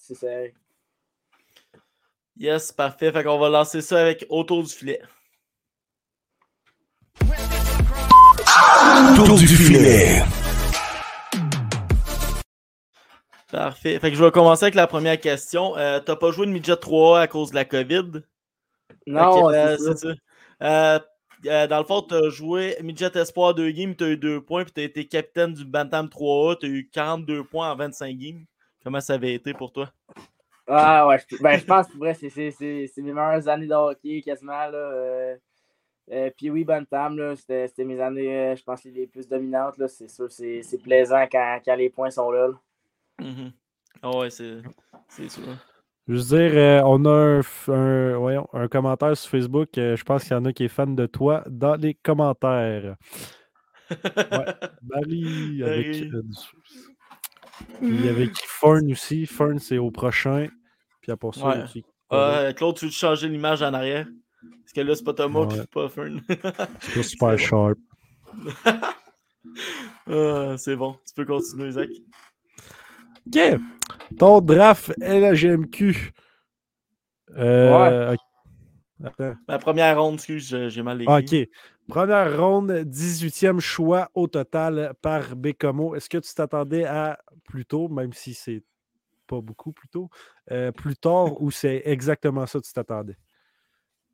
Yes, 2.36 2.70
parfait. 2.70 3.10
Fait 3.10 3.24
qu'on 3.24 3.38
va 3.38 3.48
lancer 3.48 3.80
ça 3.80 4.00
avec 4.02 4.26
autour 4.28 4.62
du 4.62 4.68
filet. 4.72 5.00
Tour 9.24 9.38
du 9.38 9.46
filet. 9.46 10.22
Parfait. 13.50 13.98
Fait 13.98 14.10
que 14.10 14.16
je 14.16 14.24
vais 14.24 14.30
commencer 14.30 14.64
avec 14.64 14.74
la 14.74 14.86
première 14.86 15.18
question. 15.18 15.76
Euh, 15.76 16.00
T'as 16.00 16.16
pas 16.16 16.30
joué 16.30 16.46
de 16.46 16.52
midget 16.52 16.76
3 16.76 17.20
à 17.20 17.26
cause 17.26 17.50
de 17.50 17.54
la 17.54 17.64
COVID? 17.64 18.22
Non, 19.06 19.50
euh, 19.50 19.76
c'est 19.78 19.98
ça. 19.98 20.08
Euh, 20.62 20.98
euh, 21.46 21.66
dans 21.66 21.78
le 21.78 21.84
fond, 21.84 22.02
tu 22.02 22.14
as 22.14 22.28
joué 22.28 22.76
Midget 22.82 23.16
Espoir 23.16 23.54
2 23.54 23.70
games, 23.70 23.94
tu 23.94 24.04
as 24.04 24.08
eu 24.08 24.16
2 24.16 24.40
points, 24.40 24.64
puis 24.64 24.72
tu 24.72 24.80
as 24.80 24.84
été 24.84 25.06
capitaine 25.06 25.52
du 25.52 25.64
Bantam 25.64 26.06
3A, 26.06 26.58
tu 26.58 26.66
as 26.66 26.68
eu 26.68 26.88
42 26.92 27.44
points 27.44 27.70
en 27.70 27.76
25 27.76 28.16
games. 28.16 28.44
Comment 28.82 29.00
ça 29.00 29.14
avait 29.14 29.34
été 29.34 29.52
pour 29.54 29.72
toi? 29.72 29.90
Ah 30.66 31.06
ouais, 31.06 31.18
je, 31.30 31.36
ben, 31.42 31.58
je 31.58 31.64
pense 31.64 31.86
que 31.88 32.12
c'est 32.14 33.02
mes 33.02 33.12
meilleures 33.12 33.48
années 33.48 33.66
de 33.66 33.74
hockey 33.74 34.22
quasiment. 34.22 34.52
Là, 34.52 34.76
euh, 34.76 35.36
euh, 36.10 36.30
puis 36.36 36.50
oui, 36.50 36.64
Bantam, 36.64 37.16
là, 37.18 37.34
c'était 37.36 37.66
c'était 37.68 37.84
mes 37.84 38.00
années, 38.00 38.34
euh, 38.52 38.56
je 38.56 38.62
pense, 38.62 38.84
les 38.84 39.06
plus 39.06 39.26
dominantes. 39.28 39.78
là. 39.78 39.88
C'est 39.88 40.08
sûr, 40.08 40.30
c'est 40.30 40.62
c'est 40.62 40.78
plaisant 40.78 41.26
quand, 41.30 41.60
quand 41.64 41.74
les 41.76 41.90
points 41.90 42.10
sont 42.10 42.30
là. 42.30 42.48
là. 42.48 42.54
Mhm. 43.26 43.52
Ah 44.02 44.16
ouais, 44.18 44.30
c'est 44.30 44.58
c'est 45.08 45.28
sûr. 45.28 45.42
Je 46.06 46.12
veux 46.14 46.20
dire, 46.20 46.52
euh, 46.58 46.82
on 46.84 47.02
a 47.06 47.40
un, 47.70 47.72
un- 47.72 48.16
voyons, 48.18 48.46
un 48.52 48.68
commentaire 48.68 49.16
sur 49.16 49.30
Facebook. 49.30 49.78
euh, 49.78 49.96
je 49.96 50.04
pense 50.04 50.24
qu'il 50.24 50.32
y 50.32 50.34
en 50.34 50.44
a 50.44 50.52
qui 50.52 50.64
est 50.64 50.68
fan 50.68 50.94
de 50.94 51.06
toi 51.06 51.42
dans 51.48 51.76
les 51.76 51.94
commentaires. 51.94 52.96
Ouais, 53.90 54.46
Barry 54.82 55.62
avec. 55.62 55.86
Euh, 56.12 56.22
du- 56.22 56.34
Puis 57.80 58.08
avec 58.08 58.30
Fern 58.36 58.90
aussi. 58.90 59.26
Fern, 59.26 59.58
c'est 59.58 59.78
au 59.78 59.90
prochain. 59.90 60.48
Puis 61.00 61.12
après 61.12 61.30
ça, 61.32 61.46
Ouais. 61.48 61.64
qui- 61.64 61.84
Ah, 62.10 62.52
Claude, 62.56 62.76
tu 62.76 62.86
veux 62.86 62.90
changer 62.90 63.28
l'image 63.28 63.62
en 63.62 63.72
arrière? 63.74 64.06
Parce 64.62 64.72
que 64.74 64.80
là, 64.80 64.94
c'est 64.94 65.04
pas 65.04 65.14
Thomas, 65.14 65.40
Ouais. 65.46 65.54
c'est 65.56 65.70
pas 65.70 65.88
Fern. 65.88 66.20
c'est 66.28 66.94
pas 66.94 67.02
super 67.02 67.38
sharp. 67.38 67.78
Ah, 70.06 70.54
c'est 70.58 70.76
bon, 70.76 70.96
tu 71.06 71.14
peux 71.14 71.24
continuer, 71.24 71.70
Zach. 71.72 71.88
OK. 73.26 73.38
Ton 74.18 74.40
draft 74.40 74.92
LGMQ. 75.00 76.12
Euh, 77.36 78.12
ok. 78.12 78.18
Attends. 79.04 79.34
Ma 79.48 79.58
première 79.58 80.00
ronde, 80.00 80.14
excuse, 80.14 80.56
j'ai- 80.68 80.82
mal 80.82 81.02
écrit. 81.02 81.42
OK. 81.44 81.48
Première 81.88 82.38
ronde, 82.40 82.70
18e 82.86 83.60
choix 83.60 84.10
au 84.14 84.26
total 84.26 84.94
par 85.02 85.36
Bécomo. 85.36 85.94
Est-ce 85.94 86.08
que 86.08 86.18
tu 86.18 86.32
t'attendais 86.34 86.84
à 86.84 87.18
plus 87.44 87.66
tôt, 87.66 87.88
même 87.88 88.12
si 88.12 88.32
c'est 88.34 88.62
pas 89.26 89.40
beaucoup 89.40 89.72
plus 89.72 89.88
tôt, 89.88 90.08
euh, 90.50 90.72
plus 90.72 90.96
tard 90.96 91.40
ou 91.42 91.50
c'est 91.50 91.82
exactement 91.84 92.46
ça 92.46 92.58
que 92.60 92.64
tu 92.66 92.72
t'attendais? 92.72 93.16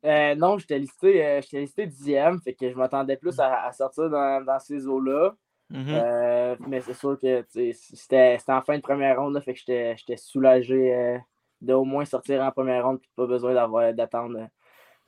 Euh, 0.03 0.35
non, 0.35 0.57
j'étais 0.57 0.79
listé, 0.79 1.25
euh, 1.25 1.41
j'étais 1.41 1.59
listé 1.59 1.85
dixième, 1.85 2.41
fait 2.41 2.53
que 2.53 2.69
je 2.69 2.75
m'attendais 2.75 3.17
plus 3.17 3.39
à, 3.39 3.65
à 3.65 3.71
sortir 3.71 4.09
dans, 4.09 4.43
dans 4.43 4.59
ces 4.59 4.87
eaux-là. 4.87 5.35
Mhm. 5.69 5.87
Euh, 5.89 6.55
mais 6.67 6.81
c'est 6.81 6.93
sûr 6.93 7.17
que 7.19 7.45
c'était 7.51 8.37
en 8.47 8.61
fin 8.61 8.75
de 8.75 8.81
première 8.81 9.19
ronde, 9.19 9.35
là, 9.35 9.41
fait 9.41 9.53
que 9.53 9.59
j'étais 9.59 10.17
soulagé 10.17 10.93
euh, 10.93 11.17
de 11.61 11.73
au 11.73 11.85
moins 11.85 12.03
sortir 12.03 12.41
en 12.41 12.51
première 12.51 12.85
ronde, 12.85 12.99
puis 12.99 13.09
pas 13.15 13.25
besoin 13.25 13.53
d'attendre 13.93 14.47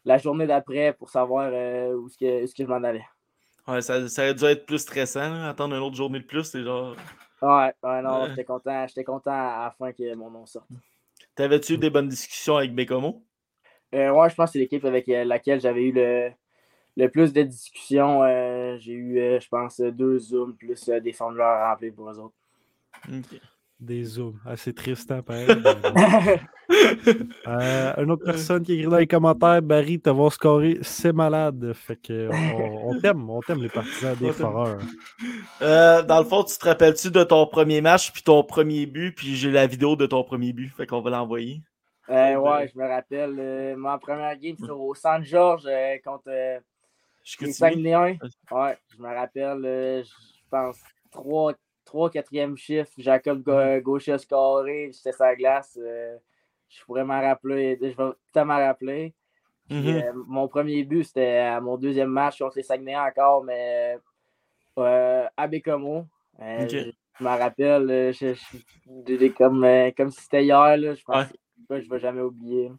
la 0.06 0.18
journée 0.18 0.48
d'après 0.48 0.94
pour 0.94 1.10
savoir 1.10 1.50
où 1.50 2.08
est-ce 2.08 2.18
que, 2.18 2.46
que 2.46 2.64
je 2.64 2.68
m'en 2.68 2.84
allais. 2.84 3.06
Ouais, 3.68 3.82
ça, 3.82 4.08
ça 4.08 4.24
aurait 4.24 4.34
dû 4.34 4.46
être 4.46 4.66
plus 4.66 4.80
stressant, 4.80 5.44
attendre 5.44 5.76
une 5.76 5.82
autre 5.82 5.96
journée 5.96 6.20
de 6.20 6.26
plus, 6.26 6.44
c'est 6.44 6.64
genre. 6.64 6.96
Ouais, 7.41 7.74
ouais, 7.84 8.02
non, 8.02 8.28
j'étais 8.28 8.46
content, 8.46 8.86
j'étais 8.88 9.04
content 9.04 9.32
à 9.32 9.66
la 9.66 9.76
fin 9.78 9.91
que 9.91 10.16
mon 10.16 10.30
nom 10.30 10.46
sorte. 10.46 10.68
T'avais-tu 11.36 11.74
eu 11.74 11.78
des 11.78 11.89
bonnes 11.89 12.08
discussions 12.08 12.58
avec 12.58 12.74
Bécomo? 12.76 13.26
Euh, 13.94 14.12
ouais, 14.12 14.30
je 14.30 14.36
pense 14.36 14.50
que 14.50 14.54
c'est 14.54 14.60
l'équipe 14.60 14.86
avec 14.86 15.08
euh, 15.10 15.24
laquelle 15.24 15.60
j'avais 15.62 15.84
eu 15.84 15.91
le, 15.91 16.30
le 16.98 17.08
plus 17.10 17.34
de 17.34 17.44
discussions. 17.44 18.24
Euh, 18.24 18.78
J'ai 18.80 18.94
eu, 18.94 19.20
euh, 19.20 19.39
je 19.39 19.48
pense, 19.48 19.80
deux 19.80 20.20
Zooms 20.20 20.56
plus 20.56 20.89
euh, 20.89 21.00
des 21.00 21.14
formulaires 21.14 21.46
à 21.48 21.72
remplir 21.72 21.94
pour 21.94 22.10
eux 22.10 22.20
autres. 22.20 22.36
Des 23.80 24.04
zooms. 24.06 24.39
Assez 24.46 24.74
triste, 24.74 25.12
hein, 25.12 25.22
pareil. 25.22 25.48
Euh, 27.46 27.94
une 27.98 28.12
autre 28.12 28.24
personne 28.24 28.64
qui 28.64 28.74
écrit 28.74 28.89
dans 28.89 28.98
les 28.98 29.06
commentaires, 29.06 29.62
Barry, 29.62 30.00
t'avoir 30.00 30.32
scoré, 30.32 30.80
c'est 30.82 31.12
malade. 31.14 31.74
Fait 31.74 31.98
que 31.98 32.30
on, 32.32 32.89
on 32.89 33.00
t'aime, 33.02 33.30
on 33.30 33.41
t'aime 33.41 33.62
les 33.62 33.70
partisans 33.70 34.16
des 34.16 34.32
foreurs. 34.32 34.80
Euh, 35.62 36.02
dans 36.04 36.20
le 36.20 36.26
fond, 36.26 36.44
tu 36.44 36.58
te 36.58 36.66
rappelles-tu 36.66 37.12
de 37.12 37.24
ton 37.24 37.46
premier 37.46 37.82
match, 37.82 38.12
puis 38.12 38.24
ton 38.24 38.44
premier 38.44 38.86
but, 38.86 39.12
puis 39.14 39.36
j'ai 39.36 39.52
la 39.52 39.68
vidéo 39.68 39.96
de 39.96 40.06
ton 40.06 40.24
premier 40.24 40.54
but, 40.54 40.70
fait 40.70 40.88
qu'on 40.88 41.02
va 41.02 41.12
l'envoyer. 41.12 41.62
Euh, 42.10 42.36
ouais, 42.36 42.68
je 42.68 42.78
me 42.78 42.88
rappelle. 42.88 43.36
euh, 43.39 43.76
ma 43.76 43.97
première 43.97 44.38
game, 44.38 44.56
c'était 44.58 44.72
au 44.72 44.93
San 44.93 45.24
Georges 45.24 45.66
euh, 45.68 45.97
contre 46.04 46.26
euh, 46.30 46.60
les 46.60 47.36
continue. 47.38 47.54
Saguenayens. 47.54 48.18
Ouais, 48.51 48.78
je 48.89 49.01
me 49.01 49.08
rappelle, 49.08 49.66
euh, 49.66 50.04
je 50.04 50.10
pense, 50.49 50.80
3 51.12 51.54
4e 52.10 52.58
chiffre. 52.58 52.91
Jacob 52.97 53.41
Ga- 53.43 53.80
Gaucher 53.80 54.14
a 54.14 54.18
scoré, 54.18 54.91
j'étais 54.93 55.12
sur 55.14 55.24
la 55.24 55.36
glace. 55.36 55.78
euh, 55.82 56.18
je 56.70 56.84
pourrais 56.86 57.04
m'en 57.06 57.22
rappeler, 57.22 57.78
je 57.82 57.88
vais 57.88 57.93
tout 57.95 58.45
m'en 58.45 58.58
rappeler. 58.58 59.14
Puis, 59.70 59.78
Mhm. 59.93 59.97
euh, 59.97 60.14
mon 60.28 60.47
premier 60.47 60.84
but, 60.84 61.04
c'était 61.06 61.38
à 61.38 61.62
mon 61.62 61.78
deuxième 61.78 62.10
match 62.10 62.39
contre 62.39 62.58
les 62.58 62.64
Saguenayens 62.64 63.06
encore, 63.06 63.43
mais 63.43 63.97
euh, 64.78 65.26
à 65.38 65.47
Bécomo. 65.47 66.06
Euh. 66.41 66.68
Je, 66.68 66.78
je 67.20 67.24
m'en 67.24 67.38
rappelle, 67.38 67.89
euh, 67.89 68.12
je, 68.12 69.30
comme, 69.30 69.64
euh, 69.64 69.91
comme 69.95 70.10
si 70.12 70.22
c'était 70.22 70.43
hier. 70.43 70.78
Là, 70.78 70.95
je 70.95 71.04
pense 71.04 71.28
Ouais. 71.28 71.38
Je 71.70 71.76
ne 71.76 71.89
vais 71.89 71.99
jamais 71.99 72.22
oublier. 72.22 72.72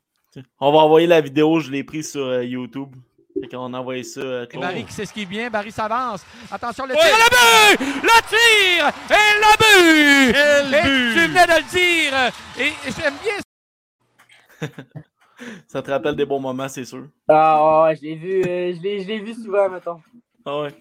On 0.61 0.73
va 0.73 0.79
envoyer 0.81 1.07
la 1.07 1.21
vidéo, 1.21 1.61
je 1.61 1.71
l'ai 1.71 1.85
prise 1.85 2.11
sur 2.11 2.25
euh, 2.25 2.45
YouTube. 2.45 2.95
Fait 3.41 3.49
qu'on 3.49 3.73
a 3.75 3.79
envoyé 3.81 4.03
ça. 4.05 4.21
euh, 4.21 4.47
Et. 4.53 4.59
Barry 4.59 4.85
qui 4.85 4.93
s'esquive 4.93 5.29
bien, 5.29 5.51
Barry 5.51 5.71
s'avance. 5.73 6.25
Attention, 6.51 6.87
le 6.87 6.95
tir, 6.95 7.03
le 7.03 7.77
but! 7.77 7.81
Le 8.03 8.19
tir! 8.29 8.89
Et 9.11 9.33
le 9.43 9.53
but! 9.59 10.33
Quel 10.33 10.75
Et 10.75 10.83
but! 10.83 11.15
tu 11.15 11.27
venais 11.29 11.47
de 11.47 11.53
le 11.53 11.63
dire! 11.71 12.15
Et 12.59 12.73
j'aime 13.01 13.15
bien 13.23 14.69
Ça 15.67 15.83
te 15.83 15.91
rappelle 15.91 16.15
des 16.17 16.25
bons 16.27 16.41
moments, 16.41 16.69
c'est 16.69 16.85
sûr. 16.85 17.09
Ah 17.29 17.85
ouais, 17.85 17.97
je 17.97 18.03
l'ai 18.03 18.15
vu, 18.17 18.43
euh, 18.47 18.73
je 18.75 18.81
l'ai 18.81 19.03
je 19.03 19.09
l'ai 19.09 19.19
vu 19.21 19.35
souvent, 19.35 19.69
mettons. 19.69 20.01
Ah 20.45 20.61
ouais. 20.63 20.75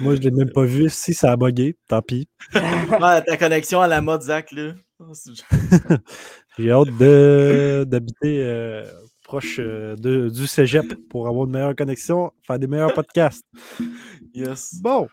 Moi, 0.00 0.14
je 0.16 0.20
l'ai 0.20 0.30
même 0.30 0.50
pas 0.52 0.64
vu. 0.64 0.88
Si 0.90 1.14
ça 1.14 1.32
a 1.32 1.36
bugué, 1.36 1.76
tant 1.88 2.02
pis. 2.02 2.28
Ouais, 2.54 3.22
ta 3.24 3.36
connexion 3.38 3.80
à 3.80 3.88
la 3.88 4.00
mode, 4.02 4.22
Zach, 4.22 4.52
là. 4.52 4.72
J'ai 6.58 6.70
hâte 6.72 6.88
de- 6.98 7.84
d'habiter 7.86 8.42
euh, 8.44 8.84
proche 9.22 9.58
euh, 9.60 9.94
de- 9.96 10.28
du 10.28 10.46
cégep 10.46 10.86
pour 11.08 11.28
avoir 11.28 11.46
une 11.46 11.52
meilleure 11.52 11.76
connexion, 11.76 12.32
faire 12.46 12.58
des 12.58 12.66
meilleurs 12.66 12.92
podcasts. 12.94 13.46
Yes. 14.34 14.74
Bon, 14.82 15.08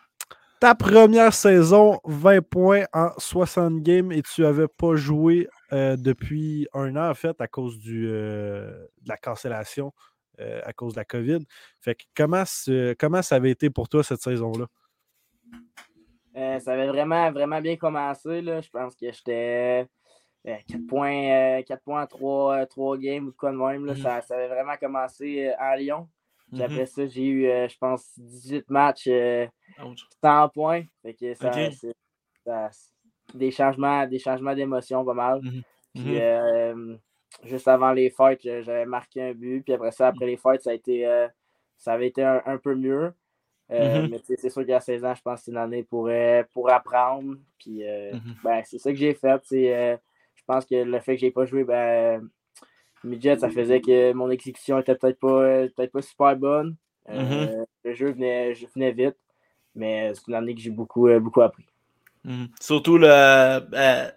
ta 0.60 0.74
première 0.74 1.34
saison, 1.34 2.00
20 2.06 2.42
points 2.42 2.86
en 2.94 3.10
60 3.18 3.82
games 3.84 4.12
et 4.12 4.24
tu 4.24 4.46
avais 4.46 4.68
pas 4.68 4.96
joué 4.96 5.48
euh, 5.72 5.96
depuis 5.98 6.68
un 6.74 6.96
an, 6.96 7.10
en 7.10 7.14
fait, 7.14 7.40
à 7.40 7.48
cause 7.48 7.78
du, 7.78 8.08
euh, 8.10 8.72
de 9.04 9.10
la 9.10 9.18
cancellation, 9.18 9.94
euh, 10.40 10.62
à 10.64 10.74
cause 10.74 10.94
de 10.94 11.00
la 11.00 11.06
COVID. 11.06 11.40
Fait 11.80 11.94
que 11.96 12.04
comment, 12.16 12.44
comment 12.98 13.22
ça 13.22 13.36
avait 13.36 13.52
été 13.52 13.70
pour 13.70 13.88
toi 13.88 14.04
cette 14.04 14.22
saison-là? 14.22 14.66
Euh, 16.38 16.60
ça 16.60 16.74
avait 16.74 16.88
vraiment, 16.88 17.32
vraiment 17.32 17.62
bien 17.62 17.78
commencé. 17.78 18.42
Là. 18.42 18.62
Je 18.62 18.70
pense 18.70 18.96
que 18.96 19.06
j'étais 19.12 19.88
4 20.68 20.88
points, 20.88 21.58
euh, 21.60 21.62
4 21.64 21.82
points 21.84 22.04
en 22.04 22.08
3, 22.08 22.66
3 22.68 22.98
games 22.98 23.28
ou 23.28 23.32
quoi 23.34 23.52
de 23.52 23.58
même. 23.58 23.86
Là. 23.86 23.94
Mhm. 23.94 24.00
ça, 24.00 24.22
ça 24.22 24.36
avait 24.36 24.48
vraiment 24.48 24.76
commencé 24.78 25.48
euh, 25.48 25.54
à 25.58 25.76
Lyon. 25.78 26.08
Puis 26.52 26.60
Mhm. 26.62 26.66
après 26.66 26.86
ça, 26.86 27.06
j'ai 27.08 27.26
eu, 27.26 27.48
euh, 27.48 27.68
je 27.68 27.78
pense, 27.78 28.12
18 28.18 28.70
matchs, 28.70 29.08
euh, 29.08 29.48
Ouch. 29.84 30.06
100 30.24 30.50
points. 30.50 30.84
Fait 31.02 31.14
que 31.14 31.34
ça, 31.34 31.48
Ok. 31.50 31.74
c'est- 31.74 31.96
ça- 32.46 32.70
des 33.34 33.50
changements, 33.52 34.06
des 34.06 34.20
changements 34.20 34.54
d'émotion 34.54 35.04
pas 35.04 35.14
mal. 35.16 35.42
Mhm. 35.42 35.62
Puis, 35.96 36.04
Mhm. 36.16 36.22
euh, 36.22 36.98
juste 37.44 37.68
avant 37.68 37.92
les 37.92 38.10
fêtes, 38.12 38.42
je- 38.44 38.62
j'avais 38.62 38.86
marqué 38.86 39.22
un 39.24 39.34
but. 39.34 39.64
Puis 39.64 39.74
après 39.74 39.92
ça, 39.92 40.10
après 40.10 40.28
les 40.28 40.38
fêtes, 40.38 40.62
ça 40.62 40.70
a 40.70 40.74
été, 40.74 41.08
euh, 41.08 41.28
ça 41.78 41.94
avait 41.94 42.08
été 42.08 42.24
un, 42.24 42.42
un 42.46 42.58
peu 42.58 42.76
mieux. 42.76 43.14
Euh. 43.72 44.08
Mais 44.12 44.20
c'est 44.24 44.50
sûr 44.50 44.64
qu'à 44.64 44.80
16 44.80 45.04
ans, 45.04 45.16
je 45.16 45.22
pense 45.24 45.40
que 45.40 45.46
c'est 45.46 45.52
une 45.52 45.58
année 45.58 45.82
pour, 45.84 46.08
euh, 46.08 46.44
pour 46.54 46.70
apprendre. 46.70 47.36
Puis 47.58 47.84
euh, 47.84 48.12
ben, 48.44 48.62
c'est 48.64 48.78
ça 48.78 48.92
que 48.92 48.96
j'ai 48.98 49.16
fait. 49.16 50.00
Je 50.48 50.54
pense 50.54 50.66
que 50.66 50.76
le 50.76 51.00
fait 51.00 51.16
que 51.16 51.22
j'ai 51.22 51.32
pas 51.32 51.46
joué, 51.46 51.64
ben, 51.64 52.30
midget, 53.04 53.38
ça 53.40 53.50
faisait 53.50 53.82
que 53.82 54.14
mon 54.14 54.30
exécution 54.30 54.78
était 54.80 54.96
peut-être 54.96 55.20
pas, 55.20 55.42
euh, 55.42 55.68
peut-être 55.76 55.92
pas 55.92 56.02
super 56.04 56.36
bonne. 56.36 56.76
Euh, 57.10 57.66
Le 57.84 57.94
jeu 57.94 58.12
venait, 58.12 58.54
je 58.54 58.68
venais 58.74 58.92
vite. 58.92 59.16
Mais 59.74 60.14
c'est 60.14 60.28
une 60.28 60.36
année 60.36 60.54
que 60.56 60.62
j'ai 60.62 60.70
beaucoup, 60.70 61.08
euh, 61.08 61.20
beaucoup 61.20 61.42
appris. 61.42 61.66
Mhm. 62.24 62.48
Surtout 62.62 62.98
le, 62.98 63.08
euh, 63.08 64.10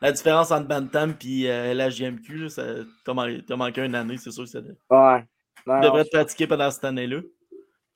la 0.00 0.12
différence 0.12 0.50
entre 0.50 0.66
Bantam 0.68 1.14
et 1.24 1.74
la 1.74 1.88
JMQ, 1.90 2.48
t'as 3.04 3.14
man- 3.14 3.42
manqué 3.50 3.82
une 3.84 3.94
année, 3.94 4.16
c'est 4.16 4.30
sûr 4.30 4.44
que 4.44 4.50
ça 4.50 4.60
de- 4.62 4.76
Ouais. 4.90 5.22
tu 5.56 5.62
Non, 5.66 5.80
devrais 5.80 5.98
non, 5.98 6.04
te 6.04 6.10
pratiquer 6.10 6.46
pendant 6.46 6.70
cette 6.70 6.84
année-là. 6.84 7.20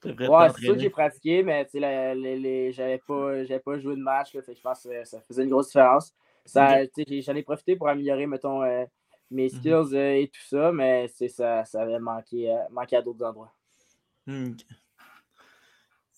Ouais, 0.05 0.49
c'est 0.55 0.63
sûr 0.65 0.75
que 0.75 0.81
j'ai 0.81 0.91
pratiqué, 0.91 1.43
mais 1.43 1.67
les- 1.75 2.39
les- 2.39 2.73
j'avais 2.73 2.99
pas, 2.99 3.45
j'avais 3.45 3.61
pas 3.61 3.79
joué 3.79 3.97
de 3.97 4.01
match. 4.03 4.33
Là, 4.35 4.43
fait 4.43 4.53
que 4.53 4.59
je 4.59 4.63
pense 4.63 4.85
que 4.85 5.05
ça 5.05 5.21
faisait 5.23 5.43
une 5.43 5.51
grosse 5.51 5.67
différence. 5.67 6.15
Ça, 6.49 6.79
J'en 6.97 7.35
ai 7.35 7.43
profité 7.43 7.77
pour 7.77 7.89
améliorer, 7.89 8.27
mettons, 8.27 8.63
euh, 8.63 8.85
mes 9.31 9.49
skills 9.49 9.95
euh, 9.95 10.21
et 10.21 10.29
tout 10.29 10.41
ça, 10.49 10.73
mais 10.73 11.09
c'est 11.09 11.29
ça, 11.29 11.65
ça 11.65 11.83
avait 11.83 11.99
manqué, 11.99 12.51
euh, 12.51 12.57
manqué 12.71 12.97
à 12.97 13.03
d'autres 13.03 13.25
endroits. 13.25 13.53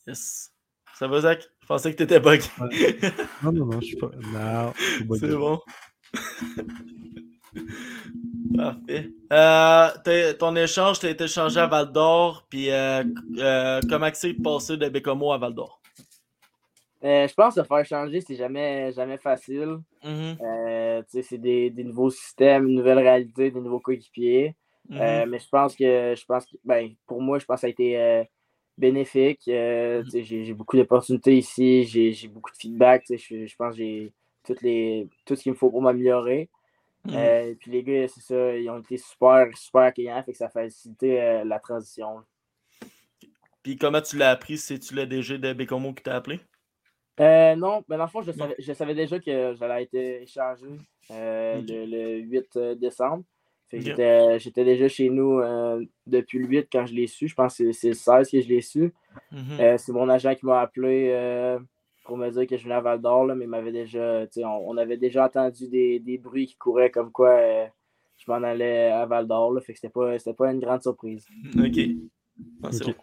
Yes. 0.07 0.53
Ça 0.95 1.09
va, 1.09 1.21
Zach? 1.21 1.49
Je 1.63 1.67
pensais 1.67 1.93
que 1.93 1.99
t'étais 1.99 2.21
bug. 2.21 2.43
Non, 3.43 3.53
non, 3.53 3.67
non, 3.67 3.81
je 3.81 3.87
suis 3.87 3.97
pas. 3.97 4.11
Non. 4.33 4.73
C'est 5.19 5.29
bon. 5.29 5.61
Parfait. 8.57 9.11
Euh, 9.33 10.33
ton 10.39 10.57
échange, 10.57 10.99
t'as 10.99 11.11
été 11.11 11.25
échangé 11.25 11.61
à 11.61 11.67
Val 11.67 11.93
d'Or, 11.93 12.47
puis 12.49 12.71
euh, 12.71 13.05
euh, 13.39 13.81
comment 13.89 14.11
c'est 14.13 14.35
de 14.35 14.43
passer 14.43 14.77
de 14.77 14.89
Bécomo 14.89 15.33
à 15.33 15.39
Val 15.39 15.55
d'Or? 15.55 15.80
Euh, 17.03 17.27
je 17.27 17.35
pense 17.35 17.55
que 17.55 17.63
faire 17.63 17.85
changer, 17.85 18.21
c'est 18.21 18.37
jamais, 18.37 18.93
jamais 18.93 19.17
facile. 19.17 19.79
Mhm. 20.05 20.37
Euh, 20.43 21.03
c'est 21.09 21.39
des, 21.39 21.71
des 21.71 21.85
nouveaux 21.85 22.11
systèmes, 22.11 22.69
une 22.69 22.75
nouvelle 22.75 22.99
réalité, 22.99 23.51
des 23.51 23.61
nouveaux 23.61 23.81
coéquipiers. 23.81 24.55
Euh, 24.93 25.25
Mhm. 25.25 25.31
mais 25.31 25.39
je 25.39 25.49
pense 25.49 25.77
que 25.77 26.15
je 26.17 26.25
pense 26.25 26.47
que 26.47 26.57
ben, 26.65 26.91
pour 27.07 27.23
moi, 27.23 27.39
je 27.39 27.45
pense 27.45 27.57
que 27.57 27.61
ça 27.61 27.67
a 27.69 27.71
été 27.71 27.97
euh, 27.97 28.25
bénéfique. 28.77 29.43
Euh, 29.49 30.03
sais, 30.09 30.25
j'ai, 30.25 30.53
beaucoup 30.53 30.77
d'opportunités 30.77 31.37
ici, 31.37 31.85
j'ai, 31.85 32.29
beaucoup 32.29 32.51
de 32.51 32.57
feedback. 32.57 33.05
Je, 33.09 33.47
je 33.47 33.57
pense 33.57 33.73
que 33.73 33.79
j'ai 33.79 34.13
toutes 34.45 34.63
les, 34.63 35.09
tout 35.25 35.37
ce 35.37 35.43
qu'il 35.43 35.53
me 35.53 35.57
faut 35.57 35.71
pour 35.71 35.83
m'améliorer. 35.83 36.49
Mhm. 37.05 37.15
Euh, 37.15 37.55
puis 37.59 37.71
les 37.71 37.83
gars, 37.83 38.09
c'est 38.09 38.21
ça, 38.21 38.57
ils 38.57 38.69
ont 38.69 38.79
été 38.79 38.99
super, 38.99 39.47
super 39.57 39.83
accueillants, 39.83 40.23
fait 40.23 40.33
que 40.33 40.39
ça 40.39 40.47
a 40.47 40.51
facilité 40.51 41.21
euh, 41.21 41.45
la 41.45 41.59
transition. 41.59 42.23
Puis 43.63 43.77
comment 43.77 44.01
tu 44.01 44.17
l'as 44.17 44.31
appris? 44.31 44.59
C'est-tu 44.59 44.95
le 44.95 45.07
DG 45.07 45.39
de 45.39 45.53
Bécomo 45.53 45.93
qui 45.95 46.03
t'a 46.03 46.17
appelé? 46.17 46.41
Euh, 47.21 47.55
non, 47.57 47.85
mais 47.89 47.97
dans 47.97 48.05
le 48.05 48.09
fond, 48.11 48.23
je 48.23 48.33
savais, 48.33 48.55
je 48.59 48.73
savais 48.73 48.95
déjà 48.95 49.19
que 49.21 49.55
j'allais 49.55 49.83
être 49.83 49.95
échangé 49.95 50.67
euh, 51.11 51.61
le, 51.69 51.85
le 51.87 52.19
8 52.21 52.59
décembre. 52.79 53.25
Fait 53.69 53.77
que 53.79 53.83
Ok. 53.83 53.89
j'étais, 53.89 54.39
j'étais 54.41 54.65
déjà 54.65 54.89
chez 54.89 55.11
nous 55.11 55.39
euh, 55.39 55.85
depuis 56.07 56.39
le 56.39 56.47
8 56.47 56.69
quand 56.73 56.87
je 56.87 56.95
l'ai 56.95 57.07
su. 57.07 57.29
Je 57.29 57.35
pense 57.35 57.59
que 57.59 57.71
c'est, 57.71 57.73
c'est 57.73 57.89
le 57.89 57.95
16 57.95 58.31
que 58.31 58.41
je 58.41 58.49
l'ai 58.49 58.61
su. 58.63 58.93
Mhm. 59.31 59.61
Euh, 59.61 59.77
c'est 59.79 59.93
mon 59.93 60.09
agent 60.09 60.35
qui 60.35 60.47
m'a 60.47 60.61
appelé 60.61 61.11
euh, 61.11 61.59
pour 62.05 62.17
me 62.17 62.29
dire 62.31 62.47
que 62.47 62.57
je 62.57 62.63
venais 62.65 62.75
à 62.75 62.81
Val 62.81 63.01
d'Or, 63.01 63.27
là, 63.27 63.35
mais 63.35 63.45
il 63.45 63.49
m'avait 63.49 63.71
déjà, 63.71 64.27
tu 64.27 64.41
sais, 64.41 64.45
on, 64.45 64.69
on 64.71 64.77
avait 64.77 64.97
déjà 64.97 65.27
entendu 65.27 65.69
des, 65.69 66.01
des 66.01 66.19
bruits 66.19 66.47
qui 66.47 66.57
couraient 66.57 66.91
comme 66.91 67.13
quoi 67.13 67.31
euh, 67.37 67.67
je 68.17 68.25
m'en 68.31 68.43
allais 68.43 68.87
à 68.91 69.05
Val 69.07 69.27
d'Or. 69.29 69.53
là. 69.53 69.61
Fait 69.61 69.73
que 69.75 69.79
c'était 69.79 69.93
pas, 69.93 70.19
c'était 70.19 70.35
pas 70.35 70.51
une 70.51 70.59
grande 70.61 70.83
surprise. 70.83 71.27
Ok. 71.57 71.79
Ah, 72.63 72.73
c'est 72.73 72.85
bon. 72.87 72.95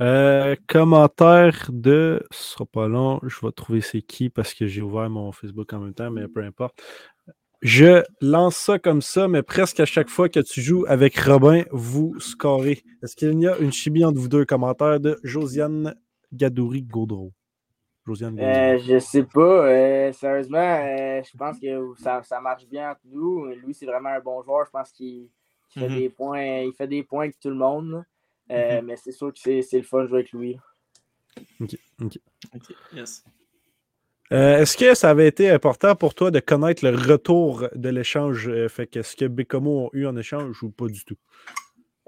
Euh, 0.00 0.56
commentaire 0.68 1.70
de. 1.72 2.22
Ce 2.30 2.52
sera 2.52 2.66
pas 2.66 2.88
long. 2.88 3.20
Je 3.22 3.44
vais 3.44 3.52
trouver 3.52 3.80
c'est 3.80 4.02
qui 4.02 4.28
parce 4.28 4.52
que 4.54 4.66
j'ai 4.66 4.82
ouvert 4.82 5.08
mon 5.08 5.32
Facebook 5.32 5.72
en 5.72 5.80
même 5.80 5.94
temps, 5.94 6.10
mais 6.10 6.28
peu 6.28 6.42
importe. 6.42 6.82
Je 7.62 8.02
lance 8.20 8.56
ça 8.56 8.78
comme 8.78 9.00
ça, 9.00 9.28
mais 9.28 9.42
presque 9.42 9.80
à 9.80 9.86
chaque 9.86 10.10
fois 10.10 10.28
que 10.28 10.40
tu 10.40 10.60
joues 10.60 10.84
avec 10.88 11.18
Robin, 11.18 11.64
vous 11.72 12.14
scorez. 12.20 12.82
Est-ce 13.02 13.16
qu'il 13.16 13.40
y 13.40 13.48
a 13.48 13.56
une 13.58 13.72
chimie 13.72 14.04
entre 14.04 14.18
vous 14.20 14.28
deux? 14.28 14.44
Commentaire 14.44 15.00
de 15.00 15.18
Josiane 15.24 15.94
Gadouri-Gaudreau. 16.34 17.32
Josiane 18.06 18.36
Gaudreau. 18.36 18.50
Euh, 18.50 18.78
je 18.78 18.98
sais 18.98 19.22
pas. 19.24 19.40
euh, 19.68 20.12
sérieusement, 20.12 20.58
euh, 20.58 21.22
je 21.24 21.36
pense 21.36 21.58
que 21.58 21.94
ça, 22.02 22.22
ça 22.22 22.40
marche 22.40 22.66
bien 22.66 22.90
entre 22.90 23.00
nous. 23.10 23.46
Lui, 23.46 23.72
c'est 23.74 23.86
vraiment 23.86 24.10
un 24.10 24.20
bon 24.20 24.42
joueur. 24.42 24.66
Je 24.66 24.70
pense 24.70 24.92
qu'il 24.92 25.28
qu'il 25.70 25.82
fait 25.82 25.88
Mhm. 25.88 25.98
des 25.98 26.08
points. 26.10 26.58
Il 26.60 26.72
fait 26.74 26.86
des 26.86 27.02
points 27.02 27.24
avec 27.24 27.40
tout 27.40 27.48
le 27.48 27.56
monde. 27.56 28.04
Euh, 28.50 28.80
Mhm. 28.80 28.86
Mais 28.86 28.96
c'est 28.96 29.12
sûr 29.12 29.32
que 29.32 29.38
c'est 29.38 29.62
c'est 29.62 29.78
le 29.78 29.82
fun 29.84 30.02
de 30.02 30.08
jouer 30.08 30.18
avec 30.20 30.32
lui. 30.32 30.58
Ok, 31.60 31.76
ok. 32.02 32.18
Ok, 32.54 32.74
yes. 32.94 33.24
Euh, 34.32 34.58
Est-ce 34.58 34.76
que 34.76 34.94
ça 34.94 35.10
avait 35.10 35.28
été 35.28 35.50
important 35.50 35.94
pour 35.94 36.14
toi 36.14 36.30
de 36.30 36.40
connaître 36.40 36.84
le 36.84 36.96
retour 36.96 37.68
de 37.74 37.88
l'échange? 37.88 38.48
euh, 38.48 38.68
fait 38.68 38.86
que 38.86 39.02
ce 39.02 39.14
que 39.16 39.24
Bécomo 39.26 39.86
ont 39.86 39.90
eu 39.92 40.06
en 40.06 40.16
échange 40.16 40.62
ou 40.62 40.70
pas 40.70 40.86
du 40.86 41.04
tout? 41.04 41.16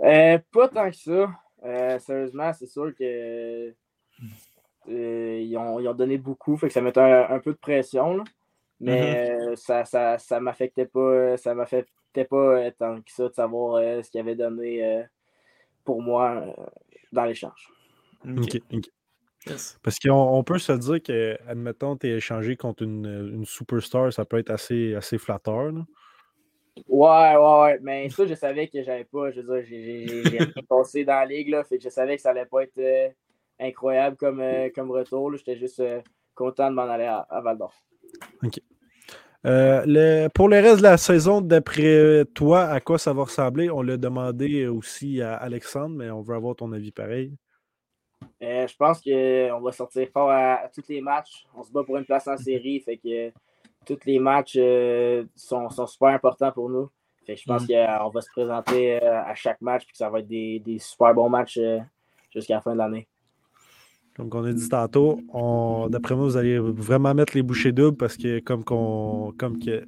Euh, 0.01 0.39
pas 0.53 0.69
tant 0.69 0.91
que 0.91 0.97
ça. 0.97 1.31
Euh, 1.65 1.99
sérieusement, 1.99 2.53
c'est 2.53 2.67
sûr 2.67 2.93
que 2.95 3.73
euh, 4.89 5.39
ils, 5.41 5.57
ont, 5.57 5.81
ils 5.81 5.89
ont 5.89 5.95
donné 5.95 6.19
beaucoup, 6.19 6.57
fait 6.57 6.69
que 6.69 6.73
ça 6.73 6.81
mettait 6.81 7.01
un, 7.01 7.29
un 7.31 7.41
peu 7.41 7.53
de 7.53 7.59
pression. 7.59 8.17
là. 8.17 8.25
Mais 8.81 9.31
euh, 9.31 9.57
ça, 9.57 9.85
ça, 9.85 10.19
ça 10.19 10.41
m'affectait 10.41 10.87
pas. 10.87 11.37
Ça 11.37 11.55
m'affectait 11.55 12.25
pas 12.25 12.71
tant 12.73 13.01
que 13.01 13.11
ça 13.13 13.29
de 13.29 13.35
savoir 13.35 13.77
euh, 13.77 14.03
ce 14.03 14.11
qu'ils 14.11 14.21
avaient 14.21 14.37
donné 14.37 14.85
euh, 14.85 15.03
pour 15.89 16.03
moi 16.03 16.33
euh, 16.37 16.67
dans 17.13 17.25
l'échange. 17.25 17.73
Ok. 18.23 18.57
Ok, 18.57 18.61
ok. 18.75 18.85
Yes. 19.47 19.79
Parce 19.83 19.99
qu'on 19.99 20.13
on 20.13 20.45
peut 20.45 20.59
se 20.59 20.73
dire 20.73 21.03
que, 21.03 21.39
admettons, 21.49 21.97
tu 21.97 22.09
es 22.09 22.17
échangé 22.19 22.57
contre 22.57 22.83
une, 22.83 23.07
une 23.33 23.47
superstar, 23.47 24.13
ça 24.13 24.27
peut 24.27 24.37
être 24.37 24.51
assez, 24.51 24.95
assez 24.95 25.17
flatteur. 25.17 25.73
là. 25.73 25.87
Ouais, 26.87 27.37
ouais, 27.37 27.61
ouais. 27.63 27.79
Mais 27.81 28.11
ça, 28.11 28.27
je 28.27 28.35
savais 28.35 28.69
que 28.69 28.83
j'avais 28.83 29.05
pas. 29.05 29.31
Je 29.31 29.41
veux 29.41 29.63
dire, 29.63 29.67
j'ai- 29.67 30.23
rien 30.29 30.47
passé 30.69 31.07
dans 31.07 31.15
la 31.21 31.25
ligue, 31.25 31.49
là. 31.49 31.65
Fait 31.65 31.79
que 31.79 31.85
je 31.85 31.89
savais 31.89 32.17
que 32.17 32.23
ça 32.23 32.31
allait 32.33 32.45
pas 32.45 32.65
être 32.65 32.77
euh, 32.77 33.09
incroyable 33.59 34.17
comme, 34.17 34.41
euh, 34.41 34.69
comme 34.75 34.91
retour. 34.91 35.35
J'étais 35.39 35.57
juste 35.57 35.81
euh, 35.81 36.03
content 36.35 36.69
de 36.71 36.75
m'en 36.75 36.83
aller 36.83 37.07
à, 37.07 37.21
à 37.31 37.41
Val 37.41 37.57
d'Or. 37.57 37.73
Euh, 39.49 39.83
le- 39.87 40.29
pour 40.29 40.49
le 40.49 40.57
reste 40.61 40.79
de 40.79 40.83
la 40.83 40.97
saison, 40.99 41.41
d'après 41.41 42.25
toi, 42.35 42.65
à 42.65 42.81
quoi 42.81 42.99
ça 42.99 43.13
va 43.13 43.23
ressembler? 43.25 43.71
On 43.71 43.83
l'a 43.83 43.97
demandé 43.97 44.67
aussi 44.67 45.23
à 45.23 45.37
Alexandre, 45.37 45.97
mais 45.97 46.11
on 46.11 46.21
veut 46.21 46.35
avoir 46.35 46.55
ton 46.57 46.71
avis 46.73 46.93
pareil. 46.93 47.33
Euh, 48.43 48.67
je 48.67 48.77
pense 48.77 49.01
qu'on 49.01 49.61
va 49.61 49.73
sortir 49.73 50.07
fort 50.13 50.31
à, 50.31 50.55
à 50.65 50.69
tous 50.69 50.83
les 50.89 51.01
matchs. 51.01 51.47
On 51.57 51.63
se 51.63 51.73
bat 51.73 51.83
pour 51.83 51.97
une 51.97 52.05
place 52.05 52.29
en 52.29 52.37
série. 52.37 52.81
Fait 52.81 52.97
que 52.99 53.29
euh, 53.29 53.31
tous 53.87 53.99
les 54.07 54.19
matchs 54.19 54.59
sont, 55.35 55.71
sont 55.71 55.87
super 55.87 56.09
importants 56.09 56.53
pour 56.53 56.69
nous. 56.69 56.91
Fait 57.25 57.35
que 57.35 57.41
je 57.41 57.47
pense 57.47 57.63
Mhm. 57.63 57.69
qu'on 57.69 58.09
va 58.11 58.21
se 58.21 58.31
présenter 58.31 59.03
à 59.03 59.35
chaque 59.35 59.61
match 59.61 59.85
et 59.85 59.91
que 59.93 59.97
ça 59.97 60.11
va 60.11 60.19
être 60.21 60.29
des, 60.29 60.61
des 60.61 60.79
super 60.79 61.15
bons 61.15 61.29
matchs 61.29 61.59
jusqu'à 62.35 62.55
la 62.57 62.61
fin 62.61 62.73
de 62.73 62.79
l'année. 62.79 63.07
Comme 64.19 64.29
on 64.33 64.45
a 64.45 64.53
dit 64.53 64.69
tantôt, 64.69 65.21
on- 65.33 65.89
d'après 65.89 66.15
moi, 66.15 66.25
vous 66.25 66.37
allez 66.37 66.59
vraiment 66.59 67.15
mettre 67.15 67.35
les 67.35 67.43
bouchées 67.43 67.73
doubles 67.73 67.97
parce 67.97 68.17
que, 68.17 68.41
comme, 68.41 68.65
qu'on, 68.65 69.33
comme 69.39 69.59
que, 69.59 69.87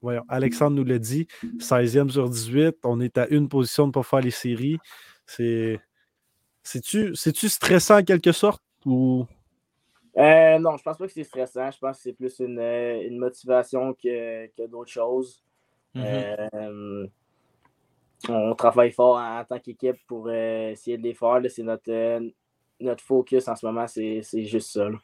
voyons, 0.00 0.24
Alexandre 0.28 0.76
nous 0.76 0.84
l'a 0.84 0.98
dit, 0.98 1.28
16e 1.60 2.08
sur 2.10 2.28
18, 2.28 2.78
on 2.84 3.00
est 3.00 3.16
à 3.18 3.28
une 3.28 3.48
position 3.48 3.84
de 3.84 3.88
ne 3.88 3.92
pas 3.92 4.02
faire 4.02 4.20
les 4.20 4.30
séries. 4.30 4.78
C'est. 5.26 5.78
C'est-tu, 6.62 7.14
c'est-tu 7.14 7.48
stressant 7.48 7.98
en 8.00 8.02
quelque 8.02 8.32
sorte 8.32 8.62
ou? 8.84 9.24
Euh, 10.18 10.58
non, 10.58 10.76
je 10.76 10.82
pense 10.82 10.98
pas 10.98 11.06
que 11.06 11.12
c'est 11.12 11.24
stressant. 11.24 11.70
Je 11.70 11.78
pense 11.78 11.96
que 11.96 12.02
c'est 12.02 12.12
plus 12.12 12.40
une, 12.40 12.58
une 12.58 13.18
motivation 13.18 13.94
que, 13.94 14.46
que 14.48 14.66
d'autres 14.66 14.90
choses. 14.90 15.42
Mhm. 15.94 16.04
Euh, 16.04 17.06
on 18.28 18.54
travaille 18.54 18.90
fort 18.92 19.16
en, 19.16 19.40
en 19.40 19.44
tant 19.44 19.58
qu'équipe 19.58 19.96
pour 20.06 20.26
euh, 20.28 20.70
essayer 20.72 20.98
de 20.98 21.02
les 21.04 21.14
faire. 21.14 21.40
là. 21.40 21.48
C'est 21.48 21.62
notre, 21.62 22.20
notre 22.80 23.02
focus 23.04 23.48
en 23.48 23.56
ce 23.56 23.66
moment, 23.66 23.86
c'est 23.86 24.20
c'est 24.22 24.44
juste 24.44 24.70
ça. 24.70 24.88
là. 24.88 24.98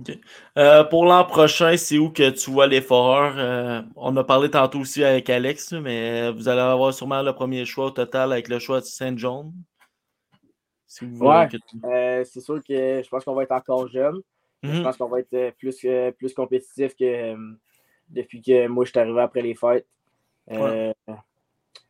Ok. 0.00 0.18
Euh, 0.58 0.82
pour 0.84 1.04
l'an 1.04 1.24
prochain, 1.24 1.76
c'est 1.76 1.98
où 1.98 2.10
que 2.10 2.30
tu 2.30 2.50
vois 2.50 2.66
les 2.66 2.80
foreurs? 2.80 3.34
Euh, 3.38 3.82
on 3.94 4.16
a 4.16 4.24
parlé 4.24 4.50
tantôt 4.50 4.80
aussi 4.80 5.04
avec 5.04 5.30
Alex, 5.30 5.72
mais 5.72 6.32
vous 6.32 6.48
allez 6.48 6.60
avoir 6.60 6.92
sûrement 6.92 7.22
le 7.22 7.32
premier 7.32 7.64
choix 7.64 7.86
au 7.86 7.90
total 7.90 8.32
avec 8.32 8.48
le 8.48 8.58
choix 8.58 8.80
de 8.80 8.86
Saint 8.86 9.16
John. 9.16 9.52
Si 10.86 11.04
vous 11.04 11.14
voulez 11.16 11.28
Ouais, 11.30 11.48
tu- 11.48 11.58
euh, 11.84 12.24
c'est 12.24 12.40
sûr 12.40 12.56
que 12.62 13.02
je 13.02 13.08
pense 13.08 13.24
qu'on 13.24 13.34
va 13.34 13.44
être 13.44 13.52
encore 13.52 13.86
jeune. 13.88 14.20
Je 14.62 14.68
Mhm. 14.68 14.82
pense 14.82 14.96
qu'on 14.96 15.08
va 15.08 15.20
être 15.20 15.34
euh, 15.34 15.50
plus, 15.52 15.76
euh, 15.84 16.10
plus 16.10 16.32
compétitif 16.34 16.96
que 16.96 17.04
euh, 17.04 17.36
depuis 18.08 18.40
que 18.42 18.66
moi 18.66 18.84
je 18.84 18.90
suis 18.90 18.98
arrivé 18.98 19.20
après 19.20 19.42
les 19.42 19.54
fêtes. 19.54 19.86
Euh, 20.50 20.92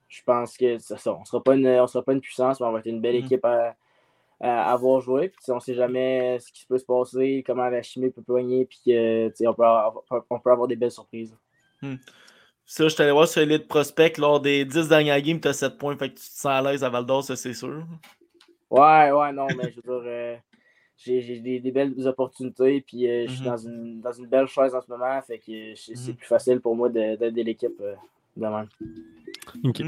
Je 0.08 0.22
pense 0.22 0.56
que 0.56 0.78
c'est 0.78 0.98
ça. 0.98 1.12
On 1.14 1.20
ne 1.20 1.24
sera, 1.24 1.42
pas 1.42 1.54
une- 1.56 1.66
on 1.66 1.86
sera 1.86 2.04
pas 2.04 2.12
une 2.12 2.20
puissance, 2.20 2.60
mais 2.60 2.66
on 2.66 2.72
va 2.72 2.78
être 2.78 2.86
une 2.86 3.00
belle 3.00 3.16
Mhm. 3.16 3.24
équipe 3.24 3.44
à 3.44 3.74
avoir 4.40 5.00
joué. 5.00 5.28
Puis, 5.28 5.50
on 5.50 5.56
ne 5.56 5.60
sait 5.60 5.74
jamais 5.74 6.38
ce 6.40 6.52
qui 6.52 6.66
peut 6.66 6.78
se 6.78 6.84
passer, 6.84 7.42
comment 7.46 7.68
la 7.68 7.82
chimie 7.82 8.10
peut 8.10 8.22
poigner, 8.22 8.64
puis 8.66 8.80
que, 8.84 9.28
tu 9.28 9.36
sais, 9.36 9.46
on, 9.46 9.54
peut 9.54 9.64
avoir, 9.64 10.02
on 10.30 10.38
peut 10.38 10.50
avoir 10.50 10.68
des 10.68 10.76
belles 10.76 10.90
surprises. 10.90 11.36
Ça, 12.66 12.88
je 12.88 12.96
t'allais 12.96 13.12
voir 13.12 13.28
sur 13.28 13.42
Elite 13.42 13.68
Prospect 13.68 14.14
lors 14.18 14.40
des 14.40 14.64
10 14.64 14.88
dernières 14.88 15.20
games, 15.20 15.38
tu 15.40 15.48
as 15.48 15.52
7 15.52 15.76
points, 15.76 15.96
fait 15.96 16.08
que 16.08 16.14
tu 16.14 16.20
te 16.26 16.32
sens 16.32 16.46
à 16.46 16.62
l'aise 16.62 16.82
à 16.82 16.88
Val 16.88 17.04
d'Or, 17.04 17.22
ça 17.22 17.36
c'est 17.36 17.52
sûr. 17.52 17.84
Ouais, 18.70 19.10
ouais, 19.12 19.32
non, 19.32 19.48
mais 19.54 19.70
je 19.70 19.76
veux 19.84 20.00
dire, 20.00 20.02
euh, 20.06 20.36
j'ai 20.96 21.40
des, 21.40 21.60
des 21.60 21.70
belles 21.70 21.94
opportunités, 22.08 22.80
puis 22.80 23.06
euh, 23.06 23.26
je 23.26 23.32
suis 23.32 23.40
Mhm. 23.42 23.50
dans, 23.50 23.56
une, 23.58 24.00
dans 24.00 24.12
une 24.12 24.26
belle 24.26 24.46
chaise 24.46 24.74
en 24.74 24.80
ce 24.80 24.90
moment, 24.90 25.20
fait 25.20 25.38
que 25.38 25.74
c'est 25.74 25.92
Mhm. 25.92 26.16
plus 26.16 26.26
facile 26.26 26.60
pour 26.60 26.74
moi 26.74 26.88
de- 26.88 27.16
d'aider 27.16 27.44
l'équipe 27.44 27.78
euh, 27.82 27.94
de 28.36 28.46
même. 28.46 28.68
OK. 29.62 29.82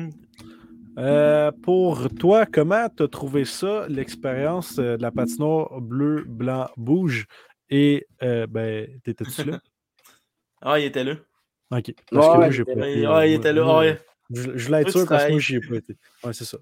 Euh, 0.98 1.50
pour 1.62 2.08
toi, 2.14 2.46
comment 2.46 2.88
tu 2.88 3.02
as 3.02 3.08
trouvé 3.08 3.44
ça, 3.44 3.86
l'expérience 3.88 4.78
euh, 4.78 4.96
de 4.96 5.02
la 5.02 5.10
patinoire 5.10 5.80
bleu, 5.80 6.24
blanc, 6.26 6.68
bouge? 6.76 7.26
Et, 7.68 8.06
euh, 8.22 8.46
ben, 8.46 8.88
t'étais-tu 9.04 9.44
là? 9.44 9.60
Ah, 10.62 10.80
il 10.80 10.86
était 10.86 11.04
là. 11.04 11.12
OK. 11.70 11.92
Parce 12.10 12.28
que 12.28 12.36
moi, 12.36 12.50
j'ai 12.50 12.64
pas 12.64 12.72
été. 12.72 13.06
Ouais, 13.06 13.30
il 13.30 13.34
était 13.34 13.52
là, 13.52 13.78
ouais. 13.78 14.00
Je, 14.30 14.56
je 14.56 14.66
voulais 14.66 14.80
être 14.80 14.90
Toi, 14.90 14.92
tu 14.92 14.98
sûr 15.00 15.08
parce 15.08 15.24
que 15.26 15.30
moi, 15.30 15.38
j'y 15.38 15.56
ai 15.56 15.60
pas 15.60 15.76
été. 15.76 15.96
Ouais, 16.24 16.32
c'est 16.32 16.46
ça. 16.46 16.58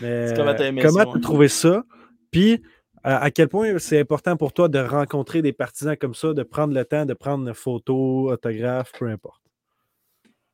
Mais 0.00 0.34
comment 0.82 1.04
tu 1.12 1.16
as 1.16 1.20
trouvé 1.20 1.48
ça? 1.48 1.84
Puis, 2.32 2.60
à, 3.04 3.18
à 3.18 3.30
quel 3.30 3.48
point 3.48 3.78
c'est 3.78 4.00
important 4.00 4.36
pour 4.36 4.52
toi 4.52 4.68
de 4.68 4.80
rencontrer 4.80 5.42
des 5.42 5.52
partisans 5.52 5.96
comme 5.96 6.14
ça, 6.14 6.34
de 6.34 6.42
prendre 6.42 6.74
le 6.74 6.84
temps, 6.84 7.06
de 7.06 7.14
prendre 7.14 7.46
une 7.46 7.54
photo, 7.54 8.30
autographe, 8.30 8.92
peu 8.98 9.08
importe? 9.08 9.39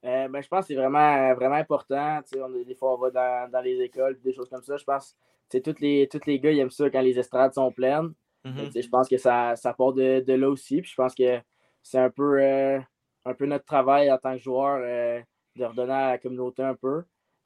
Euh, 0.06 0.28
ben, 0.28 0.40
je 0.42 0.48
pense 0.48 0.60
que 0.60 0.66
c'est 0.68 0.74
vraiment, 0.80 1.34
vraiment 1.34 1.56
important. 1.56 2.20
On, 2.36 2.48
des 2.50 2.74
fois, 2.74 2.94
on 2.94 2.98
va 2.98 3.10
dans, 3.10 3.50
dans 3.50 3.60
les 3.60 3.80
écoles, 3.80 4.18
des 4.22 4.32
choses 4.32 4.48
comme 4.48 4.62
ça. 4.62 4.76
Je 4.76 4.84
pense 4.84 5.16
que 5.50 5.58
tous 5.58 5.80
les, 5.80 6.08
tous 6.08 6.20
les 6.26 6.38
gars 6.40 6.50
ils 6.52 6.60
aiment 6.60 6.70
ça 6.70 6.88
quand 6.90 7.00
les 7.00 7.18
estrades 7.18 7.52
sont 7.54 7.72
pleines. 7.72 8.12
Mhm. 8.44 8.70
Je 8.74 8.88
pense 8.88 9.08
que 9.08 9.16
ça, 9.18 9.56
ça 9.56 9.72
part 9.74 9.92
de, 9.92 10.20
de 10.20 10.32
là 10.34 10.48
aussi. 10.48 10.80
Puis 10.80 10.90
je 10.90 10.94
pense 10.94 11.14
que 11.14 11.40
c'est 11.82 11.98
un 11.98 12.10
peu, 12.10 12.40
euh, 12.40 12.78
un 13.24 13.34
peu 13.34 13.46
notre 13.46 13.64
travail 13.64 14.10
en 14.12 14.18
tant 14.18 14.32
que 14.34 14.38
joueur 14.42 14.78
euh, 14.80 15.20
de 15.56 15.64
redonner 15.64 15.92
à 15.92 16.10
la 16.12 16.18
communauté 16.18 16.62
un 16.62 16.74
peu. 16.74 17.02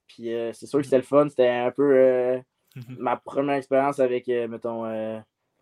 Puis 0.07 0.28
c'est 0.53 0.66
sûr 0.66 0.81
que 0.81 0.85
c'était 0.85 0.97
le 0.99 1.03
fun. 1.05 1.28
C'était 1.28 1.49
un 1.49 1.70
peu 1.70 2.41
Mhm. 2.77 2.97
ma 2.99 3.16
première 3.16 3.57
expérience 3.57 3.99
avec, 3.99 4.28
mettons, 4.28 4.85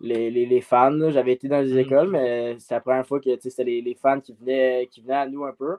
les, 0.00 0.30
les, 0.30 0.44
les 0.46 0.60
fans. 0.60 1.10
J'avais 1.10 1.32
été 1.32 1.48
dans 1.48 1.60
les 1.64 1.72
Mhm. 1.72 1.78
écoles, 1.78 2.08
mais 2.10 2.56
c'est 2.58 2.74
la 2.74 2.80
première 2.80 3.06
fois 3.06 3.18
que 3.20 3.30
c'était 3.40 3.64
les, 3.64 3.80
les 3.82 3.94
fans 3.94 4.20
qui 4.20 4.34
venaient, 4.34 4.88
qui 4.90 5.00
venaient 5.00 5.14
à 5.14 5.26
nous 5.26 5.44
un 5.44 5.52
peu. 5.52 5.76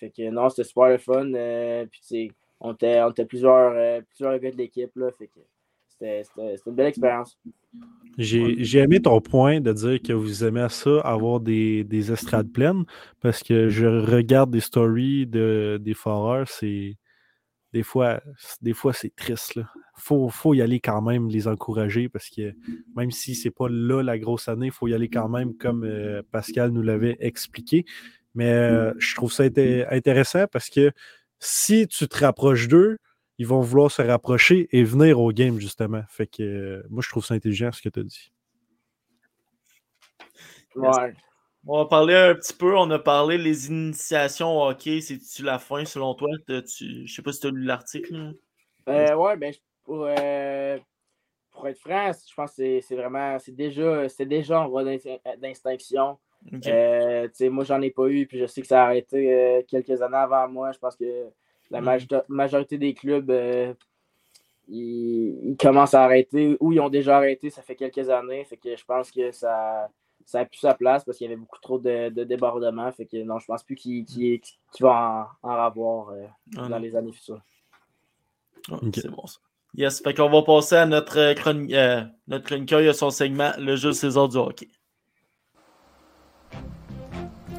Fait 0.00 0.10
que 0.10 0.28
non, 0.30 0.48
c'était 0.48 0.64
super 0.64 0.88
le 0.88 0.98
fun. 0.98 1.32
euh, 1.34 1.86
puis 1.86 2.00
tu 2.00 2.06
sais, 2.06 2.28
on 2.58 2.72
était, 2.72 3.00
on 3.02 3.10
était 3.10 3.26
plusieurs, 3.26 3.72
euh, 3.74 4.00
plusieurs 4.08 4.38
gars 4.38 4.50
de 4.50 4.56
l'équipe. 4.56 4.90
là, 4.96 5.10
Fait 5.12 5.26
que 5.28 5.40
c'était 5.88 6.22
c'était- 6.24 6.56
c'était 6.56 6.70
une 6.70 6.76
belle 6.76 6.86
expérience. 6.88 7.38
J'ai 8.18 8.64
j'ai 8.64 8.80
aimé 8.80 9.00
ton 9.00 9.20
point 9.20 9.60
de 9.60 9.72
dire 9.72 10.00
que 10.02 10.12
vous 10.12 10.44
aimez 10.44 10.66
ça, 10.70 11.00
avoir 11.00 11.40
des, 11.40 11.84
des 11.84 12.10
estrades 12.12 12.50
pleines, 12.50 12.84
parce 13.20 13.42
que 13.42 13.68
je 13.68 13.86
regarde 13.86 14.50
des 14.50 14.60
stories 14.60 15.26
de, 15.26 15.78
des 15.80 15.94
foreurs, 15.94 16.48
c'est 16.48 16.96
des 17.72 17.84
fois, 17.84 18.20
des 18.60 18.72
fois 18.74 18.92
c'est 18.92 19.14
triste. 19.14 19.52
Il 19.56 19.64
faut, 20.02 20.28
faut 20.28 20.54
y 20.54 20.60
aller 20.62 20.80
quand 20.80 21.00
même, 21.02 21.28
les 21.28 21.46
encourager, 21.46 22.08
parce 22.08 22.28
que 22.28 22.52
même 22.96 23.10
si 23.12 23.34
c'est 23.34 23.50
pas 23.52 23.68
là 23.68 24.02
la 24.02 24.18
grosse 24.18 24.48
année, 24.48 24.66
il 24.66 24.72
faut 24.72 24.88
y 24.88 24.94
aller 24.94 25.08
quand 25.08 25.28
même, 25.28 25.54
comme 25.56 25.84
euh, 25.84 26.22
Pascal 26.32 26.70
nous 26.72 26.82
l'avait 26.82 27.16
expliqué. 27.20 27.84
Mais 28.34 28.50
euh, 28.52 28.92
je 28.98 29.14
trouve 29.14 29.32
ça 29.32 29.44
inté- 29.44 29.86
intéressant 29.90 30.46
parce 30.46 30.68
que 30.70 30.92
si 31.38 31.88
tu 31.88 32.06
te 32.08 32.18
rapproches 32.24 32.68
d'eux, 32.68 32.98
ils 33.38 33.46
vont 33.46 33.60
vouloir 33.60 33.90
se 33.90 34.02
rapprocher 34.02 34.68
et 34.72 34.84
venir 34.84 35.18
au 35.18 35.32
game, 35.32 35.58
justement. 35.58 36.02
Fait 36.08 36.26
que 36.26 36.42
euh, 36.42 36.82
moi, 36.90 37.02
je 37.02 37.08
trouve 37.08 37.24
ça 37.24 37.34
intelligent 37.34 37.72
ce 37.72 37.80
que 37.82 37.88
tu 37.88 38.00
as 38.00 38.04
dit. 38.04 38.32
Ouais. 40.76 41.14
On 41.66 41.78
va 41.78 41.86
parler 41.86 42.14
un 42.14 42.34
petit 42.34 42.54
peu. 42.54 42.76
On 42.76 42.90
a 42.90 42.98
parlé 42.98 43.36
des 43.36 43.68
initiations 43.68 44.58
au 44.58 44.68
hockey. 44.70 45.00
C'est-tu 45.00 45.42
la 45.42 45.58
fin 45.58 45.84
selon 45.84 46.14
toi? 46.14 46.28
T'as-tu- 46.46 47.06
Je 47.06 47.14
sais 47.14 47.22
pas 47.22 47.32
si 47.32 47.40
tu 47.40 47.46
as 47.48 47.50
lu 47.50 47.64
l'article. 47.64 48.14
là. 48.14 48.32
Euh, 48.88 49.14
ouais, 49.14 49.36
ben, 49.36 49.52
pour, 49.84 50.06
euh, 50.08 50.78
pour 51.50 51.68
être 51.68 51.78
franc, 51.78 52.12
je 52.12 52.34
pense 52.34 52.50
que 52.50 52.56
c'est- 52.56 52.80
c'est 52.80 52.96
vraiment, 52.96 53.38
c'est 53.38 53.54
déjà, 53.54 54.08
c'est 54.08 54.24
déjà 54.26 54.60
en 54.60 54.68
voie 54.68 54.84
d'extinction. 54.84 56.18
Ok. 56.52 56.66
Euh, 56.66 57.24
tu 57.28 57.34
sais, 57.34 57.48
moi, 57.50 57.64
j'en 57.64 57.80
ai 57.82 57.90
pas 57.90 58.06
eu, 58.08 58.26
puis 58.26 58.38
je 58.38 58.46
sais 58.46 58.62
que 58.62 58.66
ça 58.66 58.82
a 58.82 58.86
arrêté 58.86 59.32
euh, 59.32 59.62
quelques 59.68 60.00
années 60.02 60.16
avant 60.16 60.48
moi. 60.48 60.72
Je 60.72 60.78
pense 60.78 60.96
que 60.96 61.26
la 61.70 61.80
Mm. 61.80 61.84
majorité, 61.84 62.16
majorité 62.28 62.78
des 62.78 62.94
clubs, 62.94 63.30
euh, 63.30 63.74
ils, 64.68 65.50
ils 65.50 65.56
commencent 65.56 65.94
à 65.94 66.02
arrêter 66.04 66.56
ou 66.60 66.72
ils 66.72 66.80
ont 66.80 66.88
déjà 66.88 67.16
arrêté, 67.16 67.50
ça 67.50 67.62
fait 67.62 67.76
quelques 67.76 68.08
années. 68.08 68.44
Fait 68.44 68.56
que 68.56 68.76
je 68.76 68.84
pense 68.84 69.10
que 69.10 69.32
ça, 69.32 69.88
ça 70.24 70.40
a 70.40 70.44
plus 70.44 70.58
sa 70.58 70.74
place 70.74 71.04
parce 71.04 71.18
qu'il 71.18 71.26
y 71.26 71.30
avait 71.32 71.40
beaucoup 71.40 71.58
trop 71.60 71.78
de, 71.78 72.08
de 72.08 72.24
débordements. 72.24 72.90
Fait 72.92 73.06
que 73.06 73.22
non, 73.22 73.38
je 73.38 73.46
pense 73.46 73.62
plus 73.62 73.74
qu'il 73.76 74.04
qu'il- 74.04 74.40
qu'il 74.40 74.82
va 74.86 75.28
en, 75.42 75.48
en 75.48 75.52
avoir 75.54 76.10
euh, 76.10 76.24
Ah, 76.56 76.62
dans 76.62 76.68
non. 76.70 76.78
les 76.78 76.94
années 76.96 77.12
futures. 77.12 77.42
Ah. 78.70 78.78
C'est 78.94 79.08
bon 79.10 79.26
ça. 79.26 79.38
Yes, 79.74 80.00
fait 80.02 80.14
qu'on 80.14 80.28
va 80.30 80.42
passer 80.42 80.74
à 80.76 80.86
notre, 80.86 81.32
chroni- 81.34 81.74
euh, 81.74 82.02
notre 82.26 82.44
chroniqueur. 82.46 82.80
Il 82.80 82.88
a 82.88 82.92
son 82.92 83.10
segment, 83.10 83.52
le 83.58 83.76
jeu 83.76 83.92
César 83.92 84.28
du 84.28 84.36
hockey. 84.36 84.68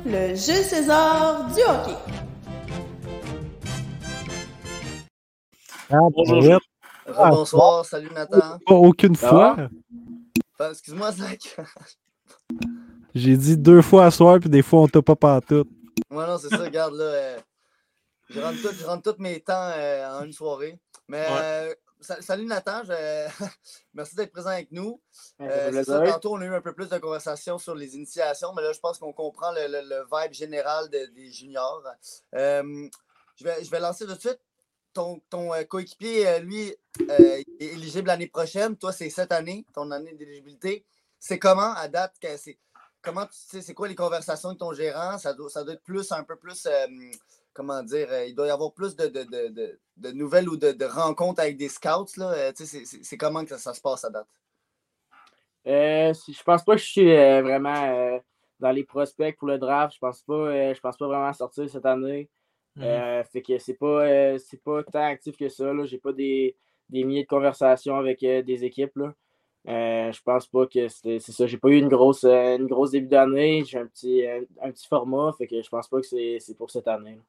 Le 0.06 0.30
jeu 0.36 0.64
César 0.64 1.46
du 1.54 1.62
hockey. 1.62 1.98
Bonjour, 5.90 6.38
ouais. 6.38 6.42
Jules. 6.42 6.60
Bonsoir, 7.16 7.86
salut 7.86 8.10
Nathan. 8.14 8.58
Pas 8.66 8.74
aucune 8.76 9.16
Ça 9.16 9.30
fois. 9.30 9.56
Enfin, 10.60 10.72
Excuse-moi, 10.72 11.12
Zach. 11.12 11.58
J'ai 13.16 13.36
dit 13.36 13.58
deux 13.58 13.82
fois 13.82 14.06
à 14.06 14.12
soir, 14.12 14.40
puis 14.40 14.50
des 14.50 14.62
fois, 14.62 14.82
on 14.82 14.88
t'a 14.88 15.02
pas 15.02 15.16
pantoute. 15.16 15.68
Moi, 16.10 16.26
non, 16.26 16.38
c'est 16.38 16.50
ça, 16.50 16.58
regarde, 16.58 16.94
là. 16.96 17.04
euh, 17.04 17.38
je, 18.30 18.40
rentre 18.40 18.62
tout- 18.62 18.76
je 18.80 18.86
rentre 18.86 19.14
tous 19.14 19.22
mes 19.22 19.40
temps 19.42 19.54
euh, 19.76 20.20
en 20.20 20.24
une 20.26 20.32
soirée. 20.34 20.80
Mais 21.10 21.20
Ouais. 21.20 21.28
euh, 21.42 21.74
salut 22.02 22.46
Nathan, 22.46 22.84
je- 22.84 23.30
merci 23.94 24.16
d'être 24.16 24.32
présent 24.32 24.50
avec 24.50 24.72
nous. 24.72 25.02
Euh, 25.42 25.72
ça, 25.84 26.00
tantôt, 26.12 26.34
on 26.36 26.42
a 26.42 26.46
eu 26.46 26.54
un 26.54 26.62
peu 26.62 26.74
plus 26.74 26.90
de 26.90 26.98
conversation 26.98 27.58
sur 27.58 27.76
les 27.76 27.96
initiations, 27.96 28.54
mais 28.54 28.62
là, 28.62 28.72
je 28.74 28.80
pense 28.80 28.98
qu'on 29.00 29.14
comprend 29.14 29.52
le, 29.52 29.68
le- 29.68 29.88
le 29.88 30.06
vibe 30.12 30.34
général 30.34 30.90
de- 30.90 31.06
des 31.14 31.32
juniors. 31.32 31.84
Euh, 32.36 32.88
je, 33.36 33.44
vais, 33.44 33.64
je 33.64 33.70
vais 33.72 33.80
lancer 33.80 34.06
tout 34.06 34.16
de 34.16 34.20
suite. 34.20 34.40
Ton, 34.94 35.22
ton 35.30 35.54
euh, 35.54 35.64
coéquipier, 35.64 36.28
euh, 36.28 36.40
lui, 36.40 36.76
euh, 37.10 37.38
est 37.60 37.66
éligible 37.66 38.08
l'année 38.08 38.28
prochaine. 38.28 38.76
Toi, 38.76 38.92
c'est 38.92 39.10
cette 39.10 39.32
année, 39.32 39.66
ton 39.74 39.90
année 39.92 40.14
d'éligibilité. 40.14 40.86
C'est 41.18 41.40
comment, 41.40 41.74
à 41.76 41.88
date, 41.88 42.14
comment 43.02 43.26
tu 43.26 43.32
sais, 43.38 43.62
c'est 43.62 43.74
quoi 43.74 43.88
les 43.88 43.96
conversations 43.96 44.50
avec 44.50 44.60
ton 44.60 44.74
gérant? 44.74 45.18
Ça 45.18 45.34
doit, 45.34 45.50
ça 45.50 45.64
doit 45.64 45.76
être 45.76 45.84
plus, 45.84 46.12
un 46.12 46.24
peu 46.24 46.36
plus, 46.36 46.68
comment 47.54 47.84
dire, 47.84 48.08
euh, 48.12 48.26
il 48.26 48.36
doit 48.36 48.48
y 48.48 48.50
avoir 48.50 48.74
plus 48.74 48.96
de, 48.96 49.08
de, 49.08 49.24
de- 49.24 49.48
de- 49.50 49.80
de 49.98 50.12
nouvelles 50.12 50.50
ou 50.50 50.58
de, 50.58 50.72
de 50.72 50.86
rencontres 50.86 51.42
avec 51.42 51.58
des 51.58 51.70
scouts. 51.70 52.18
Là. 52.18 52.32
Euh, 52.32 52.52
tu 52.54 52.66
sais, 52.66 52.80
c'est, 52.80 52.86
c'est- 52.86 53.04
c'est 53.04 53.18
comment 53.18 53.44
que 53.44 53.50
ça, 53.50 53.58
ça 53.58 53.74
se 53.74 53.82
passe 53.82 54.04
à 54.06 54.10
date? 54.10 54.28
Euh, 55.68 56.14
je 56.28 56.44
pense 56.44 56.64
pas 56.64 56.74
que 56.76 56.82
je 56.82 56.88
suis 56.88 57.12
euh, 57.12 57.42
vraiment 57.44 57.76
euh, 57.84 58.18
dans 58.60 58.72
les 58.72 58.84
prospects 58.84 59.36
pour 59.38 59.48
le 59.48 59.58
draft. 59.60 59.94
Je 59.94 60.00
pense 60.00 60.22
pas, 60.24 60.34
euh, 60.34 60.74
je 60.74 60.80
pense 60.80 60.98
pas 60.98 61.08
vraiment 61.08 61.34
sortir 61.34 61.70
cette 61.70 61.86
année. 61.86 62.30
Mhm. 62.76 62.84
Euh, 62.84 63.24
fait 63.26 63.42
que 63.42 63.58
c'est 63.60 63.74
pas, 63.76 64.06
euh, 64.08 64.38
c'est 64.40 64.62
pas 64.64 64.84
tant 64.84 65.04
actif 65.04 65.36
que 65.38 65.50
ça. 65.50 65.72
Là. 65.74 65.86
J'ai 65.86 66.00
pas 66.00 66.14
des, 66.14 66.56
des 66.90 67.04
milliers 67.04 67.24
de 67.24 67.28
conversations 67.28 67.96
avec 67.98 68.24
euh, 68.24 68.42
des 68.42 68.64
équipes. 68.64 68.96
Là. 68.96 69.14
Euh, 69.68 70.12
je 70.12 70.22
pense 70.24 70.48
pas 70.48 70.66
que 70.66 70.88
c'est 70.88 71.20
ça. 71.20 71.46
J'ai 71.46 71.58
pas 71.60 71.70
eu 71.70 71.78
une 71.78 71.90
grosse, 71.90 72.24
une 72.24 72.66
grosse 72.66 72.92
début 72.92 73.08
d'année. 73.08 73.64
J'ai 73.64 73.78
un 73.78 73.86
petit, 73.86 74.26
un 74.26 74.72
petit 74.72 74.88
format. 74.88 75.32
Fait 75.38 75.46
que 75.46 75.62
je 75.62 75.70
pense 75.70 75.88
pas 75.88 76.00
que 76.02 76.08
c'est 76.08 76.38
c'est 76.40 76.56
pour 76.58 76.72
cette 76.72 76.88
année. 76.88 77.16
là. 77.16 77.22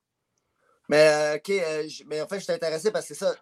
Mais, 0.92 1.08
euh, 1.08 1.36
OK, 1.36 1.48
euh, 1.48 1.88
mais 2.06 2.20
en 2.20 2.26
fait, 2.28 2.38
je 2.38 2.44
suis 2.44 2.52
intéressé 2.52 2.90
parce 2.90 3.08
que 3.08 3.14
ça. 3.14 3.34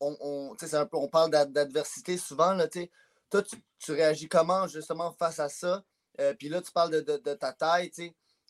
On, 0.00 0.16
on, 0.18 0.54
c'est 0.58 0.74
un 0.74 0.86
peu, 0.86 0.96
on 0.96 1.08
parle 1.08 1.30
d'ad- 1.30 1.52
d'adversité 1.52 2.16
souvent. 2.16 2.54
Là. 2.54 2.68
Toi, 3.30 3.42
tu, 3.78 3.92
réagis 3.92 4.28
comment 4.28 4.66
justement 4.66 5.12
face 5.12 5.38
à 5.38 5.50
ça? 5.50 5.84
Euh, 6.20 6.32
Puis 6.32 6.48
là, 6.48 6.62
tu 6.62 6.72
parles 6.72 6.90
de, 6.92 7.00
de- 7.02 7.34
ta 7.34 7.52
taille. 7.52 7.90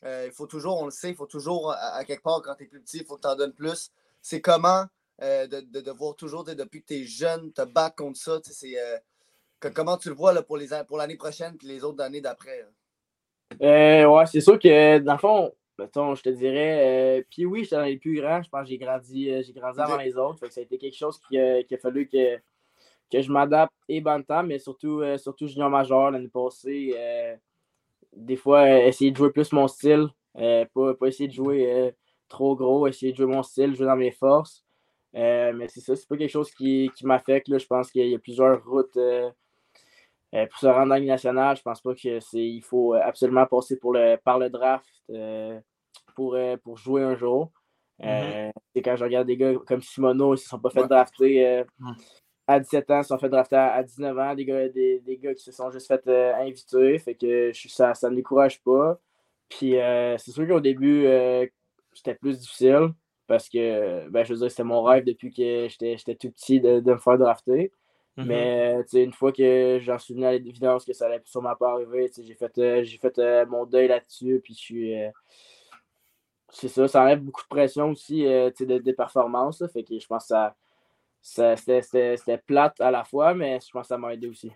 Il 0.05 0.31
faut 0.33 0.47
toujours, 0.47 0.81
on 0.81 0.85
le 0.85 0.93
sait, 0.93 1.11
il 1.11 1.17
faut 1.17 1.27
toujours, 1.27 1.73
à, 1.73 2.05
quelque 2.05 2.23
part, 2.23 2.41
quand 2.41 2.55
tu 2.55 2.65
es 2.65 2.67
plus 2.69 2.81
petit, 2.81 2.99
il 2.99 3.05
faut 3.05 3.17
que 3.17 3.23
tu 3.23 3.29
en 3.29 3.35
donnes 3.35 3.55
plus. 3.55 3.91
C'est 4.23 4.41
comment 4.41 4.85
de, 5.21 5.81
de, 5.81 5.91
voir 5.91 6.15
toujours, 6.15 6.45
depuis 6.45 6.83
que 6.83 6.87
tu 6.87 7.01
es 7.01 7.05
jeune, 7.05 7.53
te 7.53 7.63
battre 7.63 7.97
contre 7.97 8.19
ça? 8.19 8.41
que- 9.59 9.69
comment 9.71 9.97
tu 9.97 10.09
le 10.09 10.15
vois 10.15 10.33
là, 10.33 10.45
pour 10.45 10.59
an- 10.59 10.85
pour 10.87 10.99
l'année 10.99 11.17
prochaine 11.17 11.57
puis 11.57 11.67
les 11.67 11.83
autres 11.83 12.01
années 12.05 12.21
d'après? 12.21 12.65
ouais, 13.61 14.27
c'est 14.27 14.41
sûr 14.41 14.57
que 14.57 14.99
dans 14.99 15.15
le 15.15 15.19
fond, 15.19 15.53
mettons, 15.79 16.15
je 16.15 16.23
te 16.23 16.29
dirais, 16.31 17.19
euh, 17.21 17.23
puis 17.31 17.45
oui, 17.47 17.65
j'étais 17.65 17.77
dans 17.77 17.83
les 17.85 17.99
plus 17.99 18.21
grands. 18.21 18.43
Je 18.43 18.49
pense 18.49 18.63
que 18.65 18.69
j'ai 18.71 18.79
grandi, 18.79 19.31
euh, 19.31 19.43
j'ai 19.43 19.53
grandi 19.53 19.81
avant 19.81 19.97
les 19.99 20.17
autres. 20.17 20.39
Fait 20.41 20.49
que 20.49 20.55
ça 20.55 20.61
a 20.61 20.65
été 20.65 20.79
quelque 20.79 20.97
chose 20.97 21.21
qui, 21.29 21.39
a- 21.39 21.63
qu'il 21.63 21.77
a 21.77 21.81
fallu 21.81 22.09
que, 22.09 22.37
que 23.13 23.21
je 23.23 23.31
m'adapte 23.33 23.75
et 23.89 24.01
bantam, 24.01 24.49
mais 24.49 24.59
surtout, 24.59 25.01
euh, 25.01 25.19
surtout 25.19 25.47
junior 25.49 25.71
major 25.71 26.11
l'année 26.11 26.29
passée. 26.29 26.95
euh, 26.97 27.37
des 28.15 28.37
fois, 28.37 28.61
euh, 28.63 28.87
essayer 28.87 29.11
de 29.11 29.17
jouer 29.17 29.31
plus 29.33 29.53
mon 29.53 29.69
style. 29.69 30.09
euh, 30.39 30.65
pas, 30.75 30.95
pas 30.95 31.07
essayer 31.09 31.29
de 31.29 31.35
jouer 31.35 31.71
euh, 31.73 31.91
trop 32.29 32.57
gros, 32.57 32.87
essayer 32.87 33.13
de 33.13 33.17
jouer 33.17 33.27
mon 33.27 33.43
style, 33.43 33.75
jouer 33.77 33.87
dans 33.87 33.97
mes 33.97 34.11
forces. 34.13 34.65
Euh, 35.15 35.53
mais 35.55 35.69
c'est 35.69 35.81
ça, 35.81 35.97
c'est 35.97 36.07
pas 36.09 36.17
quelque 36.17 36.31
chose 36.31 36.51
qui, 36.53 36.91
qui 36.97 37.07
m'affecte. 37.07 37.47
Je 37.59 37.67
pense 37.67 37.91
qu'il 37.91 38.07
y 38.09 38.15
a 38.15 38.19
plusieurs 38.19 38.65
routes. 38.67 38.97
Euh, 40.37 40.47
pour 40.47 40.59
se 40.59 40.67
rendre 40.67 40.81
dans 40.81 40.95
la 40.95 40.99
Ligue 40.99 41.09
nationale, 41.09 41.57
je 41.57 41.63
pense 41.63 41.81
pas 41.81 41.95
que 41.95 42.21
c'est. 42.21 42.45
Il 42.47 42.63
faut 42.63 42.95
euh, 42.95 43.01
absolument 43.03 43.47
passer 43.47 43.77
pour 43.79 43.93
le, 43.93 44.17
par 44.17 44.39
le 44.39 44.51
draft 44.51 44.87
euh, 45.11 45.59
pour, 46.15 46.37
pour 46.63 46.77
jouer 46.77 47.03
un 47.03 47.17
jour. 47.17 47.51
Et 48.03 48.83
Quand 48.83 48.97
je 48.97 49.05
regarde 49.05 49.27
des 49.27 49.37
gars 49.37 49.55
comme 49.67 49.81
Simono, 49.83 50.29
ils 50.29 50.31
ne 50.33 50.37
se 50.37 50.49
sont 50.49 50.59
pas 50.59 50.71
fait 50.71 50.83
Ouais. 50.83 50.89
drafter 50.89 51.65
à 52.49 52.61
17 52.61 52.91
ans 52.93 53.03
se 53.03 53.09
sont 53.09 53.19
fait 53.19 53.29
drafter 53.29 53.57
à, 53.57 53.73
à 53.75 53.83
19 53.83 54.19
ans, 54.19 54.35
des 54.35 54.45
gars, 54.45 54.69
des, 54.69 55.01
des 55.01 55.17
gars 55.17 55.35
qui 55.35 55.43
se 55.43 55.51
sont 55.51 55.71
juste 55.73 55.89
fait 55.89 56.07
inviter. 56.35 56.99
Fait 56.99 57.15
que 57.17 57.51
je, 57.53 57.69
ça 57.69 57.93
ne 58.11 58.15
décourage 58.15 58.63
pas. 58.63 58.99
Puis 59.49 59.73
c'est 60.19 60.31
sûr 60.33 60.47
qu'au 60.47 60.61
début, 60.61 61.07
c'était 61.93 62.15
plus 62.15 62.39
difficile 62.39 62.91
parce 63.27 63.49
que 63.49 64.09
ben, 64.11 64.25
je 64.25 64.33
veux 64.35 64.39
dire, 64.41 64.51
c'était 64.51 64.63
mon 64.65 64.83
rêve 64.83 65.05
depuis 65.05 65.31
que 65.33 65.67
j'étais 65.69 65.97
j'étais 65.99 66.15
tout 66.15 66.31
petit 66.31 66.61
de, 66.61 66.81
de 66.81 66.93
me 66.93 66.99
faire 66.99 67.19
drafter. 67.19 67.73
Mhm. 68.17 68.27
Mais 68.27 68.83
tu 68.85 68.91
sais, 68.91 69.03
une 69.05 69.13
fois 69.13 69.33
que 69.33 69.79
j'en 69.83 69.99
suis 69.99 70.15
venu 70.15 70.25
à 70.27 70.33
l'évidence 70.33 70.85
que 70.85 70.93
ça 70.93 71.07
allait 71.07 71.21
sûrement 71.25 71.55
pas 71.55 71.73
arriver, 71.73 72.09
tu 72.09 72.17
sais, 72.17 72.23
j'ai 72.25 72.35
fait, 72.35 72.57
euh, 72.59 72.83
j'ai 72.83 72.99
fait 72.99 73.19
euh, 73.19 73.45
mon 73.47 73.67
deuil 73.67 73.89
là-dessus. 73.89 74.41
Puis 74.43 74.55
je 74.55 74.59
suis. 74.59 75.03
euh, 75.03 75.11
c'est 76.51 76.69
ça, 76.69 76.89
ça 76.89 77.03
enlève 77.03 77.21
beaucoup 77.21 77.43
de 77.43 77.49
pression 77.49 77.91
aussi 77.91 78.27
euh, 78.27 78.51
tu 78.51 78.59
sais, 78.59 78.67
de, 78.67 78.79
de 78.79 78.93
performance. 78.93 79.61
là. 79.61 79.69
fait 79.69 79.85
que 79.85 79.99
je 79.99 80.07
pense 80.07 80.25
que 80.25 80.29
ça, 80.29 80.55
ça, 81.21 81.57
c'était, 81.57 82.39
plate 82.39 82.81
à 82.81 82.91
la 82.91 83.05
fois, 83.05 83.35
mais 83.35 83.59
je 83.61 83.71
pense 83.71 83.83
que 83.83 83.89
ça 83.89 83.99
m'a 83.99 84.15
aidé 84.15 84.29
aussi. 84.29 84.51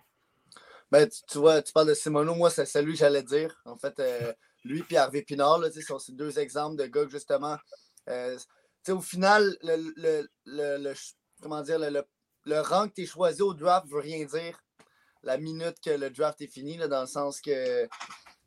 Ben, 0.89 1.07
tu, 1.07 1.21
tu 1.27 1.37
vois, 1.37 1.61
tu 1.61 1.71
parles 1.71 1.87
de 1.87 1.93
Simono, 1.93 2.33
moi, 2.35 2.49
c'est 2.49 2.65
c'est 2.65 2.81
lui 2.81 2.93
que 2.93 2.99
j'allais 2.99 3.23
dire. 3.23 3.55
En 3.65 3.77
fait, 3.77 3.97
euh, 3.99 4.33
lui 4.63 4.83
et 4.89 4.95
Hervé 4.95 5.21
Pinard, 5.21 5.59
là, 5.59 5.69
tu 5.69 5.79
sais, 5.79 5.85
sont 5.85 5.99
ces 5.99 6.13
deux 6.13 6.39
exemples 6.39 6.77
de 6.77 6.85
gars 6.85 7.05
que, 7.05 7.11
justement, 7.11 7.57
euh, 8.09 8.35
tu 8.37 8.43
sais, 8.83 8.91
au 8.91 9.01
final, 9.01 9.55
le, 9.61 9.75
le, 9.95 10.29
le- 10.45 10.77
le- 10.83 10.93
comment 11.41 11.61
dire, 11.61 11.79
le, 11.79 12.03
le, 12.45 12.59
rang 12.61 12.87
que 12.87 12.93
tu 12.95 13.03
es 13.03 13.05
choisi 13.05 13.41
au 13.41 13.53
draft 13.53 13.87
veut 13.87 13.99
rien 13.99 14.25
dire 14.25 14.59
la 15.23 15.37
minute 15.37 15.77
que 15.83 15.91
le 15.91 16.09
draft 16.09 16.41
est 16.41 16.47
fini, 16.47 16.77
là, 16.77 16.87
dans 16.87 17.01
le 17.01 17.07
sens 17.07 17.41
que, 17.41 17.87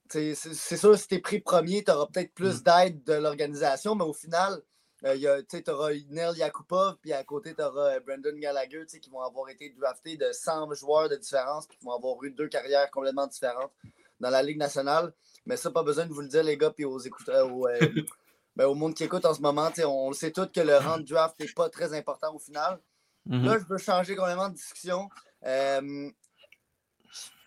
c'est 0.08 0.34
sûr, 0.34 0.98
si 0.98 1.08
tu 1.08 1.14
es 1.14 1.18
pris 1.18 1.40
premier, 1.40 1.84
tu 1.84 1.90
auras 1.90 2.06
peut-être 2.06 2.34
plus 2.34 2.62
d'aide 2.62 3.02
de 3.04 3.14
l'organisation, 3.14 3.94
mais 3.94 4.04
au 4.04 4.12
final, 4.12 4.60
euh, 5.04 5.42
tu 5.48 5.70
auras 5.70 5.92
Neil 5.92 6.36
Yakupov, 6.36 6.96
puis 7.00 7.12
à 7.12 7.22
côté, 7.24 7.54
tu 7.54 7.62
auras 7.62 8.00
Brendan 8.00 8.38
Gallagher, 8.38 8.84
qui 8.86 9.10
vont 9.10 9.20
avoir 9.20 9.48
été 9.50 9.70
draftés 9.78 10.16
de 10.16 10.32
100 10.32 10.72
joueurs 10.74 11.08
de 11.08 11.16
différence, 11.16 11.66
puis 11.66 11.78
qui 11.78 11.84
vont 11.84 11.92
avoir 11.92 12.22
eu 12.24 12.30
deux 12.30 12.48
carrières 12.48 12.90
complètement 12.90 13.26
différentes 13.26 13.72
dans 14.20 14.30
la 14.30 14.42
Ligue 14.42 14.58
nationale. 14.58 15.12
Mais 15.46 15.56
ça, 15.56 15.70
pas 15.70 15.82
besoin 15.82 16.06
de 16.06 16.12
vous 16.12 16.22
le 16.22 16.28
dire, 16.28 16.42
les 16.42 16.56
gars, 16.56 16.70
puis 16.70 16.84
aux 16.84 16.98
écouteurs, 16.98 17.54
au, 17.54 17.68
euh, 17.68 17.78
ben, 18.56 18.66
au 18.66 18.74
monde 18.74 18.94
qui 18.94 19.04
écoute 19.04 19.24
en 19.26 19.34
ce 19.34 19.42
moment, 19.42 19.70
on 19.86 20.08
le 20.08 20.14
sait 20.14 20.32
tous 20.32 20.46
que 20.46 20.60
le 20.60 20.76
rang 20.76 20.98
de 20.98 21.04
draft 21.04 21.38
n'est 21.38 21.48
pas 21.48 21.68
très 21.68 21.92
important 21.92 22.34
au 22.34 22.38
final. 22.38 22.80
Mhm. 23.26 23.44
Là, 23.44 23.58
je 23.58 23.64
veux 23.64 23.78
changer 23.78 24.16
complètement 24.16 24.48
de 24.50 24.54
discussion. 24.54 25.08
Euh, 25.44 26.10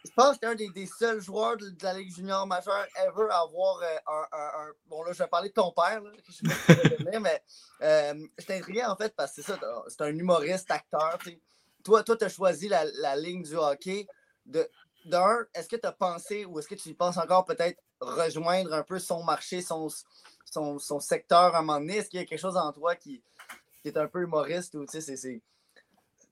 je 0.05 0.11
pense 0.15 0.35
que 0.35 0.39
t'es 0.41 0.45
un 0.47 0.55
des, 0.55 0.69
des 0.69 0.85
seuls 0.85 1.21
joueurs 1.21 1.57
de, 1.57 1.69
de 1.69 1.83
la 1.83 1.93
Ligue 1.93 2.15
junior 2.15 2.47
majeure 2.47 2.85
ever 2.95 3.27
à 3.29 3.41
avoir 3.41 3.81
euh, 3.81 3.97
un, 4.07 4.25
un- 4.31 4.61
un- 4.63 4.71
Bon, 4.87 5.03
là, 5.03 5.11
je 5.13 5.17
vais 5.19 5.27
parler 5.27 5.49
de 5.49 5.53
ton 5.53 5.71
père, 5.71 6.01
là, 6.01 6.11
je 6.25 6.31
sais 6.31 6.43
pas 6.47 6.53
si 6.55 6.95
tu 6.97 7.19
mais 7.19 7.43
euh, 7.81 8.27
je 8.37 8.45
t'intriguais 8.45 8.85
en 8.85 8.95
fait 8.95 9.13
parce 9.15 9.33
que 9.35 9.41
c'est 9.41 9.51
ça, 9.51 9.59
c'est 9.87 10.01
un 10.01 10.15
humoriste, 10.17 10.71
acteur. 10.71 11.17
tu 11.19 11.31
sais. 11.31 11.41
Toi, 11.83 12.03
tu 12.03 12.11
as 12.23 12.29
choisi 12.29 12.67
la, 12.69 12.85
la 12.85 13.15
ligne 13.15 13.43
du 13.43 13.55
hockey. 13.55 14.07
De, 14.45 14.69
d'un, 15.05 15.45
est-ce 15.53 15.67
que 15.69 15.75
tu 15.75 15.85
as 15.87 15.91
pensé 15.91 16.45
ou 16.45 16.57
est-ce 16.59 16.67
que 16.67 16.75
tu 16.75 16.89
y 16.89 16.93
penses 16.93 17.17
encore 17.17 17.43
peut-être 17.45 17.79
rejoindre 17.99 18.73
un 18.73 18.83
peu 18.83 18.99
son 18.99 19.23
marché, 19.23 19.61
son, 19.61 19.87
son, 20.45 20.79
son 20.79 20.99
secteur 20.99 21.53
à 21.55 21.59
un 21.59 21.61
moment 21.61 21.79
donné? 21.79 21.97
Est-ce 21.97 22.09
qu'il 22.09 22.19
y 22.19 22.23
a 22.23 22.25
quelque 22.25 22.39
chose 22.39 22.57
en 22.57 22.71
toi 22.71 22.95
qui, 22.95 23.21
qui 23.81 23.87
est 23.89 23.97
un 23.97 24.07
peu 24.07 24.21
humoriste 24.21 24.75
ou 24.75 24.85
tu 24.85 24.91
sais, 24.93 25.01
c'est. 25.01 25.17
c'est- 25.17 25.41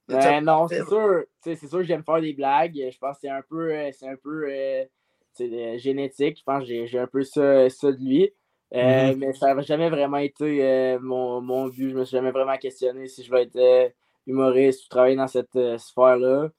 Ben 0.08 0.42
non, 0.44 0.68
c'est 0.68 0.86
sûr. 0.86 1.24
C'est 1.42 1.56
sûr 1.56 1.80
que 1.80 1.84
j'aime 1.84 2.04
faire 2.04 2.22
des 2.22 2.34
blagues. 2.34 2.76
Je 2.92 2.98
pense 2.98 3.16
que 3.16 3.22
c'est 3.22 3.30
un 3.30 3.42
peu, 3.42 3.72
euh, 3.74 3.90
c'est 3.92 4.08
un 4.08 4.16
peu 4.16 4.46
euh, 4.50 5.78
génétique. 5.78 6.38
Je 6.40 6.44
pense 6.44 6.68
que 6.68 6.86
j'ai 6.86 7.00
un 7.00 7.08
peu 7.08 7.24
ça, 7.24 7.70
ça 7.70 7.92
de 7.92 7.98
lui. 7.98 8.32
Euh, 8.74 9.14
Mhm. 9.14 9.20
Mais 9.20 9.34
ça 9.34 9.54
n'a 9.54 9.62
jamais 9.62 9.90
vraiment 9.90 10.18
été 10.18 10.64
euh, 10.64 11.00
mon, 11.00 11.42
mon 11.42 11.68
but. 11.68 11.90
Je 11.92 11.96
me 11.98 12.06
suis 12.06 12.18
jamais 12.18 12.32
vraiment 12.32 12.58
questionné 12.58 13.08
si 13.08 13.24
je 13.24 13.32
vais 13.32 13.44
être 13.44 13.94
humoriste 14.28 14.86
ou 14.86 14.90
travailler 14.90 15.16
dans 15.16 15.28
cette 15.28 15.58
sphère-là. 15.78 16.50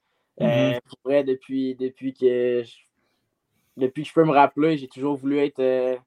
Mhm. 0.40 0.78
pour 0.88 0.98
vrai, 1.04 1.24
depuis, 1.24 1.74
depuis 1.76 2.12
que 2.14 2.62
je, 2.64 2.74
depuis 3.76 4.02
que 4.02 4.08
je 4.08 4.14
peux 4.14 4.24
me 4.24 4.32
rappeler, 4.32 4.76
j'ai 4.76 4.88
toujours 4.88 5.16
voulu 5.16 5.38
être 5.38 5.98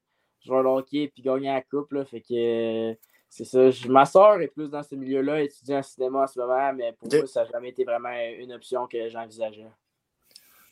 joueur 0.45 0.63
de 0.63 0.67
hockey 0.69 1.11
et 1.17 1.21
gagner 1.21 1.47
la 1.49 1.61
coupe. 1.61 1.91
Là, 1.91 2.05
fait 2.05 2.21
que 2.21 2.93
c'est 3.29 3.45
ça. 3.45 3.69
Je- 3.69 3.87
ma 3.87 4.05
soeur 4.05 4.41
est 4.41 4.47
plus 4.47 4.69
dans 4.69 4.83
ce 4.83 4.95
milieu-là, 4.95 5.41
étudie 5.41 5.75
en 5.75 5.83
cinéma 5.83 6.23
en 6.23 6.27
ce 6.27 6.39
moment, 6.39 6.73
mais 6.73 6.93
pour 6.93 7.07
Ok. 7.07 7.15
moi, 7.17 7.27
ça 7.27 7.43
n'a 7.43 7.51
jamais 7.51 7.69
été 7.69 7.83
vraiment 7.83 8.09
une 8.11 8.51
option 8.53 8.87
que 8.87 9.09
j'envisageais. 9.09 9.71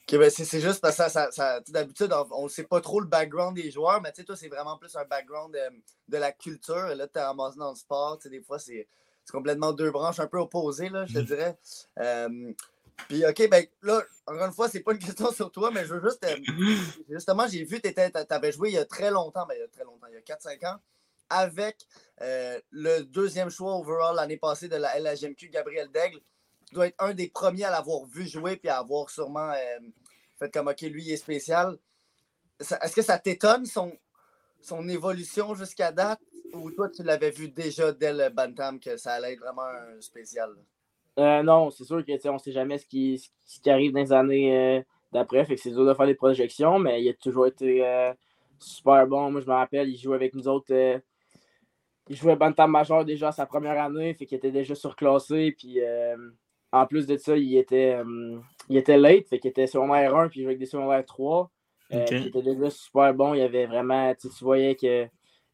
Ok, 0.10 0.18
ben 0.20 0.30
c'est 0.30 0.62
juste 0.62 0.80
parce 0.82 0.96
que 0.98 1.10
ça, 1.10 1.32
ça, 1.32 1.60
d'habitude, 1.68 2.14
on 2.32 2.44
ne 2.46 2.48
sait 2.50 2.64
pas 2.64 2.80
trop 2.80 3.02
le 3.02 3.08
background 3.08 3.56
des 3.58 3.70
joueurs, 3.72 4.02
mais 4.02 4.12
tu 4.14 4.22
sais, 4.22 4.24
toi, 4.26 4.38
c'est 4.38 4.48
vraiment 4.48 4.78
plus 4.78 4.96
un 4.96 5.04
background 5.04 5.54
de, 5.54 5.60
de 6.08 6.18
la 6.18 6.32
culture. 6.32 6.90
Et 6.90 6.96
là, 6.96 7.08
tu 7.08 7.20
es 7.20 7.22
ramassé 7.22 7.58
dans 7.60 7.72
le 7.72 7.76
sport. 7.76 8.18
Des 8.24 8.42
fois, 8.42 8.58
c'est 8.58 8.88
complètement 9.30 9.74
deux 9.74 9.92
branches 9.92 10.22
un 10.22 10.28
peu 10.28 10.40
opposées, 10.40 10.88
là, 10.88 11.06
je 11.06 11.16
te 11.16 11.20
dirais. 11.20 11.58
Euh, 12.00 12.54
puis, 13.10 13.26
OK, 13.26 13.50
ben 13.50 13.66
là, 13.82 14.02
encore 14.26 14.46
une 14.46 14.54
fois, 14.54 14.70
c'est 14.70 14.80
pas 14.80 14.94
une 14.94 15.00
question 15.20 15.30
sur 15.34 15.52
toi, 15.52 15.72
mais 15.72 15.86
je 15.86 15.94
veux 15.94 16.10
juste. 16.10 16.24
euh, 16.24 16.38
justement, 17.10 17.46
j'ai 17.46 17.66
vu 17.66 17.82
que 17.82 17.90
tu 17.90 18.34
avais 18.34 18.52
joué 18.54 18.70
il 18.70 18.76
y 18.76 18.80
a 18.80 18.86
très 18.86 19.12
longtemps, 19.12 19.46
ben, 19.46 19.56
il 19.56 19.60
y 19.60 19.64
a 19.64 19.68
très 19.68 19.84
longtemps, 19.84 20.08
il 20.08 20.14
y 20.14 20.18
a 20.18 20.22
4-5 20.22 20.66
ans, 20.68 20.78
avec 21.30 21.86
euh, 22.22 22.60
le 22.72 23.02
deuxième 23.02 23.50
choix 23.50 23.76
overall 23.76 24.16
l'année 24.16 24.38
passée 24.38 24.68
de 24.68 24.76
la 24.76 25.00
LHMQ, 25.00 25.50
Gabriel 25.50 25.90
Daigle. 25.92 26.20
Tu 26.68 26.76
dois 26.76 26.88
être 26.88 26.96
un 27.00 27.14
des 27.14 27.30
premiers 27.30 27.66
à 27.66 27.72
l'avoir 27.72 28.06
vu 28.06 28.28
jouer 28.28 28.58
puis 28.58 28.70
à 28.70 28.80
avoir 28.80 29.10
sûrement 29.10 29.52
euh, 29.52 29.80
fait 30.40 30.52
comme 30.52 30.68
OK, 30.68 30.82
lui, 30.82 31.06
il 31.06 31.12
est 31.12 31.18
spécial. 31.18 31.78
Est-ce 32.60 32.96
que 32.96 33.02
ça 33.02 33.20
t'étonne 33.20 33.66
son, 33.66 33.96
son 34.62 34.88
évolution 34.90 35.54
jusqu'à 35.54 35.92
date? 35.92 36.20
Ou 36.54 36.72
toi, 36.72 36.90
tu 36.90 37.04
l'avais 37.04 37.30
vu 37.30 37.50
déjà 37.50 37.92
dès 37.92 38.14
le 38.14 38.30
Bantam 38.30 38.80
que 38.80 38.98
ça 38.98 39.14
allait 39.14 39.34
être 39.34 39.40
vraiment 39.40 39.66
un 39.66 40.02
spécial? 40.02 40.50
Euh, 41.20 41.44
non, 41.44 41.70
c'est 41.72 41.84
sûr 41.84 41.98
que 42.06 42.12
tu 42.12 42.20
sais, 42.20 42.30
on 42.30 42.34
ne 42.34 42.40
sait 42.40 42.52
jamais 42.52 42.78
ce 42.78 42.86
qui, 42.86 43.24
ce 43.46 43.60
qui 43.60 43.70
arrive 43.70 43.92
dans 43.92 44.00
les 44.00 44.14
années 44.14 44.86
d'après. 45.12 45.46
Fait 45.46 45.56
que 45.56 45.62
c'est 45.62 45.72
dur 45.72 45.86
de 45.86 45.94
faire 45.94 46.06
des 46.06 46.16
projections, 46.16 46.80
mais 46.80 47.04
il 47.04 47.10
a 47.10 47.14
toujours 47.14 47.48
été 47.48 47.84
super 48.60 49.06
bon. 49.08 49.32
Moi, 49.32 49.42
je 49.42 49.48
me 49.48 49.54
rappelle, 49.54 49.90
il 49.90 49.98
jouait 49.98 50.16
avec 50.16 50.34
nous 50.34 50.48
autres. 50.48 50.74
Il 52.10 52.16
jouait 52.16 52.36
Bantam 52.36 52.72
Major 52.72 53.04
déjà 53.06 53.32
sa 53.32 53.46
première 53.46 53.82
année, 53.82 54.14
fait 54.14 54.26
qu'il 54.26 54.38
était 54.38 54.52
déjà 54.52 54.76
surclassé. 54.76 55.54
Puis 55.58 55.82
euh, 55.82 56.16
en 56.72 56.86
plus 56.86 57.08
de 57.08 57.18
ça, 57.18 57.38
il 57.38 57.58
était, 57.58 57.96
euh, 57.96 58.40
il 58.70 58.78
était 58.78 58.98
late, 58.98 59.28
fait 59.28 59.40
qu'il 59.40 59.50
était 59.50 59.68
secondaire 59.68 60.16
1, 60.16 60.30
puis 60.30 60.40
il 60.40 60.44
jouait 60.44 60.52
avec 60.52 60.60
des 60.60 60.66
secondaires 60.66 61.06
3. 61.06 61.52
Euh, 61.94 62.06
il 62.12 62.28
était 62.28 62.42
déjà 62.42 62.70
super 62.70 63.14
bon. 63.14 63.34
Il 63.34 63.42
avait 63.42 63.66
vraiment, 63.66 64.14
tu 64.16 64.28
voyais 64.42 64.76
que, 64.76 65.08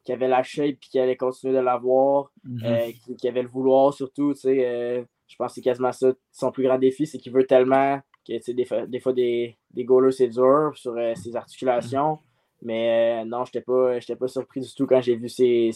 qu'il 0.04 0.14
avait 0.14 0.28
la 0.28 0.44
shape 0.44 0.78
puis 0.80 0.90
qu'il 0.90 1.02
allait 1.02 1.16
continuer 1.16 1.54
de 1.54 1.60
l'avoir. 1.60 2.32
Euh, 2.64 2.92
qu'il 3.18 3.30
avait 3.30 3.44
le 3.44 3.48
vouloir 3.48 3.94
surtout. 3.94 4.34
euh, 4.46 5.04
je 5.28 5.36
pense 5.36 5.52
que 5.52 5.56
c'est 5.56 5.62
quasiment 5.62 5.92
ça. 5.92 6.14
Son 6.32 6.52
plus 6.52 6.64
grand 6.64 6.78
défi, 6.78 7.06
c'est 7.06 7.18
qu'il 7.18 7.32
veut 7.32 7.46
tellement 7.46 8.00
que 8.28 8.52
des, 8.52 8.66
fois, 8.66 9.14
des 9.14 9.58
des, 9.72 9.84
goalers, 9.84 10.14
c'est 10.14 10.28
dur 10.28 10.72
sur 10.76 10.96
ses 11.16 11.36
articulations. 11.36 12.20
Mais 12.64 13.22
euh, 13.22 13.26
non, 13.26 13.44
je 13.46 13.50
n'étais 13.50 13.62
pas, 13.62 14.00
j'étais 14.00 14.16
pas 14.16 14.28
surpris 14.28 14.62
du 14.62 14.74
tout 14.74 14.88
quand 14.88 15.02
j'ai 15.02 15.16
vu 15.16 15.28
ses 15.30 15.72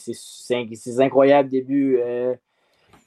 incroyables 0.99 1.49
débuts 1.49 1.99
euh, 1.99 2.33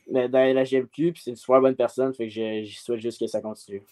dans 0.07 0.55
la 0.55 0.65
GMQ. 0.65 1.13
Puis 1.13 1.23
c'est 1.25 1.31
une 1.31 1.37
super 1.37 1.61
bonne 1.61 1.75
personne. 1.77 2.13
Fait 2.13 2.29
que 2.29 2.33
je, 2.33 2.63
je 2.65 2.79
souhaite 2.79 3.01
juste 3.01 3.19
que 3.19 3.27
ça 3.27 3.41
continue. 3.41 3.83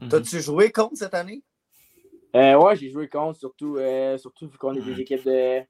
Mhm. 0.00 0.08
T'as-tu 0.08 0.40
joué 0.40 0.70
contre 0.72 0.96
cette 0.96 1.14
année? 1.14 1.42
Euh, 2.34 2.58
ouais, 2.58 2.76
j'ai 2.76 2.90
joué 2.90 3.08
contre, 3.08 3.38
surtout, 3.38 3.76
euh, 3.76 4.18
surtout 4.18 4.48
vu 4.48 4.58
qu'on 4.58 4.74
est 4.74 4.82
des 4.82 5.00
équipes 5.00 5.24
de, 5.24 5.60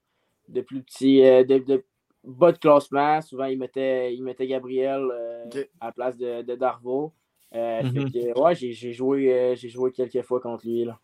de 0.48 0.60
plus 0.62 0.82
petits, 0.82 1.20
de, 1.20 1.58
de 1.58 1.84
bas 2.24 2.50
de 2.52 2.58
classement. 2.58 3.20
Souvent, 3.22 3.44
ils 3.44 3.58
mettaient, 3.58 4.14
ils 4.14 4.22
mettaient 4.22 4.46
Gabriel 4.48 5.08
euh, 5.12 5.44
à 5.80 5.86
la 5.86 5.92
place 5.92 6.16
de, 6.16 6.42
de 6.42 6.54
Darvo. 6.56 7.12
Euh, 7.54 7.82
Mhm. 7.82 7.92
fait 8.10 8.34
que, 8.34 8.40
ouais, 8.40 8.54
j'ai 8.56 8.72
j'ai 8.72 8.92
joué, 8.92 9.32
euh, 9.32 9.54
j'ai 9.54 9.68
joué 9.68 9.92
quelques 9.92 10.22
fois 10.22 10.40
contre 10.40 10.66
lui. 10.66 10.84
Là. 10.84 10.98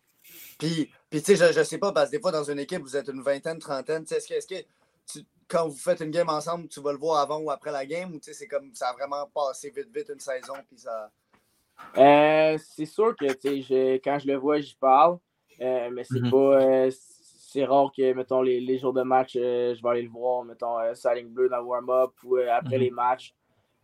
Puis, 0.57 0.89
puis 1.09 1.21
tu 1.21 1.35
sais, 1.35 1.47
je, 1.47 1.53
je 1.53 1.63
sais 1.63 1.77
pas, 1.77 1.91
parce 1.91 2.09
que 2.09 2.15
des 2.15 2.21
fois, 2.21 2.31
dans 2.31 2.43
une 2.43 2.59
équipe, 2.59 2.81
vous 2.81 2.95
êtes 2.95 3.07
une 3.09 3.21
vingtaine, 3.21 3.59
trentaine. 3.59 4.03
tu 4.05 4.15
sais, 4.15 4.33
Est-ce 4.35 4.47
que, 4.47 4.55
que 4.61 4.65
tu- 5.11 5.25
quand 5.47 5.67
vous 5.67 5.75
faites 5.77 5.99
une 6.01 6.11
game 6.11 6.29
ensemble, 6.29 6.67
tu 6.67 6.79
vas 6.81 6.91
le 6.91 6.97
voir 6.97 7.19
avant 7.19 7.39
ou 7.39 7.51
après 7.51 7.71
la 7.71 7.85
game? 7.85 8.11
Ou 8.13 8.19
tu 8.19 8.25
sais, 8.25 8.33
c'est 8.33 8.47
comme 8.47 8.73
ça 8.73 8.89
a 8.89 8.93
vraiment 8.93 9.27
passé 9.33 9.69
vite, 9.75 9.89
vite 9.93 10.09
une 10.13 10.19
saison? 10.19 10.53
Puis 10.67 10.79
ça. 10.79 11.11
Euh, 11.97 12.57
c'est 12.75 12.85
sûr 12.85 13.15
que 13.15 13.31
tu 13.33 13.39
sais, 13.41 13.61
je- 13.61 13.95
quand 13.97 14.17
je 14.19 14.27
le 14.27 14.35
vois, 14.37 14.59
j'y 14.59 14.75
parle. 14.75 15.17
Euh, 15.61 15.89
mais 15.91 16.03
c'est 16.03 16.21
Mhm. 16.21 16.29
pas. 16.31 16.37
euh, 16.61 16.91
c'est 16.91 17.65
rare 17.65 17.91
que, 17.95 18.13
mettons, 18.13 18.41
les, 18.41 18.59
les 18.59 18.79
jours 18.79 18.93
de 18.93 19.03
match, 19.03 19.35
euh, 19.35 19.75
je 19.75 19.83
vais 19.83 19.89
aller 19.89 20.01
le 20.01 20.09
voir, 20.09 20.43
mettons, 20.43 20.79
euh, 20.79 20.95
sur 20.95 21.09
la 21.09 21.15
ligne 21.17 21.27
bleue 21.27 21.49
dans 21.49 21.57
le 21.59 21.63
warm-up 21.63 22.11
ou 22.23 22.37
euh, 22.37 22.47
après 22.51 22.77
Mhm. 22.77 22.81
les 22.83 22.89
matchs. 22.89 23.35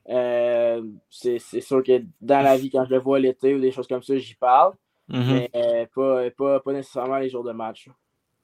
Euh, 0.07 0.81
c'est 1.07 1.37
c'est 1.37 1.61
sûr 1.61 1.83
que 1.83 2.01
dans 2.19 2.41
la 2.41 2.57
vie, 2.57 2.71
quand 2.71 2.83
je 2.85 2.89
le 2.89 2.97
vois 2.99 3.19
l'été 3.19 3.53
ou 3.53 3.59
des 3.59 3.71
choses 3.71 3.87
comme 3.87 4.01
ça, 4.01 4.17
j'y 4.17 4.33
parle. 4.33 4.73
Mhm. 5.09 5.33
Mais 5.33 5.49
euh, 5.55 5.85
pas, 5.93 6.29
pas, 6.31 6.59
pas 6.59 6.73
nécessairement 6.73 7.17
les 7.17 7.29
jours 7.29 7.43
de 7.43 7.51
match. 7.51 7.89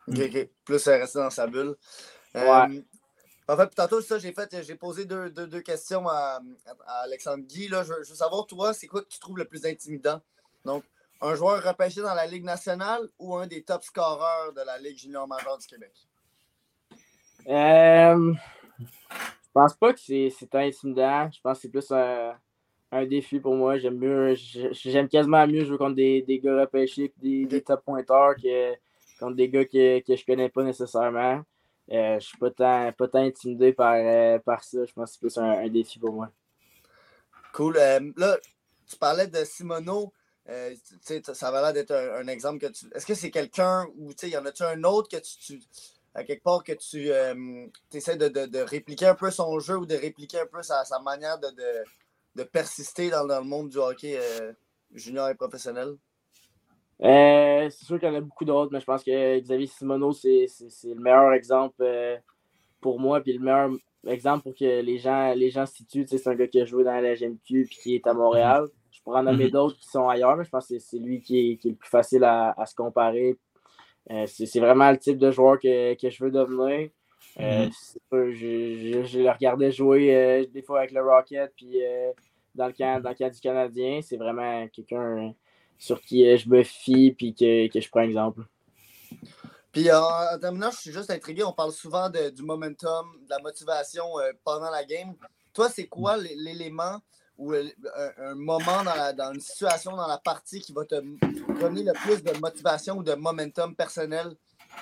OK, 0.07 0.17
OK. 0.19 0.49
Plus 0.65 0.87
euh, 0.87 0.97
rester 0.97 1.19
dans 1.19 1.29
sa 1.29 1.47
bulle. 1.47 1.75
Euh, 2.35 2.65
Ouais. 2.67 2.83
En 3.47 3.55
fait, 3.55 3.67
tantôt, 3.75 4.01
ça, 4.01 4.17
j'ai 4.17 4.33
fait, 4.33 4.63
j'ai 4.63 4.73
posé 4.75 5.05
deux, 5.05 5.29
deux, 5.29 5.45
deux 5.45 5.61
questions 5.61 6.07
à, 6.09 6.41
à 6.87 6.93
Alexandre 7.03 7.43
Guy. 7.43 7.67
Là. 7.67 7.83
Je, 7.83 7.93
veux- 7.93 8.03
je 8.03 8.09
veux 8.09 8.15
savoir, 8.15 8.47
toi, 8.47 8.73
c'est 8.73 8.87
quoi 8.87 9.01
que 9.03 9.07
tu 9.07 9.19
trouves 9.19 9.37
le 9.37 9.45
plus 9.45 9.63
intimidant? 9.67 10.19
Donc, 10.65 10.83
un 11.21 11.35
joueur 11.35 11.63
repêché 11.63 12.01
dans 12.01 12.15
la 12.15 12.25
Ligue 12.25 12.43
nationale 12.43 13.07
ou 13.19 13.35
un 13.35 13.45
des 13.45 13.63
top 13.63 13.83
scoreurs 13.83 14.51
de 14.53 14.61
la 14.61 14.79
Ligue 14.79 14.97
junior 14.97 15.27
majeure 15.27 15.59
du 15.59 15.67
Québec? 15.67 15.93
Euh, 17.47 18.33
je 18.79 19.51
pense 19.53 19.75
pas 19.75 19.93
que 19.93 19.99
c'est 19.99 20.33
c'est 20.37 20.55
intimidant. 20.55 21.29
Je 21.31 21.39
pense 21.41 21.57
que 21.57 21.61
c'est 21.61 21.69
plus 21.69 21.91
un, 21.91 22.35
un 22.95 23.05
défi 23.05 23.39
pour 23.39 23.55
moi. 23.55 23.77
J'aime 23.77 23.97
mieux, 23.97 24.35
j'aime 24.35 25.07
quasiment 25.07 25.45
mieux 25.47 25.65
jouer 25.65 25.77
contre 25.77 25.95
des, 25.95 26.21
des 26.21 26.39
gars 26.39 26.61
repêchés 26.61 27.05
et 27.05 27.13
des, 27.17 27.45
des 27.45 27.61
top 27.61 27.83
pointeurs 27.83 28.35
que 28.35 28.73
contre 29.19 29.35
des 29.35 29.49
gars 29.49 29.65
que, 29.65 29.99
que 29.99 30.15
je 30.15 30.25
connais 30.25 30.49
pas 30.49 30.63
nécessairement. 30.63 31.43
Euh, 31.91 32.19
je 32.19 32.25
suis 32.25 32.37
pas 32.37 32.51
tant, 32.51 32.91
pas 32.93 33.07
tant 33.07 33.19
intimidé 33.19 33.73
par, 33.73 33.93
euh, 33.95 34.39
par 34.39 34.63
ça. 34.63 34.85
Je 34.85 34.93
pense 34.93 35.11
que 35.11 35.13
c'est 35.13 35.19
plus 35.19 35.37
un, 35.37 35.65
un 35.65 35.69
défi 35.69 35.99
pour 35.99 36.13
moi. 36.13 36.31
Cool. 37.53 37.77
Euh, 37.77 38.11
là, 38.17 38.37
tu 38.89 38.97
parlais 38.97 39.27
de 39.27 39.43
Simono. 39.43 40.11
Euh, 40.49 40.73
ça 41.33 41.51
va 41.51 41.61
l'air 41.61 41.73
d'être 41.73 41.91
un, 41.91 42.23
un 42.23 42.27
exemple 42.27 42.59
que 42.59 42.71
tu. 42.71 42.85
Est-ce 42.93 43.05
que 43.05 43.13
c'est 43.13 43.31
quelqu'un 43.31 43.87
ou 43.97 44.13
tu 44.13 44.27
sais, 44.27 44.29
y 44.29 44.37
en 44.37 44.45
a-tu 44.45 44.63
un 44.63 44.83
autre 44.83 45.09
que 45.09 45.17
tu. 45.17 45.59
tu- 45.59 45.61
à 46.17 46.23
quelque 46.23 46.43
part 46.43 46.63
que 46.63 46.71
tu 46.71 47.11
essaies 47.93 48.15
de, 48.15 48.29
de- 48.29 48.45
de 48.45 48.59
répliquer 48.59 49.07
un 49.07 49.15
peu 49.15 49.29
son 49.31 49.59
jeu 49.59 49.75
ou 49.79 49.85
de 49.85 49.95
répliquer 49.95 50.39
un 50.39 50.45
peu 50.45 50.63
sa, 50.63 50.85
sa 50.85 50.97
manière 50.99 51.37
de, 51.37 51.47
de, 51.49 51.83
de 52.35 52.43
persister 52.43 53.09
dans, 53.09 53.25
dans 53.25 53.39
le 53.39 53.45
monde 53.45 53.69
du 53.69 53.77
hockey 53.77 54.17
euh, 54.17 54.53
junior 54.93 55.29
et 55.29 55.35
professionnel? 55.35 55.97
Euh, 57.01 57.69
c'est 57.69 57.85
sûr 57.85 57.99
qu'il 57.99 58.07
y 58.07 58.11
en 58.11 58.15
a 58.15 58.21
beaucoup 58.21 58.45
d'autres, 58.45 58.71
mais 58.71 58.79
je 58.79 58.85
pense 58.85 59.03
que 59.03 59.39
Xavier 59.39 59.67
Simoneau, 59.67 60.13
c'est 60.13 60.45
c'est- 60.47 60.69
c'est 60.69 60.93
le 60.93 61.01
meilleur 61.01 61.33
exemple 61.33 61.75
euh, 61.81 62.17
pour 62.81 62.99
moi, 62.99 63.21
puis 63.21 63.33
le 63.33 63.39
meilleur 63.43 63.71
exemple 64.07 64.43
pour 64.43 64.55
que 64.55 64.81
les 64.81 64.97
gens, 64.99 65.33
les 65.35 65.49
gens 65.51 65.65
se 65.65 65.75
situent. 65.75 66.05
C'est 66.07 66.27
un 66.27 66.35
gars 66.35 66.47
qui 66.47 66.61
a 66.61 66.65
joué 66.65 66.83
dans 66.85 66.93
la 67.01 67.15
GMQ 67.15 67.65
puis 67.67 67.77
qui 67.83 67.95
est 67.95 68.07
à 68.07 68.13
Montréal. 68.13 68.67
Je 68.91 69.01
pourrais 69.03 69.19
en 69.21 69.23
nommer 69.23 69.45
Mhm. 69.45 69.51
d'autres 69.51 69.77
qui 69.77 69.87
sont 69.89 70.07
ailleurs, 70.09 70.37
mais 70.37 70.45
je 70.45 70.49
pense 70.49 70.67
que 70.67 70.79
c'est- 70.79 70.87
c'est 70.91 70.99
lui 70.99 71.21
qui 71.21 71.51
est, 71.53 71.57
qui 71.57 71.69
est 71.69 71.71
le 71.71 71.77
plus 71.77 71.89
facile 71.89 72.23
à, 72.23 72.51
à 72.57 72.65
se 72.65 72.75
comparer. 72.75 73.37
Euh, 74.11 74.25
c'est 74.27 74.45
c'est 74.45 74.59
vraiment 74.59 74.91
le 74.91 74.97
type 74.99 75.17
de 75.19 75.31
joueur 75.31 75.59
que, 75.59 75.95
que 75.95 76.09
je 76.09 76.23
veux 76.23 76.31
devenir. 76.31 76.89
Euh, 77.39 77.65
Mhm. 77.65 77.71
je, 78.31 78.31
je- 78.33 79.03
je 79.03 79.19
le 79.19 79.29
regardais 79.29 79.71
jouer 79.71 80.15
euh, 80.15 80.45
des 80.45 80.61
fois 80.61 80.79
avec 80.79 80.91
le 80.91 81.01
Rocket, 81.03 81.51
puis 81.55 81.83
euh, 81.85 82.11
dans, 82.53 82.67
le 82.67 82.73
camp, 82.73 83.01
dans 83.01 83.09
le 83.09 83.15
camp 83.15 83.29
du 83.29 83.39
Canadien. 83.39 83.99
C'est 84.01 84.17
vraiment 84.17 84.67
quelqu'un 84.69 85.33
sur 85.77 85.99
qui 86.01 86.37
je 86.37 86.47
me 86.49 86.63
fie 86.63 87.11
puis 87.11 87.33
que, 87.35 87.67
que 87.67 87.81
je 87.81 87.89
prends 87.89 88.01
exemple. 88.01 88.41
Puis 89.71 89.91
en, 89.91 90.39
terminant, 90.39 90.71
je 90.71 90.77
suis 90.77 90.91
juste 90.91 91.11
intrigué. 91.11 91.43
On 91.43 91.51
parle 91.51 91.73
souvent 91.73 92.09
de- 92.09 92.29
du 92.29 92.41
momentum, 92.43 93.05
de 93.25 93.29
la 93.29 93.39
motivation 93.39 94.05
pendant 94.45 94.69
la 94.71 94.85
game. 94.85 95.13
Toi, 95.53 95.67
c'est 95.69 95.87
quoi 95.87 96.15
l'élément 96.17 96.99
ou 97.37 97.51
un, 97.51 97.63
un 98.17 98.35
moment 98.35 98.81
dans, 98.85 98.95
la- 98.95 99.11
dans 99.11 99.33
une 99.33 99.41
situation 99.41 99.93
dans 99.97 100.07
la 100.07 100.17
partie 100.17 100.61
qui 100.61 100.71
va 100.71 100.85
te 100.85 100.95
donner 101.59 101.83
le 101.83 101.91
plus 101.91 102.23
de 102.23 102.31
motivation 102.39 102.95
ou 102.97 103.03
de 103.03 103.13
momentum 103.15 103.75
personnel, 103.75 104.27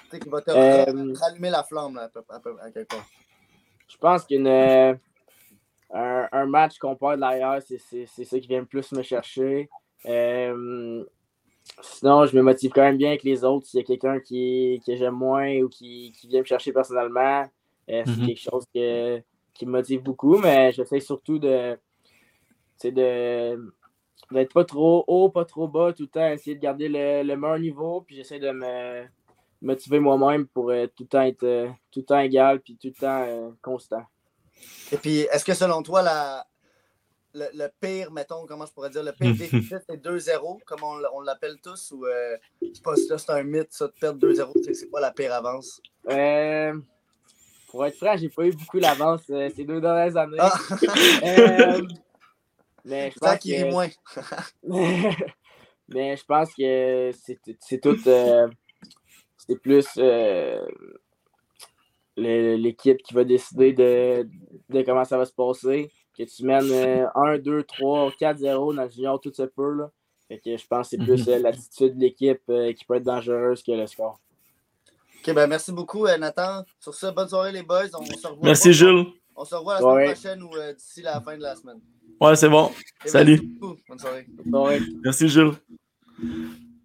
tu 0.10 0.18
sais, 0.18 0.20
qui 0.20 0.30
va 0.30 0.42
te 0.42 0.52
Euh, 0.52 0.84
ra- 0.86 1.20
rallumer 1.22 1.50
la 1.50 1.64
flamme 1.64 1.96
là, 1.96 2.04
à, 2.04 2.10
peu, 2.10 2.22
à, 2.30 2.40
peu- 2.40 2.56
à 2.62 2.72
quelque 2.72 2.90
part? 2.90 3.06
Je 3.88 3.98
pense 3.98 4.26
qu'une 4.26 4.48
euh, 4.48 4.94
un, 5.92 6.28
un 6.32 6.46
match 6.46 6.78
qu'on 6.80 6.96
perd 6.96 7.16
de 7.16 7.22
l'arrière, 7.22 7.62
c'est 7.66 7.78
c'est- 7.78 8.06
c'est 8.08 8.26
ça 8.26 8.40
qui 8.40 8.48
vient 8.48 8.60
le 8.62 8.66
plus 8.66 8.92
me 8.94 9.04
chercher. 9.04 9.70
Euh, 10.06 11.04
sinon, 11.82 12.26
je 12.26 12.36
me 12.36 12.42
motive 12.42 12.72
quand 12.74 12.82
même 12.82 12.98
bien 12.98 13.10
avec 13.10 13.24
les 13.24 13.44
autres. 13.44 13.68
S'il 13.68 13.80
y 13.80 13.84
a 13.84 13.86
quelqu'un 13.86 14.20
qui, 14.20 14.82
que 14.86 14.96
j'aime 14.96 15.16
moins 15.16 15.56
ou 15.62 15.70
qui, 15.70 16.12
qui 16.20 16.28
vient 16.28 16.40
me 16.42 16.46
chercher 16.46 16.74
personnellement, 16.74 17.44
euh, 17.90 18.04
c'est 18.06 18.12
Mhm. 18.22 18.26
quelque 18.26 18.40
chose 18.42 18.66
que- 18.74 19.22
qui 19.54 19.66
me 19.66 19.72
motive 19.72 20.02
beaucoup, 20.02 20.38
mais 20.38 20.72
j'essaie 20.72 21.00
surtout 21.00 21.38
de 21.40 21.76
tu 21.76 21.80
sais, 22.90 22.92
de 22.92 23.72
d'être 24.32 24.54
pas 24.54 24.66
trop 24.66 25.04
haut, 25.08 25.30
pas 25.30 25.46
trop 25.46 25.68
bas 25.68 25.94
tout 25.94 26.04
le 26.04 26.10
temps, 26.10 26.28
essayer 26.28 26.56
de 26.56 26.62
garder 26.62 26.88
le, 26.90 27.22
le 27.24 27.36
meilleur 27.38 27.60
niveau, 27.60 28.02
puis 28.02 28.16
j'essaie 28.16 28.40
de 28.40 28.50
me 28.52 29.04
motiver 29.64 30.00
moi-même 30.00 30.46
pour 30.48 30.70
euh, 30.70 30.86
tout 30.88 31.04
le 31.04 31.08
temps 31.10 31.22
être 31.24 31.44
euh, 31.44 31.70
tout 31.92 32.02
le 32.02 32.06
temps 32.06 32.20
égal, 32.20 32.60
puis 32.60 32.78
tout 32.80 32.88
le 32.90 32.94
temps 32.94 33.24
euh, 33.28 33.50
constant. 33.62 34.04
Et 34.92 34.98
puis, 34.98 35.20
est-ce 35.22 35.44
que 35.44 35.54
selon 35.54 35.82
toi, 35.82 36.02
la, 36.04 36.46
le, 37.34 37.46
le 37.54 37.68
pire, 37.82 38.12
mettons, 38.12 38.46
comment 38.46 38.66
je 38.66 38.72
pourrais 38.74 38.90
dire, 38.92 39.04
le 39.04 39.12
pire 39.14 39.34
déficit, 39.38 39.78
c'est 39.90 39.98
2-0, 40.04 40.60
comme 40.66 40.84
on, 40.84 40.98
on 41.14 41.22
l'appelle 41.22 41.58
tous, 41.64 41.92
ou 41.92 42.06
euh, 42.06 42.38
c'est 42.62 42.84
pas 42.84 42.96
ça, 42.96 43.18
c'est 43.18 43.32
un 43.32 43.44
mythe, 43.44 43.72
ça, 43.74 43.88
de 43.88 43.94
perdre 43.94 44.20
2-0, 44.20 44.52
c'est- 44.64 44.74
c'est 44.74 44.92
pas 44.92 45.00
la 45.00 45.12
pire 45.12 45.34
avance? 45.34 45.82
Euh, 46.10 46.74
pour 47.70 47.86
être 47.86 47.96
franc, 47.98 48.16
j'ai 48.18 48.30
pas 48.30 48.46
eu 48.46 48.52
beaucoup 48.52 48.80
d'avance 48.80 49.24
euh, 49.32 49.50
ces 49.56 49.64
deux 49.64 49.82
dernières 49.82 50.16
années. 50.18 50.38
Ah! 50.40 50.54
Euh, 51.24 51.82
mais 52.86 53.10
je 53.12 53.14
C'est 53.20 53.26
ça 53.26 53.36
pense 53.36 53.44
rit 53.44 53.72
moins. 53.72 53.88
mais 55.88 56.18
je 56.18 56.26
pense 56.26 56.50
que 56.54 57.12
c'est 57.14 57.40
c'est 57.60 57.80
tout. 57.80 57.98
C'est 59.48 59.56
plus 59.60 59.88
euh, 59.98 60.60
l'équipe 62.16 63.02
qui 63.04 63.14
va 63.14 63.24
décider 63.24 63.74
de, 63.74 64.28
de 64.70 64.82
comment 64.84 65.04
ça 65.06 65.18
va 65.18 65.26
se 65.26 65.34
passer. 65.34 65.92
Que 66.18 66.24
tu 66.24 66.46
mènes 66.46 66.70
euh, 66.72 67.08
1, 67.16 67.40
2, 67.40 67.64
3, 67.64 68.12
4, 68.20 68.38
0 68.38 68.74
dans 68.74 68.84
le 68.84 68.90
junior, 68.90 69.20
tout 69.20 69.34
se 69.34 69.44
peut. 69.44 69.74
Là. 69.74 69.90
Fait 70.28 70.38
que 70.40 70.56
je 70.56 70.68
pense 70.68 70.90
que 70.90 70.98
c'est 70.98 71.04
plus 71.04 71.28
Mhm. 71.28 71.34
euh, 71.34 71.40
l'attitude 71.40 71.96
de 71.96 72.02
l'équipe 72.02 72.42
euh, 72.50 72.72
qui 72.74 72.86
peut 72.86 72.96
être 72.96 73.04
dangereuse 73.04 73.64
que 73.64 73.72
le 73.72 73.88
score. 73.88 74.20
Ok, 75.26 75.34
ben 75.34 75.48
merci 75.48 75.72
beaucoup, 75.72 76.06
euh, 76.06 76.18
Nathan. 76.18 76.64
Sur 76.80 76.94
ce, 76.94 77.08
bonne 77.08 77.28
soirée, 77.30 77.52
les 77.52 77.64
boys. 77.64 77.86
On 77.98 78.06
se 78.06 78.28
revoit. 78.28 78.40
Merci, 78.44 78.68
pas- 78.70 78.74
Jules. 78.74 79.06
On 79.36 79.44
se 79.46 79.56
revoit 79.56 79.74
la 79.76 79.80
semaine 79.80 79.96
Ouais. 79.96 80.06
prochaine 80.14 80.44
ou 80.44 80.56
euh, 80.56 80.74
d'ici 80.74 81.02
la 81.02 81.20
fin 81.22 81.36
de 81.36 81.42
la 81.42 81.56
semaine. 81.56 81.80
Ouais, 82.22 82.36
c'est 82.36 82.50
bon. 82.50 82.66
Ok, 82.66 82.74
Salut. 83.06 83.32
merci 83.42 83.48
beaucoup. 83.60 83.76
Bonne 83.90 84.00
soirée. 84.00 84.28
Merci, 85.04 85.30
Jules. 85.30 85.54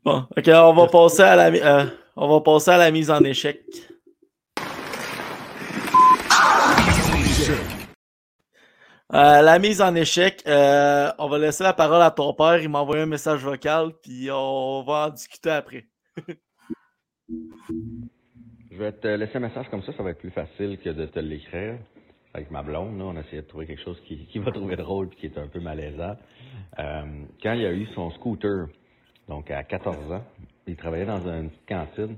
Bon, 0.05 0.25
ok, 0.37 0.49
on 0.55 0.73
va 0.75 0.87
passer 0.87 1.21
à 1.23 1.37
la, 1.37 1.49
euh, 1.83 1.87
on 2.21 2.29
va 2.29 2.41
passer 2.41 2.73
à 2.73 2.79
la 2.79 2.91
mise 2.91 3.11
en 3.11 3.23
échec. 3.23 3.61
Euh, 9.15 9.41
la 9.41 9.59
mise 9.59 9.81
en 9.81 9.95
échec, 9.95 10.43
euh, 10.47 11.11
on 11.19 11.29
va 11.29 11.39
laisser 11.39 11.63
la 11.63 11.73
parole 11.73 12.03
à 12.03 12.11
ton 12.11 12.35
père. 12.35 12.61
Il 12.61 12.69
m'a 12.69 12.81
envoyé 12.81 13.05
un 13.05 13.07
message 13.07 13.43
vocal, 13.43 13.93
puis 14.03 14.29
on 14.31 14.83
va 14.83 15.07
en 15.07 15.11
discuter 15.11 15.51
après. 15.51 15.85
Je 17.29 18.77
vais 18.77 18.93
te 18.93 19.07
laisser 19.07 19.37
un 19.37 19.41
message 19.41 19.69
comme 19.71 19.83
ça, 19.83 19.93
ça 19.97 20.03
va 20.03 20.11
être 20.11 20.19
plus 20.19 20.33
facile 20.33 20.77
que 20.79 20.91
de 20.91 21.07
te 21.07 21.21
l'écrire. 21.21 21.79
Avec 22.35 22.51
ma 22.51 22.63
blonde, 22.63 22.99
là, 22.99 23.05
on 23.05 23.17
a 23.17 23.21
essayé 23.21 23.43
de 23.43 23.47
trouver 23.47 23.67
quelque 23.67 23.83
chose 23.83 23.99
qui, 24.07 24.39
va 24.39 24.51
trouver 24.51 24.77
drôle 24.77 25.09
et 25.13 25.17
qui 25.17 25.27
est 25.27 25.39
un 25.39 25.47
peu 25.47 25.61
malaisant. 25.61 26.17
Euh, 26.79 27.23
quand 27.43 27.53
il 27.55 27.65
a 27.65 27.73
eu 27.73 27.87
son 27.95 28.11
scooter, 28.11 28.67
donc 29.29 29.51
à 29.51 29.63
14 29.63 30.13
ans, 30.13 30.25
il 30.69 30.77
travaillait 30.77 31.07
dans 31.07 31.27
une 31.27 31.51
petite 31.51 31.69
cantine. 31.69 32.17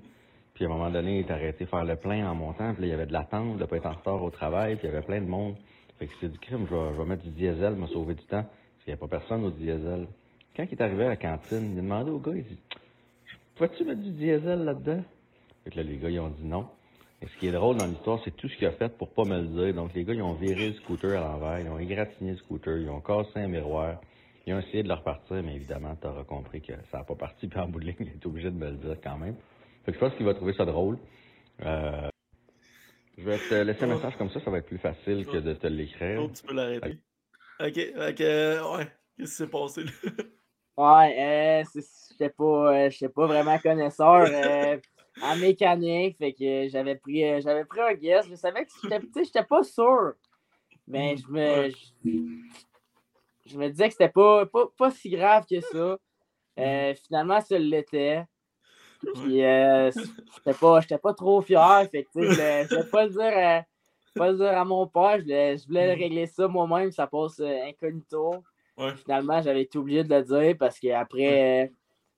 Puis 0.55 0.65
à 0.65 0.69
un 0.69 0.71
moment 0.71 0.91
donné, 0.91 1.21
il 1.21 1.27
est 1.27 1.31
arrêté 1.31 1.67
faire 1.67 1.85
le 1.85 1.97
plein 1.97 2.29
en 2.31 2.35
montant. 2.35 2.75
Puis 2.75 2.83
là, 2.83 2.89
il 2.89 2.91
y 2.91 2.95
avait 2.95 3.07
de 3.07 3.13
l'attente, 3.13 3.59
de 3.59 3.65
pas 3.65 3.77
être 3.77 3.87
en 3.87 3.93
retard 3.93 4.23
au 4.23 4.31
travail. 4.31 4.77
Puis 4.77 4.87
il 4.87 4.93
y 4.93 4.97
avait 4.97 5.05
plein 5.05 5.21
de 5.21 5.27
monde. 5.27 5.55
Fait 5.99 6.07
que 6.07 6.13
c'est 6.21 6.31
du 6.31 6.39
crime, 6.39 6.67
je 6.69 6.75
vais, 6.75 6.93
je 6.95 7.01
vais 7.01 7.09
mettre 7.09 7.23
du 7.23 7.31
diesel, 7.31 7.75
me 7.75 7.87
sauver 7.87 8.15
du 8.15 8.25
temps. 8.25 8.43
Parce 8.43 8.85
qu'il 8.85 8.93
n'y 8.93 8.95
a 8.95 8.97
pas 8.97 9.09
personne 9.09 9.45
au 9.45 9.51
diesel. 9.51 10.07
Quand 10.57 10.65
il 10.65 10.73
est 10.73 10.83
arrivé 10.83 11.05
à 11.05 11.09
la 11.11 11.17
cantine, 11.17 11.73
il 11.73 11.79
a 11.79 11.83
demandé 11.83 12.11
au 12.11 12.19
gars, 12.19 12.33
il 12.35 12.45
dit 12.45 12.59
Peux-tu 13.57 13.85
mettre 13.85 14.01
du 14.01 14.11
diesel 14.11 14.65
là-dedans? 14.65 15.03
Fait 15.65 15.71
que 15.71 15.77
là, 15.77 15.83
les 15.83 15.97
gars, 15.99 16.11
ils 16.11 16.21
ont 16.21 16.31
dit 16.31 16.45
non. 16.45 16.67
Et 17.23 17.27
ce 17.27 17.37
qui 17.37 17.49
est 17.49 17.53
drôle 17.53 17.77
dans 17.77 17.87
l'histoire, 17.87 18.19
c'est 18.25 18.35
tout 18.35 18.49
ce 18.49 18.57
qu'il 18.57 18.67
a 18.67 18.73
fait 18.73 18.89
pour 18.97 19.11
pas 19.11 19.25
me 19.25 19.41
le 19.41 19.49
dire. 19.49 19.75
Donc, 19.75 19.93
les 19.95 20.05
gars, 20.05 20.15
ils 20.15 20.23
ont 20.23 20.33
viré 20.33 20.69
le 20.69 20.75
scooter 20.75 21.19
à 21.19 21.21
l'envers, 21.21 21.61
ils 21.61 21.69
ont 21.69 21.79
égratigné 21.79 22.33
le 22.33 22.39
scooter, 22.39 22.79
ils 22.79 22.89
ont 22.89 23.01
cassé 23.01 23.33
un 23.37 23.49
miroir. 23.49 24.01
Ils 24.51 24.55
ont 24.55 24.59
essayé 24.59 24.83
de 24.83 24.89
le 24.89 24.95
repartir, 24.95 25.45
mais 25.45 25.55
évidemment, 25.55 25.95
tu 25.95 26.09
auras 26.09 26.25
compris 26.25 26.61
que 26.61 26.73
ça 26.91 26.99
n'a 26.99 27.05
pas 27.05 27.15
parti. 27.15 27.47
Puis 27.49 27.61
en 27.61 27.69
bout 27.69 27.79
de 27.79 27.85
ligne, 27.85 27.95
il 28.01 28.09
est 28.09 28.27
obligé 28.27 28.51
de 28.51 28.57
me 28.57 28.69
le 28.69 28.79
dire 28.79 28.97
quand 29.01 29.17
même. 29.17 29.37
Fait 29.85 29.93
que 29.93 29.95
je 29.97 30.01
pense 30.01 30.13
qu'il 30.17 30.27
va 30.27 30.35
trouver 30.35 30.55
ça 30.55 30.65
drôle. 30.65 30.99
Euh, 31.65 32.09
je 33.17 33.23
vais 33.23 33.39
te 33.39 33.55
laisser 33.55 33.85
un 33.85 33.95
message 33.95 34.17
comme 34.17 34.29
ça, 34.31 34.41
ça 34.41 34.51
va 34.51 34.59
être 34.59 34.67
plus 34.67 34.79
facile 34.79 35.25
que 35.25 35.37
de 35.37 35.55
te 35.55 35.69
l'écrire. 35.69 36.23
Oh, 36.23 36.31
tu 36.35 36.43
peux 36.43 36.55
l'arrêter. 36.55 36.99
Ok, 37.61 37.79
ok, 37.95 38.21
euh, 38.23 38.77
ouais. 38.77 38.89
Qu'est-ce 39.17 39.31
qui 39.31 39.37
s'est 39.37 39.47
passé 39.47 39.85
là? 39.85 39.91
Ouais, 40.77 41.63
euh, 41.63 41.65
c'est- 41.73 42.11
j'étais 42.11 42.31
pas, 42.31 42.75
euh, 42.87 42.91
j'étais 42.91 43.09
pas 43.09 43.27
vraiment 43.29 43.59
connaisseur 43.61 44.27
euh, 44.27 44.79
en 45.23 45.37
mécanique, 45.37 46.17
fait 46.19 46.33
que 46.33 46.69
j'avais 46.69 46.97
pris, 46.97 47.23
euh, 47.23 47.41
j'avais 47.41 47.65
pris 47.65 47.81
un 47.81 47.95
guess. 47.95 48.27
Je 48.29 48.35
savais 48.35 48.65
que 48.65 48.73
j'étais, 48.83 49.25
j'étais 49.25 49.45
pas 49.45 49.63
sûr, 49.63 50.15
mais 50.89 51.17
je 51.17 51.29
me, 51.29 51.69
je, 53.51 53.59
me 53.59 53.69
disais 53.69 53.89
que 53.89 53.93
c'était 53.93 54.09
pas, 54.09 54.47
pas, 54.47 54.67
pas 54.77 54.91
si 54.91 55.11
grave 55.11 55.45
que 55.51 55.61
ça. 55.61 55.99
Euh, 56.59 56.95
finalement, 57.07 57.41
ça 57.41 57.59
l'était. 57.59 58.25
Puis, 59.15 59.43
euh, 59.43 59.91
j'étais 60.37 60.59
pas, 60.59 60.81
pas 61.03 61.15
trop 61.15 61.41
fier, 61.41 61.89
fait 61.91 62.05
que, 62.05 62.11
je 62.15 62.19
voulais- 62.19 62.67
pas 62.91 63.05
le 63.05 63.11
dire 63.11 63.33
à, 63.35 63.65
pas 64.15 64.31
le 64.31 64.37
dire 64.37 64.59
à 64.59 64.65
mon 64.65 64.87
père, 64.87 65.19
je 65.19 65.23
voulais, 65.23 65.57
je 65.57 65.67
voulais 65.67 65.95
régler 65.95 66.27
ça 66.27 66.49
moi-même, 66.49 66.91
ça 66.91 67.07
passe 67.07 67.41
euh, 67.41 67.65
incognito. 67.67 68.45
Finalement, 68.97 69.41
j'avais 69.43 69.63
été 69.63 69.79
obligé 69.79 70.05
de 70.05 70.15
le 70.15 70.23
dire 70.23 70.57
parce 70.59 70.79
qu'après 70.79 71.71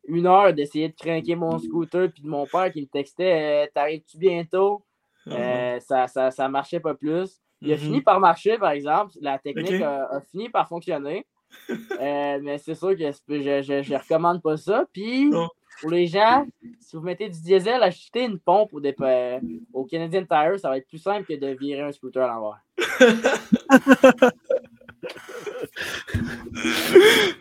une 0.07 0.27
heure 0.27 0.53
d'essayer 0.53 0.89
de 0.89 0.95
craquer 0.95 1.35
mon 1.35 1.59
scooter 1.59 2.11
puis 2.13 2.23
de 2.23 2.29
mon 2.29 2.47
père 2.47 2.73
qui 2.73 2.83
me 2.83 2.87
textait 2.87 3.71
T'arrives-tu 3.75 4.19
bientôt? 4.19 4.85
Euh, 5.29 5.79
ça, 5.81 6.09
ça, 6.09 6.31
ça 6.31 6.49
marchait 6.49 6.81
pas 6.81 6.95
plus. 6.95 7.41
Il 7.63 7.73
a 7.73 7.77
Mhm. 7.77 7.81
fini 7.81 8.01
par 8.03 8.19
marcher, 8.21 8.59
par 8.59 8.71
exemple. 8.73 9.13
La 9.21 9.39
technique 9.39 9.81
a, 9.83 10.05
a 10.17 10.21
fini 10.31 10.49
par 10.49 10.69
fonctionner. 10.69 11.25
Euh, 11.71 12.39
mais 12.43 12.59
c'est 12.59 12.75
sûr 12.75 12.91
que 12.97 12.99
je, 12.99 13.13
je, 13.63 13.83
je 13.83 13.95
recommande 13.95 14.41
pas 14.43 14.57
ça. 14.57 14.85
Puis, 14.93 15.31
pour 15.81 15.91
les 15.91 16.07
gens, 16.07 16.47
si 16.81 16.97
vous 16.97 17.03
mettez 17.03 17.29
du 17.29 17.41
diesel, 17.41 17.83
achetez 17.83 18.25
une 18.25 18.39
pompe 18.39 18.73
au, 18.73 18.81
dépa- 18.81 19.41
au 19.73 19.85
Canadian 19.85 20.25
Tire. 20.25 20.59
Ça 20.59 20.69
va 20.71 20.79
être 20.79 20.89
plus 20.89 20.99
simple 20.99 21.25
que 21.25 21.35
de 21.39 21.49
virer 21.59 21.83
un 21.83 21.93
scooter 21.93 22.23
à 22.25 22.29
l'envers. 22.29 22.61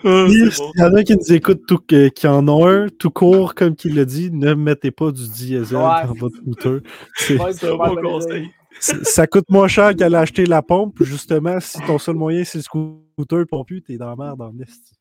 Bon. 0.04 0.28
S'il 0.30 0.50
y 0.78 0.82
en 0.84 0.94
a 0.96 1.04
qui 1.04 1.16
nous 1.16 1.34
écoutent, 1.34 1.66
tout, 1.68 1.78
que- 1.80 2.08
qui 2.10 2.28
en 2.28 2.48
ont 2.48 2.68
un, 2.68 2.88
tout 2.90 3.12
court, 3.12 3.54
comme 3.54 3.76
qu'il 3.76 3.96
l'a 3.96 4.06
dit, 4.06 4.32
ne 4.32 4.54
mettez 4.54 4.92
pas 4.92 5.12
du 5.12 5.28
diesel 5.30 5.78
Ouais. 5.78 6.08
dans 6.08 6.14
votre 6.14 6.36
scooter. 6.38 6.80
C'est- 7.16 7.40
un 7.40 7.76
bon 7.76 7.96
conseil. 8.02 8.50
Ça 8.80 9.28
coûte 9.28 9.50
moins 9.50 9.68
cher 9.68 9.96
qu'aller 9.96 10.16
acheter 10.16 10.46
la 10.46 10.62
pompe. 10.62 11.04
Justement, 11.04 11.60
si 11.60 11.80
ton 11.82 11.98
seul 12.00 12.16
moyen, 12.16 12.44
c'est 12.44 12.60
le 12.60 12.64
scooter 12.64 13.46
pompu, 13.50 13.82
t'es 13.82 13.98
dans 13.98 14.10
la 14.10 14.16
merde 14.16 14.42
en 14.42 14.54
est. 14.60 14.94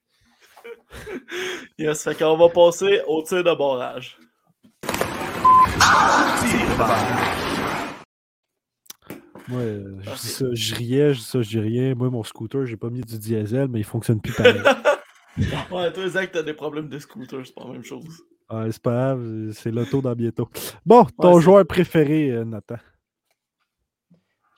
Yes, 1.78 2.02
fait 2.02 2.18
qu'on 2.18 2.36
va 2.36 2.48
passer 2.48 3.00
au 3.06 3.22
tir 3.22 3.44
de 3.44 3.54
barrage. 3.56 4.18
Moi, 9.48 9.60
euh, 9.60 9.96
je 10.02 10.10
dis 10.10 10.28
ça, 10.28 10.44
je 10.52 10.74
riais, 10.74 11.14
je 11.14 11.18
dis 11.18 11.24
ça, 11.24 11.42
je 11.42 11.48
dis 11.48 11.58
rien. 11.58 11.94
Moi, 11.94 12.10
mon 12.10 12.22
scooter, 12.22 12.66
j'ai 12.66 12.76
pas 12.76 12.90
mis 12.90 13.00
du 13.00 13.18
diesel, 13.18 13.68
mais 13.68 13.80
il 13.80 13.84
fonctionne 13.84 14.20
plus 14.20 14.32
pareil. 14.32 14.60
Ouais, 15.70 15.90
toi, 15.92 16.08
Zach, 16.08 16.32
t'as 16.32 16.42
des 16.42 16.52
problèmes 16.52 16.88
de 16.88 16.98
scooter, 16.98 17.46
c'est 17.46 17.54
pas 17.54 17.62
la 17.64 17.70
même 17.72 17.84
chose. 17.84 18.04
Ouais, 18.50 18.70
c'est 18.72 18.82
pas 18.82 18.90
grave, 18.90 19.52
c'est 19.52 19.70
l'auto 19.70 20.02
dans 20.02 20.12
bientôt. 20.14 20.50
Bon, 20.84 21.04
ton 21.18 21.36
Ouais, 21.36 21.40
joueur 21.40 21.64
préféré, 21.66 22.30
euh, 22.32 22.44
Nathan. 22.44 22.74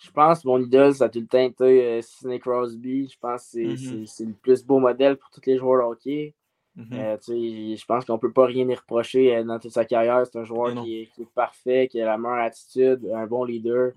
Je 0.03 0.11
pense 0.11 0.43
que 0.43 0.49
mon 0.49 0.59
idole, 0.59 0.95
ça 0.95 1.05
a 1.05 1.09
tout 1.09 1.21
le 1.21 1.27
temps 1.27 1.39
été 1.39 1.65
euh, 1.65 2.03
Sidney 2.03 2.39
Crosby. 2.41 3.09
Je 3.09 3.19
pense 3.19 3.43
que 3.45 3.49
c'est 3.77 3.97
Mhm. 3.97 4.07
c'est- 4.07 4.25
le 4.25 4.33
plus 4.33 4.65
beau 4.65 4.79
modèle 4.79 5.17
pour 5.17 5.31
tous 5.31 5.43
les 5.47 5.57
joueurs 5.59 5.87
de 5.89 5.93
hockey. 5.93 6.35
Mhm. 6.75 6.89
Euh, 6.93 7.17
tu 7.19 7.25
sais, 7.25 7.77
je 7.77 7.85
pense 7.87 8.05
qu'on 8.05 8.19
peut 8.19 8.33
pas 8.33 8.47
rien 8.47 8.69
y 8.69 8.75
reprocher 8.75 9.37
euh, 9.37 9.45
dans 9.45 9.59
toute 9.59 9.71
sa 9.73 9.85
carrière. 9.85 10.27
C'est 10.27 10.39
un 10.39 10.45
joueur 10.45 10.75
qui 10.83 11.03
est, 11.03 11.07
qui 11.15 11.23
est 11.23 11.31
parfait, 11.35 11.87
qui 11.89 12.01
a 12.01 12.07
la 12.07 12.19
meilleure 12.19 12.39
attitude, 12.45 13.09
un 13.15 13.27
bon 13.27 13.45
leader. 13.45 13.93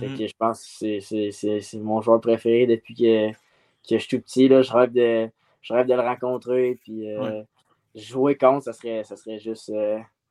Fait 0.00 0.08
Mhm. 0.08 0.18
que 0.18 0.26
je 0.26 0.34
pense 0.38 0.78
que 0.80 0.98
c'est- 1.00 1.74
mon 1.74 2.00
joueur 2.00 2.20
préféré 2.20 2.66
depuis 2.66 2.94
que, 2.94 3.30
que 3.30 3.36
je 3.90 3.96
suis 3.98 4.08
tout 4.16 4.22
petit. 4.22 4.48
Là, 4.48 4.62
je, 4.62 4.72
rêve 4.72 4.92
de, 4.92 5.28
je 5.60 5.72
rêve 5.74 5.86
de 5.86 5.92
le 5.94 6.00
rencontrer. 6.00 6.78
Puis, 6.82 7.08
euh, 7.10 7.20
Ouais. 7.22 7.44
Jouer 7.94 8.34
contre, 8.36 8.64
ça 8.64 8.72
serait, 8.72 9.04
ça 9.04 9.14
serait 9.14 9.38
juste 9.38 9.70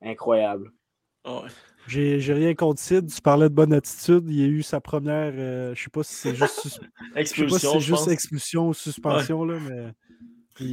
incroyable. 0.02 0.72
Ouais. 1.26 1.48
J'ai 1.88 2.20
j'ai 2.20 2.34
rien 2.34 2.56
contre 2.56 2.82
Sid. 2.82 3.12
Tu 3.14 3.22
parlais 3.22 3.50
de 3.50 3.54
bonne 3.54 3.74
attitude. 3.74 4.30
Il 4.30 4.44
a 4.44 4.48
eu 4.48 4.64
sa 4.64 4.80
première. 4.80 5.34
euh, 5.36 5.76
je 5.76 5.84
sais 5.84 5.90
pas 5.90 6.04
si 6.04 6.14
c'est 6.14 6.36
juste. 6.36 6.60
sus- 6.62 6.70
Je 7.16 7.40
sais 7.40 7.46
pas 7.46 7.60
si 7.60 7.66
Expulsion, 7.66 7.72
c'est 7.72 7.80
je 7.80 7.86
juste 7.86 8.08
expulsion 8.08 8.68
ou 8.70 8.74
suspension, 8.74 9.44
là, 9.46 9.58
mais. 9.70 9.94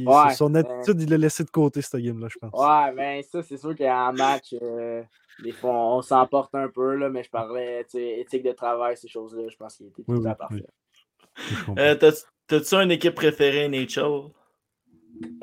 Ouais, 0.05 0.35
son 0.35 0.53
euh, 0.55 0.59
attitude, 0.59 1.01
il 1.01 1.09
l'a 1.09 1.17
laissé 1.17 1.43
de 1.43 1.49
côté, 1.49 1.81
cette 1.81 2.01
game-là, 2.01 2.27
je 2.29 2.37
pense. 2.37 2.53
Ouais, 2.53 2.91
mais 2.95 3.23
ça, 3.23 3.41
c'est 3.41 3.57
sûr 3.57 3.75
qu'en 3.75 4.13
match, 4.13 4.53
euh, 4.61 5.01
des 5.39 5.51
fois, 5.53 5.71
on, 5.71 6.01
s'emporte 6.01 6.53
un 6.53 6.69
peu, 6.69 6.95
là, 6.95 7.09
mais 7.09 7.23
je 7.23 7.29
parlais, 7.29 7.83
tu 7.85 7.97
sais, 7.97 8.19
éthique 8.19 8.43
de 8.43 8.51
travail, 8.51 8.95
ces 8.95 9.07
choses-là, 9.07 9.43
je 9.49 9.55
pense 9.57 9.77
qu'il 9.77 9.87
était 9.87 10.03
tout 10.03 10.11
Oui, 10.11 10.25
à 10.27 10.29
oui, 10.29 10.35
parfait. 10.37 10.65
Je. 11.47 11.81
Euh, 11.81 11.95
t'as- 11.95 12.25
T'as-tu 12.47 12.75
une 12.75 12.91
équipe 12.91 13.15
préférée? 13.15 13.69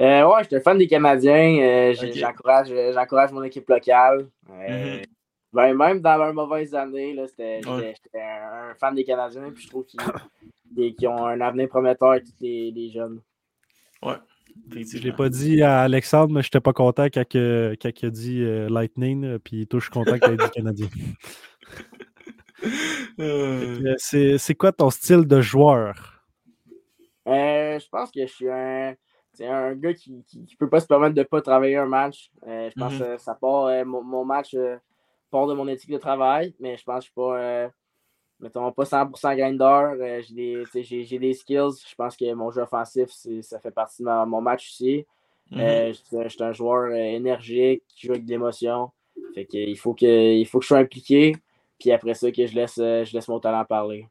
Euh, 0.01 0.27
ouais, 0.29 0.43
j'étais 0.43 0.57
un 0.57 0.61
fan 0.61 0.77
des 0.77 0.87
Canadiens. 0.87 1.59
euh, 1.59 1.95
j'encourage, 1.95 2.69
j'encourage 2.93 3.33
mon 3.33 3.43
équipe 3.43 3.69
locale. 3.69 4.29
Euh, 4.51 4.97
Mhm. 4.99 5.03
Ben, 5.53 5.75
même 5.75 6.01
dans 6.01 6.17
leurs 6.17 6.35
mauvaises 6.35 6.75
années, 6.75 7.15
là, 7.15 7.27
c'était, 7.27 7.61
j'étais, 7.63 7.71
Ouais. 7.71 7.95
un, 8.15 8.75
fan 8.79 8.95
des 8.95 9.05
Canadiens. 9.05 9.51
Puis 9.53 9.65
je 9.65 9.69
trouve 9.69 9.85
qu'ils, 9.87 10.01
ont 11.09 11.27
un 11.27 11.41
avenir 11.41 11.69
prometteur 11.69 12.11
avec 12.13 12.25
tous 12.25 12.35
les, 12.41 12.71
les 12.71 12.91
jeunes. 12.91 13.21
Ouais. 14.03 14.15
Je 14.71 14.99
l'ai 14.99 15.13
pas 15.13 15.29
dit 15.29 15.63
à 15.63 15.83
Alexandre, 15.83 16.33
mais 16.35 16.43
j'étais 16.43 16.61
pas 16.61 16.73
content 16.73 17.05
quand, 17.05 17.27
que- 17.29 17.77
quand 17.81 17.91
il 18.03 18.07
a 18.07 18.11
dit 18.11 18.43
euh, 18.43 18.69
Lightning, 18.69 19.25
euh, 19.25 19.39
puis 19.39 19.67
toi, 19.69 19.79
je 19.79 19.85
suis 19.85 19.93
content 19.93 20.19
qu'il 20.19 20.33
ait 20.33 20.37
dit 20.37 20.51
Canadien. 20.53 20.89
Euh, 23.21 23.95
C'est 23.99 24.39
c'est 24.39 24.55
quoi 24.55 24.73
ton 24.73 24.91
style 24.91 25.27
de 25.27 25.41
joueur? 25.41 26.25
Euh, 27.29 27.79
je 27.79 27.89
pense 27.89 28.11
que 28.11 28.21
je 28.27 28.33
suis 28.33 28.49
un, 28.51 28.95
c'est 29.33 29.47
un 29.47 29.75
gars 29.75 29.95
qui, 29.95 30.25
qui, 30.27 30.45
qui 30.45 30.57
peut 30.57 30.69
pas 30.69 30.81
se 30.81 30.87
permettre 30.87 31.15
de 31.15 31.23
pas 31.23 31.41
travailler 31.41 31.77
un 31.77 31.87
match. 31.87 32.31
Euh, 32.47 32.69
je 32.71 32.81
pense 32.81 32.95
Mhm. 32.95 32.99
que 32.99 33.19
ça 33.19 33.35
part, 33.35 33.67
euh, 33.67 33.85
mon, 33.85 34.03
mon 34.03 34.25
match 34.25 34.55
euh, 34.55 34.77
part 35.31 35.47
de 35.47 35.55
mon 35.55 35.69
éthique 35.69 35.91
de 35.91 35.99
travail, 35.99 36.55
mais 36.61 36.77
je 36.77 36.85
pense 36.85 36.97
que 36.97 37.01
je 37.01 37.05
suis 37.07 37.15
pas, 37.15 37.39
euh, 37.39 37.69
mettons, 38.41 38.71
pas 38.73 38.85
100% 38.85 39.35
grinder. 39.37 39.65
Euh, 39.65 40.23
j'ai, 40.23 40.35
des, 40.73 40.83
j'ai, 40.83 41.05
j'ai 41.05 41.19
des 41.19 41.35
skills. 41.35 41.83
Je 41.89 41.95
pense 41.95 42.17
que 42.17 42.33
mon 42.35 42.51
jeu 42.51 42.63
offensif, 42.63 43.09
c'est, 43.11 43.43
ça 43.43 43.59
fait 43.61 43.71
partie 43.71 44.03
de 44.03 44.07
ma- 44.07 44.27
mon 44.27 44.41
match 44.41 44.69
aussi. 44.71 45.07
Mhm. 45.51 45.61
Euh, 45.61 45.89
je 45.89 45.93
suis 45.93 46.17
un- 46.17 46.23
je 46.25 46.29
suis 46.29 46.43
un 46.43 46.53
joueur 46.53 46.91
euh, 46.91 46.95
énergique 46.97 47.83
qui 47.89 48.07
joue 48.07 48.13
avec 48.13 48.25
de 48.25 48.31
l'émotion. 48.31 48.91
Fait 49.35 49.45
que, 49.47 49.57
il, 49.57 49.77
faut 49.77 49.95
que, 49.95 50.35
il 50.35 50.47
faut 50.47 50.59
que 50.59 50.65
je 50.65 50.69
sois 50.69 50.79
impliqué. 50.79 51.37
Puis 51.79 51.91
après 51.93 52.15
ça, 52.15 52.31
que 52.31 52.47
je 52.47 52.55
laisse, 52.55 52.77
je 52.77 53.13
laisse 53.13 53.29
mon 53.29 53.41
talent 53.41 53.65
parler. 53.65 54.07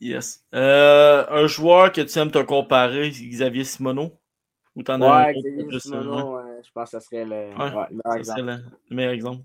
Yes. 0.00 0.44
Euh, 0.54 1.24
un 1.28 1.46
joueur 1.46 1.92
que 1.92 2.00
tu 2.00 2.18
aimes 2.18 2.30
te 2.30 2.42
comparer, 2.42 3.10
Xavier 3.10 3.64
Simoneau? 3.64 4.12
Ou 4.74 4.82
t'en 4.82 5.00
as 5.02 5.06
un 5.06 5.24
Ouais, 5.24 5.34
Xavier 5.34 5.80
Simoneau, 5.80 6.36
ouais? 6.36 6.51
Je 6.64 6.70
pense 6.72 6.90
que 6.90 6.98
ça 6.98 7.00
serait 7.00 7.24
le, 7.24 7.30
Ouais, 7.56 7.74
ouais, 7.74 7.86
le 7.90 7.96
meilleur 7.96 8.12
ça 8.12 8.18
exemple. 8.18 8.40
serait 8.40 8.56
le, 8.56 8.64
le 8.90 8.96
meilleur 8.96 9.12
exemple. 9.12 9.42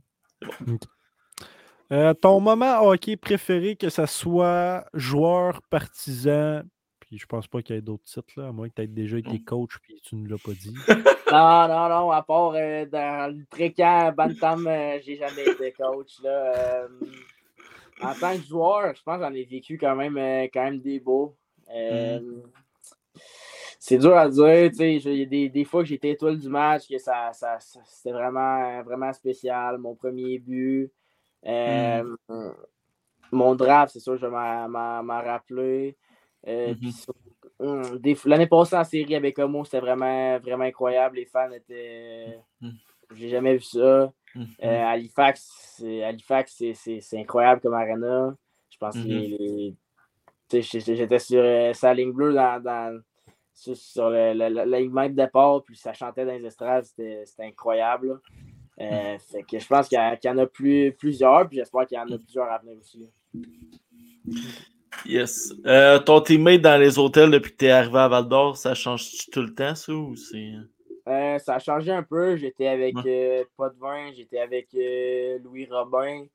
Euh, 1.91 2.13
ton 2.13 2.39
moment 2.41 2.81
hockey 2.81 3.15
préféré, 3.15 3.75
que 3.77 3.89
ce 3.89 4.05
soit 4.05 4.85
joueur, 4.93 5.61
partisan, 5.69 6.61
puis 6.99 7.17
je 7.17 7.25
pense 7.25 7.47
pas 7.47 7.61
qu'il 7.61 7.75
y 7.75 7.79
ait 7.79 7.81
d'autres 7.81 8.03
titres, 8.03 8.33
là, 8.35 8.47
à 8.49 8.51
moins 8.51 8.67
que 8.67 8.73
tu 8.75 8.81
aies 8.81 8.87
déjà 8.87 9.17
été 9.17 9.41
coach 9.41 9.77
puis 9.81 10.01
tu 10.03 10.15
ne 10.17 10.27
l'as 10.29 10.37
pas 10.37 10.51
dit. 10.51 10.75
Non, 11.29 11.67
non, 11.67 11.89
non, 11.89 12.11
à 12.11 12.23
part 12.23 12.53
euh, 12.55 12.85
dans 12.85 13.35
le 13.37 13.43
précamp 13.49 14.13
Bantam, 14.13 14.65
euh, 14.65 14.97
j'ai 15.05 15.17
jamais 15.17 15.43
été 15.45 15.73
coach. 15.73 16.21
Là, 16.23 16.29
euh, 16.55 16.87
en 18.01 18.13
tant 18.13 18.37
que 18.37 18.43
joueur, 18.45 18.95
je 18.95 19.03
pense 19.03 19.17
que 19.17 19.23
j'en 19.25 19.33
ai 19.33 19.43
vécu 19.43 19.77
quand 19.77 19.97
même, 19.97 20.17
euh, 20.17 20.43
quand 20.53 20.63
même 20.63 20.79
des 20.79 21.01
beaux. 21.01 21.35
Euh, 21.75 22.21
C'est 23.79 23.97
dur 23.97 24.15
à 24.17 24.27
dire, 24.29 24.69
tu 24.71 24.75
sais, 24.77 24.95
il 24.95 25.17
y 25.19 25.21
a 25.23 25.25
des, 25.25 25.49
des 25.49 25.63
fois 25.65 25.81
que 25.83 25.89
j'étais 25.89 26.09
étoile 26.09 26.37
du 26.39 26.49
match, 26.49 26.87
que 26.87 26.97
ça, 26.97 27.31
ça, 27.33 27.59
ça- 27.59 27.79
c'était 27.85 28.11
vraiment, 28.11 28.81
vraiment 28.83 29.13
spécial. 29.13 29.77
Mon 29.77 29.95
premier 29.95 30.39
but, 30.39 30.91
euh, 31.45 32.15
mon 33.31 33.55
draft, 33.55 33.93
c'est 33.93 33.99
sûr, 33.99 34.17
je 34.17 34.25
vais 34.25 34.31
m'en- 34.31 35.21
rappeler. 35.21 35.95
Euh, 36.47 36.73
hum, 37.59 37.97
des- 37.99 38.17
L'année 38.25 38.47
passée 38.47 38.75
en 38.75 38.83
série 38.83 39.15
avec 39.15 39.35
Como, 39.35 39.63
c'était 39.65 39.79
vraiment, 39.79 40.39
vraiment 40.39 40.63
incroyable. 40.65 41.17
Les 41.17 41.25
fans 41.25 41.51
étaient. 41.51 42.39
J'ai 43.15 43.29
jamais 43.29 43.53
vu 43.55 43.61
ça. 43.63 43.79
Euh, 44.63 44.83
Halifax, 44.85 45.49
c'est- 45.77 46.03
Halifax, 46.03 46.55
c'est- 46.57 46.73
c'est 46.73 46.99
c'est 47.01 47.19
incroyable 47.19 47.61
comme 47.61 47.73
arena. 47.73 48.35
Je 48.69 48.77
pense 48.77 48.95
que 48.95 49.07
les- 49.07 49.75
les- 50.51 50.61
j'étais- 50.61 51.19
sur 51.19 51.43
sa 51.75 51.93
ligne 51.93 52.11
bleue 52.11 52.33
dans, 52.33 52.61
dans- 52.61 52.99
sur, 53.57 54.09
la 54.09 54.49
ligne 54.49 54.91
de 54.91 55.15
départ, 55.15 55.63
puis 55.63 55.75
ça 55.75 55.93
chantait 55.93 56.25
dans 56.25 56.33
les 56.33 56.45
estrades, 56.45 56.85
c'était 56.85 57.25
incroyable. 57.39 58.19
Euh, 58.79 59.17
fait 59.31 59.43
que 59.43 59.59
je 59.59 59.67
pense 59.67 59.87
qu'il 59.87 59.97
y, 59.97 60.29
en 60.29 60.37
a 60.37 60.45
plus, 60.45 60.93
plusieurs, 60.93 61.47
puis 61.47 61.57
j'espère 61.57 61.85
qu'il 61.87 61.97
y 61.97 61.99
en 61.99 62.09
a 62.11 62.17
plusieurs 62.17 62.51
à 62.51 62.59
venir 62.59 62.77
aussi. 62.79 63.09
Yes. 65.05 65.53
Euh, 65.65 65.99
ton 65.99 66.21
teammate 66.21 66.61
dans 66.61 66.79
les 66.79 66.97
hôtels 66.97 67.31
depuis 67.31 67.51
que 67.51 67.57
tu 67.57 67.65
es 67.65 67.71
arrivé 67.71 67.99
à 67.99 68.07
Val 68.07 68.27
d'Or, 68.27 68.57
ça 68.57 68.73
change 68.73 69.27
tout 69.31 69.41
le 69.41 69.53
temps, 69.53 69.75
ça, 69.75 69.93
ou 69.93 70.15
c'est. 70.15 70.53
Euh, 71.07 71.39
ça 71.39 71.55
a 71.55 71.59
changé 71.59 71.91
un 71.91 72.03
peu. 72.03 72.35
J'étais 72.35 72.67
avec 72.67 72.95
Pas 72.95 73.69
de 73.69 73.79
vin, 73.79 74.11
j'étais 74.13 74.39
avec 74.39 74.67
Louis 75.43 75.67
Robin. 75.69 76.25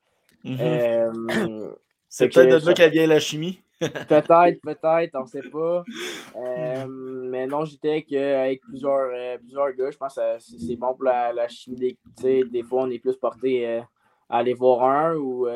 Mhm. 0.45 0.57
Euh, 0.61 1.73
C'est 2.15 2.29
peut-être 2.29 2.49
de 2.49 2.55
là 2.55 2.61
ça- 2.61 2.75
qu'elle 2.75 2.93
vient 2.93 3.07
la 3.07 3.21
chimie. 3.21 3.61
Peut-être, 3.81 4.61
peut-être, 4.63 5.15
on 5.21 5.27
sait 5.27 5.43
pas. 5.51 5.83
Euh, 6.35 6.87
mais 6.89 7.47
non, 7.47 7.67
j'étais 7.67 7.91
avec, 7.91 8.61
plusieurs, 8.63 9.11
euh, 9.15 9.37
plusieurs 9.39 9.71
gars. 9.75 9.91
Je 9.91 9.99
pense 9.99 10.15
que 10.15 10.21
c'est 10.39 10.77
bon 10.77 10.95
pour 10.95 11.05
la, 11.05 11.31
la 11.33 11.47
chimie. 11.47 11.99
Des, 12.23 12.45
des 12.45 12.63
fois, 12.63 12.85
on 12.85 12.91
est 12.91 12.99
plus 12.99 13.17
porté 13.17 13.67
euh, 13.69 13.81
à 14.31 14.39
aller 14.39 14.55
voir 14.55 14.83
un 14.83 15.17
ou 15.17 15.47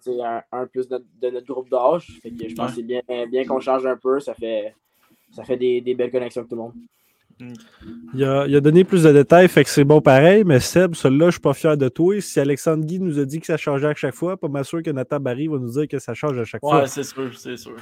sais, 0.00 0.20
un, 0.20 0.42
un 0.50 0.66
plus 0.66 0.88
de, 0.88 1.04
de 1.22 1.30
notre 1.30 1.46
groupe 1.46 1.70
d'âge. 1.70 2.08
Je 2.24 2.54
pense 2.54 2.70
que 2.70 2.76
c'est 2.76 2.82
bien, 2.82 3.00
bien 3.30 3.44
qu'on 3.44 3.60
change 3.60 3.86
un 3.86 3.96
peu. 3.96 4.18
Ça 4.18 4.34
fait, 4.34 4.74
ça 5.30 5.44
fait 5.44 5.56
des, 5.56 5.80
des 5.80 5.94
belles 5.94 6.10
connexions 6.10 6.40
avec 6.40 6.48
tout 6.50 6.56
le 6.56 6.62
monde. 6.62 6.72
Il 8.14 8.24
a, 8.24 8.46
il 8.46 8.56
a 8.56 8.60
donné 8.60 8.84
plus 8.84 9.02
de 9.02 9.12
détails, 9.12 9.48
fait 9.48 9.62
que 9.64 9.68
c'est 9.70 9.84
bon 9.84 10.00
pareil, 10.00 10.42
mais 10.44 10.58
Seb, 10.58 10.94
celui-là, 10.94 11.26
je 11.26 11.32
suis 11.32 11.40
pas 11.40 11.52
fier 11.52 11.76
de 11.76 11.88
toi. 11.88 12.18
Si 12.20 12.40
Alexandre 12.40 12.84
Guy 12.84 12.98
nous 12.98 13.18
a 13.18 13.24
dit 13.26 13.40
que 13.40 13.46
ça 13.46 13.56
changeait 13.58 13.88
à 13.88 13.94
chaque 13.94 14.14
fois, 14.14 14.36
pas 14.38 14.48
mal 14.48 14.64
sûr 14.64 14.82
que 14.82 14.90
Nathan 14.90 15.20
Barry 15.20 15.46
va 15.48 15.58
nous 15.58 15.70
dire 15.70 15.86
que 15.86 15.98
ça 15.98 16.14
change 16.14 16.38
à 16.38 16.44
chaque 16.44 16.62
Ouais, 16.62 16.70
fois. 16.70 16.86
c'est 16.86 17.02
sûr, 17.02 17.30
c'est 17.38 17.56
sûr. 17.58 17.76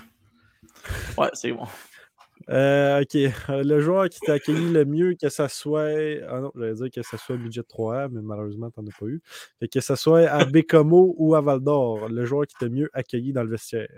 Ouais, 1.17 1.29
c'est 1.35 1.53
bon. 1.53 1.65
Euh, 2.51 3.01
ok. 3.01 3.15
Euh, 3.15 3.63
Le 3.63 3.81
joueur 3.81 4.09
qui 4.09 4.19
t'a 4.21 4.35
accueilli 4.35 4.71
le 4.73 4.85
mieux, 4.85 5.15
que 5.15 5.29
ça 5.29 5.49
soit. 5.49 5.89
Ah 6.29 6.41
non, 6.41 6.51
j'allais 6.57 6.75
dire 6.75 6.89
que 6.95 7.03
ça 7.03 7.17
soit 7.17 7.37
budget 7.37 7.63
3A, 7.63 8.09
mais 8.11 8.21
malheureusement, 8.23 8.71
t'en 8.71 8.83
as 8.83 8.99
pas 8.99 9.07
eu. 9.07 9.23
Fait 9.61 9.69
que 9.69 9.81
ça 9.81 9.95
soit 9.97 10.27
à 10.29 10.45
Bécomo 10.45 11.15
ou 11.17 11.35
à 11.37 11.41
Val 11.41 11.61
d'Or, 11.61 12.09
le 12.09 12.25
joueur 12.25 12.47
qui 12.47 12.57
t'a 12.59 12.69
mieux 12.69 12.91
accueilli 12.93 13.33
dans 13.33 13.45
le 13.45 13.51
vestiaire. 13.51 13.89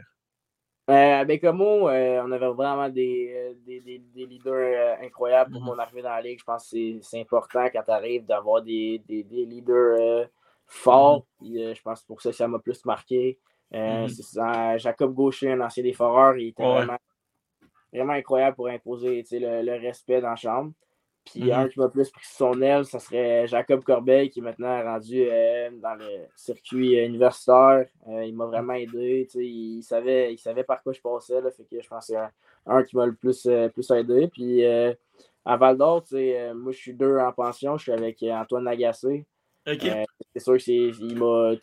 Euh, 0.88 1.20
à 1.20 1.24
Bécomo, 1.24 1.88
euh, 1.88 2.22
on 2.24 2.30
avait 2.30 2.46
vraiment 2.48 2.88
des, 2.88 3.32
euh, 3.34 3.54
des, 3.66 3.80
des, 3.80 3.98
des 3.98 4.24
leaders 4.26 4.54
euh, 4.54 5.04
incroyables 5.04 5.50
pour 5.52 5.60
mon 5.60 5.76
arrivée 5.78 6.02
dans 6.02 6.10
la 6.10 6.20
ligue. 6.22 6.38
Je 6.38 6.44
pense 6.44 6.70
que 6.70 7.00
c'est- 7.02 7.20
important 7.20 7.66
quand 7.72 7.82
tu 7.82 7.90
arrives 7.90 8.24
d'avoir 8.24 8.62
des, 8.62 9.02
des, 9.08 9.24
des 9.24 9.44
leaders 9.46 10.28
forts. 10.66 11.24
Puis, 11.40 11.60
euh, 11.60 11.74
je 11.74 11.82
pense 11.82 11.94
que 11.94 12.00
c'est 12.02 12.06
pour 12.06 12.22
ça 12.22 12.30
que 12.30 12.36
ça 12.36 12.46
m'a 12.46 12.60
plus 12.60 12.84
marqué. 12.84 13.36
Mhm. 13.72 14.06
Jacob 14.78 15.12
Gaucher, 15.12 15.50
un 15.52 15.60
ancien 15.60 15.82
des 15.82 15.92
Foreurs, 15.92 16.36
il 16.36 16.48
était 16.48 16.62
Ouais. 16.62 16.74
vraiment 16.84 16.98
vraiment 17.92 18.12
incroyable 18.12 18.54
pour 18.56 18.68
imposer 18.68 19.24
le, 19.32 19.62
le 19.62 19.72
respect 19.80 20.20
dans 20.20 20.30
la 20.30 20.36
chambre. 20.36 20.72
Puis 21.30 21.44
Mhm. 21.44 21.50
un 21.52 21.68
qui 21.68 21.78
m'a 21.80 21.88
plus 21.88 22.08
pris 22.10 22.24
son 22.24 22.62
aile, 22.62 22.84
ça 22.84 22.98
serait 23.00 23.46
Jacob 23.48 23.82
Corbeil, 23.82 24.30
qui 24.30 24.38
est 24.38 24.42
maintenant 24.42 24.80
rendu 24.82 25.22
euh, 25.22 25.70
dans 25.82 25.94
le 25.94 26.06
circuit 26.36 26.98
euh, 27.00 27.06
universitaire. 27.06 27.86
Euh, 28.08 28.24
il 28.24 28.34
m'a 28.34 28.46
vraiment 28.46 28.74
aidé. 28.74 29.26
Il, 29.34 29.82
savait, 29.82 30.32
il 30.32 30.38
savait 30.38 30.62
par 30.64 30.82
quoi 30.82 30.92
je 30.92 31.00
passais. 31.00 31.40
Là, 31.40 31.50
fait 31.50 31.64
que 31.64 31.82
je 31.82 31.88
pense 31.88 32.06
que 32.06 32.12
c'est 32.12 32.16
un, 32.16 32.30
un 32.66 32.82
qui 32.84 32.96
m'a 32.96 33.06
le 33.06 33.14
plus, 33.14 33.44
euh, 33.46 33.68
plus 33.68 33.90
aidé. 33.90 34.28
Puis 34.28 34.64
à 35.44 35.56
Val 35.56 35.76
d'Or, 35.76 36.04
moi 36.54 36.72
je 36.72 36.76
suis 36.78 36.94
deux 36.94 37.18
en 37.18 37.32
pension. 37.32 37.76
Je 37.76 37.82
suis 37.82 37.92
avec 37.92 38.22
Antoine 38.22 38.64
Lagacé. 38.64 39.26
Ok. 39.68 39.84
Euh, 39.84 40.04
c'est 40.34 40.40
sûr 40.42 40.56
qu'il 40.58 41.18
m'a. 41.18 41.54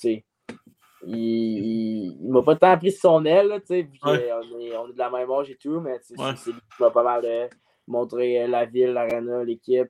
Il, 1.06 1.14
il, 1.16 2.18
il 2.22 2.32
m'a 2.32 2.42
pas 2.44 2.56
tant 2.56 2.78
pris 2.78 2.92
son 2.92 3.26
aile, 3.26 3.48
là, 3.48 3.60
Ouais. 3.70 3.80
est, 4.28 4.32
on 4.34 4.88
est 4.90 4.94
de 4.94 4.98
la 4.98 5.10
même 5.10 5.30
âge 5.32 5.50
et 5.52 5.56
tout, 5.58 5.80
mais 5.82 6.00
Ouais. 6.18 6.34
c'est 6.38 6.54
pas 6.92 7.04
mal 7.04 7.50
montré 7.88 8.44
euh, 8.44 8.48
la 8.48 8.66
ville, 8.66 8.90
l'arena, 8.94 9.44
l'équipe. 9.44 9.90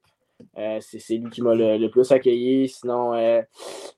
Euh, 0.58 0.80
c'est 0.82 1.16
lui 1.18 1.30
qui 1.30 1.42
m'a 1.42 1.54
le, 1.56 1.78
le 1.78 1.90
plus 1.90 2.12
accueilli. 2.12 2.68
Sinon, 2.68 3.14
euh, 3.14 3.42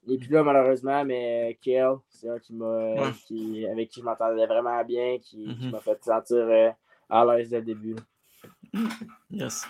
il 0.06 0.12
n'est 0.12 0.18
plus 0.18 0.32
là 0.32 0.42
malheureusement, 0.44 1.04
mais 1.04 1.58
Kel, 1.62 1.94
c'est 2.08 2.28
un 2.28 2.38
qui 2.38 2.54
m'a, 2.54 2.66
Ouais. 2.94 3.12
qui, 3.26 3.66
avec 3.66 3.88
qui 3.88 4.00
je 4.00 4.04
m'entendais 4.04 4.46
vraiment 4.46 4.84
bien, 4.84 5.18
qui, 5.18 5.46
qui 5.58 5.64
Mhm. 5.66 5.70
m'a 5.72 5.80
fait 5.80 6.02
sentir 6.04 6.36
euh, 6.36 6.70
à 7.08 7.24
l'aise 7.24 7.48
dès 7.50 7.58
le 7.58 7.64
début. 7.64 7.96
Yes. 9.30 9.66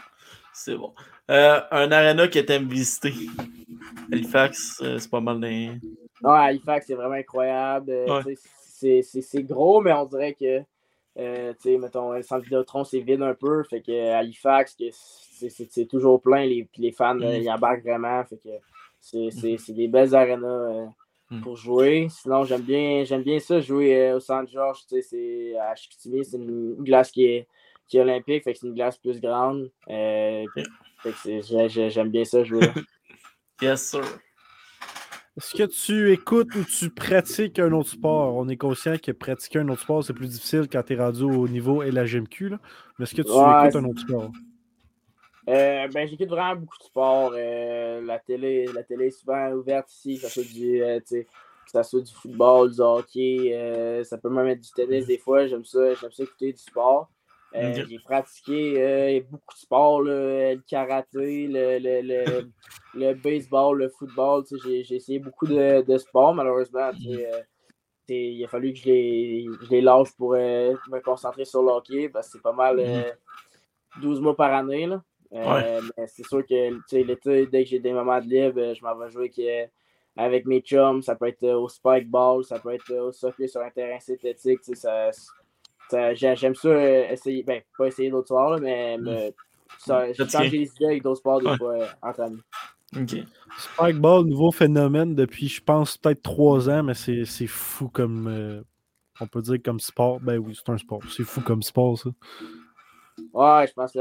C'est 0.53 0.75
bon. 0.77 0.93
Un 1.29 1.93
arena 1.93 2.29
que 2.29 2.39
t'aimes 2.41 2.69
visiter. 2.69 3.13
Halifax, 4.11 4.83
c'est 4.99 5.11
pas 5.11 5.21
mal. 5.21 5.39
Ouais, 5.45 5.79
Halifax, 6.25 6.87
c'est 6.87 6.95
vraiment 6.95 7.15
incroyable. 7.15 7.93
Ouais. 8.09 8.35
c'est 8.41 9.43
gros, 9.43 9.81
mais 9.81 9.93
on 9.93 10.07
dirait 10.07 10.35
que, 10.35 10.61
euh, 11.19 11.53
tu 11.55 11.71
sais, 11.71 11.79
mettons, 11.79 12.13
le 12.13 12.23
centre 12.23 12.43
Vidéotron, 12.45 12.85
c'est 12.85 13.01
vide 13.01 13.23
un 13.23 13.35
peu. 13.35 13.63
Fait 13.65 13.81
que 13.81 13.91
euh, 13.93 14.17
Halifax, 14.17 14.75
que 14.75 14.85
c'est- 14.91 15.87
toujours 15.89 16.21
plein. 16.21 16.45
Les, 16.47 16.69
les 16.77 16.93
fans, 16.93 17.21
euh, 17.21 17.37
Mhm. 17.37 17.43
ils 17.43 17.51
embarquent 17.51 17.83
vraiment. 17.85 18.25
Fait 18.25 18.37
que 18.37 18.49
c'est 19.01 19.31
c'est- 19.31 19.73
des 19.73 19.89
belles 19.89 20.15
arénas 20.15 20.47
euh, 20.47 20.87
Mhm. 21.31 21.41
pour 21.43 21.57
jouer. 21.57 22.07
Sinon, 22.11 22.45
j'aime 22.45 22.63
bien, 22.63 23.05
j'aime 23.05 23.23
bien 23.23 23.39
ça, 23.41 23.61
jouer 23.61 23.97
euh, 24.11 24.17
au 24.17 24.21
centre 24.21 24.51
Georges. 24.51 24.81
Tu 24.89 24.97
sais, 24.97 25.03
c'est 25.03 25.59
à 25.59 25.75
Chicoutimi, 25.75 26.25
c'est 26.25 26.37
une 26.37 26.75
glace 26.85 27.11
qui 27.11 27.25
est, 27.25 27.47
qui 27.89 27.99
est 27.99 28.01
olympique. 28.01 28.45
Fait 28.45 28.53
que 28.53 28.59
c'est 28.59 28.67
une 28.67 28.75
glace 28.75 28.97
plus 28.99 29.21
grande. 29.21 29.71
Euh, 29.89 30.47
fait 31.03 31.13
que 31.25 31.89
j'aime 31.89 32.11
bien 32.11 32.25
ça, 32.25 32.45
jouer. 32.45 32.61
Yes, 33.63 33.83
sir. 33.91 34.03
Est-ce 35.37 35.55
que 35.55 35.65
tu 35.65 36.13
écoutes 36.13 36.55
ou 36.55 36.65
tu 36.65 36.91
pratiques 36.91 37.59
un 37.59 37.73
autre 37.73 37.91
sport? 37.91 38.37
On 38.37 38.49
est 38.49 38.57
conscient 38.57 38.97
que 38.99 39.13
pratiquer 39.13 39.59
un 39.61 39.69
autre 39.69 39.83
sport, 39.83 40.03
c'est 40.03 40.15
plus 40.15 40.29
difficile 40.29 40.67
quand 40.71 40.83
tu 40.83 40.95
es 40.95 40.97
rendu 40.97 41.25
au 41.25 41.47
niveau 41.49 41.83
et 41.83 41.91
la 41.91 42.05
GMQ. 42.07 42.49
Là. 42.51 42.59
Mais 42.99 43.05
est-ce 43.05 43.15
que 43.15 43.23
tu 43.23 43.31
Ouais, 43.33 43.45
écoutes 43.51 43.77
un 43.77 43.85
autre 43.85 44.01
sport? 44.01 44.33
Euh, 45.49 45.89
ben, 45.89 46.09
j'écoute 46.09 46.29
vraiment 46.29 46.57
beaucoup 46.61 46.79
de 46.79 46.83
sport. 46.85 47.33
Euh, 47.37 48.01
la, 48.03 48.19
télé, 48.19 48.67
la 48.75 48.83
télé 48.83 49.07
est 49.07 49.11
souvent 49.11 49.51
ouverte 49.53 49.93
ici, 49.93 50.17
que 50.17 50.23
ça 50.23 50.29
soit 50.31 50.43
du, 50.45 50.83
euh, 50.83 50.99
que 51.01 51.25
ça 51.71 51.83
soit 51.85 52.01
du 52.01 52.13
football, 52.13 52.73
du 52.73 52.81
hockey, 52.81 54.03
ça 54.05 54.19
peut 54.19 54.31
même 54.31 54.49
être 54.49 54.61
du 54.61 54.71
tennis 54.73 55.07
des 55.07 55.19
fois. 55.19 55.47
J'aime 55.47 55.65
ça, 55.65 55.95
j'aime 55.95 56.13
ça 56.13 56.23
écouter 56.25 56.53
du 56.53 56.59
sport. 56.59 57.11
Euh. 57.55 57.85
J'ai 57.89 57.99
pratiqué 58.01 58.75
euh, 58.79 59.21
beaucoup 59.31 59.55
de 59.55 59.59
sports, 59.59 60.03
là, 60.03 60.55
le 60.55 60.61
karaté, 60.69 61.47
le, 61.47 61.79
le, 61.79 62.01
le, 62.03 62.51
le 62.95 63.15
baseball, 63.15 63.79
le 63.79 63.89
football. 63.89 64.45
J'ai 64.65 64.95
essayé 64.97 65.19
beaucoup 65.19 65.47
de, 65.47 65.83
de 65.83 65.99
sports, 65.99 66.35
malheureusement. 66.35 66.91
euh, 67.09 67.41
il 68.09 68.45
a 68.45 68.49
fallu 68.49 68.73
que 68.73 68.79
je 68.81 68.85
les, 68.87 69.47
je 69.63 69.71
les 69.71 69.81
lâche 69.81 70.13
pour 70.17 70.33
me 70.33 71.01
concentrer 71.01 71.45
sur 71.45 71.63
le 71.63 71.71
hockey 71.71 72.09
parce 72.09 72.27
que 72.29 72.33
c'est 72.35 72.43
pas 72.43 72.53
mal 72.53 72.79
euh, 72.79 73.11
12 74.01 74.21
mois 74.21 74.37
par 74.37 74.53
année. 74.53 74.87
Là. 74.87 75.03
Ouais. 75.33 75.81
mais 75.97 76.07
c'est 76.07 76.25
sûr 76.27 76.45
que 76.47 76.95
l'été, 76.95 77.47
dès 77.47 77.65
que 77.65 77.71
j'ai 77.71 77.81
des 77.81 77.93
moments 77.93 78.21
de 78.21 78.27
libre, 78.27 78.75
je 78.75 78.83
m'en 78.85 78.95
vais 78.97 79.11
jouer 79.11 79.33
avec, 79.37 79.71
avec 80.17 80.47
mes 80.47 80.61
chums. 80.61 81.03
Ça 81.03 81.17
peut 81.17 81.27
être 81.29 81.49
au 81.49 81.69
spike 81.69 82.09
ball, 82.09 82.45
ça 82.45 82.59
peut 82.61 82.75
être 82.75 82.93
au 82.95 83.13
soccer 83.13 83.49
sur 83.49 83.61
un 83.61 83.71
terrain 83.71 83.99
synthétique. 83.99 84.61
Ça, 84.75 85.11
J'aime 85.91 86.55
ça 86.55 86.69
euh, 86.69 87.09
essayer, 87.11 87.43
ben, 87.43 87.61
pas 87.79 87.87
essayer 87.87 88.11
d'autres 88.11 88.27
sports, 88.29 88.51
là, 88.53 88.59
mais 88.61 88.99
me- 88.99 89.31
ça, 89.79 90.13
Ça 90.15 90.27
tient. 90.27 90.41
les 90.43 90.65
idées 90.75 90.85
avec 90.87 91.03
d'autres 91.03 91.19
sports 91.19 91.41
des 91.41 91.47
Ouais. 91.49 91.57
fois 91.57 91.75
euh, 91.75 91.87
entre 92.03 92.21
amis. 92.23 92.41
Ok. 92.97 93.17
Spikeball, 93.59 94.25
nouveau 94.27 94.51
phénomène 94.53 95.15
depuis, 95.15 95.49
je 95.49 95.61
pense, 95.63 95.97
peut-être 95.99 96.23
trois 96.23 96.69
ans, 96.71 96.83
mais 96.83 96.95
c'est 96.95 97.25
c'est 97.25 97.47
fou 97.47 97.89
comme. 97.89 98.27
euh, 98.29 98.63
on 99.21 99.27
peut 99.27 99.43
dire 99.43 99.57
comme 99.65 99.81
sport. 99.81 100.21
Ben 100.21 100.39
oui, 100.39 100.55
c'est 100.55 100.71
un 100.73 100.79
sport. 100.79 101.01
C'est 101.11 101.25
fou 101.25 101.41
comme 101.41 101.63
sport, 101.63 101.99
ça. 101.99 102.11
Ouais, 103.33 103.67
je 103.67 103.73
pense 103.73 103.93
que 103.93 104.01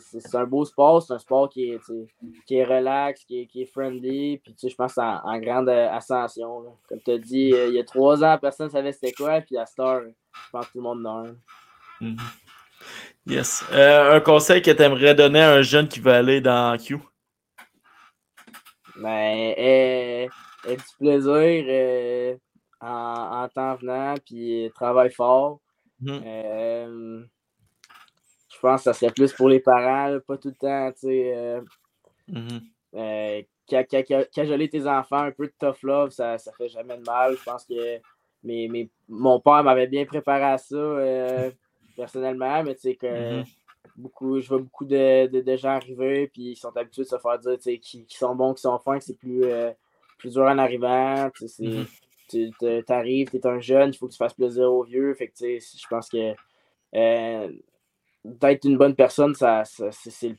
c'est- 0.00 0.34
un 0.34 0.44
beau 0.44 0.64
sport. 0.64 1.02
C'est 1.02 1.12
un 1.12 1.18
sport 1.18 1.48
qui 1.48 1.70
est, 1.70 1.78
tu 1.84 2.06
qui 2.46 2.56
est 2.56 2.64
relax, 2.64 3.24
qui 3.24 3.40
est, 3.42 3.46
qui 3.46 3.62
est 3.62 3.66
friendly. 3.66 4.38
Puis, 4.38 4.54
tu 4.54 4.68
je 4.68 4.74
pense 4.74 4.96
en, 4.98 5.18
en 5.24 5.38
grande 5.38 5.68
euh, 5.68 5.90
ascension. 5.90 6.62
là. 6.62 6.70
Comme 6.88 7.00
tu 7.04 7.10
as 7.10 7.18
dit, 7.18 7.52
euh, 7.52 7.68
il 7.68 7.74
y 7.74 7.78
a 7.80 7.84
trois 7.84 8.24
ans, 8.24 8.38
personne 8.40 8.66
ne 8.66 8.72
savait 8.72 8.92
c'était 8.92 9.12
quoi. 9.12 9.40
Puis 9.42 9.56
à 9.58 9.64
heure, 9.80 10.02
je 10.02 10.50
pense 10.50 10.66
que 10.66 10.72
tout 10.72 10.78
le 10.78 10.82
monde 10.84 11.06
en 11.06 11.24
a 11.24 11.28
un. 11.28 12.16
Yes. 13.26 13.64
Euh, 13.72 14.16
un 14.16 14.20
conseil 14.20 14.60
que 14.60 14.70
t'aimerais 14.70 15.14
donner 15.14 15.40
à 15.40 15.52
un 15.54 15.62
jeune 15.62 15.88
qui 15.88 16.00
veut 16.00 16.12
aller 16.12 16.40
dans 16.40 16.76
Q? 16.78 16.98
Mais 18.96 19.54
aie, 19.56 20.28
aie 20.68 20.76
du 20.76 20.84
plaisir 20.98 21.64
euh, 21.68 22.36
en, 22.80 23.42
en 23.44 23.48
temps 23.48 23.74
venant, 23.76 24.14
puis 24.24 24.70
travaille 24.74 25.10
fort. 25.12 25.60
Je 26.04 27.24
pense 28.66 28.80
que 28.80 28.84
ça 28.84 28.92
serait 28.94 29.12
plus 29.12 29.32
pour 29.32 29.48
les 29.48 29.60
parents, 29.60 30.08
là, 30.08 30.20
pas 30.20 30.38
tout 30.38 30.48
le 30.48 30.54
temps, 30.54 30.90
tu 30.92 31.00
sais. 31.08 31.32
euh, 31.36 31.60
Mhm. 32.28 32.62
euh, 32.94 33.42
cajoler 34.32 34.68
tes 34.68 34.86
enfants, 34.86 35.18
un 35.18 35.30
peu 35.32 35.46
de 35.46 35.52
tough 35.58 35.82
love, 35.82 36.10
ça, 36.10 36.38
ça 36.38 36.52
fait 36.52 36.68
jamais 36.68 36.96
de 36.96 37.02
mal. 37.02 37.36
Je 37.36 37.42
pense 37.42 37.64
que 37.64 37.98
mes, 38.42 38.68
mes- 38.68 38.88
mon 39.08 39.40
père 39.40 39.62
m'avait 39.64 39.86
bien 39.86 40.04
préparé 40.04 40.44
à 40.44 40.58
ça 40.58 40.76
euh, 40.76 41.50
personnellement, 41.96 42.62
mais 42.62 42.74
tu 42.74 42.82
sais 42.82 42.94
que 42.96 43.38
Mhm. 43.38 43.44
beaucoup, 43.96 44.40
je 44.40 44.48
vois 44.48 44.58
beaucoup 44.58 44.84
de, 44.84 45.26
de- 45.26 45.40
de 45.40 45.56
gens 45.56 45.70
arriver, 45.70 46.28
puis 46.28 46.52
ils 46.52 46.56
sont 46.56 46.76
habitués 46.76 47.02
de 47.04 47.08
se 47.08 47.18
faire 47.18 47.38
dire 47.38 47.58
qu'ils 47.80 48.06
sont 48.08 48.34
bons, 48.34 48.52
qu'ils 48.54 48.62
sont 48.62 48.78
fins, 48.78 48.98
que 48.98 49.04
c'est 49.04 49.18
plus, 49.18 49.44
plus 50.18 50.32
dur 50.32 50.42
en 50.44 50.58
arrivant. 50.58 51.30
tu 51.36 51.48
c'est- 51.48 51.64
Mhm. 51.64 51.86
Tu 52.28 52.54
es 52.62 53.46
un 53.46 53.60
jeune, 53.60 53.90
il 53.90 53.96
faut 53.96 54.06
que 54.06 54.12
tu 54.12 54.18
fasses 54.18 54.32
plaisir 54.34 54.72
aux 54.72 54.82
vieux. 54.82 55.12
Fait 55.14 55.28
que, 55.28 55.34
je 55.40 55.86
pense 55.88 56.08
que 56.08 56.34
euh, 56.94 57.52
d'être 58.24 58.64
une 58.64 58.76
bonne 58.78 58.94
personne, 58.94 59.34
ça, 59.34 59.64
ça- 59.64 59.90
c'est 59.92 60.10
c'est 60.10 60.28
le- 60.30 60.36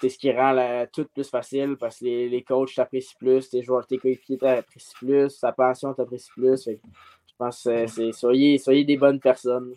c'est 0.00 0.08
ce 0.08 0.18
qui 0.18 0.32
rend 0.32 0.52
la- 0.52 0.86
tout 0.86 1.06
plus 1.12 1.28
facile 1.28 1.76
parce 1.78 1.98
que 1.98 2.06
les, 2.06 2.28
les 2.30 2.42
coachs 2.42 2.74
t'apprécient 2.74 3.16
plus, 3.18 3.50
tes 3.50 3.62
joueurs, 3.62 3.86
tes 3.86 3.98
coéquipiers 3.98 4.38
t'apprécient 4.38 4.94
plus, 4.98 5.38
ta 5.38 5.52
pension 5.52 5.92
t'apprécie 5.92 6.30
plus. 6.34 6.64
Fait 6.64 6.80
je 7.28 7.34
pense 7.36 7.56
que 7.62 7.62
c'est- 7.62 7.86
c'est 7.88 8.12
soyez, 8.12 8.56
soyez 8.58 8.84
des 8.84 8.96
bonnes 8.96 9.20
personnes. 9.20 9.74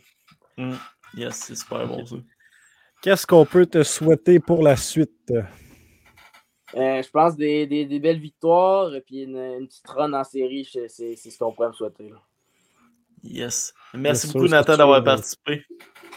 Mhm. 0.58 0.78
Yes, 1.16 1.36
c'est 1.36 1.56
super 1.56 1.86
bon 1.88 2.06
ça. 2.06 2.16
Qu'est-ce 3.02 3.28
qu'on 3.28 3.46
peut 3.46 3.66
te 3.66 3.84
souhaiter 3.84 4.40
pour 4.40 4.64
la 4.64 4.78
suite? 4.78 5.32
Euh, 6.76 7.04
je 7.04 7.10
pense 7.12 7.36
des, 7.36 7.68
des, 7.68 7.86
des 7.86 8.00
belles 8.00 8.20
victoires 8.20 8.96
et 8.96 9.02
puis 9.02 9.24
une, 9.24 9.38
une 9.38 9.68
petite 9.68 9.88
run 9.88 10.12
en 10.14 10.24
série, 10.24 10.66
c'est 10.72 10.88
c'est 10.88 11.16
ce 11.16 11.38
qu'on 11.38 11.52
pourrait 11.52 11.68
me 11.68 11.74
souhaiter. 11.74 12.10
là. 12.10 12.16
Yes. 13.24 13.74
Merci 13.94 14.28
Bien 14.28 14.34
beaucoup, 14.34 14.48
sûr, 14.48 14.56
Nathan, 14.58 14.78
d'avoir 14.78 14.98
sûr, 14.98 15.06
participé. 15.06 15.66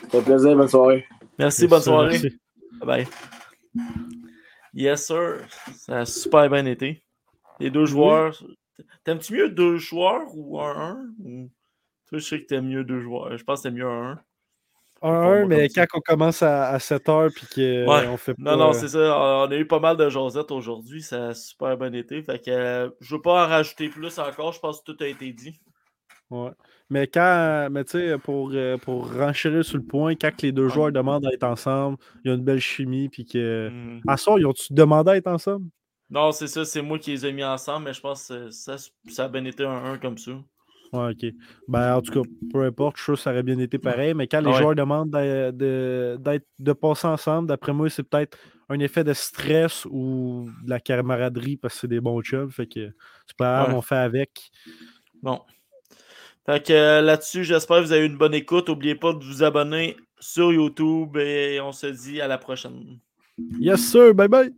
Ça 0.02 0.08
fait 0.10 0.22
plaisir, 0.22 0.56
bonne 0.56 0.68
soirée. 0.68 1.06
Merci, 1.38 1.62
Bien 1.62 1.68
bonne 1.70 1.82
sûr, 1.82 1.92
soirée. 1.92 2.10
merci. 2.10 2.40
Bye 2.80 2.86
bye. 2.86 3.84
Yes, 4.74 5.06
sir. 5.06 5.46
Ça 5.76 6.00
a 6.00 6.04
super 6.06 6.48
bien 6.50 6.66
été. 6.66 7.02
Les 7.60 7.70
deux 7.70 7.86
joueurs. 7.86 8.42
T'aimes-tu 9.04 9.34
mieux 9.34 9.48
deux 9.48 9.76
joueurs 9.78 10.26
ou 10.34 10.60
un 10.60 10.74
1 10.92 11.06
ou... 11.24 11.50
Toi, 12.08 12.18
je 12.18 12.24
sais 12.24 12.40
que 12.40 12.46
t'aimes 12.46 12.68
mieux 12.68 12.84
deux 12.84 13.00
joueurs. 13.00 13.36
Je 13.36 13.42
pense 13.44 13.60
que 13.60 13.68
t'aimes 13.68 13.76
mieux 13.78 13.86
un 13.86 14.10
1. 14.12 14.12
Un, 14.12 14.16
Pour 15.00 15.08
un, 15.10 15.38
moi, 15.40 15.46
mais 15.46 15.68
comme 15.68 15.74
ça. 15.74 15.86
quand 15.86 15.98
on 15.98 16.00
commence 16.00 16.42
à, 16.42 16.68
à 16.70 16.78
7 16.78 17.08
heures 17.08 17.30
puis 17.34 17.46
qu'on 17.54 17.90
Ouais. 17.92 18.16
fait 18.16 18.34
pas. 18.34 18.42
Non, 18.42 18.56
non, 18.56 18.70
euh, 18.70 18.72
c'est 18.72 18.88
ça. 18.88 19.18
On 19.18 19.50
a 19.50 19.56
eu 19.56 19.66
pas 19.66 19.78
mal 19.80 19.96
de 19.96 20.08
jasettes 20.08 20.50
aujourd'hui. 20.50 21.02
Ça 21.02 21.28
a 21.28 21.34
super 21.34 21.76
bien 21.76 21.92
été. 21.92 22.22
Fait 22.22 22.38
que 22.42 22.50
euh, 22.50 22.90
je 23.00 23.14
veux 23.14 23.22
pas 23.22 23.44
en 23.44 23.48
rajouter 23.48 23.88
plus 23.88 24.18
encore. 24.18 24.52
Je 24.52 24.60
pense 24.60 24.80
que 24.82 24.92
tout 24.92 25.02
a 25.02 25.06
été 25.06 25.32
dit. 25.32 25.60
Ouais. 26.30 26.50
Mais 26.90 27.08
quand, 27.08 27.68
mais 27.70 27.84
tu 27.84 27.92
sais, 27.92 28.16
pour, 28.18 28.50
euh, 28.54 28.78
pour 28.78 29.12
renchérir 29.12 29.64
sur 29.64 29.76
le 29.78 29.82
point, 29.84 30.14
quand 30.14 30.40
les 30.42 30.52
deux 30.52 30.68
joueurs 30.68 30.92
demandent 30.92 31.26
à 31.26 31.32
être 31.32 31.42
ensemble, 31.44 31.98
il 32.24 32.28
y 32.28 32.30
a 32.30 32.34
une 32.36 32.44
belle 32.44 32.60
chimie, 32.60 33.08
puis 33.08 33.24
que. 33.24 33.70
Mhm. 33.70 34.02
À 34.06 34.16
soir, 34.16 34.38
ils 34.38 34.46
ont-tu 34.46 34.72
demandé 34.72 35.10
à 35.12 35.16
être 35.16 35.26
ensemble? 35.26 35.66
Non, 36.10 36.30
c'est 36.32 36.46
ça. 36.46 36.64
C'est 36.64 36.82
moi 36.82 36.98
qui 36.98 37.10
les 37.10 37.26
ai 37.26 37.32
mis 37.32 37.42
ensemble, 37.44 37.86
mais 37.86 37.92
je 37.92 38.00
pense 38.00 38.28
que 38.28 38.50
ça, 38.50 38.76
ça 39.08 39.24
a 39.24 39.28
bien 39.28 39.44
été 39.44 39.64
un 39.64 39.84
1 39.94 39.98
comme 39.98 40.18
ça. 40.18 40.32
Ouais, 40.92 41.10
ok. 41.12 41.32
Ben, 41.68 41.96
en 41.96 42.00
tout 42.02 42.12
cas, 42.22 42.28
peu 42.52 42.62
importe, 42.64 42.96
je 42.96 43.02
suis 43.02 43.04
sûr 43.06 43.14
que 43.14 43.20
ça 43.20 43.30
aurait 43.32 43.42
bien 43.42 43.58
été 43.58 43.78
pareil, 43.78 44.14
mais 44.14 44.28
quand 44.28 44.40
les 44.40 44.52
Ouais. 44.52 44.58
joueurs 44.58 44.74
demandent 44.76 45.10
de, 45.10 46.16
d'être, 46.16 46.46
de 46.60 46.72
passer 46.72 47.08
ensemble, 47.08 47.48
d'après 47.48 47.72
moi, 47.72 47.90
c'est 47.90 48.04
peut-être 48.04 48.38
un 48.68 48.78
effet 48.78 49.02
de 49.04 49.12
stress 49.12 49.84
ou 49.90 50.48
de 50.64 50.70
la 50.70 50.78
camaraderie 50.80 51.56
parce 51.56 51.74
que 51.74 51.80
c'est 51.80 51.88
des 51.88 52.00
bons 52.00 52.22
chums. 52.22 52.50
Fait 52.50 52.66
que 52.66 52.92
c'est 53.26 53.36
pas 53.36 53.64
grave, 53.64 53.68
Ouais. 53.70 53.74
on 53.74 53.82
fait 53.82 53.96
avec. 53.96 54.50
Bon. 55.22 55.40
Fait 56.46 56.64
que 56.64 56.72
euh, 56.72 57.02
là-dessus, 57.02 57.42
j'espère 57.42 57.78
que 57.78 57.82
vous 57.82 57.92
avez 57.92 58.02
eu 58.02 58.06
une 58.06 58.16
bonne 58.16 58.34
écoute. 58.34 58.68
N'oubliez 58.68 58.94
pas 58.94 59.12
de 59.12 59.24
vous 59.24 59.42
abonner 59.42 59.96
sur 60.20 60.52
YouTube 60.52 61.16
et 61.16 61.60
on 61.60 61.72
se 61.72 61.88
dit 61.88 62.20
à 62.20 62.28
la 62.28 62.38
prochaine. 62.38 63.00
Yes, 63.58 63.80
sir. 63.80 64.14
Bye 64.14 64.28
bye. 64.28 64.50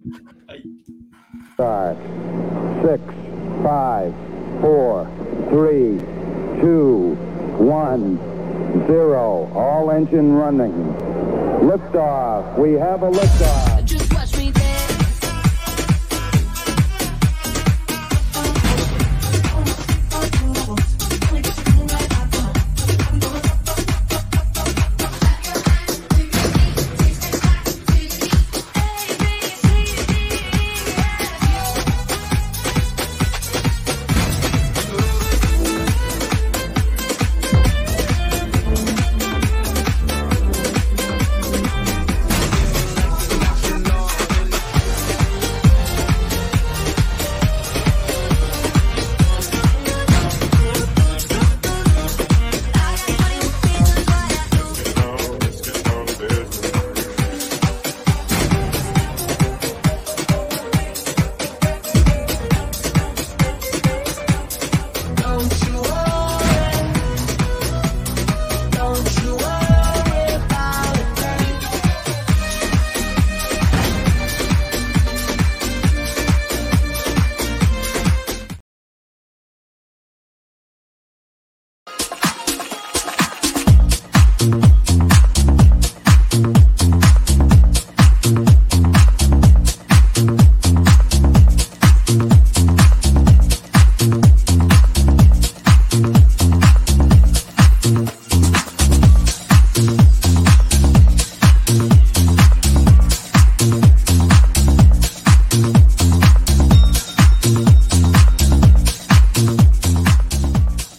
Five, 1.56 1.96
six, 2.82 3.00
five, 3.62 4.12
four, 4.60 5.06
three, 5.50 5.98
two, 6.60 7.16
one, 7.58 8.18
zero. 8.86 9.50
All 9.54 9.90
engine 9.90 10.34
running. 10.34 10.94
Liftoff. 11.62 12.56
We 12.58 12.74
have 12.74 13.02
a 13.02 13.10
liftoff. 13.10 13.77